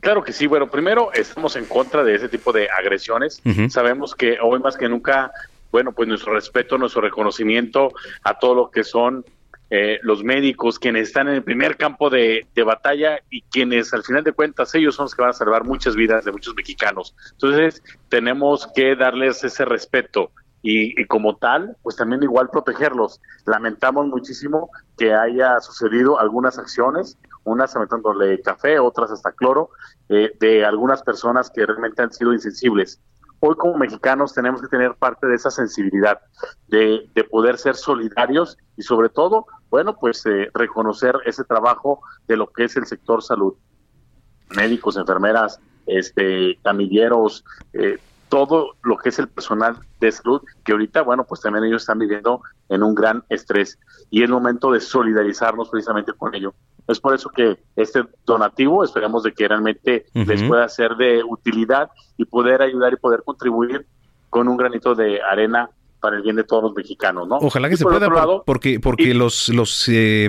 Claro, 0.00 0.22
que 0.22 0.32
sí. 0.32 0.46
Bueno, 0.46 0.70
primero 0.70 1.12
estamos 1.12 1.56
en 1.56 1.64
contra 1.64 2.04
de 2.04 2.14
ese 2.14 2.28
tipo 2.28 2.52
de 2.52 2.68
agresiones. 2.70 3.42
Sabemos 3.68 4.14
que 4.14 4.38
hoy 4.42 4.60
más 4.60 4.76
que 4.76 4.88
nunca, 4.88 5.30
bueno, 5.72 5.92
pues 5.92 6.08
nuestro 6.08 6.34
respeto, 6.34 6.76
nuestro 6.76 7.00
reconocimiento 7.00 7.92
a 8.22 8.38
todo 8.38 8.54
lo 8.54 8.70
que 8.70 8.84
son 8.84 9.24
eh, 9.76 9.98
los 10.04 10.22
médicos, 10.22 10.78
quienes 10.78 11.08
están 11.08 11.26
en 11.26 11.34
el 11.34 11.42
primer 11.42 11.76
campo 11.76 12.08
de, 12.08 12.46
batalla 12.64 13.18
y 13.28 13.42
quienes 13.42 13.92
al 13.92 14.04
final 14.04 14.22
de 14.22 14.30
cuentas 14.30 14.72
ellos 14.76 14.94
son 14.94 15.06
los 15.06 15.16
que 15.16 15.22
van 15.22 15.32
a 15.32 15.32
salvar 15.32 15.64
muchas 15.64 15.96
vidas 15.96 16.24
de 16.24 16.30
muchos 16.30 16.54
mexicanos. 16.54 17.16
Entonces 17.32 17.82
tenemos 18.08 18.68
que 18.72 18.94
darles 18.94 19.42
ese 19.42 19.64
respeto 19.64 20.30
y, 20.62 21.04
como 21.06 21.38
tal, 21.38 21.76
pues 21.82 21.96
también 21.96 22.22
igual 22.22 22.50
protegerlos. 22.50 23.20
Lamentamos 23.46 24.06
muchísimo 24.06 24.70
que 24.96 25.12
haya 25.12 25.58
sucedido 25.58 26.20
algunas 26.20 26.56
acciones, 26.56 27.18
unas 27.42 27.74
aventándole 27.74 28.40
café, 28.42 28.78
otras 28.78 29.10
hasta 29.10 29.32
cloro, 29.32 29.70
eh, 30.08 30.36
de 30.38 30.64
algunas 30.64 31.02
personas 31.02 31.50
que 31.50 31.66
realmente 31.66 32.00
han 32.00 32.12
sido 32.12 32.32
insensibles 32.32 33.00
hoy 33.46 33.56
como 33.56 33.76
mexicanos 33.76 34.32
tenemos 34.32 34.62
que 34.62 34.68
tener 34.68 34.94
parte 34.94 35.26
de 35.26 35.34
esa 35.34 35.50
sensibilidad, 35.50 36.18
de, 36.68 37.10
poder 37.30 37.58
ser 37.58 37.74
solidarios 37.74 38.56
y 38.76 38.82
sobre 38.82 39.10
todo, 39.10 39.46
bueno, 39.74 39.96
pues 39.96 40.24
eh, 40.26 40.52
reconocer 40.54 41.16
ese 41.26 41.42
trabajo 41.42 42.00
de 42.28 42.36
lo 42.36 42.46
que 42.46 42.62
es 42.62 42.76
el 42.76 42.86
sector 42.86 43.24
salud. 43.24 43.54
Médicos, 44.54 44.96
enfermeras, 44.96 45.58
este, 45.84 46.60
camilleros, 46.62 47.44
eh, 47.72 47.98
todo 48.28 48.76
lo 48.84 48.96
que 48.96 49.08
es 49.08 49.18
el 49.18 49.26
personal 49.26 49.76
de 49.98 50.12
salud, 50.12 50.42
que 50.64 50.70
ahorita, 50.70 51.02
bueno, 51.02 51.24
pues 51.24 51.40
también 51.40 51.64
ellos 51.64 51.82
están 51.82 51.98
viviendo 51.98 52.40
en 52.68 52.84
un 52.84 52.94
gran 52.94 53.24
estrés 53.28 53.76
y 54.12 54.22
es 54.22 54.30
momento 54.30 54.70
de 54.70 54.78
solidarizarnos 54.78 55.68
precisamente 55.70 56.12
con 56.12 56.32
ello. 56.36 56.54
Es 56.86 57.00
por 57.00 57.12
eso 57.12 57.28
que 57.30 57.58
este 57.74 58.04
donativo 58.24 58.84
esperamos 58.84 59.24
de 59.24 59.32
que 59.32 59.48
realmente 59.48 60.06
les 60.14 60.40
pueda 60.44 60.68
ser 60.68 60.94
de 60.94 61.24
utilidad 61.24 61.90
y 62.16 62.26
poder 62.26 62.62
ayudar 62.62 62.92
y 62.92 62.96
poder 62.96 63.24
contribuir 63.24 63.88
con 64.30 64.46
un 64.46 64.56
granito 64.56 64.94
de 64.94 65.20
arena 65.20 65.68
para 66.04 66.18
el 66.18 66.22
bien 66.22 66.36
de 66.36 66.44
todos 66.44 66.62
los 66.62 66.74
mexicanos, 66.74 67.26
¿no? 67.26 67.38
Ojalá 67.38 67.70
que 67.70 67.78
se 67.78 67.84
pueda, 67.84 68.10
porque 68.44 68.78
porque 68.78 69.14
los 69.14 69.48
los 69.48 69.88
eh, 69.88 70.28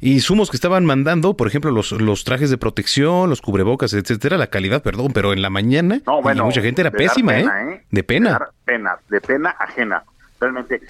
insumos 0.00 0.48
que 0.48 0.56
estaban 0.56 0.84
mandando, 0.84 1.36
por 1.36 1.48
ejemplo, 1.48 1.72
los 1.72 1.90
los 1.90 2.22
trajes 2.22 2.50
de 2.50 2.56
protección, 2.56 3.28
los 3.28 3.42
cubrebocas, 3.42 3.94
etcétera, 3.94 4.36
la 4.36 4.46
calidad, 4.46 4.80
perdón, 4.80 5.10
pero 5.12 5.32
en 5.32 5.42
la 5.42 5.50
mañana 5.50 6.00
mucha 6.36 6.62
gente 6.62 6.82
era 6.82 6.92
pésima, 6.92 7.40
¿eh? 7.40 7.46
¿eh? 7.46 7.84
De 7.90 8.04
pena. 8.04 8.38
De 8.38 8.46
pena, 8.64 8.96
de 9.08 9.20
pena 9.20 9.56
ajena. 9.58 10.04
Realmente 10.38 10.80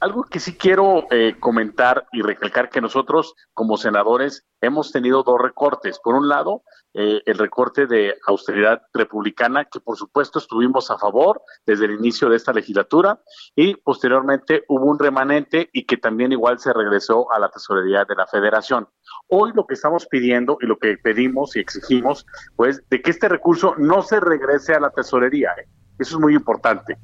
algo 0.00 0.24
que 0.24 0.38
sí 0.38 0.56
quiero 0.56 1.06
eh, 1.10 1.36
comentar 1.40 2.06
y 2.12 2.22
recalcar 2.22 2.70
que 2.70 2.80
nosotros 2.80 3.34
como 3.52 3.76
senadores 3.76 4.46
hemos 4.60 4.92
tenido 4.92 5.22
dos 5.22 5.40
recortes. 5.40 5.98
Por 5.98 6.14
un 6.14 6.28
lado, 6.28 6.62
eh, 6.94 7.20
el 7.26 7.38
recorte 7.38 7.86
de 7.86 8.16
austeridad 8.26 8.82
republicana, 8.92 9.64
que 9.64 9.80
por 9.80 9.96
supuesto 9.96 10.38
estuvimos 10.38 10.90
a 10.90 10.98
favor 10.98 11.42
desde 11.66 11.86
el 11.86 11.92
inicio 11.92 12.28
de 12.28 12.36
esta 12.36 12.52
legislatura, 12.52 13.20
y 13.56 13.74
posteriormente 13.74 14.64
hubo 14.68 14.86
un 14.86 14.98
remanente 14.98 15.68
y 15.72 15.84
que 15.84 15.96
también 15.96 16.32
igual 16.32 16.58
se 16.60 16.72
regresó 16.72 17.30
a 17.32 17.38
la 17.38 17.48
tesorería 17.50 18.04
de 18.04 18.14
la 18.14 18.26
federación. 18.26 18.88
Hoy 19.28 19.52
lo 19.54 19.66
que 19.66 19.74
estamos 19.74 20.06
pidiendo 20.06 20.58
y 20.60 20.66
lo 20.66 20.78
que 20.78 20.96
pedimos 20.96 21.56
y 21.56 21.60
exigimos, 21.60 22.24
pues, 22.56 22.82
de 22.88 23.02
que 23.02 23.10
este 23.10 23.28
recurso 23.28 23.74
no 23.78 24.02
se 24.02 24.20
regrese 24.20 24.74
a 24.74 24.80
la 24.80 24.90
tesorería. 24.90 25.50
¿eh? 25.60 25.68
Eso 25.98 26.16
es 26.16 26.20
muy 26.20 26.34
importante. 26.34 26.98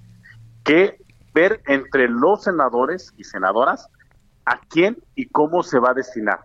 Que 0.64 1.03
ver 1.34 1.60
entre 1.66 2.08
los 2.08 2.44
senadores 2.44 3.12
y 3.16 3.24
senadoras 3.24 3.88
a 4.46 4.60
quién 4.68 4.96
y 5.14 5.28
cómo 5.28 5.62
se 5.62 5.78
va 5.78 5.90
a 5.90 5.94
destinar. 5.94 6.40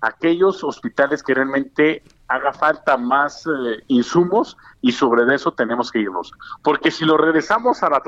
Aquellos 0.00 0.64
hospitales 0.64 1.22
que 1.22 1.34
realmente 1.34 2.02
haga 2.28 2.52
falta 2.52 2.96
más 2.96 3.46
eh, 3.46 3.82
insumos 3.88 4.56
y 4.80 4.92
sobre 4.92 5.32
eso 5.34 5.52
tenemos 5.52 5.90
que 5.90 6.00
irnos. 6.00 6.32
Porque 6.62 6.90
si 6.90 7.04
lo 7.04 7.16
regresamos 7.16 7.82
a 7.82 7.90
la 7.90 8.02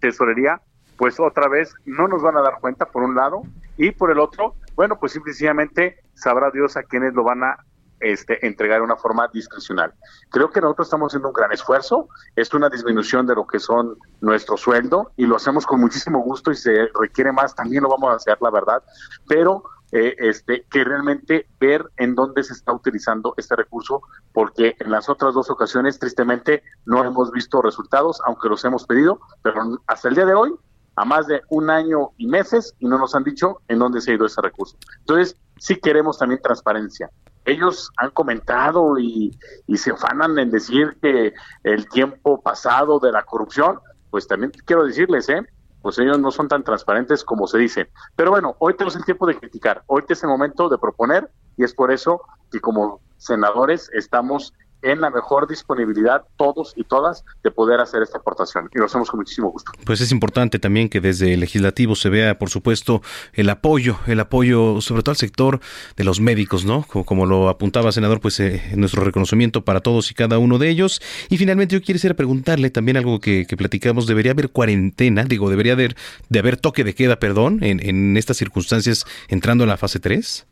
tesorería, 0.00 0.60
pues 0.96 1.18
otra 1.18 1.48
vez 1.48 1.74
no 1.84 2.08
nos 2.08 2.22
van 2.22 2.36
a 2.36 2.42
dar 2.42 2.60
cuenta 2.60 2.86
por 2.86 3.02
un 3.02 3.14
lado 3.14 3.42
y 3.76 3.90
por 3.90 4.10
el 4.10 4.20
otro, 4.20 4.54
bueno, 4.76 4.98
pues 4.98 5.12
simplemente 5.12 5.98
sabrá 6.14 6.50
Dios 6.50 6.76
a 6.76 6.82
quiénes 6.82 7.14
lo 7.14 7.24
van 7.24 7.42
a 7.42 7.56
este, 8.04 8.46
entregar 8.46 8.78
de 8.78 8.84
una 8.84 8.96
forma 8.96 9.28
discrecional. 9.32 9.92
Creo 10.30 10.50
que 10.50 10.60
nosotros 10.60 10.86
estamos 10.86 11.10
haciendo 11.10 11.28
un 11.28 11.34
gran 11.34 11.52
esfuerzo, 11.52 12.08
es 12.36 12.52
una 12.54 12.68
disminución 12.68 13.26
de 13.26 13.34
lo 13.34 13.46
que 13.46 13.58
son 13.58 13.96
nuestro 14.20 14.56
sueldo 14.56 15.12
y 15.16 15.26
lo 15.26 15.36
hacemos 15.36 15.66
con 15.66 15.80
muchísimo 15.80 16.20
gusto 16.20 16.50
y 16.50 16.56
se 16.56 16.88
requiere 16.98 17.32
más, 17.32 17.54
también 17.54 17.82
lo 17.82 17.88
vamos 17.88 18.12
a 18.12 18.16
hacer, 18.16 18.38
la 18.40 18.50
verdad, 18.50 18.82
pero 19.26 19.64
eh, 19.96 20.16
este, 20.18 20.66
que 20.68 20.82
realmente 20.82 21.46
ver 21.60 21.88
en 21.98 22.16
dónde 22.16 22.42
se 22.42 22.52
está 22.52 22.72
utilizando 22.72 23.32
este 23.36 23.54
recurso, 23.54 24.02
porque 24.32 24.74
en 24.80 24.90
las 24.90 25.08
otras 25.08 25.34
dos 25.34 25.50
ocasiones, 25.50 26.00
tristemente, 26.00 26.64
no 26.84 27.04
hemos 27.04 27.30
visto 27.30 27.62
resultados, 27.62 28.20
aunque 28.26 28.48
los 28.48 28.64
hemos 28.64 28.86
pedido, 28.86 29.20
pero 29.42 29.78
hasta 29.86 30.08
el 30.08 30.16
día 30.16 30.26
de 30.26 30.34
hoy, 30.34 30.52
a 30.96 31.04
más 31.04 31.28
de 31.28 31.42
un 31.48 31.70
año 31.70 32.10
y 32.16 32.26
meses, 32.26 32.74
y 32.80 32.86
no 32.86 32.98
nos 32.98 33.14
han 33.14 33.22
dicho 33.22 33.60
en 33.68 33.78
dónde 33.78 34.00
se 34.00 34.10
ha 34.10 34.14
ido 34.14 34.26
ese 34.26 34.40
recurso. 34.40 34.76
Entonces, 34.98 35.36
sí 35.58 35.76
queremos 35.76 36.18
también 36.18 36.42
transparencia. 36.42 37.08
Ellos 37.44 37.90
han 37.98 38.10
comentado 38.10 38.98
y, 38.98 39.36
y 39.66 39.76
se 39.76 39.90
afanan 39.90 40.38
en 40.38 40.50
decir 40.50 40.96
que 41.02 41.34
el 41.62 41.88
tiempo 41.88 42.40
pasado 42.40 42.98
de 42.98 43.12
la 43.12 43.22
corrupción, 43.22 43.80
pues 44.10 44.26
también 44.26 44.52
quiero 44.64 44.84
decirles, 44.84 45.28
¿eh? 45.28 45.42
pues 45.84 45.98
ellos 45.98 46.18
no 46.18 46.30
son 46.30 46.48
tan 46.48 46.64
transparentes 46.64 47.22
como 47.22 47.46
se 47.46 47.58
dice. 47.58 47.90
Pero 48.16 48.30
bueno, 48.30 48.56
hoy 48.58 48.72
tenemos 48.72 48.96
el 48.96 49.04
tiempo 49.04 49.26
de 49.26 49.38
criticar, 49.38 49.82
hoy 49.86 50.02
es 50.08 50.22
el 50.22 50.30
momento 50.30 50.70
de 50.70 50.78
proponer 50.78 51.30
y 51.58 51.64
es 51.64 51.74
por 51.74 51.92
eso 51.92 52.22
que 52.50 52.58
como 52.58 53.02
senadores 53.18 53.90
estamos 53.92 54.54
en 54.84 55.00
la 55.00 55.10
mejor 55.10 55.48
disponibilidad 55.48 56.22
todos 56.36 56.74
y 56.76 56.84
todas 56.84 57.24
de 57.42 57.50
poder 57.50 57.80
hacer 57.80 58.02
esta 58.02 58.18
aportación 58.18 58.68
y 58.74 58.78
lo 58.78 58.84
hacemos 58.84 59.10
con 59.10 59.18
muchísimo 59.18 59.50
gusto. 59.50 59.72
Pues 59.84 60.00
es 60.00 60.12
importante 60.12 60.58
también 60.58 60.88
que 60.88 61.00
desde 61.00 61.34
el 61.34 61.40
legislativo 61.40 61.96
se 61.96 62.10
vea, 62.10 62.38
por 62.38 62.50
supuesto, 62.50 63.02
el 63.32 63.48
apoyo, 63.48 63.98
el 64.06 64.20
apoyo 64.20 64.80
sobre 64.80 65.02
todo 65.02 65.12
al 65.12 65.16
sector 65.16 65.60
de 65.96 66.04
los 66.04 66.20
médicos, 66.20 66.64
¿no? 66.64 66.82
Como, 66.82 67.24
lo 67.24 67.48
apuntaba 67.48 67.92
senador, 67.92 68.20
pues 68.20 68.38
eh, 68.40 68.62
nuestro 68.76 69.02
reconocimiento 69.02 69.64
para 69.64 69.80
todos 69.80 70.10
y 70.10 70.14
cada 70.14 70.38
uno 70.38 70.58
de 70.58 70.68
ellos. 70.68 71.00
Y 71.30 71.38
finalmente 71.38 71.74
yo 71.74 71.80
quisiera 71.80 72.14
preguntarle 72.14 72.70
también 72.70 72.98
algo 72.98 73.20
que, 73.20 73.46
platicamos, 73.56 74.06
¿debería 74.06 74.32
haber 74.32 74.50
cuarentena? 74.50 75.24
Digo, 75.24 75.48
¿debería 75.48 75.72
haber, 75.72 75.96
de 76.28 76.38
haber 76.38 76.58
toque 76.58 76.84
de 76.84 76.94
queda, 76.94 77.18
perdón, 77.18 77.62
en, 77.62 77.80
en 77.80 78.16
estas 78.16 78.36
circunstancias 78.36 79.06
entrando 79.28 79.64
en 79.64 79.70
la 79.70 79.76
fase 79.78 80.00
3? 80.00 80.46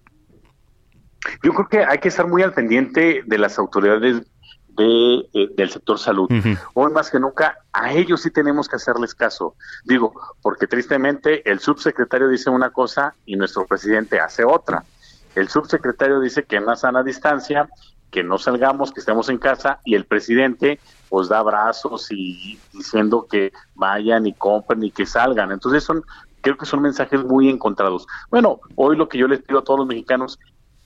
Yo 1.43 1.53
creo 1.53 1.69
que 1.69 1.85
hay 1.85 1.99
que 1.99 2.09
estar 2.09 2.27
muy 2.27 2.43
al 2.43 2.53
pendiente 2.53 3.23
de 3.25 3.39
las 3.39 3.59
autoridades 3.59 4.23
de, 4.77 5.29
eh, 5.35 5.49
del 5.57 5.71
sector 5.71 5.99
salud. 5.99 6.29
Hoy 6.75 6.93
más 6.93 7.11
que 7.11 7.21
nunca, 7.21 7.59
a 7.73 7.93
ellos 7.93 8.23
sí 8.23 8.31
tenemos 8.31 8.69
que 8.69 8.77
hacerles 8.77 9.15
caso. 9.15 9.55
Digo, 9.85 10.15
porque 10.41 10.67
tristemente 10.67 11.49
el 11.51 11.61
subsecretario 11.61 12.29
dice 12.29 12.51
una 12.51 12.71
cosa 12.71 13.15
y 13.27 13.37
nuestro 13.37 13.67
presidente 13.67 14.21
hace 14.21 14.45
otra. 14.45 14.85
El 15.35 15.49
subsecretario 15.49 16.21
dice 16.21 16.45
que 16.45 16.57
en 16.57 16.65
una 16.65 16.77
sana 16.77 17.03
distancia, 17.03 17.69
que 18.11 18.23
no 18.23 18.39
salgamos, 18.39 18.93
que 18.93 19.01
estemos 19.01 19.29
en 19.29 19.39
casa, 19.39 19.81
y 19.85 19.95
el 19.95 20.05
presidente 20.05 20.79
pues 21.09 21.29
da 21.29 21.39
abrazos 21.39 22.09
y 22.11 22.59
diciendo 22.73 23.27
que 23.31 23.53
vayan 23.75 24.27
y 24.27 24.35
compren 24.35 24.83
y 24.85 24.91
que 24.91 25.07
salgan. 25.07 25.53
Entonces 25.53 25.85
son, 25.85 26.05
creo 26.41 26.57
que 26.57 26.67
son 26.67 26.83
mensajes 26.83 27.25
muy 27.25 27.49
encontrados. 27.49 28.07
Bueno, 28.31 28.61
hoy 28.77 28.97
lo 28.97 29.09
que 29.09 29.19
yo 29.19 29.29
les 29.29 29.43
pido 29.43 29.61
a 29.61 29.65
todos 29.65 29.81
los 29.81 29.89
mexicanos 29.89 30.39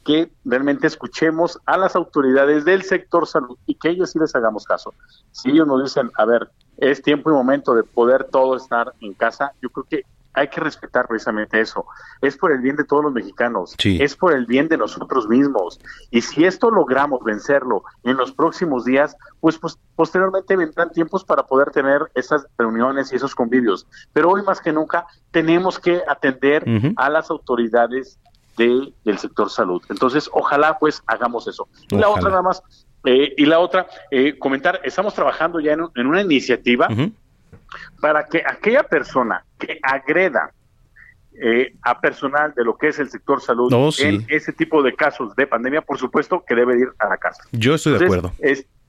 que 0.07 0.31
realmente 0.45 0.87
escuchemos 0.87 1.61
a 1.67 1.77
las 1.77 1.97
autoridades 1.97 2.65
del 2.65 2.83
sector 2.83 3.27
salud 3.27 3.59
y 3.67 3.75
que 3.75 3.89
ellos 3.89 4.13
sí 4.13 4.21
les 4.21 4.35
hagamos 4.37 4.65
caso. 4.65 4.95
Si 5.33 5.51
ellos 5.51 5.67
nos 5.67 5.83
dicen, 5.83 6.13
a 6.17 6.25
ver, 6.25 6.49
es 6.77 7.03
tiempo 7.03 7.29
y 7.29 7.33
momento 7.33 7.75
de 7.75 7.83
poder 7.83 8.25
todo 8.31 8.57
estar 8.57 8.93
en 9.01 9.15
casa, 9.15 9.53
yo 9.61 9.69
creo 9.69 9.85
que 9.91 10.03
hay 10.37 10.49
que 10.49 10.61
respetar 10.61 11.09
precisamente 11.09 11.61
eso. 11.61 11.87
Es 12.21 12.37
por 12.37 12.53
el 12.53 12.61
bien 12.61 12.77
de 12.77 12.85
todos 12.85 13.03
los 13.03 13.13
mexicanos, 13.13 13.75
es 13.83 14.15
por 14.15 14.35
el 14.35 14.45
bien 14.47 14.69
de 14.69 14.77
nosotros 14.77 15.27
mismos. 15.29 15.81
Y 16.11 16.21
si 16.21 16.45
esto 16.45 16.71
logramos 16.71 17.25
vencerlo 17.25 17.83
en 18.05 18.17
los 18.17 18.33
próximos 18.33 18.85
días, 18.85 19.17
pues, 19.41 19.59
pues 19.59 19.79
posteriormente 19.97 20.55
vendrán 20.55 20.91
tiempos 20.91 21.25
para 21.25 21.47
poder 21.47 21.71
tener 21.71 22.03
esas 22.15 22.47
reuniones 22.59 23.13
y 23.13 23.17
esos 23.17 23.35
convivios. 23.35 23.87
Pero 24.13 24.31
hoy 24.31 24.43
más 24.43 24.61
que 24.61 24.73
nunca 24.73 25.07
tenemos 25.31 25.81
que 25.81 26.03
atender 26.07 26.65
a 26.97 27.09
las 27.09 27.31
autoridades 27.31 28.21
de, 28.57 28.93
del 29.05 29.19
sector 29.19 29.51
salud. 29.51 29.83
Entonces, 29.89 30.29
ojalá 30.33 30.79
pues 30.79 31.03
hagamos 31.07 31.47
eso. 31.47 31.69
Y 31.91 31.97
la 31.97 32.09
otra 32.09 32.31
nada 32.31 32.43
más, 32.43 32.63
eh, 33.05 33.35
y 33.37 33.47
la 33.47 33.59
otra, 33.59 33.87
eh, 34.11 34.39
comentar, 34.39 34.81
estamos 34.85 35.15
trabajando 35.15 35.61
ya 35.61 35.73
en, 35.73 36.07
una 36.07 36.23
iniciativa 36.23 36.89
para 38.01 38.27
que 38.27 38.43
aquella 38.47 38.83
persona 38.83 39.45
que 39.59 39.79
agreda 39.83 40.53
eh, 41.41 41.75
a 41.83 42.01
personal 42.01 42.55
de 42.55 42.65
lo 42.65 42.77
que 42.77 42.89
es 42.89 42.99
el 42.99 43.11
sector 43.11 43.43
salud 43.43 43.71
oh, 43.73 43.91
en 43.99 44.25
ese 44.29 44.53
tipo 44.53 44.83
de 44.83 44.95
casos 44.95 45.37
de 45.37 45.47
pandemia, 45.47 45.83
por 45.83 45.99
supuesto 45.99 46.43
que 46.47 46.55
debe 46.55 46.79
ir 46.79 46.89
a 46.99 47.09
la 47.09 47.19
casa. 47.19 47.43
Yo 47.53 47.75
estoy 47.75 47.99
de 47.99 48.05
acuerdo. 48.05 48.33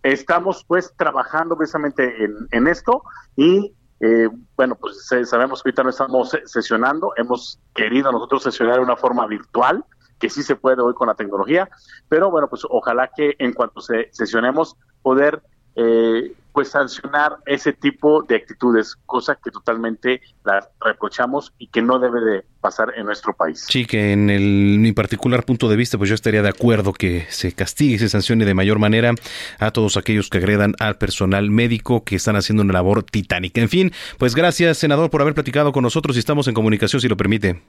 estamos 0.03 0.63
pues 0.65 0.93
trabajando 0.97 1.57
precisamente 1.57 2.23
en, 2.23 2.47
en 2.51 2.67
esto 2.67 3.03
y 3.35 3.73
eh, 3.99 4.29
bueno, 4.55 4.75
pues 4.75 5.07
sabemos 5.25 5.63
que 5.63 5.69
ahorita 5.69 5.83
no 5.83 5.89
estamos 5.89 6.37
sesionando, 6.45 7.13
hemos 7.17 7.59
querido 7.73 8.11
nosotros 8.11 8.43
sesionar 8.43 8.75
de 8.75 8.81
una 8.81 8.95
forma 8.95 9.25
virtual, 9.27 9.83
que 10.19 10.29
sí 10.29 10.43
se 10.43 10.55
puede 10.55 10.81
hoy 10.81 10.93
con 10.93 11.07
la 11.07 11.15
tecnología, 11.15 11.69
pero 12.09 12.31
bueno, 12.31 12.47
pues 12.47 12.63
ojalá 12.69 13.09
que 13.15 13.35
en 13.39 13.53
cuanto 13.53 13.81
se 13.81 14.09
sesionemos 14.11 14.75
poder 15.01 15.41
eh, 15.75 16.33
pues 16.57 16.69
sancionar 16.69 17.37
ese 17.45 17.71
tipo 17.71 18.23
de 18.23 18.35
actitudes, 18.35 18.95
cosa 19.05 19.35
que 19.35 19.51
totalmente 19.51 20.21
la 20.43 20.67
reprochamos 20.83 21.53
y 21.59 21.67
que 21.67 21.83
no 21.83 21.99
debe 21.99 22.19
de 22.19 22.45
pasar 22.59 22.93
en 22.97 23.05
nuestro 23.05 23.35
país. 23.35 23.63
Sí, 23.69 23.85
que 23.85 24.11
en 24.11 24.31
el, 24.31 24.79
mi 24.79 24.91
particular 24.91 25.45
punto 25.45 25.69
de 25.69 25.75
vista, 25.75 25.99
pues 25.99 26.09
yo 26.09 26.15
estaría 26.15 26.41
de 26.41 26.49
acuerdo 26.49 26.93
que 26.93 27.27
se 27.29 27.51
castigue 27.51 27.93
y 27.93 27.99
se 27.99 28.09
sancione 28.09 28.43
de 28.43 28.55
mayor 28.55 28.79
manera 28.79 29.13
a 29.59 29.69
todos 29.69 29.97
aquellos 29.97 30.31
que 30.31 30.39
agredan 30.39 30.73
al 30.79 30.97
personal 30.97 31.51
médico 31.51 32.03
que 32.03 32.15
están 32.15 32.35
haciendo 32.35 32.63
una 32.63 32.73
labor 32.73 33.03
titánica. 33.03 33.61
En 33.61 33.69
fin, 33.69 33.91
pues 34.17 34.33
gracias, 34.33 34.79
senador, 34.79 35.11
por 35.11 35.21
haber 35.21 35.35
platicado 35.35 35.71
con 35.71 35.83
nosotros 35.83 36.15
y 36.15 36.19
estamos 36.19 36.47
en 36.47 36.55
comunicación, 36.55 36.99
si 36.99 37.07
lo 37.07 37.17
permite. 37.17 37.61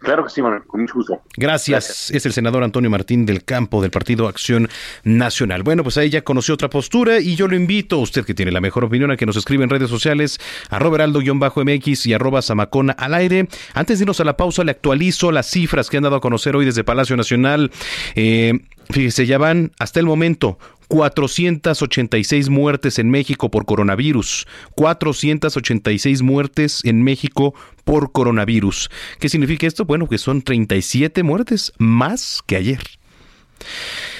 Claro 0.00 0.24
que 0.24 0.30
sí, 0.30 0.40
Manuel, 0.40 0.62
con 0.66 0.80
mucho 0.80 0.94
gusto. 0.94 1.20
Gracias. 1.36 2.10
Es 2.10 2.24
el 2.24 2.32
senador 2.32 2.64
Antonio 2.64 2.88
Martín 2.88 3.26
del 3.26 3.44
Campo 3.44 3.82
del 3.82 3.90
Partido 3.90 4.28
Acción 4.28 4.68
Nacional. 5.04 5.62
Bueno, 5.62 5.82
pues 5.82 5.98
ahí 5.98 6.08
ya 6.08 6.22
conoció 6.22 6.54
otra 6.54 6.70
postura 6.70 7.20
y 7.20 7.36
yo 7.36 7.46
lo 7.48 7.54
invito, 7.54 7.98
usted 7.98 8.24
que 8.24 8.32
tiene 8.32 8.50
la 8.50 8.62
mejor 8.62 8.84
opinión, 8.84 9.10
a 9.10 9.18
que 9.18 9.26
nos 9.26 9.36
escriba 9.36 9.62
en 9.62 9.68
redes 9.68 9.90
sociales, 9.90 10.40
a 10.70 10.78
Roberaldo-MX 10.78 12.06
y 12.06 12.14
arroba 12.14 12.40
Samacona 12.40 12.94
al 12.94 13.12
aire. 13.12 13.48
Antes 13.74 13.98
de 13.98 14.04
irnos 14.04 14.20
a 14.20 14.24
la 14.24 14.38
pausa, 14.38 14.64
le 14.64 14.70
actualizo 14.70 15.32
las 15.32 15.50
cifras 15.50 15.90
que 15.90 15.98
han 15.98 16.04
dado 16.04 16.16
a 16.16 16.20
conocer 16.20 16.56
hoy 16.56 16.64
desde 16.64 16.82
Palacio 16.82 17.16
Nacional. 17.16 17.70
Eh, 18.14 18.58
fíjese, 18.92 19.26
ya 19.26 19.38
van 19.38 19.72
hasta 19.78 20.00
el 20.00 20.06
momento 20.06 20.58
486 20.88 22.48
muertes 22.48 22.98
en 22.98 23.10
México 23.10 23.50
por 23.50 23.64
coronavirus. 23.64 24.46
486 24.74 26.22
muertes 26.22 26.84
en 26.84 27.02
México 27.02 27.54
por 27.84 28.10
coronavirus. 28.10 28.90
¿Qué 29.20 29.28
significa 29.28 29.66
esto? 29.66 29.84
Bueno, 29.84 30.08
que 30.08 30.18
son 30.18 30.42
37 30.42 31.22
muertes 31.22 31.72
más 31.78 32.42
que 32.44 32.56
ayer. 32.56 32.82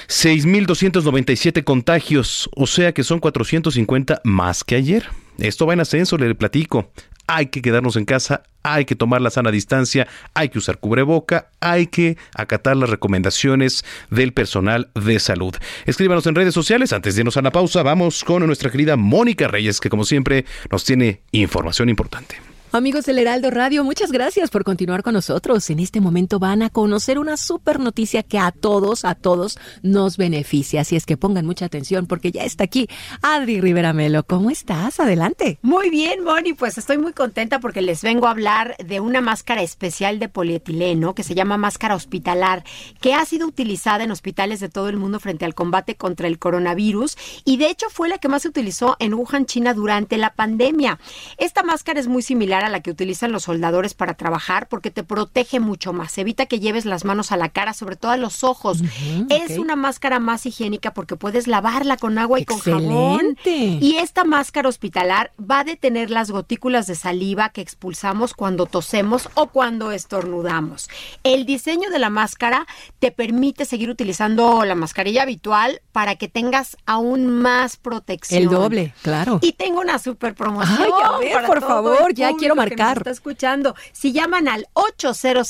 6.297 0.07 1.63
contagios, 1.63 2.49
o 2.55 2.67
sea 2.67 2.93
que 2.93 3.03
son 3.03 3.19
450 3.19 4.21
más 4.23 4.63
que 4.63 4.75
ayer. 4.75 5.05
Esto 5.39 5.65
va 5.65 5.73
en 5.73 5.79
ascenso, 5.79 6.17
le 6.17 6.35
platico 6.35 6.91
hay 7.33 7.45
que 7.45 7.61
quedarnos 7.61 7.95
en 7.95 8.03
casa, 8.03 8.43
hay 8.61 8.83
que 8.83 8.95
tomar 8.95 9.21
la 9.21 9.29
sana 9.29 9.51
distancia, 9.51 10.07
hay 10.33 10.49
que 10.49 10.57
usar 10.57 10.79
cubreboca, 10.79 11.47
hay 11.61 11.87
que 11.87 12.17
acatar 12.35 12.75
las 12.75 12.89
recomendaciones 12.89 13.85
del 14.09 14.33
personal 14.33 14.89
de 14.95 15.17
salud. 15.19 15.55
Escríbanos 15.85 16.27
en 16.27 16.35
redes 16.35 16.53
sociales. 16.53 16.91
Antes 16.91 17.15
de 17.15 17.21
irnos 17.21 17.37
a 17.37 17.41
la 17.41 17.51
pausa, 17.51 17.83
vamos 17.83 18.25
con 18.25 18.45
nuestra 18.45 18.69
querida 18.69 18.97
Mónica 18.97 19.47
Reyes, 19.47 19.79
que 19.79 19.89
como 19.89 20.03
siempre 20.03 20.45
nos 20.69 20.83
tiene 20.83 21.21
información 21.31 21.87
importante. 21.87 22.50
Amigos 22.73 23.03
del 23.03 23.19
Heraldo 23.19 23.51
Radio, 23.51 23.83
muchas 23.83 24.13
gracias 24.13 24.49
por 24.49 24.63
continuar 24.63 25.03
con 25.03 25.13
nosotros. 25.13 25.69
En 25.69 25.79
este 25.79 25.99
momento 25.99 26.39
van 26.39 26.61
a 26.61 26.69
conocer 26.69 27.19
una 27.19 27.35
super 27.35 27.81
noticia 27.81 28.23
que 28.23 28.39
a 28.39 28.53
todos, 28.53 29.03
a 29.03 29.13
todos 29.13 29.59
nos 29.83 30.15
beneficia. 30.15 30.79
Así 30.79 30.95
es 30.95 31.05
que 31.05 31.17
pongan 31.17 31.45
mucha 31.45 31.65
atención 31.65 32.07
porque 32.07 32.31
ya 32.31 32.45
está 32.45 32.63
aquí 32.63 32.87
Adri 33.21 33.59
Rivera 33.59 33.91
Melo. 33.91 34.23
¿Cómo 34.23 34.49
estás? 34.49 35.01
Adelante. 35.01 35.59
Muy 35.61 35.89
bien, 35.89 36.23
Moni. 36.23 36.53
Pues 36.53 36.77
estoy 36.77 36.97
muy 36.97 37.11
contenta 37.11 37.59
porque 37.59 37.81
les 37.81 38.03
vengo 38.03 38.27
a 38.27 38.31
hablar 38.31 38.77
de 38.77 39.01
una 39.01 39.19
máscara 39.19 39.61
especial 39.63 40.19
de 40.19 40.29
polietileno 40.29 41.13
que 41.13 41.23
se 41.23 41.35
llama 41.35 41.57
máscara 41.57 41.95
hospitalar, 41.95 42.63
que 43.01 43.13
ha 43.13 43.25
sido 43.25 43.47
utilizada 43.47 44.05
en 44.05 44.11
hospitales 44.11 44.61
de 44.61 44.69
todo 44.69 44.87
el 44.87 44.95
mundo 44.95 45.19
frente 45.19 45.43
al 45.43 45.55
combate 45.55 45.95
contra 45.95 46.29
el 46.29 46.39
coronavirus 46.39 47.17
y 47.43 47.57
de 47.57 47.69
hecho 47.69 47.87
fue 47.89 48.07
la 48.07 48.17
que 48.17 48.29
más 48.29 48.43
se 48.43 48.47
utilizó 48.47 48.95
en 48.99 49.13
Wuhan, 49.13 49.45
China 49.45 49.73
durante 49.73 50.15
la 50.15 50.35
pandemia. 50.35 50.99
Esta 51.37 51.63
máscara 51.63 51.99
es 51.99 52.07
muy 52.07 52.21
similar 52.21 52.60
a 52.65 52.69
la 52.69 52.81
que 52.81 52.91
utilizan 52.91 53.31
los 53.31 53.43
soldadores 53.43 53.93
para 53.93 54.13
trabajar 54.13 54.67
porque 54.67 54.91
te 54.91 55.03
protege 55.03 55.59
mucho 55.59 55.93
más, 55.93 56.17
evita 56.17 56.45
que 56.45 56.59
lleves 56.59 56.85
las 56.85 57.05
manos 57.05 57.31
a 57.31 57.37
la 57.37 57.49
cara, 57.49 57.73
sobre 57.73 57.95
todo 57.95 58.11
a 58.11 58.17
los 58.17 58.43
ojos. 58.43 58.81
es 59.29 59.57
una 59.57 59.75
máscara 59.75 60.19
más 60.19 60.45
higiénica 60.45 60.93
porque 60.93 61.15
puedes 61.15 61.47
lavarla 61.47 61.97
con 61.97 62.17
agua 62.17 62.39
y 62.39 62.45
con 62.45 62.59
jabón. 62.59 63.37
Y 63.45 63.97
esta 63.97 64.23
máscara 64.23 64.69
hospitalar 64.69 65.31
va 65.39 65.59
a 65.59 65.63
detener 65.63 66.11
las 66.11 66.31
gotículas 66.31 66.87
de 66.87 66.95
saliva 66.95 67.49
que 67.49 67.61
expulsamos 67.61 68.33
cuando 68.33 68.65
tosemos 68.65 69.29
o 69.35 69.47
cuando 69.47 69.91
estornudamos. 69.91 70.89
El 71.23 71.45
diseño 71.45 71.89
de 71.89 71.99
la 71.99 72.09
máscara 72.09 72.67
te 72.99 73.11
permite 73.11 73.65
seguir 73.65 73.89
utilizando 73.89 74.63
la 74.65 74.75
mascarilla 74.75 75.23
habitual 75.23 75.81
para 75.91 76.15
que 76.15 76.27
tengas 76.27 76.77
aún 76.85 77.29
más 77.29 77.77
protección. 77.77 78.41
El 78.41 78.49
doble, 78.49 78.93
claro. 79.01 79.39
Y 79.41 79.53
tengo 79.53 79.81
una 79.81 79.99
super 79.99 80.35
promoción. 80.35 80.77
Ay, 80.81 80.91
a 81.03 81.17
ver, 81.17 81.45
por 81.45 81.61
favor, 81.61 82.13
ya 82.13 82.33
quiero 82.37 82.50
quiero 82.53 82.69
marcar. 82.69 82.97
está 82.97 83.11
escuchando. 83.11 83.75
Si 83.91 84.11
llaman 84.11 84.47
al 84.47 84.67
800 84.73 85.47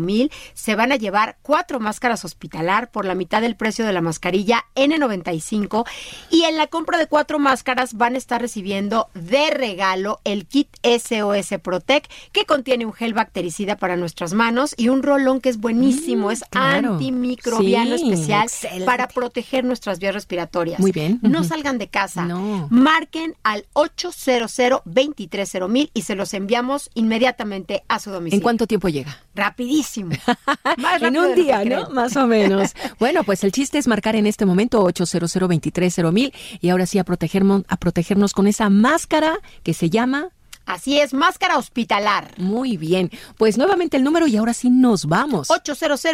mil 0.00 0.30
se 0.54 0.74
van 0.74 0.92
a 0.92 0.96
llevar 0.96 1.36
cuatro 1.42 1.80
máscaras 1.80 2.24
hospitalar 2.24 2.90
por 2.90 3.04
la 3.04 3.14
mitad 3.14 3.40
del 3.40 3.56
precio 3.56 3.86
de 3.86 3.92
la 3.92 4.00
mascarilla 4.00 4.64
N95 4.74 5.86
y 6.30 6.44
en 6.44 6.56
la 6.56 6.66
compra 6.66 6.98
de 6.98 7.06
cuatro 7.06 7.38
máscaras 7.38 7.94
van 7.94 8.14
a 8.14 8.18
estar 8.18 8.40
recibiendo 8.40 9.08
de 9.14 9.50
regalo 9.50 10.20
el 10.24 10.46
kit 10.46 10.68
SOS 10.82 11.60
Protec 11.62 12.08
que 12.32 12.44
contiene 12.44 12.86
un 12.86 12.92
gel 12.92 13.14
bactericida 13.14 13.76
para 13.76 13.96
nuestras 13.96 14.34
manos 14.34 14.74
y 14.76 14.88
un 14.88 15.02
rolón 15.02 15.40
que 15.40 15.48
es 15.48 15.58
buenísimo, 15.58 16.28
mm, 16.28 16.32
es 16.32 16.44
antimicrobiano 16.52 17.94
especial 17.94 18.48
para 18.84 19.08
proteger 19.08 19.64
nuestras 19.64 19.98
vías 19.98 20.14
respiratorias. 20.14 20.80
Muy 20.80 20.92
bien. 20.92 21.18
No 21.22 21.44
salgan 21.44 21.78
de 21.78 21.88
casa. 21.88 22.26
Marquen 22.70 23.34
al 23.42 23.66
800 23.72 24.82
mil 25.68 25.77
y 25.94 26.02
se 26.02 26.14
los 26.14 26.34
enviamos 26.34 26.90
inmediatamente 26.94 27.84
a 27.88 27.98
su 27.98 28.10
domicilio. 28.10 28.38
¿En 28.38 28.42
cuánto 28.42 28.66
tiempo 28.66 28.88
llega? 28.88 29.22
Rapidísimo. 29.34 30.12
en 31.00 31.16
un 31.16 31.34
día, 31.34 31.64
¿no? 31.64 31.90
Más 31.90 32.16
o 32.16 32.26
menos. 32.26 32.74
bueno, 32.98 33.24
pues 33.24 33.44
el 33.44 33.52
chiste 33.52 33.78
es 33.78 33.86
marcar 33.86 34.16
en 34.16 34.26
este 34.26 34.46
momento 34.46 34.82
800 34.82 35.36
mil 36.12 36.32
y 36.60 36.68
ahora 36.70 36.86
sí 36.86 36.98
a 36.98 37.04
protegernos, 37.04 37.64
a 37.68 37.76
protegernos 37.76 38.32
con 38.32 38.46
esa 38.46 38.70
máscara 38.70 39.38
que 39.62 39.74
se 39.74 39.90
llama 39.90 40.30
Así 40.68 41.00
es, 41.00 41.14
máscara 41.14 41.56
hospitalar. 41.56 42.34
Muy 42.36 42.76
bien. 42.76 43.10
Pues 43.38 43.56
nuevamente 43.56 43.96
el 43.96 44.04
número 44.04 44.26
y 44.26 44.36
ahora 44.36 44.52
sí 44.52 44.68
nos 44.68 45.06
vamos. 45.06 45.50
800 45.50 46.04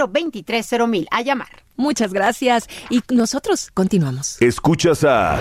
mil 0.87 1.09
a 1.11 1.23
llamar. 1.23 1.65
Muchas 1.77 2.13
gracias. 2.13 2.69
Y 2.89 3.03
nosotros 3.13 3.73
continuamos. 3.75 4.41
Escuchas 4.41 5.03
a 5.03 5.41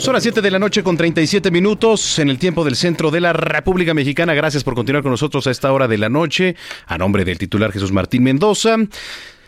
Son 0.00 0.14
las 0.14 0.22
7 0.22 0.40
de 0.40 0.50
la 0.50 0.58
noche 0.58 0.82
con 0.82 0.96
37 0.96 1.50
minutos 1.50 2.18
en 2.18 2.30
el 2.30 2.38
tiempo 2.38 2.64
del 2.64 2.74
centro 2.74 3.10
de 3.10 3.20
la 3.20 3.34
República 3.34 3.92
Mexicana. 3.92 4.32
Gracias 4.32 4.64
por 4.64 4.74
continuar 4.74 5.02
con 5.02 5.10
nosotros 5.10 5.46
a 5.46 5.50
esta 5.50 5.70
hora 5.70 5.88
de 5.88 5.98
la 5.98 6.08
noche. 6.08 6.56
A 6.86 6.96
nombre 6.96 7.26
del 7.26 7.36
titular 7.36 7.70
Jesús 7.70 7.92
Martín 7.92 8.22
Mendoza. 8.22 8.78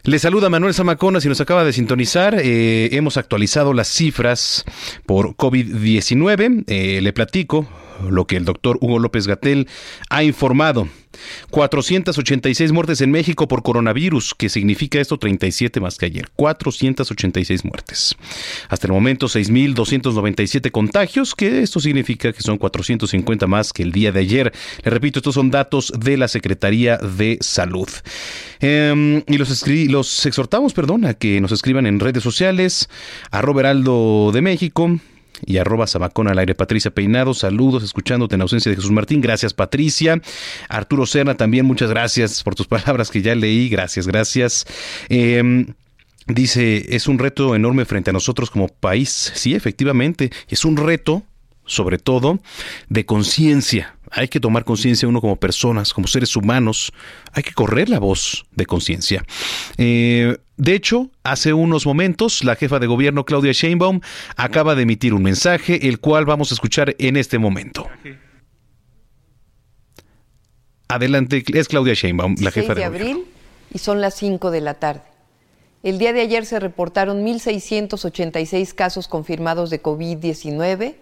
Le 0.04 0.18
saluda 0.18 0.50
Manuel 0.50 0.74
Zamacona, 0.74 1.22
si 1.22 1.28
nos 1.30 1.40
acaba 1.40 1.64
de 1.64 1.72
sintonizar, 1.72 2.34
eh, 2.38 2.90
hemos 2.92 3.16
actualizado 3.16 3.72
las 3.72 3.88
cifras 3.88 4.66
por 5.06 5.36
COVID-19. 5.36 6.64
Eh, 6.66 7.00
le 7.00 7.12
platico, 7.14 7.66
lo 8.10 8.26
que 8.26 8.36
el 8.36 8.44
doctor 8.44 8.76
Hugo 8.82 8.98
López 8.98 9.26
Gatel 9.26 9.68
ha 10.10 10.22
informado. 10.22 10.86
486 11.50 12.72
muertes 12.72 13.00
en 13.00 13.10
México 13.10 13.48
por 13.48 13.62
coronavirus, 13.62 14.34
que 14.34 14.48
significa 14.48 15.00
esto 15.00 15.18
37 15.18 15.80
más 15.80 15.98
que 15.98 16.06
ayer. 16.06 16.30
486 16.36 17.64
muertes. 17.64 18.16
Hasta 18.68 18.86
el 18.86 18.92
momento 18.92 19.26
6.297 19.26 20.70
contagios, 20.70 21.34
que 21.34 21.62
esto 21.62 21.80
significa 21.80 22.32
que 22.32 22.42
son 22.42 22.58
450 22.58 23.46
más 23.46 23.72
que 23.72 23.82
el 23.82 23.92
día 23.92 24.12
de 24.12 24.20
ayer. 24.20 24.52
Le 24.84 24.90
repito, 24.90 25.18
estos 25.18 25.34
son 25.34 25.50
datos 25.50 25.92
de 25.98 26.16
la 26.16 26.28
Secretaría 26.28 26.96
de 26.98 27.38
Salud. 27.40 27.88
Em, 28.60 29.22
y 29.26 29.38
los, 29.38 29.66
los 29.66 30.26
exhortamos, 30.26 30.72
perdón, 30.72 31.04
a 31.04 31.14
que 31.14 31.40
nos 31.40 31.52
escriban 31.52 31.86
en 31.86 32.00
redes 32.00 32.22
sociales, 32.22 32.88
a 33.30 33.42
Roberaldo 33.42 34.30
de 34.32 34.42
México, 34.42 34.98
y 35.44 35.58
arroba 35.58 35.86
Sabacón 35.86 36.28
al 36.28 36.38
aire. 36.38 36.54
Patricia 36.54 36.90
Peinado, 36.90 37.34
saludos, 37.34 37.82
escuchándote 37.82 38.34
en 38.34 38.42
ausencia 38.42 38.70
de 38.70 38.76
Jesús 38.76 38.90
Martín. 38.90 39.20
Gracias, 39.20 39.54
Patricia. 39.54 40.20
Arturo 40.68 41.06
Serna, 41.06 41.36
también 41.36 41.66
muchas 41.66 41.90
gracias 41.90 42.42
por 42.42 42.54
tus 42.54 42.66
palabras 42.68 43.10
que 43.10 43.22
ya 43.22 43.34
leí. 43.34 43.68
Gracias, 43.68 44.06
gracias. 44.06 44.66
Em, 45.08 45.74
dice, 46.26 46.94
es 46.94 47.08
un 47.08 47.18
reto 47.18 47.54
enorme 47.54 47.84
frente 47.84 48.10
a 48.10 48.12
nosotros 48.12 48.50
como 48.50 48.68
país. 48.68 49.32
Sí, 49.34 49.54
efectivamente, 49.54 50.30
es 50.48 50.64
un 50.64 50.76
reto, 50.76 51.24
sobre 51.64 51.98
todo, 51.98 52.40
de 52.88 53.06
conciencia 53.06 53.96
hay 54.12 54.28
que 54.28 54.40
tomar 54.40 54.64
conciencia 54.64 55.08
uno 55.08 55.20
como 55.20 55.36
personas, 55.36 55.94
como 55.94 56.06
seres 56.06 56.36
humanos, 56.36 56.92
hay 57.32 57.42
que 57.42 57.52
correr 57.52 57.88
la 57.88 57.98
voz 57.98 58.44
de 58.54 58.66
conciencia. 58.66 59.24
Eh, 59.78 60.36
de 60.58 60.74
hecho, 60.74 61.10
hace 61.24 61.54
unos 61.54 61.86
momentos, 61.86 62.44
la 62.44 62.54
jefa 62.54 62.78
de 62.78 62.86
gobierno 62.86 63.24
Claudia 63.24 63.52
Sheinbaum 63.52 64.00
acaba 64.36 64.74
de 64.74 64.82
emitir 64.82 65.14
un 65.14 65.22
mensaje, 65.22 65.88
el 65.88 65.98
cual 65.98 66.26
vamos 66.26 66.50
a 66.52 66.54
escuchar 66.54 66.94
en 66.98 67.16
este 67.16 67.38
momento. 67.38 67.88
Adelante, 70.88 71.42
es 71.54 71.68
Claudia 71.68 71.94
Sheinbaum, 71.94 72.36
la 72.40 72.50
jefa 72.50 72.74
de, 72.74 72.80
de 72.80 72.84
abril 72.84 73.24
y 73.72 73.78
son 73.78 74.02
las 74.02 74.14
5 74.16 74.50
de 74.50 74.60
la 74.60 74.74
tarde. 74.74 75.02
El 75.82 75.98
día 75.98 76.12
de 76.12 76.20
ayer 76.20 76.44
se 76.44 76.60
reportaron 76.60 77.24
1.686 77.24 78.74
casos 78.74 79.08
confirmados 79.08 79.70
de 79.70 79.82
COVID-19 79.82 80.96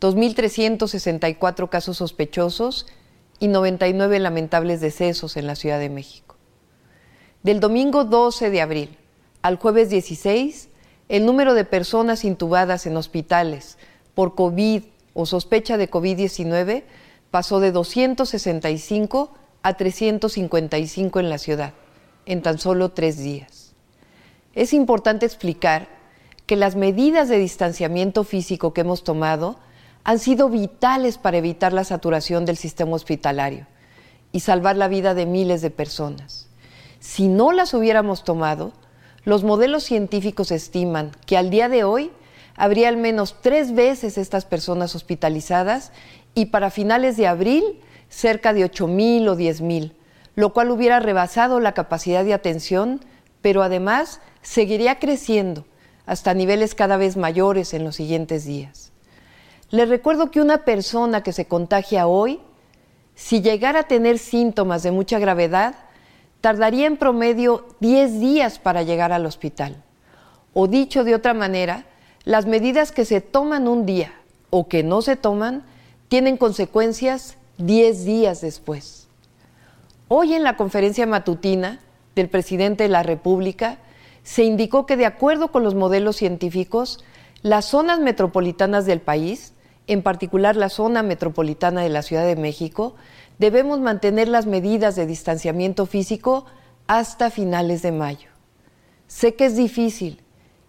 2.364 0.00 1.68
casos 1.68 1.96
sospechosos 1.96 2.86
y 3.38 3.48
99 3.48 4.18
lamentables 4.18 4.80
decesos 4.80 5.36
en 5.36 5.46
la 5.46 5.56
Ciudad 5.56 5.78
de 5.78 5.90
México. 5.90 6.36
Del 7.42 7.60
domingo 7.60 8.04
12 8.04 8.50
de 8.50 8.60
abril 8.60 8.98
al 9.42 9.56
jueves 9.56 9.90
16, 9.90 10.68
el 11.08 11.26
número 11.26 11.54
de 11.54 11.64
personas 11.64 12.24
intubadas 12.24 12.86
en 12.86 12.96
hospitales 12.96 13.76
por 14.14 14.34
COVID 14.34 14.84
o 15.12 15.26
sospecha 15.26 15.76
de 15.76 15.90
COVID-19 15.90 16.84
pasó 17.30 17.60
de 17.60 17.72
265 17.72 19.34
a 19.62 19.74
355 19.74 21.20
en 21.20 21.28
la 21.28 21.38
ciudad, 21.38 21.74
en 22.26 22.42
tan 22.42 22.58
solo 22.58 22.92
tres 22.92 23.18
días. 23.18 23.74
Es 24.54 24.72
importante 24.72 25.26
explicar 25.26 25.88
que 26.46 26.56
las 26.56 26.76
medidas 26.76 27.28
de 27.28 27.38
distanciamiento 27.38 28.24
físico 28.24 28.72
que 28.72 28.82
hemos 28.82 29.04
tomado 29.04 29.58
han 30.04 30.18
sido 30.18 30.50
vitales 30.50 31.16
para 31.16 31.38
evitar 31.38 31.72
la 31.72 31.84
saturación 31.84 32.44
del 32.44 32.58
sistema 32.58 32.94
hospitalario 32.94 33.66
y 34.32 34.40
salvar 34.40 34.76
la 34.76 34.88
vida 34.88 35.14
de 35.14 35.24
miles 35.24 35.62
de 35.62 35.70
personas. 35.70 36.48
Si 37.00 37.28
no 37.28 37.52
las 37.52 37.72
hubiéramos 37.72 38.22
tomado, 38.22 38.72
los 39.24 39.44
modelos 39.44 39.84
científicos 39.84 40.50
estiman 40.50 41.12
que 41.26 41.38
al 41.38 41.48
día 41.48 41.70
de 41.70 41.84
hoy 41.84 42.10
habría 42.54 42.88
al 42.88 42.98
menos 42.98 43.36
tres 43.40 43.74
veces 43.74 44.18
estas 44.18 44.44
personas 44.44 44.94
hospitalizadas 44.94 45.92
y 46.34 46.46
para 46.46 46.70
finales 46.70 47.16
de 47.16 47.26
abril 47.26 47.80
cerca 48.10 48.52
de 48.52 48.64
8.000 48.70 49.28
o 49.28 49.36
10.000, 49.36 49.92
lo 50.34 50.52
cual 50.52 50.70
hubiera 50.70 51.00
rebasado 51.00 51.60
la 51.60 51.72
capacidad 51.72 52.24
de 52.24 52.34
atención, 52.34 53.00
pero 53.40 53.62
además 53.62 54.20
seguiría 54.42 54.98
creciendo 54.98 55.64
hasta 56.06 56.34
niveles 56.34 56.74
cada 56.74 56.98
vez 56.98 57.16
mayores 57.16 57.72
en 57.72 57.84
los 57.84 57.96
siguientes 57.96 58.44
días. 58.44 58.93
Les 59.74 59.88
recuerdo 59.88 60.30
que 60.30 60.40
una 60.40 60.58
persona 60.58 61.24
que 61.24 61.32
se 61.32 61.46
contagia 61.46 62.06
hoy, 62.06 62.38
si 63.16 63.42
llegara 63.42 63.80
a 63.80 63.88
tener 63.88 64.20
síntomas 64.20 64.84
de 64.84 64.92
mucha 64.92 65.18
gravedad, 65.18 65.74
tardaría 66.40 66.86
en 66.86 66.96
promedio 66.96 67.66
10 67.80 68.20
días 68.20 68.60
para 68.60 68.84
llegar 68.84 69.10
al 69.10 69.26
hospital. 69.26 69.82
O 70.52 70.68
dicho 70.68 71.02
de 71.02 71.16
otra 71.16 71.34
manera, 71.34 71.86
las 72.22 72.46
medidas 72.46 72.92
que 72.92 73.04
se 73.04 73.20
toman 73.20 73.66
un 73.66 73.84
día 73.84 74.12
o 74.50 74.68
que 74.68 74.84
no 74.84 75.02
se 75.02 75.16
toman 75.16 75.64
tienen 76.06 76.36
consecuencias 76.36 77.36
10 77.58 78.04
días 78.04 78.42
después. 78.42 79.08
Hoy 80.06 80.34
en 80.34 80.44
la 80.44 80.56
conferencia 80.56 81.04
matutina 81.04 81.80
del 82.14 82.28
presidente 82.28 82.84
de 82.84 82.90
la 82.90 83.02
República 83.02 83.78
se 84.22 84.44
indicó 84.44 84.86
que 84.86 84.96
de 84.96 85.06
acuerdo 85.06 85.50
con 85.50 85.64
los 85.64 85.74
modelos 85.74 86.14
científicos, 86.14 87.02
las 87.42 87.64
zonas 87.64 87.98
metropolitanas 87.98 88.86
del 88.86 89.00
país 89.00 89.53
en 89.86 90.02
particular 90.02 90.56
la 90.56 90.68
zona 90.68 91.02
metropolitana 91.02 91.82
de 91.82 91.88
la 91.88 92.02
Ciudad 92.02 92.24
de 92.24 92.36
México, 92.36 92.94
debemos 93.38 93.80
mantener 93.80 94.28
las 94.28 94.46
medidas 94.46 94.96
de 94.96 95.06
distanciamiento 95.06 95.86
físico 95.86 96.46
hasta 96.86 97.30
finales 97.30 97.82
de 97.82 97.92
mayo. 97.92 98.28
Sé 99.06 99.34
que 99.34 99.46
es 99.46 99.56
difícil 99.56 100.22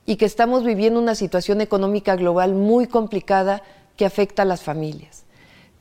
y 0.06 0.18
que 0.18 0.26
estamos 0.26 0.64
viviendo 0.64 1.00
una 1.00 1.16
situación 1.16 1.62
económica 1.62 2.16
global 2.16 2.54
muy 2.54 2.88
complicada 2.88 3.64
que 3.98 4.06
afecta 4.06 4.42
a 4.42 4.46
las 4.46 4.62
familias, 4.62 5.24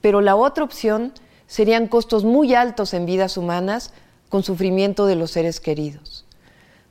pero 0.00 0.20
la 0.20 0.36
otra 0.36 0.64
opción 0.64 1.12
serían 1.46 1.88
costos 1.88 2.24
muy 2.24 2.54
altos 2.54 2.94
en 2.94 3.06
vidas 3.06 3.36
humanas 3.36 3.92
con 4.28 4.42
sufrimiento 4.42 5.06
de 5.06 5.16
los 5.16 5.32
seres 5.32 5.60
queridos. 5.60 6.24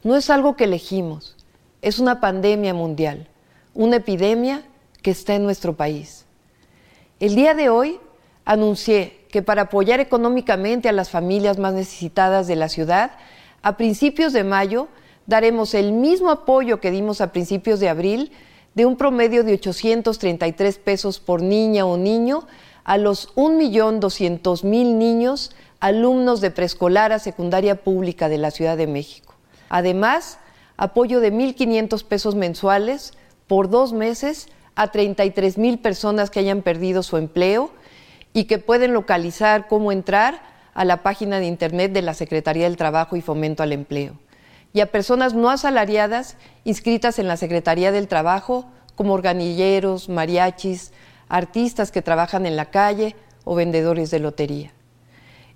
No 0.03 0.15
es 0.15 0.29
algo 0.29 0.55
que 0.55 0.65
elegimos, 0.65 1.35
es 1.81 1.99
una 1.99 2.19
pandemia 2.19 2.73
mundial, 2.73 3.27
una 3.73 3.97
epidemia 3.97 4.63
que 5.01 5.11
está 5.11 5.35
en 5.35 5.43
nuestro 5.43 5.75
país. 5.75 6.22
El 7.19 7.35
día 7.35 7.53
de 7.53 7.69
hoy 7.69 7.99
anuncié 8.45 9.25
que 9.29 9.41
para 9.41 9.63
apoyar 9.63 9.99
económicamente 9.99 10.89
a 10.89 10.93
las 10.93 11.09
familias 11.09 11.57
más 11.57 11.73
necesitadas 11.73 12.47
de 12.47 12.55
la 12.55 12.69
ciudad, 12.69 13.11
a 13.61 13.77
principios 13.77 14.33
de 14.33 14.43
mayo 14.43 14.87
daremos 15.25 15.73
el 15.73 15.93
mismo 15.93 16.31
apoyo 16.31 16.79
que 16.79 16.91
dimos 16.91 17.21
a 17.21 17.31
principios 17.31 17.79
de 17.79 17.89
abril, 17.89 18.31
de 18.75 18.85
un 18.85 18.97
promedio 18.97 19.43
de 19.43 19.53
833 19.53 20.77
pesos 20.79 21.19
por 21.19 21.41
niña 21.41 21.85
o 21.85 21.97
niño 21.97 22.47
a 22.83 22.97
los 22.97 23.33
1.200.000 23.35 24.63
niños 24.95 25.55
alumnos 25.79 26.41
de 26.41 26.51
preescolar 26.51 27.11
a 27.11 27.19
secundaria 27.19 27.75
pública 27.75 28.29
de 28.29 28.37
la 28.37 28.51
Ciudad 28.51 28.77
de 28.77 28.87
México. 28.87 29.35
Además, 29.69 30.39
apoyo 30.77 31.19
de 31.19 31.31
1.500 31.31 32.03
pesos 32.03 32.35
mensuales 32.35 33.13
por 33.47 33.69
dos 33.69 33.93
meses 33.93 34.47
a 34.75 34.91
33 34.91 35.57
mil 35.57 35.79
personas 35.79 36.29
que 36.29 36.39
hayan 36.39 36.61
perdido 36.61 37.03
su 37.03 37.17
empleo 37.17 37.71
y 38.33 38.45
que 38.45 38.57
pueden 38.57 38.93
localizar 38.93 39.67
cómo 39.67 39.91
entrar 39.91 40.41
a 40.73 40.85
la 40.85 41.03
página 41.03 41.39
de 41.39 41.45
Internet 41.45 41.91
de 41.93 42.01
la 42.01 42.13
Secretaría 42.13 42.63
del 42.63 42.77
Trabajo 42.77 43.15
y 43.15 43.21
Fomento 43.21 43.63
al 43.63 43.73
Empleo. 43.73 44.17
Y 44.73 44.79
a 44.79 44.91
personas 44.91 45.35
no 45.35 45.49
asalariadas 45.49 46.35
inscritas 46.63 47.19
en 47.19 47.27
la 47.27 47.37
Secretaría 47.37 47.91
del 47.91 48.07
Trabajo 48.07 48.65
como 48.95 49.13
organilleros, 49.13 50.09
mariachis, 50.09 50.91
artistas 51.29 51.91
que 51.91 52.01
trabajan 52.01 52.45
en 52.45 52.55
la 52.55 52.65
calle 52.65 53.15
o 53.43 53.55
vendedores 53.55 54.09
de 54.09 54.19
lotería. 54.19 54.71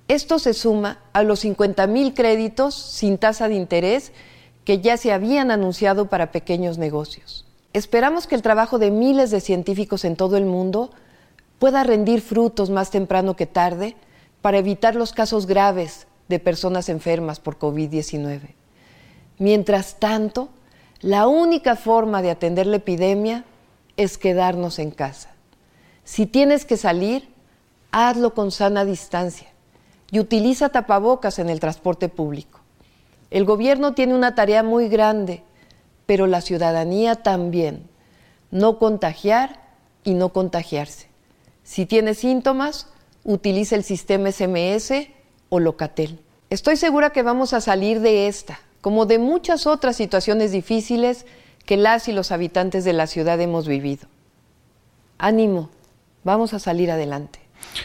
Esto 0.07 0.39
se 0.39 0.53
suma 0.53 0.99
a 1.13 1.23
los 1.23 1.39
50 1.39 1.87
mil 1.87 2.13
créditos 2.13 2.75
sin 2.75 3.17
tasa 3.17 3.47
de 3.47 3.55
interés 3.55 4.11
que 4.63 4.79
ya 4.79 4.97
se 4.97 5.11
habían 5.11 5.49
anunciado 5.49 6.07
para 6.07 6.31
pequeños 6.31 6.77
negocios. 6.77 7.46
Esperamos 7.73 8.27
que 8.27 8.35
el 8.35 8.41
trabajo 8.41 8.79
de 8.79 8.91
miles 8.91 9.31
de 9.31 9.41
científicos 9.41 10.05
en 10.05 10.15
todo 10.15 10.37
el 10.37 10.45
mundo 10.45 10.91
pueda 11.59 11.83
rendir 11.83 12.21
frutos 12.21 12.69
más 12.69 12.91
temprano 12.91 13.35
que 13.35 13.45
tarde 13.45 13.95
para 14.41 14.57
evitar 14.57 14.95
los 14.95 15.11
casos 15.11 15.45
graves 15.45 16.07
de 16.27 16.39
personas 16.39 16.89
enfermas 16.89 17.39
por 17.39 17.57
COVID-19. 17.57 18.55
Mientras 19.39 19.99
tanto, 19.99 20.49
la 21.01 21.27
única 21.27 21.75
forma 21.75 22.21
de 22.21 22.31
atender 22.31 22.67
la 22.67 22.77
epidemia 22.77 23.43
es 23.97 24.17
quedarnos 24.17 24.79
en 24.79 24.91
casa. 24.91 25.31
Si 26.03 26.25
tienes 26.25 26.65
que 26.65 26.77
salir, 26.77 27.27
hazlo 27.91 28.33
con 28.33 28.51
sana 28.51 28.85
distancia 28.85 29.47
y 30.11 30.19
utiliza 30.19 30.69
tapabocas 30.69 31.39
en 31.39 31.49
el 31.49 31.59
transporte 31.59 32.09
público. 32.09 32.61
El 33.29 33.45
gobierno 33.45 33.93
tiene 33.93 34.15
una 34.15 34.35
tarea 34.35 34.63
muy 34.63 34.87
grande, 34.87 35.43
pero 36.07 36.25
la 36.25 36.41
ciudadanía 36.41 37.15
también. 37.15 37.87
No 38.49 38.79
contagiar 38.79 39.61
y 40.03 40.15
no 40.15 40.29
contagiarse. 40.29 41.09
Si 41.63 41.85
tiene 41.85 42.15
síntomas, 42.15 42.87
utiliza 43.23 43.75
el 43.75 43.83
sistema 43.83 44.31
SMS 44.31 45.09
o 45.49 45.59
Locatel. 45.59 46.19
Estoy 46.49 46.77
segura 46.77 47.11
que 47.11 47.23
vamos 47.23 47.53
a 47.53 47.61
salir 47.61 47.99
de 47.99 48.27
esta, 48.27 48.59
como 48.81 49.05
de 49.05 49.19
muchas 49.19 49.67
otras 49.67 49.97
situaciones 49.97 50.51
difíciles 50.51 51.25
que 51.65 51.75
las 51.75 52.07
y 52.07 52.13
los 52.13 52.31
habitantes 52.31 52.85
de 52.85 52.93
la 52.93 53.05
ciudad 53.05 53.39
hemos 53.41 53.67
vivido. 53.67 54.07
Ánimo, 55.17 55.69
vamos 56.23 56.53
a 56.53 56.59
salir 56.59 56.89
adelante. 56.89 57.39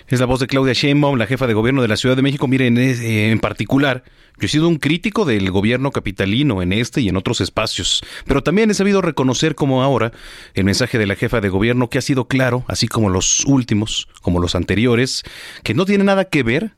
Es 0.08 0.20
la 0.20 0.26
voz 0.26 0.40
de 0.40 0.46
Claudia 0.46 0.72
Sheinbaum, 0.72 1.18
la 1.18 1.26
jefa 1.26 1.46
de 1.46 1.54
gobierno 1.54 1.82
de 1.82 1.88
la 1.88 1.96
Ciudad 1.96 2.16
de 2.16 2.22
México. 2.22 2.46
Miren, 2.48 2.78
eh, 2.78 3.30
en 3.30 3.38
particular, 3.38 4.04
yo 4.38 4.46
he 4.46 4.48
sido 4.48 4.68
un 4.68 4.76
crítico 4.76 5.24
del 5.24 5.50
gobierno 5.50 5.90
capitalino 5.90 6.62
en 6.62 6.72
este 6.72 7.00
y 7.00 7.08
en 7.08 7.16
otros 7.16 7.40
espacios, 7.40 8.02
pero 8.26 8.42
también 8.42 8.70
he 8.70 8.74
sabido 8.74 9.02
reconocer 9.02 9.54
como 9.54 9.82
ahora 9.82 10.12
el 10.54 10.64
mensaje 10.64 10.98
de 10.98 11.06
la 11.06 11.16
jefa 11.16 11.40
de 11.40 11.48
gobierno 11.48 11.90
que 11.90 11.98
ha 11.98 12.02
sido 12.02 12.26
claro, 12.26 12.64
así 12.68 12.88
como 12.88 13.10
los 13.10 13.44
últimos, 13.44 14.08
como 14.22 14.40
los 14.40 14.54
anteriores, 14.54 15.22
que 15.62 15.74
no 15.74 15.84
tiene 15.84 16.04
nada 16.04 16.24
que 16.24 16.42
ver 16.42 16.72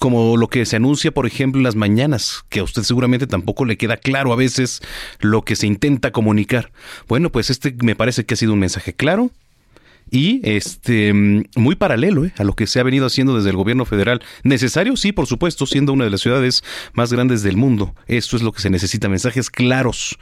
como 0.00 0.38
lo 0.38 0.48
que 0.48 0.64
se 0.64 0.76
anuncia, 0.76 1.12
por 1.12 1.26
ejemplo, 1.26 1.58
en 1.58 1.64
las 1.64 1.76
mañanas, 1.76 2.42
que 2.48 2.60
a 2.60 2.62
usted 2.64 2.82
seguramente 2.82 3.26
tampoco 3.26 3.66
le 3.66 3.76
queda 3.76 3.98
claro 3.98 4.32
a 4.32 4.36
veces 4.36 4.80
lo 5.20 5.42
que 5.42 5.56
se 5.56 5.66
intenta 5.66 6.10
comunicar. 6.10 6.72
Bueno, 7.06 7.30
pues 7.30 7.50
este 7.50 7.76
me 7.82 7.94
parece 7.94 8.24
que 8.24 8.32
ha 8.32 8.36
sido 8.38 8.54
un 8.54 8.60
mensaje 8.60 8.94
claro, 8.94 9.30
y 10.10 10.40
este 10.44 11.12
muy 11.12 11.76
paralelo 11.76 12.24
¿eh? 12.24 12.32
a 12.38 12.44
lo 12.44 12.54
que 12.54 12.66
se 12.66 12.80
ha 12.80 12.82
venido 12.82 13.06
haciendo 13.06 13.36
desde 13.36 13.50
el 13.50 13.56
gobierno 13.56 13.84
federal. 13.84 14.22
Necesario, 14.42 14.96
sí, 14.96 15.12
por 15.12 15.26
supuesto, 15.26 15.66
siendo 15.66 15.92
una 15.92 16.04
de 16.04 16.10
las 16.10 16.20
ciudades 16.20 16.62
más 16.92 17.12
grandes 17.12 17.42
del 17.42 17.56
mundo. 17.56 17.94
Esto 18.06 18.36
es 18.36 18.42
lo 18.42 18.52
que 18.52 18.60
se 18.60 18.70
necesita, 18.70 19.08
mensajes 19.08 19.50
claros. 19.50 20.18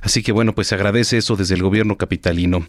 Así 0.00 0.22
que 0.22 0.32
bueno, 0.32 0.54
pues 0.54 0.68
se 0.68 0.74
agradece 0.74 1.18
eso 1.18 1.36
desde 1.36 1.54
el 1.54 1.62
gobierno 1.62 1.96
capitalino. 1.96 2.66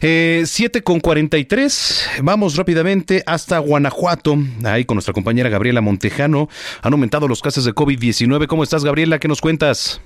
Eh, 0.00 0.42
7 0.46 0.82
con 0.82 1.00
43, 1.00 2.08
vamos 2.22 2.56
rápidamente 2.56 3.22
hasta 3.26 3.58
Guanajuato. 3.58 4.36
Ahí 4.64 4.84
con 4.84 4.96
nuestra 4.96 5.14
compañera 5.14 5.48
Gabriela 5.48 5.80
Montejano. 5.80 6.48
Han 6.82 6.92
aumentado 6.92 7.28
los 7.28 7.42
casos 7.42 7.64
de 7.64 7.74
COVID-19. 7.74 8.46
¿Cómo 8.46 8.62
estás, 8.62 8.84
Gabriela? 8.84 9.18
¿Qué 9.18 9.28
nos 9.28 9.40
cuentas? 9.40 10.00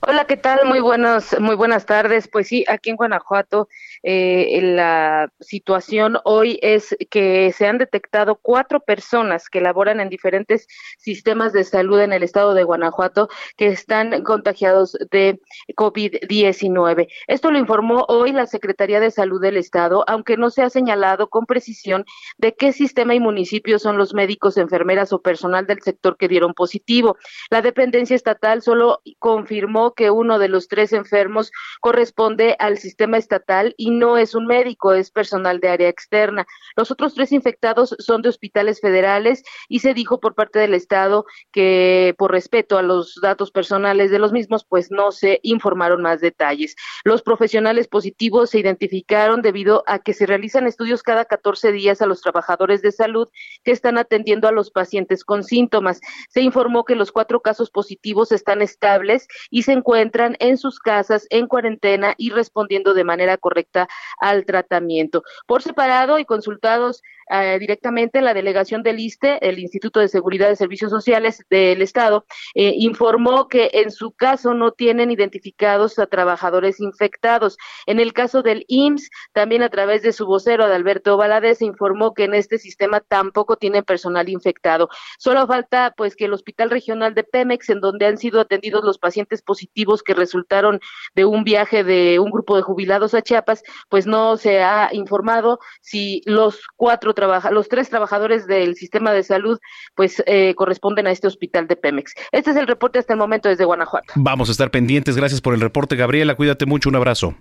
Hola, 0.00 0.26
¿qué 0.26 0.36
tal? 0.36 0.60
Muy 0.66 0.80
buenos, 0.80 1.34
muy 1.40 1.54
buenas 1.54 1.86
tardes. 1.86 2.28
Pues 2.28 2.48
sí, 2.48 2.64
aquí 2.68 2.90
en 2.90 2.96
Guanajuato 2.96 3.68
eh, 4.06 4.60
la 4.62 5.32
situación 5.40 6.18
hoy 6.24 6.58
es 6.60 6.94
que 7.10 7.52
se 7.52 7.66
han 7.66 7.78
detectado 7.78 8.36
cuatro 8.36 8.80
personas 8.80 9.48
que 9.48 9.62
laboran 9.62 9.98
en 9.98 10.10
diferentes 10.10 10.66
sistemas 10.98 11.54
de 11.54 11.64
salud 11.64 11.98
en 12.00 12.12
el 12.12 12.22
estado 12.22 12.52
de 12.52 12.64
Guanajuato 12.64 13.28
que 13.56 13.68
están 13.68 14.22
contagiados 14.22 14.98
de 15.10 15.40
COVID-19. 15.74 17.08
Esto 17.28 17.50
lo 17.50 17.58
informó 17.58 18.04
hoy 18.08 18.32
la 18.32 18.46
Secretaría 18.46 19.00
de 19.00 19.10
Salud 19.10 19.40
del 19.40 19.56
Estado, 19.56 20.04
aunque 20.06 20.36
no 20.36 20.50
se 20.50 20.60
ha 20.60 20.68
señalado 20.68 21.28
con 21.30 21.46
precisión 21.46 22.04
de 22.36 22.54
qué 22.54 22.72
sistema 22.72 23.14
y 23.14 23.20
municipio 23.20 23.78
son 23.78 23.96
los 23.96 24.12
médicos, 24.12 24.58
enfermeras 24.58 25.14
o 25.14 25.22
personal 25.22 25.66
del 25.66 25.80
sector 25.80 26.18
que 26.18 26.28
dieron 26.28 26.52
positivo. 26.52 27.16
La 27.48 27.62
dependencia 27.62 28.16
estatal 28.16 28.60
solo 28.60 29.00
confirmó 29.18 29.94
que 29.94 30.10
uno 30.10 30.38
de 30.38 30.48
los 30.48 30.68
tres 30.68 30.92
enfermos 30.92 31.50
corresponde 31.80 32.54
al 32.58 32.76
sistema 32.76 33.16
estatal 33.16 33.74
y 33.78 33.93
no 33.98 34.16
es 34.18 34.34
un 34.34 34.46
médico, 34.46 34.92
es 34.92 35.10
personal 35.10 35.60
de 35.60 35.68
área 35.68 35.88
externa. 35.88 36.46
Los 36.76 36.90
otros 36.90 37.14
tres 37.14 37.32
infectados 37.32 37.96
son 37.98 38.22
de 38.22 38.28
hospitales 38.28 38.80
federales 38.80 39.42
y 39.68 39.80
se 39.80 39.94
dijo 39.94 40.20
por 40.20 40.34
parte 40.34 40.58
del 40.58 40.74
Estado 40.74 41.24
que 41.52 42.14
por 42.18 42.32
respeto 42.32 42.78
a 42.78 42.82
los 42.82 43.18
datos 43.22 43.50
personales 43.50 44.10
de 44.10 44.18
los 44.18 44.32
mismos, 44.32 44.64
pues 44.64 44.90
no 44.90 45.12
se 45.12 45.40
informaron 45.42 46.02
más 46.02 46.20
detalles. 46.20 46.76
Los 47.04 47.22
profesionales 47.22 47.88
positivos 47.88 48.50
se 48.50 48.58
identificaron 48.58 49.42
debido 49.42 49.84
a 49.86 49.98
que 49.98 50.14
se 50.14 50.26
realizan 50.26 50.66
estudios 50.66 51.02
cada 51.02 51.24
14 51.24 51.72
días 51.72 52.02
a 52.02 52.06
los 52.06 52.20
trabajadores 52.20 52.82
de 52.82 52.92
salud 52.92 53.28
que 53.62 53.72
están 53.72 53.98
atendiendo 53.98 54.48
a 54.48 54.52
los 54.52 54.70
pacientes 54.70 55.24
con 55.24 55.44
síntomas. 55.44 56.00
Se 56.28 56.40
informó 56.40 56.84
que 56.84 56.94
los 56.94 57.12
cuatro 57.12 57.40
casos 57.40 57.70
positivos 57.70 58.32
están 58.32 58.62
estables 58.62 59.26
y 59.50 59.62
se 59.62 59.72
encuentran 59.72 60.36
en 60.40 60.56
sus 60.56 60.78
casas 60.78 61.26
en 61.30 61.46
cuarentena 61.46 62.14
y 62.16 62.30
respondiendo 62.30 62.94
de 62.94 63.04
manera 63.04 63.36
correcta 63.36 63.83
al 64.18 64.44
tratamiento. 64.44 65.22
Por 65.46 65.62
separado 65.62 66.18
y 66.18 66.24
consultados 66.24 67.02
eh, 67.30 67.58
directamente 67.58 68.20
la 68.20 68.34
delegación 68.34 68.82
del 68.82 68.98
ISTE, 68.98 69.38
el 69.46 69.58
Instituto 69.58 70.00
de 70.00 70.08
Seguridad 70.08 70.48
de 70.48 70.56
Servicios 70.56 70.90
Sociales 70.90 71.42
del 71.50 71.82
Estado, 71.82 72.24
eh, 72.54 72.74
informó 72.76 73.48
que 73.48 73.70
en 73.74 73.90
su 73.90 74.12
caso 74.12 74.54
no 74.54 74.72
tienen 74.72 75.10
identificados 75.10 75.98
a 75.98 76.06
trabajadores 76.06 76.80
infectados. 76.80 77.56
En 77.86 78.00
el 78.00 78.12
caso 78.12 78.42
del 78.42 78.64
IMSS, 78.68 79.10
también 79.32 79.62
a 79.62 79.70
través 79.70 80.02
de 80.02 80.12
su 80.12 80.26
vocero, 80.26 80.64
Adalberto 80.64 81.16
Valadez, 81.16 81.62
informó 81.62 82.14
que 82.14 82.24
en 82.24 82.34
este 82.34 82.58
sistema 82.58 83.00
tampoco 83.00 83.56
tienen 83.56 83.84
personal 83.84 84.28
infectado. 84.28 84.88
Solo 85.18 85.46
falta 85.46 85.94
pues 85.96 86.16
que 86.16 86.26
el 86.26 86.32
Hospital 86.32 86.70
Regional 86.70 87.14
de 87.14 87.24
Pemex, 87.24 87.70
en 87.70 87.80
donde 87.80 88.06
han 88.06 88.18
sido 88.18 88.40
atendidos 88.40 88.84
los 88.84 88.98
pacientes 88.98 89.42
positivos 89.42 90.02
que 90.02 90.14
resultaron 90.14 90.80
de 91.14 91.24
un 91.24 91.44
viaje 91.44 91.84
de 91.84 92.18
un 92.18 92.30
grupo 92.30 92.56
de 92.56 92.62
jubilados 92.62 93.14
a 93.14 93.22
Chiapas, 93.22 93.62
pues 93.88 94.06
no 94.06 94.36
se 94.36 94.62
ha 94.62 94.90
informado 94.92 95.58
si 95.80 96.22
los 96.26 96.60
cuatro 96.76 97.13
los 97.50 97.68
tres 97.68 97.88
trabajadores 97.88 98.46
del 98.46 98.74
sistema 98.74 99.12
de 99.12 99.22
salud, 99.22 99.58
pues 99.94 100.22
eh, 100.26 100.54
corresponden 100.54 101.06
a 101.06 101.10
este 101.10 101.26
hospital 101.26 101.66
de 101.66 101.76
Pemex. 101.76 102.14
Este 102.32 102.50
es 102.50 102.56
el 102.56 102.66
reporte 102.66 102.98
hasta 102.98 103.12
el 103.12 103.18
momento 103.18 103.48
desde 103.48 103.64
Guanajuato. 103.64 104.12
Vamos 104.16 104.48
a 104.48 104.52
estar 104.52 104.70
pendientes. 104.70 105.16
Gracias 105.16 105.40
por 105.40 105.54
el 105.54 105.60
reporte, 105.60 105.96
Gabriela. 105.96 106.34
Cuídate 106.34 106.66
mucho. 106.66 106.88
Un 106.88 106.96
abrazo. 106.96 107.34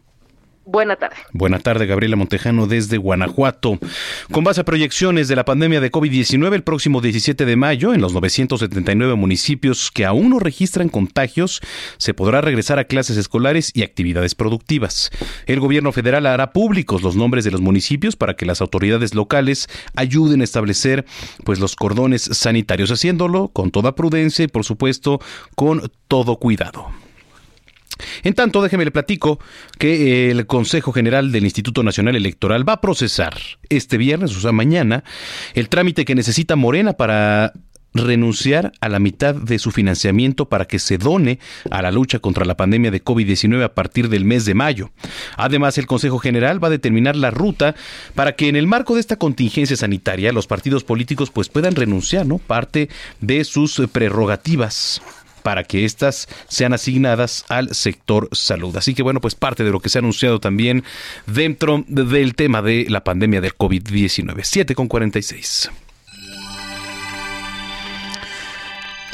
Buena 0.65 0.95
tarde. 0.95 1.17
Buena 1.33 1.59
tarde, 1.59 1.85
Gabriela 1.85 2.15
Montejano 2.15 2.67
desde 2.67 2.97
Guanajuato. 2.97 3.79
Con 4.31 4.45
base 4.45 4.61
a 4.61 4.63
proyecciones 4.63 5.27
de 5.27 5.35
la 5.35 5.43
pandemia 5.43 5.81
de 5.81 5.91
COVID-19, 5.91 6.53
el 6.53 6.63
próximo 6.63 7.01
17 7.01 7.45
de 7.45 7.55
mayo, 7.57 7.93
en 7.93 7.99
los 7.99 8.13
979 8.13 9.15
municipios 9.15 9.91
que 9.91 10.05
aún 10.05 10.29
no 10.29 10.39
registran 10.39 10.87
contagios, 10.87 11.59
se 11.97 12.13
podrá 12.13 12.39
regresar 12.39 12.79
a 12.79 12.85
clases 12.85 13.17
escolares 13.17 13.71
y 13.73 13.83
actividades 13.83 14.35
productivas. 14.35 15.11
El 15.47 15.59
gobierno 15.59 15.91
federal 15.91 16.25
hará 16.27 16.53
públicos 16.53 17.03
los 17.03 17.17
nombres 17.17 17.43
de 17.43 17.51
los 17.51 17.59
municipios 17.59 18.15
para 18.15 18.35
que 18.35 18.45
las 18.45 18.61
autoridades 18.61 19.13
locales 19.15 19.67
ayuden 19.95 20.39
a 20.39 20.45
establecer 20.45 21.05
pues 21.43 21.59
los 21.59 21.75
cordones 21.75 22.21
sanitarios, 22.21 22.89
haciéndolo 22.89 23.49
con 23.49 23.69
toda 23.69 23.95
prudencia 23.95 24.45
y 24.45 24.47
por 24.47 24.63
supuesto 24.63 25.19
con 25.55 25.91
todo 26.07 26.37
cuidado. 26.37 27.02
En 28.23 28.33
tanto, 28.33 28.61
déjeme 28.61 28.85
le 28.85 28.91
platico 28.91 29.39
que 29.77 30.31
el 30.31 30.45
Consejo 30.45 30.91
General 30.91 31.31
del 31.31 31.43
Instituto 31.43 31.83
Nacional 31.83 32.15
Electoral 32.15 32.67
va 32.67 32.73
a 32.73 32.81
procesar 32.81 33.37
este 33.69 33.97
viernes, 33.97 34.35
o 34.35 34.39
sea, 34.39 34.51
mañana, 34.51 35.03
el 35.53 35.69
trámite 35.69 36.05
que 36.05 36.15
necesita 36.15 36.55
Morena 36.55 36.93
para 36.93 37.53
renunciar 37.93 38.71
a 38.81 38.89
la 38.89 38.99
mitad 38.99 39.35
de 39.35 39.59
su 39.59 39.71
financiamiento 39.71 40.49
para 40.49 40.65
que 40.65 40.79
se 40.79 40.97
done 40.97 41.39
a 41.69 41.81
la 41.81 41.91
lucha 41.91 42.19
contra 42.19 42.45
la 42.45 42.57
pandemia 42.57 42.91
de 42.91 43.03
COVID-19 43.03 43.63
a 43.63 43.73
partir 43.73 44.09
del 44.09 44.25
mes 44.25 44.45
de 44.45 44.55
mayo. 44.55 44.91
Además, 45.37 45.77
el 45.77 45.85
Consejo 45.85 46.19
General 46.19 46.63
va 46.63 46.67
a 46.67 46.71
determinar 46.71 47.15
la 47.15 47.31
ruta 47.31 47.75
para 48.15 48.35
que 48.35 48.49
en 48.49 48.55
el 48.55 48.67
marco 48.67 48.95
de 48.95 49.01
esta 49.01 49.17
contingencia 49.17 49.77
sanitaria 49.77 50.33
los 50.33 50.47
partidos 50.47 50.83
políticos 50.83 51.29
pues 51.29 51.49
puedan 51.49 51.75
renunciar, 51.75 52.25
¿no? 52.25 52.39
Parte 52.39 52.89
de 53.21 53.43
sus 53.43 53.81
prerrogativas 53.91 55.01
para 55.43 55.63
que 55.63 55.85
éstas 55.85 56.27
sean 56.47 56.73
asignadas 56.73 57.45
al 57.49 57.73
sector 57.75 58.29
salud. 58.31 58.75
Así 58.77 58.93
que 58.93 59.03
bueno, 59.03 59.21
pues 59.21 59.35
parte 59.35 59.63
de 59.63 59.71
lo 59.71 59.79
que 59.79 59.89
se 59.89 59.97
ha 59.97 60.01
anunciado 60.01 60.39
también 60.39 60.83
dentro 61.27 61.83
del 61.87 62.35
tema 62.35 62.61
de 62.61 62.85
la 62.89 63.03
pandemia 63.03 63.41
del 63.41 63.55
COVID-19. 63.55 64.41
7 64.43 64.75
con 64.75 64.87
46. 64.87 65.69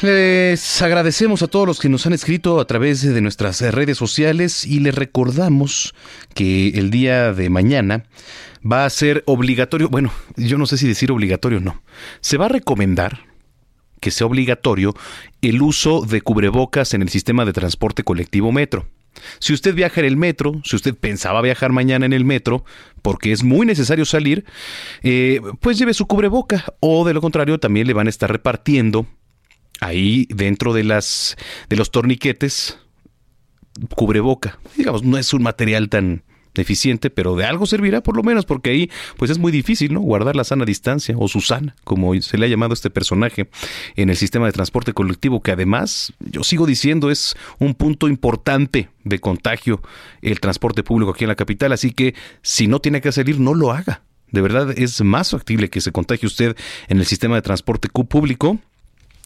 Les 0.02 0.80
agradecemos 0.80 1.42
a 1.42 1.46
todos 1.46 1.66
los 1.66 1.78
que 1.78 1.90
nos 1.90 2.06
han 2.06 2.14
escrito 2.14 2.58
a 2.58 2.66
través 2.66 3.02
de 3.02 3.20
nuestras 3.20 3.60
redes 3.60 3.98
sociales 3.98 4.64
y 4.64 4.80
les 4.80 4.94
recordamos 4.94 5.94
que 6.32 6.68
el 6.68 6.90
día 6.90 7.34
de 7.34 7.50
mañana 7.50 8.04
va 8.64 8.86
a 8.86 8.90
ser 8.90 9.22
obligatorio, 9.26 9.90
bueno, 9.90 10.10
yo 10.36 10.56
no 10.56 10.64
sé 10.64 10.78
si 10.78 10.88
decir 10.88 11.12
obligatorio 11.12 11.58
o 11.58 11.60
no, 11.60 11.82
se 12.22 12.38
va 12.38 12.46
a 12.46 12.48
recomendar 12.48 13.29
que 14.00 14.10
sea 14.10 14.26
obligatorio 14.26 14.94
el 15.42 15.62
uso 15.62 16.02
de 16.02 16.22
cubrebocas 16.22 16.94
en 16.94 17.02
el 17.02 17.08
sistema 17.08 17.44
de 17.44 17.52
transporte 17.52 18.04
colectivo 18.04 18.52
metro. 18.52 18.86
Si 19.38 19.52
usted 19.52 19.74
viaja 19.74 20.00
en 20.00 20.06
el 20.06 20.16
metro, 20.16 20.60
si 20.64 20.76
usted 20.76 20.94
pensaba 20.94 21.42
viajar 21.42 21.72
mañana 21.72 22.06
en 22.06 22.12
el 22.12 22.24
metro, 22.24 22.64
porque 23.02 23.32
es 23.32 23.42
muy 23.42 23.66
necesario 23.66 24.04
salir, 24.04 24.44
eh, 25.02 25.40
pues 25.60 25.78
lleve 25.78 25.94
su 25.94 26.06
cubreboca 26.06 26.64
o 26.80 27.04
de 27.04 27.14
lo 27.14 27.20
contrario 27.20 27.58
también 27.58 27.86
le 27.86 27.92
van 27.92 28.06
a 28.06 28.10
estar 28.10 28.30
repartiendo 28.30 29.06
ahí 29.80 30.26
dentro 30.30 30.72
de 30.72 30.84
las 30.84 31.36
de 31.68 31.76
los 31.76 31.90
torniquetes 31.90 32.78
cubreboca. 33.94 34.58
Digamos, 34.76 35.02
no 35.02 35.18
es 35.18 35.32
un 35.32 35.42
material 35.42 35.88
tan 35.88 36.22
eficiente, 36.54 37.10
pero 37.10 37.36
de 37.36 37.44
algo 37.44 37.66
servirá 37.66 38.02
por 38.02 38.16
lo 38.16 38.22
menos, 38.22 38.44
porque 38.44 38.70
ahí 38.70 38.90
pues 39.16 39.30
es 39.30 39.38
muy 39.38 39.52
difícil, 39.52 39.94
¿no? 39.94 40.00
Guardar 40.00 40.36
la 40.36 40.44
sana 40.44 40.64
distancia, 40.64 41.14
o 41.18 41.28
Susana, 41.28 41.76
como 41.84 42.20
se 42.20 42.38
le 42.38 42.46
ha 42.46 42.48
llamado 42.48 42.72
a 42.72 42.74
este 42.74 42.90
personaje 42.90 43.48
en 43.96 44.10
el 44.10 44.16
sistema 44.16 44.46
de 44.46 44.52
transporte 44.52 44.92
colectivo, 44.92 45.42
que 45.42 45.52
además, 45.52 46.12
yo 46.20 46.42
sigo 46.44 46.66
diciendo, 46.66 47.10
es 47.10 47.36
un 47.58 47.74
punto 47.74 48.08
importante 48.08 48.88
de 49.04 49.18
contagio 49.18 49.80
el 50.22 50.40
transporte 50.40 50.82
público 50.82 51.12
aquí 51.12 51.24
en 51.24 51.28
la 51.28 51.36
capital, 51.36 51.72
así 51.72 51.92
que 51.92 52.14
si 52.42 52.66
no 52.66 52.80
tiene 52.80 53.00
que 53.00 53.12
salir, 53.12 53.40
no 53.40 53.54
lo 53.54 53.72
haga. 53.72 54.02
De 54.30 54.40
verdad 54.40 54.72
es 54.78 55.00
más 55.02 55.30
factible 55.30 55.70
que 55.70 55.80
se 55.80 55.92
contagie 55.92 56.26
usted 56.26 56.56
en 56.88 56.98
el 56.98 57.06
sistema 57.06 57.34
de 57.34 57.42
transporte 57.42 57.88
público 57.88 58.58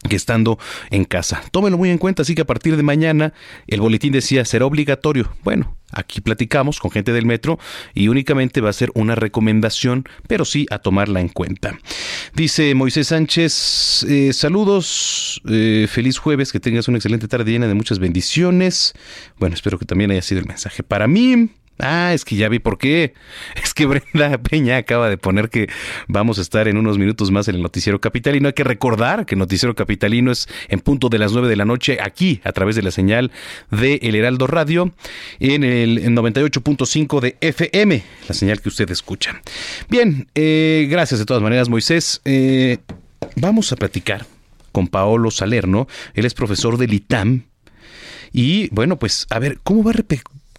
que 0.09 0.17
estando 0.17 0.59
en 0.91 1.05
casa. 1.05 1.43
Tómelo 1.51 1.79
muy 1.79 1.91
en 1.91 1.99
cuenta, 1.99 2.23
así 2.23 2.35
que 2.35 2.43
a 2.43 2.47
partir 2.47 2.77
de 2.77 2.83
mañana 2.83 3.33
el 3.67 3.81
boletín 3.81 4.13
decía 4.13 4.45
será 4.45 4.67
obligatorio. 4.67 5.31
Bueno, 5.43 5.77
aquí 5.95 6.21
platicamos 6.21 6.81
con 6.81 6.91
gente 6.91 7.13
del 7.13 7.27
metro 7.27 7.59
y 7.95 8.09
únicamente 8.09 8.61
va 8.61 8.71
a 8.71 8.73
ser 8.73 8.91
una 8.95 9.15
recomendación, 9.15 10.05
pero 10.27 10.45
sí 10.45 10.67
a 10.71 10.79
tomarla 10.79 11.21
en 11.21 11.29
cuenta. 11.29 11.79
Dice 12.35 12.75
Moisés 12.75 13.09
Sánchez, 13.09 14.05
eh, 14.09 14.33
saludos, 14.33 15.41
eh, 15.49 15.87
feliz 15.91 16.19
jueves, 16.19 16.53
que 16.53 16.61
tengas 16.61 16.89
una 16.89 16.99
excelente 16.99 17.29
tarde 17.29 17.53
llena 17.53 17.69
de 17.69 17.75
muchas 17.75 17.99
bendiciones. 17.99 18.95
Bueno, 19.39 19.55
espero 19.55 19.79
que 19.79 19.85
también 19.85 20.11
haya 20.11 20.23
sido 20.23 20.41
el 20.41 20.47
mensaje 20.47 20.83
para 20.83 21.07
mí. 21.07 21.51
Ah, 21.79 22.13
es 22.15 22.25
que 22.25 22.37
ya 22.37 22.49
vi 22.49 22.59
por 22.59 22.79
qué. 22.79 23.15
Es 23.63 23.75
que 23.75 23.87
Brenda 23.87 24.39
Peña 24.43 24.77
acaba 24.77 25.09
de 25.09 25.17
poner 25.17 25.51
que 25.51 25.69
vamos 26.07 26.39
a 26.39 26.43
estar 26.43 26.69
en 26.69 26.77
unos 26.77 26.99
minutos 26.99 27.31
más 27.31 27.49
en 27.49 27.57
el 27.57 27.63
Noticiero 27.63 28.01
Capitalino. 28.01 28.49
Hay 28.49 28.53
que 28.53 28.65
recordar 28.65 29.27
que 29.27 29.37
Noticiero 29.37 29.75
Capitalino 29.75 30.31
es 30.31 30.49
en 30.69 30.81
punto 30.81 31.09
de 31.09 31.19
las 31.19 31.33
9 31.33 31.49
de 31.49 31.57
la 31.57 31.65
noche 31.65 31.99
aquí, 32.01 32.41
a 32.45 32.53
través 32.53 32.77
de 32.77 32.83
la 32.83 32.91
señal 32.91 33.33
de 33.71 33.99
El 34.03 34.15
Heraldo 34.15 34.47
Radio, 34.47 34.93
en 35.41 35.65
el 35.65 36.05
98.5 36.15 37.21
de 37.21 37.37
FM, 37.41 38.03
la 38.29 38.35
señal 38.35 38.61
que 38.61 38.69
usted 38.69 38.91
escucha. 38.91 39.41
Bien, 39.89 40.29
eh, 40.35 40.87
gracias 40.89 41.19
de 41.19 41.27
todas 41.27 41.43
maneras, 41.43 41.69
Moisés. 41.69 42.21
Eh, 42.25 42.79
vamos 43.37 43.73
a 43.73 43.77
platicar 43.77 44.27
con 44.71 44.89
Paolo 44.89 45.31
Salerno. 45.31 45.89
Él 46.15 46.27
es 46.27 46.35
profesor 46.35 46.79
del 46.79 46.93
ITAM. 46.93 47.45
Y 48.33 48.69
bueno, 48.71 48.99
pues 48.99 49.27
a 49.31 49.39
ver, 49.39 49.61
¿cómo 49.63 49.85
va 49.85 49.93
a 49.93 49.95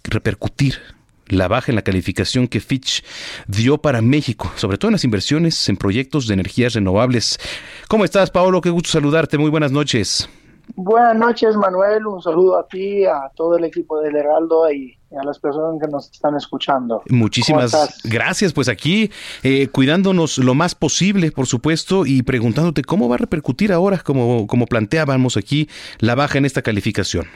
repercutir 0.04 0.80
la 1.28 1.48
baja 1.48 1.72
en 1.72 1.76
la 1.76 1.82
calificación 1.82 2.48
que 2.48 2.60
Fitch 2.60 3.04
dio 3.46 3.78
para 3.78 4.00
México, 4.00 4.50
sobre 4.56 4.78
todo 4.78 4.88
en 4.88 4.94
las 4.94 5.04
inversiones 5.04 5.68
en 5.68 5.76
proyectos 5.76 6.26
de 6.26 6.34
energías 6.34 6.74
renovables. 6.74 7.38
¿Cómo 7.88 8.04
estás, 8.04 8.30
Paolo? 8.30 8.60
Qué 8.60 8.70
gusto 8.70 8.90
saludarte. 8.90 9.38
Muy 9.38 9.50
buenas 9.50 9.72
noches. 9.72 10.28
Buenas 10.74 11.16
noches, 11.16 11.56
Manuel. 11.56 12.06
Un 12.06 12.20
saludo 12.20 12.58
a 12.58 12.66
ti, 12.66 13.04
a 13.04 13.30
todo 13.34 13.56
el 13.56 13.64
equipo 13.64 14.00
del 14.00 14.16
Heraldo 14.16 14.70
y 14.70 14.98
a 15.18 15.24
las 15.24 15.38
personas 15.38 15.80
que 15.80 15.88
nos 15.88 16.10
están 16.10 16.36
escuchando. 16.36 17.02
Muchísimas 17.08 18.00
gracias. 18.04 18.52
Pues 18.52 18.68
aquí 18.68 19.10
eh, 19.42 19.68
cuidándonos 19.68 20.38
lo 20.38 20.54
más 20.54 20.74
posible, 20.74 21.30
por 21.30 21.46
supuesto, 21.46 22.04
y 22.04 22.22
preguntándote 22.22 22.82
cómo 22.82 23.08
va 23.08 23.14
a 23.14 23.18
repercutir 23.18 23.72
ahora, 23.72 23.98
como, 23.98 24.46
como 24.46 24.66
planteábamos 24.66 25.36
aquí, 25.36 25.68
la 25.98 26.14
baja 26.14 26.38
en 26.38 26.44
esta 26.44 26.62
calificación. 26.62 27.26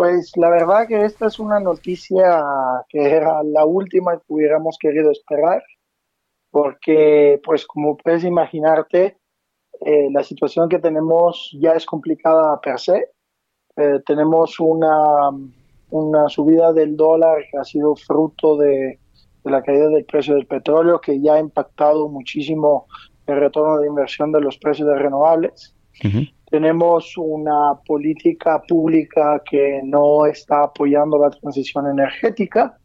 Pues 0.00 0.34
la 0.36 0.48
verdad 0.48 0.88
que 0.88 1.04
esta 1.04 1.26
es 1.26 1.38
una 1.38 1.60
noticia 1.60 2.42
que 2.88 3.04
era 3.04 3.42
la 3.42 3.66
última 3.66 4.16
que 4.16 4.24
hubiéramos 4.28 4.78
querido 4.80 5.10
esperar, 5.10 5.62
porque 6.50 7.38
pues 7.44 7.66
como 7.66 7.98
puedes 7.98 8.24
imaginarte, 8.24 9.18
eh, 9.84 10.08
la 10.10 10.24
situación 10.24 10.70
que 10.70 10.78
tenemos 10.78 11.54
ya 11.60 11.72
es 11.72 11.84
complicada 11.84 12.58
per 12.62 12.80
se. 12.80 13.10
Eh, 13.76 14.00
tenemos 14.06 14.58
una, 14.58 15.28
una 15.90 16.28
subida 16.30 16.72
del 16.72 16.96
dólar 16.96 17.44
que 17.52 17.58
ha 17.58 17.64
sido 17.64 17.94
fruto 17.94 18.56
de, 18.56 18.98
la 19.44 19.62
caída 19.62 19.88
del 19.88 20.06
precio 20.06 20.34
del 20.34 20.46
petróleo, 20.46 20.98
que 20.98 21.20
ya 21.20 21.34
ha 21.34 21.40
impactado 21.40 22.08
muchísimo 22.08 22.86
el 23.26 23.38
retorno 23.38 23.78
de 23.78 23.88
inversión 23.88 24.32
de 24.32 24.40
los 24.40 24.56
precios 24.56 24.88
de 24.88 24.94
renovables. 24.94 25.76
Tenemos 26.50 27.16
una 27.16 27.74
política 27.86 28.60
pública 28.68 29.40
que 29.48 29.80
no 29.84 30.26
está 30.26 30.64
apoyando 30.64 31.16
la 31.16 31.30
transición 31.30 31.86
energética, 31.86 32.76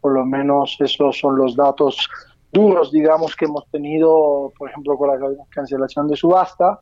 por 0.00 0.14
lo 0.14 0.24
menos 0.24 0.76
esos 0.80 1.16
son 1.18 1.36
los 1.36 1.54
datos 1.54 2.08
duros, 2.50 2.90
digamos, 2.90 3.36
que 3.36 3.44
hemos 3.44 3.68
tenido, 3.70 4.52
por 4.58 4.68
ejemplo, 4.68 4.98
con 4.98 5.08
la 5.08 5.18
cancelación 5.50 6.08
de 6.08 6.16
subasta. 6.16 6.80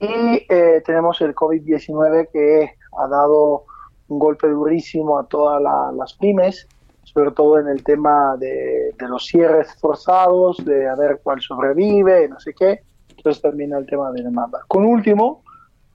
Y 0.00 0.46
eh, 0.48 0.82
tenemos 0.84 1.20
el 1.20 1.34
COVID-19 1.34 2.28
que 2.32 2.70
ha 2.98 3.06
dado 3.08 3.64
un 4.08 4.18
golpe 4.18 4.48
durísimo 4.48 5.18
a 5.18 5.26
todas 5.26 5.62
las 5.62 6.14
pymes, 6.14 6.66
sobre 7.02 7.32
todo 7.32 7.58
en 7.58 7.68
el 7.68 7.84
tema 7.84 8.36
de, 8.38 8.94
de, 8.98 9.08
los 9.08 9.26
cierres 9.26 9.74
forzados, 9.78 10.56
de 10.64 10.88
a 10.88 10.94
ver 10.96 11.20
cuál 11.22 11.40
sobrevive, 11.40 12.28
no 12.28 12.40
sé 12.40 12.54
qué. 12.54 12.80
Entonces 13.24 13.40
también 13.42 13.72
el 13.72 13.86
tema 13.86 14.12
de 14.12 14.22
demanda. 14.22 14.60
Con 14.68 14.84
último, 14.84 15.42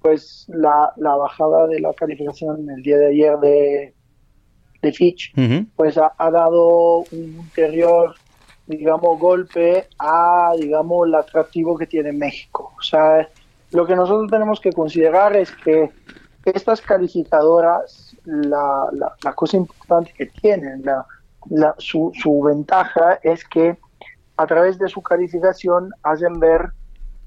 pues 0.02 0.48
la, 0.48 0.92
la 0.98 1.16
bajada 1.16 1.68
de 1.68 1.80
la 1.80 1.94
calificación 1.94 2.68
el 2.72 2.82
día 2.82 2.98
de 2.98 3.08
ayer 3.10 3.38
de, 3.38 3.94
de 4.82 4.92
Fitch, 4.92 5.32
pues 5.76 6.00
ha, 6.00 6.32
dado 6.32 7.04
un 7.12 7.38
ulterior, 7.38 8.16
digamos, 8.66 9.20
golpe 9.20 9.86
a, 10.00 10.54
digamos, 10.58 11.08
el 11.08 11.14
atractivo 11.14 11.78
que 11.78 11.86
tiene 11.86 12.12
México. 12.14 12.74
O 12.80 12.82
sea, 12.82 13.30
lo 13.74 13.86
que 13.86 13.96
nosotros 13.96 14.32
tenemos 14.32 14.60
que 14.60 14.72
considerar 14.72 15.36
es 15.36 15.52
que 15.52 15.92
estas 16.46 16.82
calificadoras, 16.82 18.18
la, 18.26 18.88
la, 18.92 19.14
la 19.24 19.34
cosa 19.34 19.56
importante 19.56 20.14
que 20.18 20.26
tienen, 20.26 20.82
la, 20.84 21.06
la, 21.52 21.76
su, 21.78 22.12
su 22.20 22.42
ventaja 22.42 23.20
es 23.22 23.46
que 23.46 23.78
a 24.36 24.48
través 24.48 24.80
de 24.80 24.90
su 24.90 25.04
calificación 25.04 25.92
hacen 26.02 26.40
ver 26.40 26.72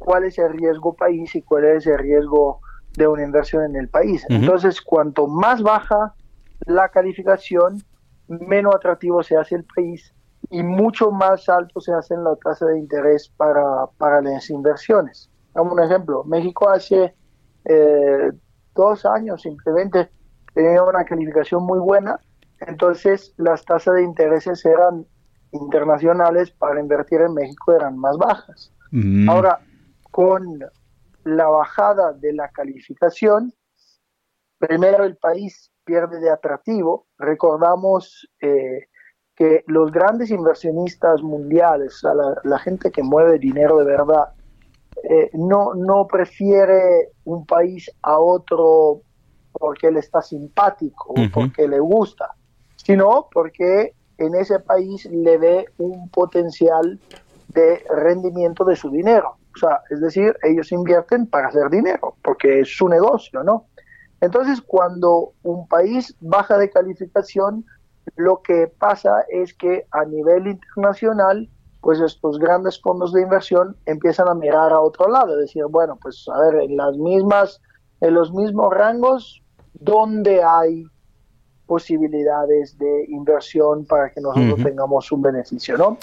cuál 0.04 0.24
es 0.24 0.38
el 0.38 0.52
riesgo 0.52 0.94
país 0.94 1.34
y 1.34 1.42
cuál 1.42 1.64
es 1.64 1.86
el 1.86 1.98
riesgo 1.98 2.60
de 2.96 3.06
una 3.06 3.22
inversión 3.22 3.64
en 3.64 3.76
el 3.76 3.88
país. 3.88 4.24
Entonces, 4.28 4.80
cuanto 4.80 5.26
más 5.26 5.62
baja 5.62 6.14
la 6.66 6.88
calificación, 6.88 7.82
menos 8.28 8.74
atractivo 8.74 9.22
se 9.22 9.36
hace 9.36 9.56
el 9.56 9.64
país 9.64 10.12
y 10.50 10.62
mucho 10.62 11.10
más 11.10 11.48
alto 11.48 11.80
se 11.80 11.92
hace 11.92 12.16
la 12.16 12.36
tasa 12.36 12.66
de 12.66 12.78
interés 12.78 13.32
para, 13.36 13.86
para 13.96 14.20
las 14.20 14.50
inversiones. 14.50 15.30
Damos 15.54 15.72
un 15.72 15.82
ejemplo, 15.82 16.24
México 16.24 16.68
hace 16.68 17.14
eh, 17.64 18.32
dos 18.74 19.06
años 19.06 19.42
simplemente 19.42 20.10
tenía 20.54 20.82
una 20.82 21.04
calificación 21.04 21.62
muy 21.64 21.78
buena, 21.78 22.18
entonces 22.60 23.34
las 23.36 23.64
tasas 23.64 23.94
de 23.94 24.04
intereses 24.04 24.64
eran 24.64 25.06
internacionales 25.52 26.50
para 26.50 26.80
invertir 26.80 27.20
en 27.20 27.34
México 27.34 27.72
eran 27.72 27.96
más 27.98 28.16
bajas. 28.16 28.72
Mm. 28.90 29.28
Ahora, 29.28 29.60
con 30.12 30.60
la 31.24 31.48
bajada 31.48 32.12
de 32.12 32.32
la 32.32 32.48
calificación, 32.50 33.52
primero 34.58 35.04
el 35.04 35.16
país 35.16 35.72
pierde 35.84 36.20
de 36.20 36.30
atractivo. 36.30 37.06
Recordamos 37.18 38.28
eh, 38.40 38.86
que 39.34 39.64
los 39.66 39.90
grandes 39.90 40.30
inversionistas 40.30 41.22
mundiales, 41.22 42.00
la, 42.02 42.36
la, 42.44 42.58
gente 42.58 42.92
que 42.92 43.02
mueve 43.02 43.38
dinero 43.38 43.78
de 43.78 43.84
verdad, 43.84 44.34
eh, 45.02 45.30
no, 45.32 45.74
no 45.74 46.06
prefiere 46.06 47.10
un 47.24 47.46
país 47.46 47.90
a 48.02 48.18
otro 48.18 49.00
porque 49.52 49.90
le 49.90 50.00
está 50.00 50.22
simpático 50.22 51.14
o 51.14 51.30
porque 51.32 51.66
le 51.66 51.80
gusta, 51.80 52.34
sino 52.76 53.28
porque 53.32 53.94
en 54.18 54.34
ese 54.34 54.60
país 54.60 55.06
le 55.06 55.38
ve 55.38 55.66
un 55.78 56.08
potencial 56.10 57.00
de 57.48 57.84
rendimiento 57.88 58.64
de 58.64 58.76
su 58.76 58.90
dinero. 58.90 59.36
O 59.54 59.58
sea, 59.58 59.80
es 59.90 60.00
decir, 60.00 60.36
ellos 60.42 60.72
invierten 60.72 61.26
para 61.26 61.48
hacer 61.48 61.68
dinero, 61.70 62.16
porque 62.22 62.60
es 62.60 62.76
su 62.76 62.88
negocio, 62.88 63.42
¿no? 63.42 63.66
Entonces, 64.20 64.62
cuando 64.62 65.32
un 65.42 65.66
país 65.66 66.14
baja 66.20 66.56
de 66.56 66.70
calificación, 66.70 67.64
lo 68.16 68.40
que 68.42 68.68
pasa 68.68 69.24
es 69.28 69.52
que 69.54 69.86
a 69.90 70.04
nivel 70.04 70.46
internacional, 70.46 71.48
pues 71.80 72.00
estos 72.00 72.38
grandes 72.38 72.80
fondos 72.80 73.12
de 73.12 73.22
inversión 73.22 73.76
empiezan 73.86 74.28
a 74.28 74.34
mirar 74.34 74.72
a 74.72 74.80
otro 74.80 75.08
lado, 75.08 75.36
decir, 75.36 75.64
bueno, 75.68 75.98
pues 76.00 76.24
a 76.32 76.38
ver, 76.40 76.62
en 76.62 76.76
las 76.76 76.96
mismas, 76.96 77.60
en 78.00 78.14
los 78.14 78.32
mismos 78.32 78.72
rangos, 78.72 79.42
¿dónde 79.74 80.42
hay 80.42 80.86
posibilidades 81.66 82.78
de 82.78 83.06
inversión 83.08 83.86
para 83.86 84.10
que 84.10 84.20
nosotros 84.20 84.62
tengamos 84.62 85.10
un 85.10 85.22
beneficio, 85.22 85.76
¿no? 85.78 85.98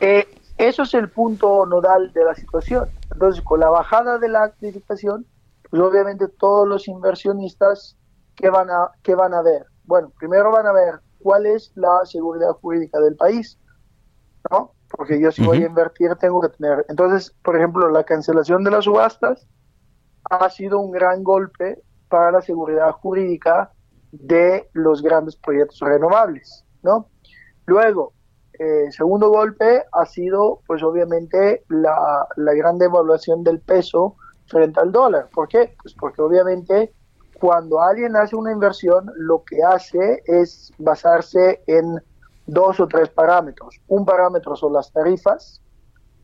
Eh, 0.00 0.28
eso 0.58 0.82
es 0.82 0.94
el 0.94 1.10
punto 1.10 1.66
nodal 1.66 2.12
de 2.12 2.24
la 2.24 2.34
situación. 2.34 2.88
Entonces, 3.12 3.42
con 3.42 3.60
la 3.60 3.70
bajada 3.70 4.18
de 4.18 4.28
la 4.28 4.50
calificación, 4.52 5.26
pues 5.70 5.82
obviamente 5.82 6.28
todos 6.28 6.68
los 6.68 6.86
inversionistas 6.86 7.96
que 8.36 8.50
van 8.50 8.70
a 8.70 8.90
que 9.02 9.14
van 9.14 9.34
a 9.34 9.42
ver, 9.42 9.66
bueno, 9.84 10.12
primero 10.18 10.50
van 10.52 10.66
a 10.66 10.72
ver 10.72 11.00
cuál 11.18 11.46
es 11.46 11.72
la 11.74 12.04
seguridad 12.04 12.52
jurídica 12.60 13.00
del 13.00 13.16
país, 13.16 13.58
¿no? 14.50 14.72
Porque 14.88 15.20
yo 15.20 15.32
si 15.32 15.44
voy 15.44 15.62
a 15.62 15.66
invertir 15.66 16.14
tengo 16.16 16.40
que 16.40 16.50
tener. 16.50 16.84
Entonces, 16.88 17.34
por 17.42 17.56
ejemplo, 17.56 17.88
la 17.90 18.04
cancelación 18.04 18.62
de 18.62 18.70
las 18.70 18.84
subastas 18.84 19.48
ha 20.30 20.48
sido 20.50 20.78
un 20.78 20.92
gran 20.92 21.24
golpe 21.24 21.82
para 22.08 22.30
la 22.30 22.42
seguridad 22.42 22.92
jurídica 22.92 23.72
de 24.12 24.68
los 24.72 25.02
grandes 25.02 25.34
proyectos 25.36 25.80
renovables, 25.80 26.64
¿no? 26.82 27.08
Luego, 27.66 28.12
eh, 28.58 28.90
segundo 28.90 29.30
golpe 29.30 29.84
ha 29.92 30.06
sido, 30.06 30.60
pues 30.66 30.82
obviamente, 30.82 31.64
la, 31.68 32.26
la 32.36 32.54
gran 32.54 32.78
devaluación 32.78 33.42
del 33.44 33.60
peso 33.60 34.16
frente 34.46 34.80
al 34.80 34.92
dólar. 34.92 35.28
¿Por 35.32 35.48
qué? 35.48 35.74
Pues 35.82 35.94
porque 35.94 36.22
obviamente 36.22 36.92
cuando 37.44 37.80
alguien 37.80 38.16
hace 38.16 38.36
una 38.36 38.52
inversión, 38.52 39.10
lo 39.16 39.44
que 39.44 39.62
hace 39.62 40.22
es 40.26 40.72
basarse 40.78 41.62
en 41.66 42.00
dos 42.46 42.80
o 42.80 42.86
tres 42.86 43.08
parámetros. 43.10 43.80
Un 43.88 44.04
parámetro 44.04 44.56
son 44.56 44.72
las 44.72 44.92
tarifas, 44.92 45.60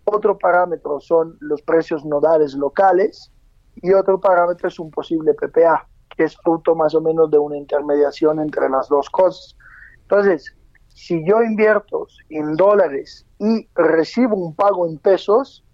otro 0.04 0.38
parámetro 0.38 1.00
son 1.00 1.36
los 1.40 1.62
precios 1.62 2.04
nodales 2.04 2.54
locales 2.54 3.30
y 3.76 3.92
otro 3.92 4.20
parámetro 4.20 4.68
es 4.68 4.78
un 4.78 4.90
posible 4.90 5.34
PPA, 5.34 5.86
que 6.16 6.24
es 6.24 6.36
fruto 6.36 6.74
más 6.74 6.94
o 6.94 7.00
menos 7.00 7.30
de 7.30 7.38
una 7.38 7.56
intermediación 7.56 8.40
entre 8.40 8.68
las 8.68 8.88
dos 8.88 9.08
cosas. 9.10 9.56
Entonces, 10.02 10.54
si 11.00 11.24
yo 11.24 11.42
invierto 11.42 12.08
en 12.28 12.56
dólares 12.56 13.24
y 13.38 13.66
recibo 13.74 14.36
un 14.36 14.54
pago 14.54 14.86
en 14.86 14.98
pesos, 14.98 15.64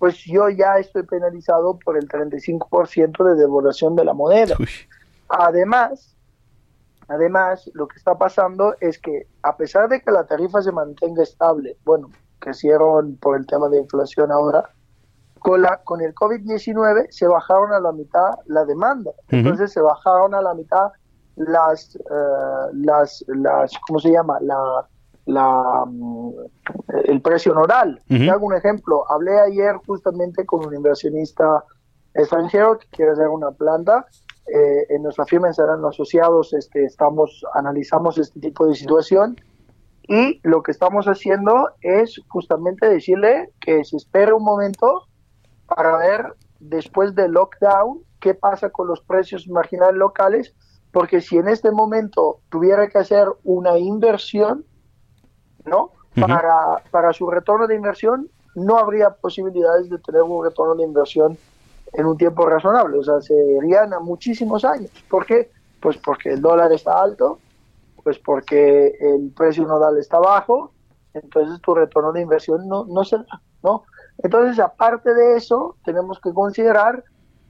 pues 0.00 0.18
yo 0.24 0.48
ya 0.48 0.78
estoy 0.78 1.04
penalizado 1.04 1.78
por 1.78 1.96
el 1.96 2.08
35% 2.08 3.24
de 3.24 3.36
devaluación 3.36 3.94
de 3.94 4.04
la 4.04 4.14
moneda. 4.14 4.56
Además, 5.28 6.16
además, 7.06 7.70
lo 7.74 7.86
que 7.86 7.98
está 7.98 8.18
pasando 8.18 8.74
es 8.80 8.98
que 8.98 9.28
a 9.44 9.56
pesar 9.56 9.88
de 9.88 10.00
que 10.00 10.10
la 10.10 10.26
tarifa 10.26 10.60
se 10.60 10.72
mantenga 10.72 11.22
estable, 11.22 11.76
bueno, 11.84 12.10
crecieron 12.40 13.16
por 13.18 13.36
el 13.36 13.46
tema 13.46 13.68
de 13.68 13.78
inflación 13.78 14.32
ahora, 14.32 14.70
con, 15.38 15.62
la, 15.62 15.82
con 15.84 16.00
el 16.00 16.12
COVID-19 16.16 17.06
se 17.10 17.28
bajaron 17.28 17.72
a 17.72 17.78
la 17.78 17.92
mitad 17.92 18.40
la 18.46 18.64
demanda. 18.64 19.12
Entonces 19.28 19.72
se 19.72 19.80
bajaron 19.80 20.34
a 20.34 20.42
la 20.42 20.52
mitad 20.52 20.90
las, 21.36 21.96
eh, 21.96 22.70
las, 22.72 23.24
las 23.28 23.72
¿cómo 23.86 23.98
se 23.98 24.10
llama? 24.12 24.38
La, 24.40 24.86
la, 25.26 25.84
mm, 25.86 26.30
el 27.04 27.20
precio 27.22 27.54
nodal. 27.54 28.00
Te 28.08 28.30
hago 28.30 28.46
un 28.46 28.54
ejemplo. 28.54 29.04
Hablé 29.10 29.40
ayer 29.40 29.76
justamente 29.86 30.44
con 30.44 30.66
un 30.66 30.74
inversionista 30.74 31.64
extranjero 32.14 32.78
que 32.78 32.86
quiere 32.88 33.12
hacer 33.12 33.28
una 33.28 33.50
planta. 33.50 34.06
Eh, 34.46 34.86
en 34.90 35.02
nuestra 35.02 35.24
firma 35.24 35.48
en 35.48 35.54
Serrano 35.54 35.88
Asociados 35.88 36.52
este, 36.52 36.84
estamos, 36.84 37.44
analizamos 37.54 38.18
este 38.18 38.40
tipo 38.40 38.66
de 38.66 38.74
situación 38.74 39.36
y 40.06 40.38
lo 40.42 40.62
que 40.62 40.70
estamos 40.70 41.06
haciendo 41.06 41.70
es 41.80 42.20
justamente 42.28 42.86
decirle 42.86 43.50
que 43.58 43.82
se 43.84 43.96
espere 43.96 44.34
un 44.34 44.44
momento 44.44 45.06
para 45.66 45.96
ver 45.96 46.34
después 46.60 47.14
del 47.14 47.32
lockdown 47.32 48.02
qué 48.20 48.34
pasa 48.34 48.68
con 48.68 48.86
los 48.86 49.00
precios 49.00 49.48
marginales 49.48 49.96
locales, 49.96 50.54
porque 50.94 51.20
si 51.20 51.36
en 51.36 51.48
este 51.48 51.72
momento 51.72 52.38
tuviera 52.50 52.88
que 52.88 52.98
hacer 52.98 53.26
una 53.42 53.76
inversión, 53.76 54.64
¿no? 55.64 55.90
Para, 56.14 56.84
para 56.92 57.12
su 57.12 57.28
retorno 57.28 57.66
de 57.66 57.74
inversión, 57.74 58.30
no 58.54 58.78
habría 58.78 59.10
posibilidades 59.10 59.90
de 59.90 59.98
tener 59.98 60.22
un 60.22 60.44
retorno 60.44 60.76
de 60.76 60.84
inversión 60.84 61.36
en 61.94 62.06
un 62.06 62.16
tiempo 62.16 62.46
razonable, 62.46 62.98
o 62.98 63.02
sea, 63.02 63.20
se 63.20 63.34
irían 63.34 63.92
a 63.92 63.98
muchísimos 63.98 64.64
años. 64.64 64.92
¿Por 65.10 65.26
qué? 65.26 65.50
Pues 65.80 65.96
porque 65.96 66.30
el 66.30 66.40
dólar 66.40 66.72
está 66.72 67.02
alto, 67.02 67.40
pues 68.04 68.16
porque 68.20 68.96
el 69.00 69.32
precio 69.36 69.66
nodal 69.66 69.98
está 69.98 70.20
bajo, 70.20 70.70
entonces 71.12 71.60
tu 71.60 71.74
retorno 71.74 72.12
de 72.12 72.20
inversión 72.20 72.68
no, 72.68 72.84
no 72.84 73.02
se 73.02 73.16
da, 73.16 73.42
¿no? 73.64 73.82
Entonces, 74.18 74.60
aparte 74.60 75.12
de 75.12 75.36
eso, 75.38 75.74
tenemos 75.84 76.20
que 76.20 76.32
considerar 76.32 77.02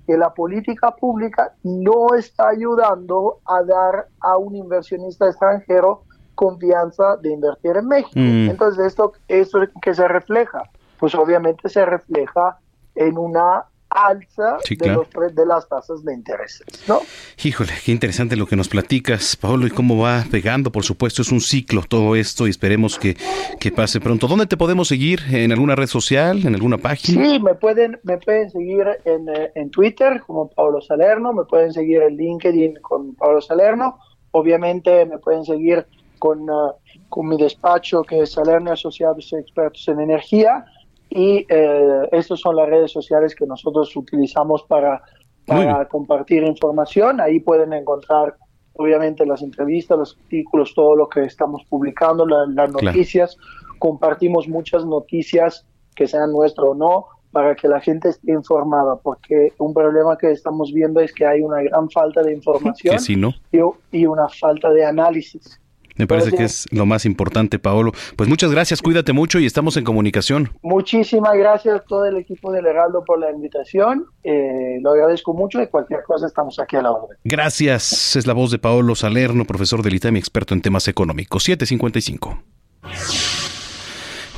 que 0.07 0.17
la 0.17 0.33
política 0.35 0.95
pública 0.95 1.55
no 1.63 2.15
está 2.15 2.49
ayudando 2.49 3.39
a 3.47 3.63
dar 3.63 4.09
a 4.21 4.37
un 4.37 4.57
inversionista 4.57 5.27
extranjero 5.27 6.03
confianza 6.35 7.17
de 7.17 7.33
invertir 7.33 7.77
en 7.77 7.89
México. 7.89 8.13
Mm. 8.17 8.51
Entonces, 8.51 8.87
esto, 8.87 9.13
esto 9.29 9.61
que 9.81 9.95
se 9.95 10.07
refleja, 10.09 10.63
pues 10.99 11.15
obviamente 11.15 11.69
se 11.69 11.85
refleja 11.85 12.59
en 12.95 13.19
una 13.19 13.65
alza 13.95 14.59
Sí, 14.65 14.75
de, 14.77 14.89
los 14.93 15.07
pre- 15.09 15.31
de 15.31 15.47
las 15.47 15.69
tasas 15.69 16.05
de 16.05 16.13
interés, 16.13 16.63
¿no? 16.89 17.01
Híjole, 17.43 17.73
qué 17.85 17.93
interesante 17.93 18.37
lo 18.37 18.47
que 18.47 18.57
nos 18.57 18.69
platicas, 18.69 19.37
Pablo, 19.37 19.67
y 19.67 19.71
cómo 19.71 19.97
va 19.97 20.25
pegando. 20.31 20.73
Por 20.73 20.83
supuesto, 20.85 21.23
es 21.23 21.31
un 21.33 21.41
ciclo 21.41 21.83
todo 21.89 22.17
esto 22.17 22.47
y 22.47 22.51
esperemos 22.51 22.99
que, 22.99 23.17
que 23.61 23.71
pase 23.71 24.01
pronto. 24.01 24.27
¿Dónde 24.27 24.47
te 24.47 24.57
podemos 24.57 24.89
seguir? 24.89 25.21
¿En 25.31 25.53
alguna 25.53 25.77
red 25.77 25.87
social? 25.87 26.45
¿En 26.45 26.55
alguna 26.55 26.79
página? 26.79 27.25
Sí, 27.25 27.39
me 27.39 27.55
pueden, 27.55 28.01
me 28.03 28.19
pueden 28.19 28.51
seguir 28.51 28.85
en, 29.05 29.29
eh, 29.29 29.53
en 29.55 29.71
Twitter 29.71 30.21
como 30.27 30.51
Pablo 30.51 30.81
Salerno, 30.81 31.33
me 31.33 31.45
pueden 31.45 31.73
seguir 31.73 32.03
en 32.03 32.17
LinkedIn 32.17 32.81
con 32.83 33.15
Pablo 33.15 33.41
Salerno, 33.41 33.99
obviamente 34.33 35.07
me 35.07 35.19
pueden 35.19 35.45
seguir 35.45 35.87
con, 36.19 36.49
ah, 36.51 36.73
con 37.09 37.29
mi 37.29 37.37
despacho 37.37 38.03
que 38.03 38.21
es 38.23 38.33
Salerno 38.33 38.73
Asociados 38.73 39.33
Expertos 39.33 39.87
en 39.89 40.01
Energía 40.01 40.65
y 41.11 41.47
eh, 41.49 42.09
estas 42.13 42.41
son 42.41 42.57
las 42.57 42.69
redes 42.69 42.91
sociales 42.93 43.35
que 43.35 43.47
nosotros 43.47 43.95
utilizamos 43.97 44.63
para, 44.65 45.03
para 45.47 45.87
compartir 45.89 46.43
información. 46.43 47.21
Ahí 47.21 47.41
pueden 47.41 47.73
encontrar 47.73 48.37
obviamente 48.77 49.25
las 49.25 49.43
entrevistas, 49.43 49.97
los 49.99 50.17
artículos, 50.23 50.75
todo 50.75 50.97
lo 50.97 51.09
que 51.09 51.23
estamos 51.23 51.63
publicando, 51.69 52.27
la- 52.27 52.47
las 52.47 52.71
Claro. 52.71 52.87
noticias. 52.87 53.37
Compartimos 53.79 54.49
muchas 54.49 54.85
noticias 54.85 55.65
que 55.95 56.07
sean 56.09 56.33
nuestras 56.33 56.67
o 56.69 56.75
no 56.75 57.07
para 57.31 57.55
que 57.55 57.69
la 57.69 57.81
gente 57.81 58.09
esté 58.09 58.33
informada, 58.33 58.97
porque 58.97 59.53
un 59.59 59.75
problema 59.75 60.17
que 60.17 60.31
estamos 60.31 60.73
viendo 60.73 61.01
es 61.01 61.13
que 61.13 61.27
hay 61.27 61.43
una 61.43 61.63
gran 61.63 61.91
falta 61.91 62.23
de 62.23 62.33
información 62.33 62.99
sí, 63.01 63.17
¿no? 63.17 63.33
y, 63.53 63.59
y 63.99 64.07
una 64.07 64.29
falta 64.29 64.71
de 64.71 64.85
análisis. 64.85 65.61
Me 65.97 66.07
parece 66.07 66.33
que 66.33 66.45
es 66.45 66.67
lo 66.73 66.87
más 66.87 67.05
importante, 67.05 67.59
Paolo. 67.59 67.93
Pues 68.17 68.29
muchas 68.29 68.51
gracias, 68.51 68.83
cuídate 68.83 69.13
mucho 69.13 69.39
y 69.39 69.47
estamos 69.47 69.77
en 69.77 69.85
comunicación. 69.85 70.51
Muchísimas 70.63 71.37
gracias 71.37 71.77
a 71.77 71.81
todo 71.81 72.07
el 72.07 72.17
equipo 72.17 72.53
del 72.53 72.67
Heraldo 72.67 73.05
por 73.05 73.21
la 73.21 73.31
invitación. 73.31 74.07
Eh, 74.23 74.79
lo 74.81 74.91
agradezco 74.91 75.35
mucho 75.35 75.63
y 75.63 75.69
cualquier 75.69 76.03
cosa 76.03 76.27
estamos 76.27 76.59
aquí 76.59 76.77
a 76.77 76.83
la 76.83 76.91
orden. 76.91 77.17
Gracias. 77.25 78.17
Es 78.17 78.27
la 78.27 78.33
voz 78.33 78.51
de 78.51 78.59
Paolo 78.59 78.95
Salerno, 78.95 79.45
profesor 79.45 79.83
del 79.83 79.95
ITAMI, 79.95 80.19
experto 80.19 80.55
en 80.55 80.63
temas 80.63 80.89
económicos. 80.89 81.45
755. 81.45 82.43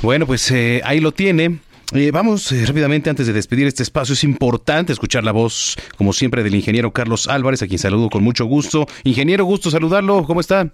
Bueno, 0.01 0.27
pues 0.27 0.51
eh, 0.51 0.81
ahí 0.83 0.99
lo 0.99 1.11
tiene. 1.11 1.59
Eh, 1.93 2.11
vamos 2.11 2.51
eh, 2.51 2.65
rápidamente 2.65 3.09
antes 3.09 3.27
de 3.27 3.33
despedir 3.33 3.65
este 3.65 3.81
espacio. 3.81 4.13
Es 4.13 4.23
importante 4.23 4.93
escuchar 4.93 5.23
la 5.23 5.31
voz, 5.31 5.77
como 5.97 6.13
siempre, 6.13 6.43
del 6.43 6.53
ingeniero 6.53 6.91
Carlos 6.91 7.27
Álvarez, 7.27 7.61
a 7.61 7.67
quien 7.67 7.79
saludo 7.79 8.09
con 8.09 8.23
mucho 8.23 8.45
gusto. 8.45 8.85
Ingeniero, 9.03 9.45
gusto 9.45 9.71
saludarlo. 9.71 10.23
¿Cómo 10.25 10.41
está? 10.41 10.73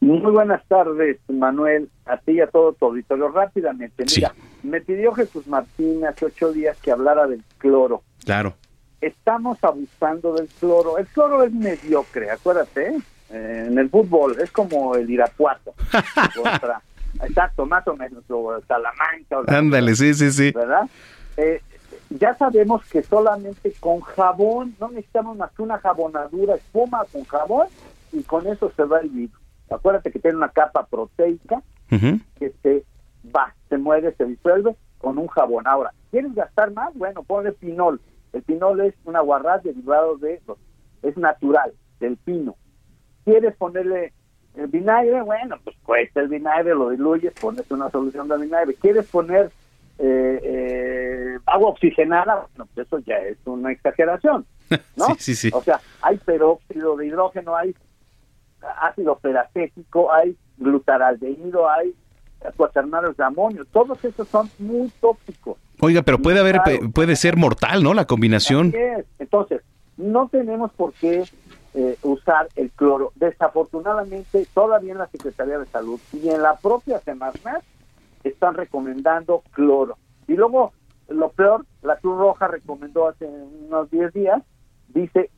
Muy 0.00 0.32
buenas 0.32 0.64
tardes, 0.66 1.18
Manuel, 1.28 1.90
a 2.06 2.16
ti 2.16 2.32
y 2.32 2.40
a 2.40 2.46
todo 2.46 2.72
tu 2.72 2.86
auditorio. 2.86 3.28
Rápidamente, 3.28 4.04
mira, 4.16 4.34
me 4.62 4.80
pidió 4.80 5.12
Jesús 5.12 5.46
Martín 5.46 6.06
hace 6.06 6.24
ocho 6.24 6.52
días 6.52 6.78
que 6.82 6.90
hablara 6.90 7.26
del 7.26 7.44
cloro. 7.58 8.02
Claro. 8.24 8.54
Estamos 9.02 9.62
abusando 9.62 10.34
del 10.34 10.48
cloro. 10.58 10.96
El 10.96 11.06
cloro 11.06 11.44
es 11.44 11.52
mediocre, 11.52 12.30
acuérdate, 12.30 12.88
¿eh? 12.88 12.98
en 13.30 13.78
el 13.78 13.90
fútbol 13.90 14.36
es 14.40 14.50
como 14.50 14.94
el 14.94 15.08
Irapuato. 15.08 15.74
contra, 16.34 16.80
exacto, 17.22 17.66
más 17.66 17.86
o 17.86 17.94
menos, 17.94 18.24
o 18.30 18.58
Salamanca. 18.66 19.42
Ándale, 19.48 19.94
sí, 19.96 20.14
sí, 20.14 20.32
sí. 20.32 20.50
¿Verdad? 20.52 20.88
Eh, 21.36 21.60
ya 22.08 22.34
sabemos 22.36 22.84
que 22.86 23.02
solamente 23.02 23.72
con 23.80 24.00
jabón, 24.00 24.74
no 24.80 24.88
necesitamos 24.88 25.36
más 25.36 25.52
que 25.52 25.62
una 25.62 25.78
jabonadura, 25.78 26.54
espuma 26.54 27.04
con 27.12 27.24
jabón, 27.24 27.68
y 28.12 28.22
con 28.22 28.46
eso 28.46 28.72
se 28.74 28.84
va 28.84 29.00
el 29.00 29.10
virus. 29.10 29.39
Acuérdate 29.70 30.10
que 30.10 30.18
tiene 30.18 30.36
una 30.36 30.50
capa 30.50 30.86
proteica 30.86 31.62
que 31.88 32.52
se 32.62 32.84
va, 33.34 33.54
se 33.68 33.78
mueve, 33.78 34.14
se 34.16 34.24
disuelve 34.24 34.76
con 34.98 35.18
un 35.18 35.26
jabón. 35.28 35.66
Ahora, 35.66 35.92
¿quieres 36.10 36.34
gastar 36.34 36.72
más? 36.72 36.94
Bueno, 36.94 37.22
ponle 37.22 37.52
pinol. 37.52 38.00
El 38.32 38.42
pinol 38.42 38.80
es 38.80 38.94
un 39.04 39.16
aguarrás 39.16 39.62
derivado 39.62 40.16
de, 40.18 40.40
es 41.02 41.16
natural, 41.16 41.72
del 41.98 42.16
pino. 42.16 42.56
¿Quieres 43.24 43.56
ponerle 43.56 44.12
el 44.54 44.68
vinagre? 44.68 45.22
Bueno, 45.22 45.56
pues 45.64 45.76
cuesta 45.82 46.20
el 46.20 46.28
vinagre, 46.28 46.74
lo 46.74 46.90
diluyes, 46.90 47.32
pones 47.40 47.68
una 47.70 47.90
solución 47.90 48.28
de 48.28 48.38
vinagre. 48.38 48.74
¿Quieres 48.74 49.06
poner 49.06 49.50
eh, 49.98 50.40
eh, 50.42 51.38
agua 51.46 51.70
oxigenada? 51.70 52.46
Bueno, 52.56 52.68
pues 52.74 52.86
eso 52.86 52.98
ya 53.00 53.16
es 53.16 53.38
una 53.44 53.72
exageración, 53.72 54.46
¿no? 54.96 55.06
sí, 55.18 55.34
sí, 55.34 55.34
sí. 55.34 55.50
O 55.52 55.62
sea, 55.62 55.80
hay 56.02 56.16
peróxido 56.18 56.96
de 56.96 57.06
hidrógeno, 57.06 57.56
hay 57.56 57.74
ácido 58.80 59.16
peracético, 59.16 60.12
hay 60.12 60.36
glutaraldehído, 60.58 61.68
hay 61.68 61.94
cuaternario 62.56 63.12
de 63.12 63.24
amonio, 63.24 63.64
todos 63.66 64.02
esos 64.04 64.26
son 64.28 64.50
muy 64.58 64.90
tóxicos. 65.00 65.58
Oiga, 65.80 66.02
pero 66.02 66.18
puede 66.18 66.40
haber, 66.40 66.60
puede 66.94 67.16
ser 67.16 67.36
mortal, 67.36 67.82
¿no? 67.82 67.94
La 67.94 68.06
combinación. 68.06 68.72
Entonces, 69.18 69.62
no 69.96 70.28
tenemos 70.28 70.72
por 70.72 70.92
qué 70.94 71.24
eh, 71.74 71.96
usar 72.02 72.48
el 72.56 72.70
cloro. 72.70 73.12
Desafortunadamente, 73.14 74.46
todavía 74.54 74.92
en 74.92 74.98
la 74.98 75.08
Secretaría 75.08 75.58
de 75.58 75.66
Salud 75.66 76.00
y 76.12 76.28
en 76.28 76.42
la 76.42 76.56
propia 76.56 76.98
Semarnat 77.00 77.62
están 78.24 78.54
recomendando 78.54 79.42
cloro. 79.52 79.96
Y 80.26 80.34
luego, 80.34 80.72
lo 81.08 81.30
peor, 81.30 81.64
la 81.82 81.96
Cruz 81.96 82.18
Roja 82.18 82.48
recomendó 82.48 83.08
hace 83.08 83.26
unos 83.26 83.90
10 83.90 84.12
días, 84.12 84.42
dice, 84.88 85.30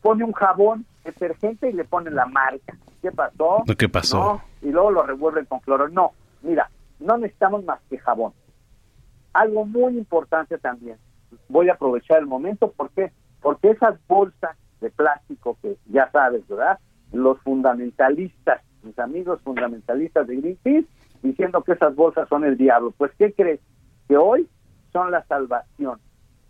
pone 0.00 0.24
un 0.24 0.32
jabón 0.32 0.86
detergente 1.04 1.68
y 1.68 1.72
le 1.72 1.84
pone 1.84 2.10
la 2.10 2.26
marca. 2.26 2.76
¿Qué 3.00 3.10
pasó? 3.10 3.64
¿Qué 3.78 3.88
pasó? 3.88 4.18
¿No? 4.18 4.42
Y 4.62 4.70
luego 4.70 4.90
lo 4.90 5.02
revuelven 5.02 5.46
con 5.46 5.60
cloro. 5.60 5.88
No, 5.88 6.12
mira, 6.42 6.70
no 7.00 7.16
necesitamos 7.16 7.64
más 7.64 7.80
que 7.90 7.98
jabón. 7.98 8.32
Algo 9.32 9.64
muy 9.64 9.98
importante 9.98 10.58
también. 10.58 10.96
Voy 11.48 11.68
a 11.68 11.74
aprovechar 11.74 12.18
el 12.18 12.26
momento. 12.26 12.70
¿Por 12.70 12.90
qué? 12.90 13.12
Porque 13.40 13.70
esas 13.70 13.98
bolsas 14.06 14.56
de 14.80 14.90
plástico 14.90 15.58
que 15.62 15.76
ya 15.86 16.10
sabes, 16.10 16.46
¿verdad? 16.48 16.78
Los 17.12 17.40
fundamentalistas, 17.40 18.62
mis 18.82 18.98
amigos 18.98 19.40
fundamentalistas 19.42 20.26
de 20.26 20.36
Greenpeace, 20.36 20.88
diciendo 21.22 21.62
que 21.62 21.72
esas 21.72 21.94
bolsas 21.94 22.28
son 22.28 22.44
el 22.44 22.56
diablo. 22.56 22.92
Pues, 22.96 23.12
¿qué 23.18 23.32
crees? 23.32 23.60
Que 24.08 24.16
hoy 24.16 24.48
son 24.92 25.10
la 25.10 25.24
salvación. 25.24 25.98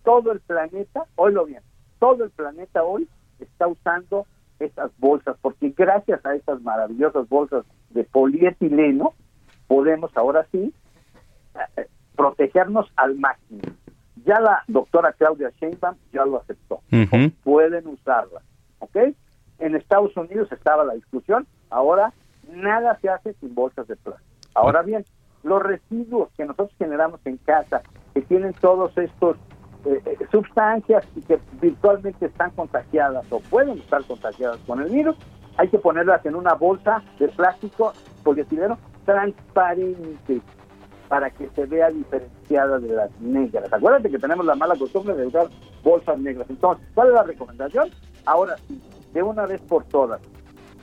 Todo 0.02 0.32
el 0.32 0.40
planeta, 0.40 1.04
oílo 1.14 1.46
bien, 1.46 1.62
todo 1.98 2.24
el 2.24 2.30
planeta 2.30 2.82
hoy 2.82 3.08
está 3.38 3.68
usando 3.68 4.26
estas 4.64 4.90
bolsas, 4.98 5.36
porque 5.40 5.70
gracias 5.76 6.24
a 6.24 6.34
estas 6.34 6.62
maravillosas 6.62 7.28
bolsas 7.28 7.64
de 7.90 8.04
polietileno, 8.04 9.14
podemos 9.66 10.16
ahora 10.16 10.46
sí 10.52 10.72
eh, 11.76 11.86
protegernos 12.16 12.90
al 12.96 13.16
máximo. 13.16 13.62
Ya 14.24 14.40
la 14.40 14.62
doctora 14.68 15.12
Claudia 15.12 15.50
Sheinbaum 15.60 15.96
ya 16.12 16.24
lo 16.24 16.40
aceptó. 16.40 16.80
Pueden 17.42 17.88
usarla, 17.88 18.42
¿ok? 18.78 18.96
En 19.58 19.74
Estados 19.74 20.16
Unidos 20.16 20.50
estaba 20.52 20.84
la 20.84 20.94
discusión, 20.94 21.46
ahora 21.70 22.12
nada 22.52 22.98
se 23.00 23.08
hace 23.08 23.34
sin 23.34 23.54
bolsas 23.54 23.88
de 23.88 23.96
plástico. 23.96 24.30
Ahora 24.54 24.82
bien, 24.82 25.04
los 25.42 25.62
residuos 25.62 26.30
que 26.36 26.44
nosotros 26.44 26.70
generamos 26.78 27.20
en 27.24 27.36
casa, 27.38 27.82
que 28.14 28.22
tienen 28.22 28.52
todos 28.54 28.96
estos 28.98 29.36
eh, 29.84 30.02
eh, 30.04 30.16
sustancias 30.30 31.04
que 31.26 31.38
virtualmente 31.60 32.26
están 32.26 32.50
contagiadas 32.50 33.24
o 33.30 33.40
pueden 33.40 33.78
estar 33.78 34.02
contagiadas 34.04 34.58
con 34.66 34.80
el 34.80 34.90
virus, 34.90 35.16
hay 35.56 35.68
que 35.68 35.78
ponerlas 35.78 36.24
en 36.24 36.34
una 36.34 36.54
bolsa 36.54 37.02
de 37.18 37.28
plástico 37.28 37.92
polietileno 38.22 38.78
transparente 39.04 40.40
para 41.08 41.30
que 41.30 41.48
se 41.50 41.66
vea 41.66 41.90
diferenciada 41.90 42.78
de 42.78 42.94
las 42.94 43.10
negras. 43.20 43.70
Acuérdate 43.72 44.10
que 44.10 44.18
tenemos 44.18 44.46
la 44.46 44.54
mala 44.54 44.76
costumbre 44.76 45.14
de 45.14 45.26
usar 45.26 45.48
bolsas 45.82 46.18
negras. 46.18 46.48
Entonces, 46.48 46.86
¿cuál 46.94 47.08
es 47.08 47.14
la 47.14 47.22
recomendación? 47.24 47.90
Ahora 48.24 48.56
sí, 48.68 48.80
de 49.12 49.22
una 49.22 49.46
vez 49.46 49.60
por 49.62 49.84
todas, 49.84 50.20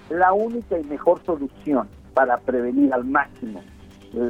la 0.09 0.33
única 0.33 0.77
y 0.77 0.83
mejor 0.83 1.23
solución 1.23 1.87
para 2.13 2.37
prevenir 2.37 2.93
al 2.93 3.05
máximo 3.05 3.61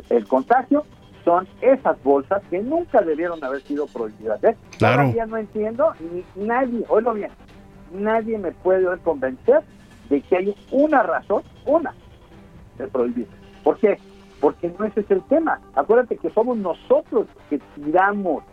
el, 0.09 0.27
contagio 0.27 0.85
son 1.29 1.47
esas 1.61 2.01
bolsas 2.01 2.41
que 2.49 2.57
nunca 2.57 3.01
debieron 3.01 3.43
haber 3.43 3.61
sido 3.61 3.85
prohibidas. 3.85 4.43
¿eh? 4.43 4.57
Claro. 4.79 5.03
Todavía 5.03 5.27
no 5.27 5.37
entiendo, 5.37 5.93
ni 5.99 6.25
nadie, 6.43 6.83
oílo 6.89 7.13
bien, 7.13 7.29
nadie 7.93 8.39
me 8.39 8.51
puede 8.51 8.87
hoy 8.87 8.97
convencer 9.03 9.61
de 10.09 10.21
que 10.21 10.37
hay 10.37 10.55
una 10.71 11.03
razón, 11.03 11.43
una, 11.67 11.93
de 12.79 12.87
prohibir. 12.87 13.27
¿Por 13.63 13.77
qué? 13.77 13.99
Porque 14.41 14.73
no 14.79 14.85
ese 14.85 15.01
es 15.01 15.11
el 15.11 15.21
tema. 15.25 15.61
Acuérdate 15.75 16.17
que 16.17 16.31
somos 16.31 16.57
nosotros 16.57 17.27
que 17.47 17.59
tiramos 17.75 18.43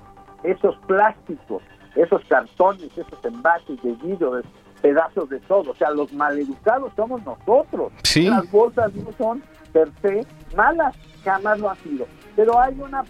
esos 0.42 0.76
plásticos, 0.86 1.62
esos 1.94 2.22
cartones, 2.26 2.90
esos 2.90 3.24
envases 3.24 3.82
de 3.82 3.92
vidrio, 3.92 4.42
pedazos 4.82 5.30
de 5.30 5.40
todo. 5.40 5.70
O 5.70 5.76
sea, 5.76 5.92
los 5.92 6.12
maleducados 6.12 6.92
somos 6.94 7.24
nosotros. 7.24 7.90
Sí. 8.02 8.28
Las 8.28 8.50
bolsas 8.50 8.94
no 8.96 9.12
son 9.16 9.42
per 9.72 9.88
se 10.02 10.26
malas, 10.54 10.94
jamás 11.26 11.58
lo 11.58 11.70
han 11.70 11.76
sido. 11.78 12.06
Pero 12.36 12.58
hay 12.58 12.78
una 12.80 13.02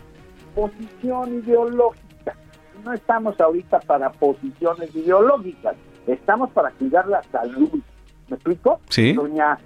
posición 0.55 1.35
ideológica. 1.35 2.35
No 2.85 2.93
estamos 2.93 3.39
ahorita 3.41 3.81
para 3.81 4.11
posiciones 4.11 4.95
ideológicas, 4.95 5.77
estamos 6.07 6.51
para 6.51 6.71
cuidar 6.73 7.07
la 7.09 7.23
salud. 7.25 7.81
¿Me 8.29 8.35
explico? 8.37 8.81
Sí. 8.89 9.13
Doña, 9.13 9.59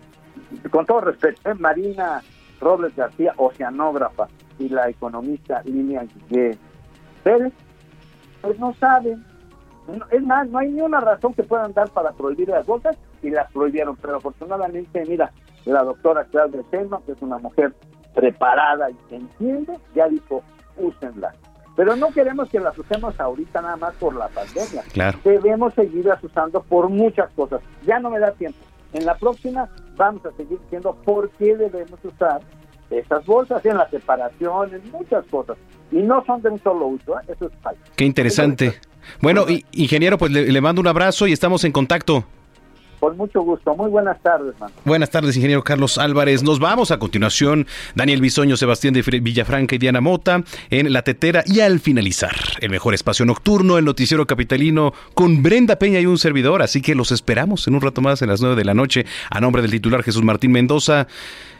con 0.70 0.84
todo 0.86 1.00
respeto, 1.02 1.50
¿eh? 1.50 1.54
Marina 1.54 2.22
Robles 2.60 2.94
García, 2.96 3.32
oceanógrafa, 3.36 4.28
y 4.58 4.68
la 4.68 4.88
economista 4.88 5.62
Guillén 5.62 6.08
Pérez, 7.22 7.52
pues 8.42 8.58
no 8.58 8.74
saben. 8.74 9.24
No- 9.88 10.06
Es 10.10 10.22
más, 10.22 10.48
no 10.48 10.58
hay 10.58 10.70
ni 10.70 10.80
una 10.80 11.00
razón 11.00 11.34
que 11.34 11.42
puedan 11.42 11.72
dar 11.72 11.90
para 11.90 12.12
prohibir 12.12 12.48
las 12.48 12.66
bolsas 12.66 12.96
y 13.22 13.30
las 13.30 13.50
prohibieron. 13.52 13.96
Pero 13.96 14.16
afortunadamente, 14.16 15.04
mira, 15.06 15.30
la 15.64 15.82
doctora 15.84 16.24
Claudia 16.24 16.62
Sheinbaum, 16.72 17.02
que 17.04 17.12
es 17.12 17.22
una 17.22 17.38
mujer 17.38 17.74
preparada 18.14 18.90
y 18.90 18.94
que 19.08 19.16
entiende, 19.16 19.78
ya 19.94 20.08
dijo, 20.08 20.42
úsenlas. 20.76 21.34
Pero 21.76 21.96
no 21.96 22.08
queremos 22.12 22.48
que 22.50 22.60
las 22.60 22.76
usemos 22.78 23.18
ahorita 23.18 23.62
nada 23.62 23.76
más 23.76 23.94
por 23.94 24.14
la 24.14 24.28
pandemia. 24.28 24.82
Claro. 24.92 25.18
Debemos 25.24 25.72
seguirlas 25.74 26.22
usando 26.22 26.62
por 26.62 26.88
muchas 26.88 27.30
cosas. 27.32 27.60
Ya 27.86 27.98
no 27.98 28.10
me 28.10 28.18
da 28.18 28.32
tiempo. 28.32 28.58
En 28.92 29.06
la 29.06 29.14
próxima 29.16 29.68
vamos 29.96 30.24
a 30.26 30.32
seguir 30.32 30.58
diciendo 30.60 30.96
por 31.04 31.30
qué 31.32 31.56
debemos 31.56 31.98
usar 32.02 32.40
esas 32.90 33.24
bolsas 33.24 33.64
en 33.64 33.76
la 33.76 33.88
separación, 33.88 34.74
en 34.74 34.90
muchas 34.90 35.24
cosas. 35.26 35.56
Y 35.92 36.02
no 36.02 36.24
son 36.24 36.42
de 36.42 36.50
un 36.50 36.58
solo 36.58 36.86
uso, 36.88 37.18
¿eh? 37.18 37.22
eso 37.28 37.46
es 37.46 37.52
falso. 37.62 37.80
Qué 37.96 38.04
interesante. 38.04 38.74
Bueno, 39.20 39.46
ingeniero, 39.72 40.18
pues 40.18 40.32
le, 40.32 40.50
le 40.50 40.60
mando 40.60 40.80
un 40.80 40.88
abrazo 40.88 41.26
y 41.26 41.32
estamos 41.32 41.64
en 41.64 41.72
contacto. 41.72 42.24
Con 43.00 43.16
mucho 43.16 43.40
gusto. 43.40 43.74
Muy 43.74 43.88
buenas 43.88 44.22
tardes, 44.22 44.54
man. 44.60 44.70
Buenas 44.84 45.10
tardes, 45.10 45.34
ingeniero 45.34 45.64
Carlos 45.64 45.96
Álvarez. 45.96 46.42
Nos 46.42 46.58
vamos 46.58 46.90
a 46.90 46.98
continuación. 46.98 47.66
Daniel 47.94 48.20
Bisoño, 48.20 48.58
Sebastián 48.58 48.92
de 48.92 49.00
Villafranca 49.00 49.74
y 49.74 49.78
Diana 49.78 50.02
Mota 50.02 50.44
en 50.68 50.92
La 50.92 51.02
Tetera. 51.02 51.42
Y 51.46 51.60
al 51.60 51.80
finalizar, 51.80 52.36
el 52.60 52.70
mejor 52.70 52.92
espacio 52.92 53.24
nocturno, 53.24 53.78
el 53.78 53.86
noticiero 53.86 54.26
capitalino 54.26 54.92
con 55.14 55.42
Brenda 55.42 55.76
Peña 55.76 55.98
y 55.98 56.06
un 56.06 56.18
servidor. 56.18 56.60
Así 56.60 56.82
que 56.82 56.94
los 56.94 57.10
esperamos 57.10 57.66
en 57.66 57.74
un 57.74 57.80
rato 57.80 58.02
más 58.02 58.20
en 58.20 58.28
las 58.28 58.42
nueve 58.42 58.56
de 58.56 58.64
la 58.66 58.74
noche. 58.74 59.06
A 59.30 59.40
nombre 59.40 59.62
del 59.62 59.70
titular 59.70 60.02
Jesús 60.02 60.22
Martín 60.22 60.52
Mendoza. 60.52 61.06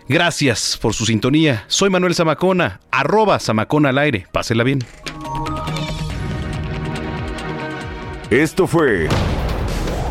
Gracias 0.08 0.76
por 0.76 0.92
su 0.92 1.06
sintonía. 1.06 1.64
Soy 1.68 1.88
Manuel 1.88 2.14
Zamacona, 2.14 2.80
arroba 2.90 3.38
Zamacona 3.38 3.88
al 3.88 3.98
aire. 3.98 4.26
Pásela 4.30 4.62
bien. 4.62 4.80
Esto 8.28 8.66
fue 8.66 9.08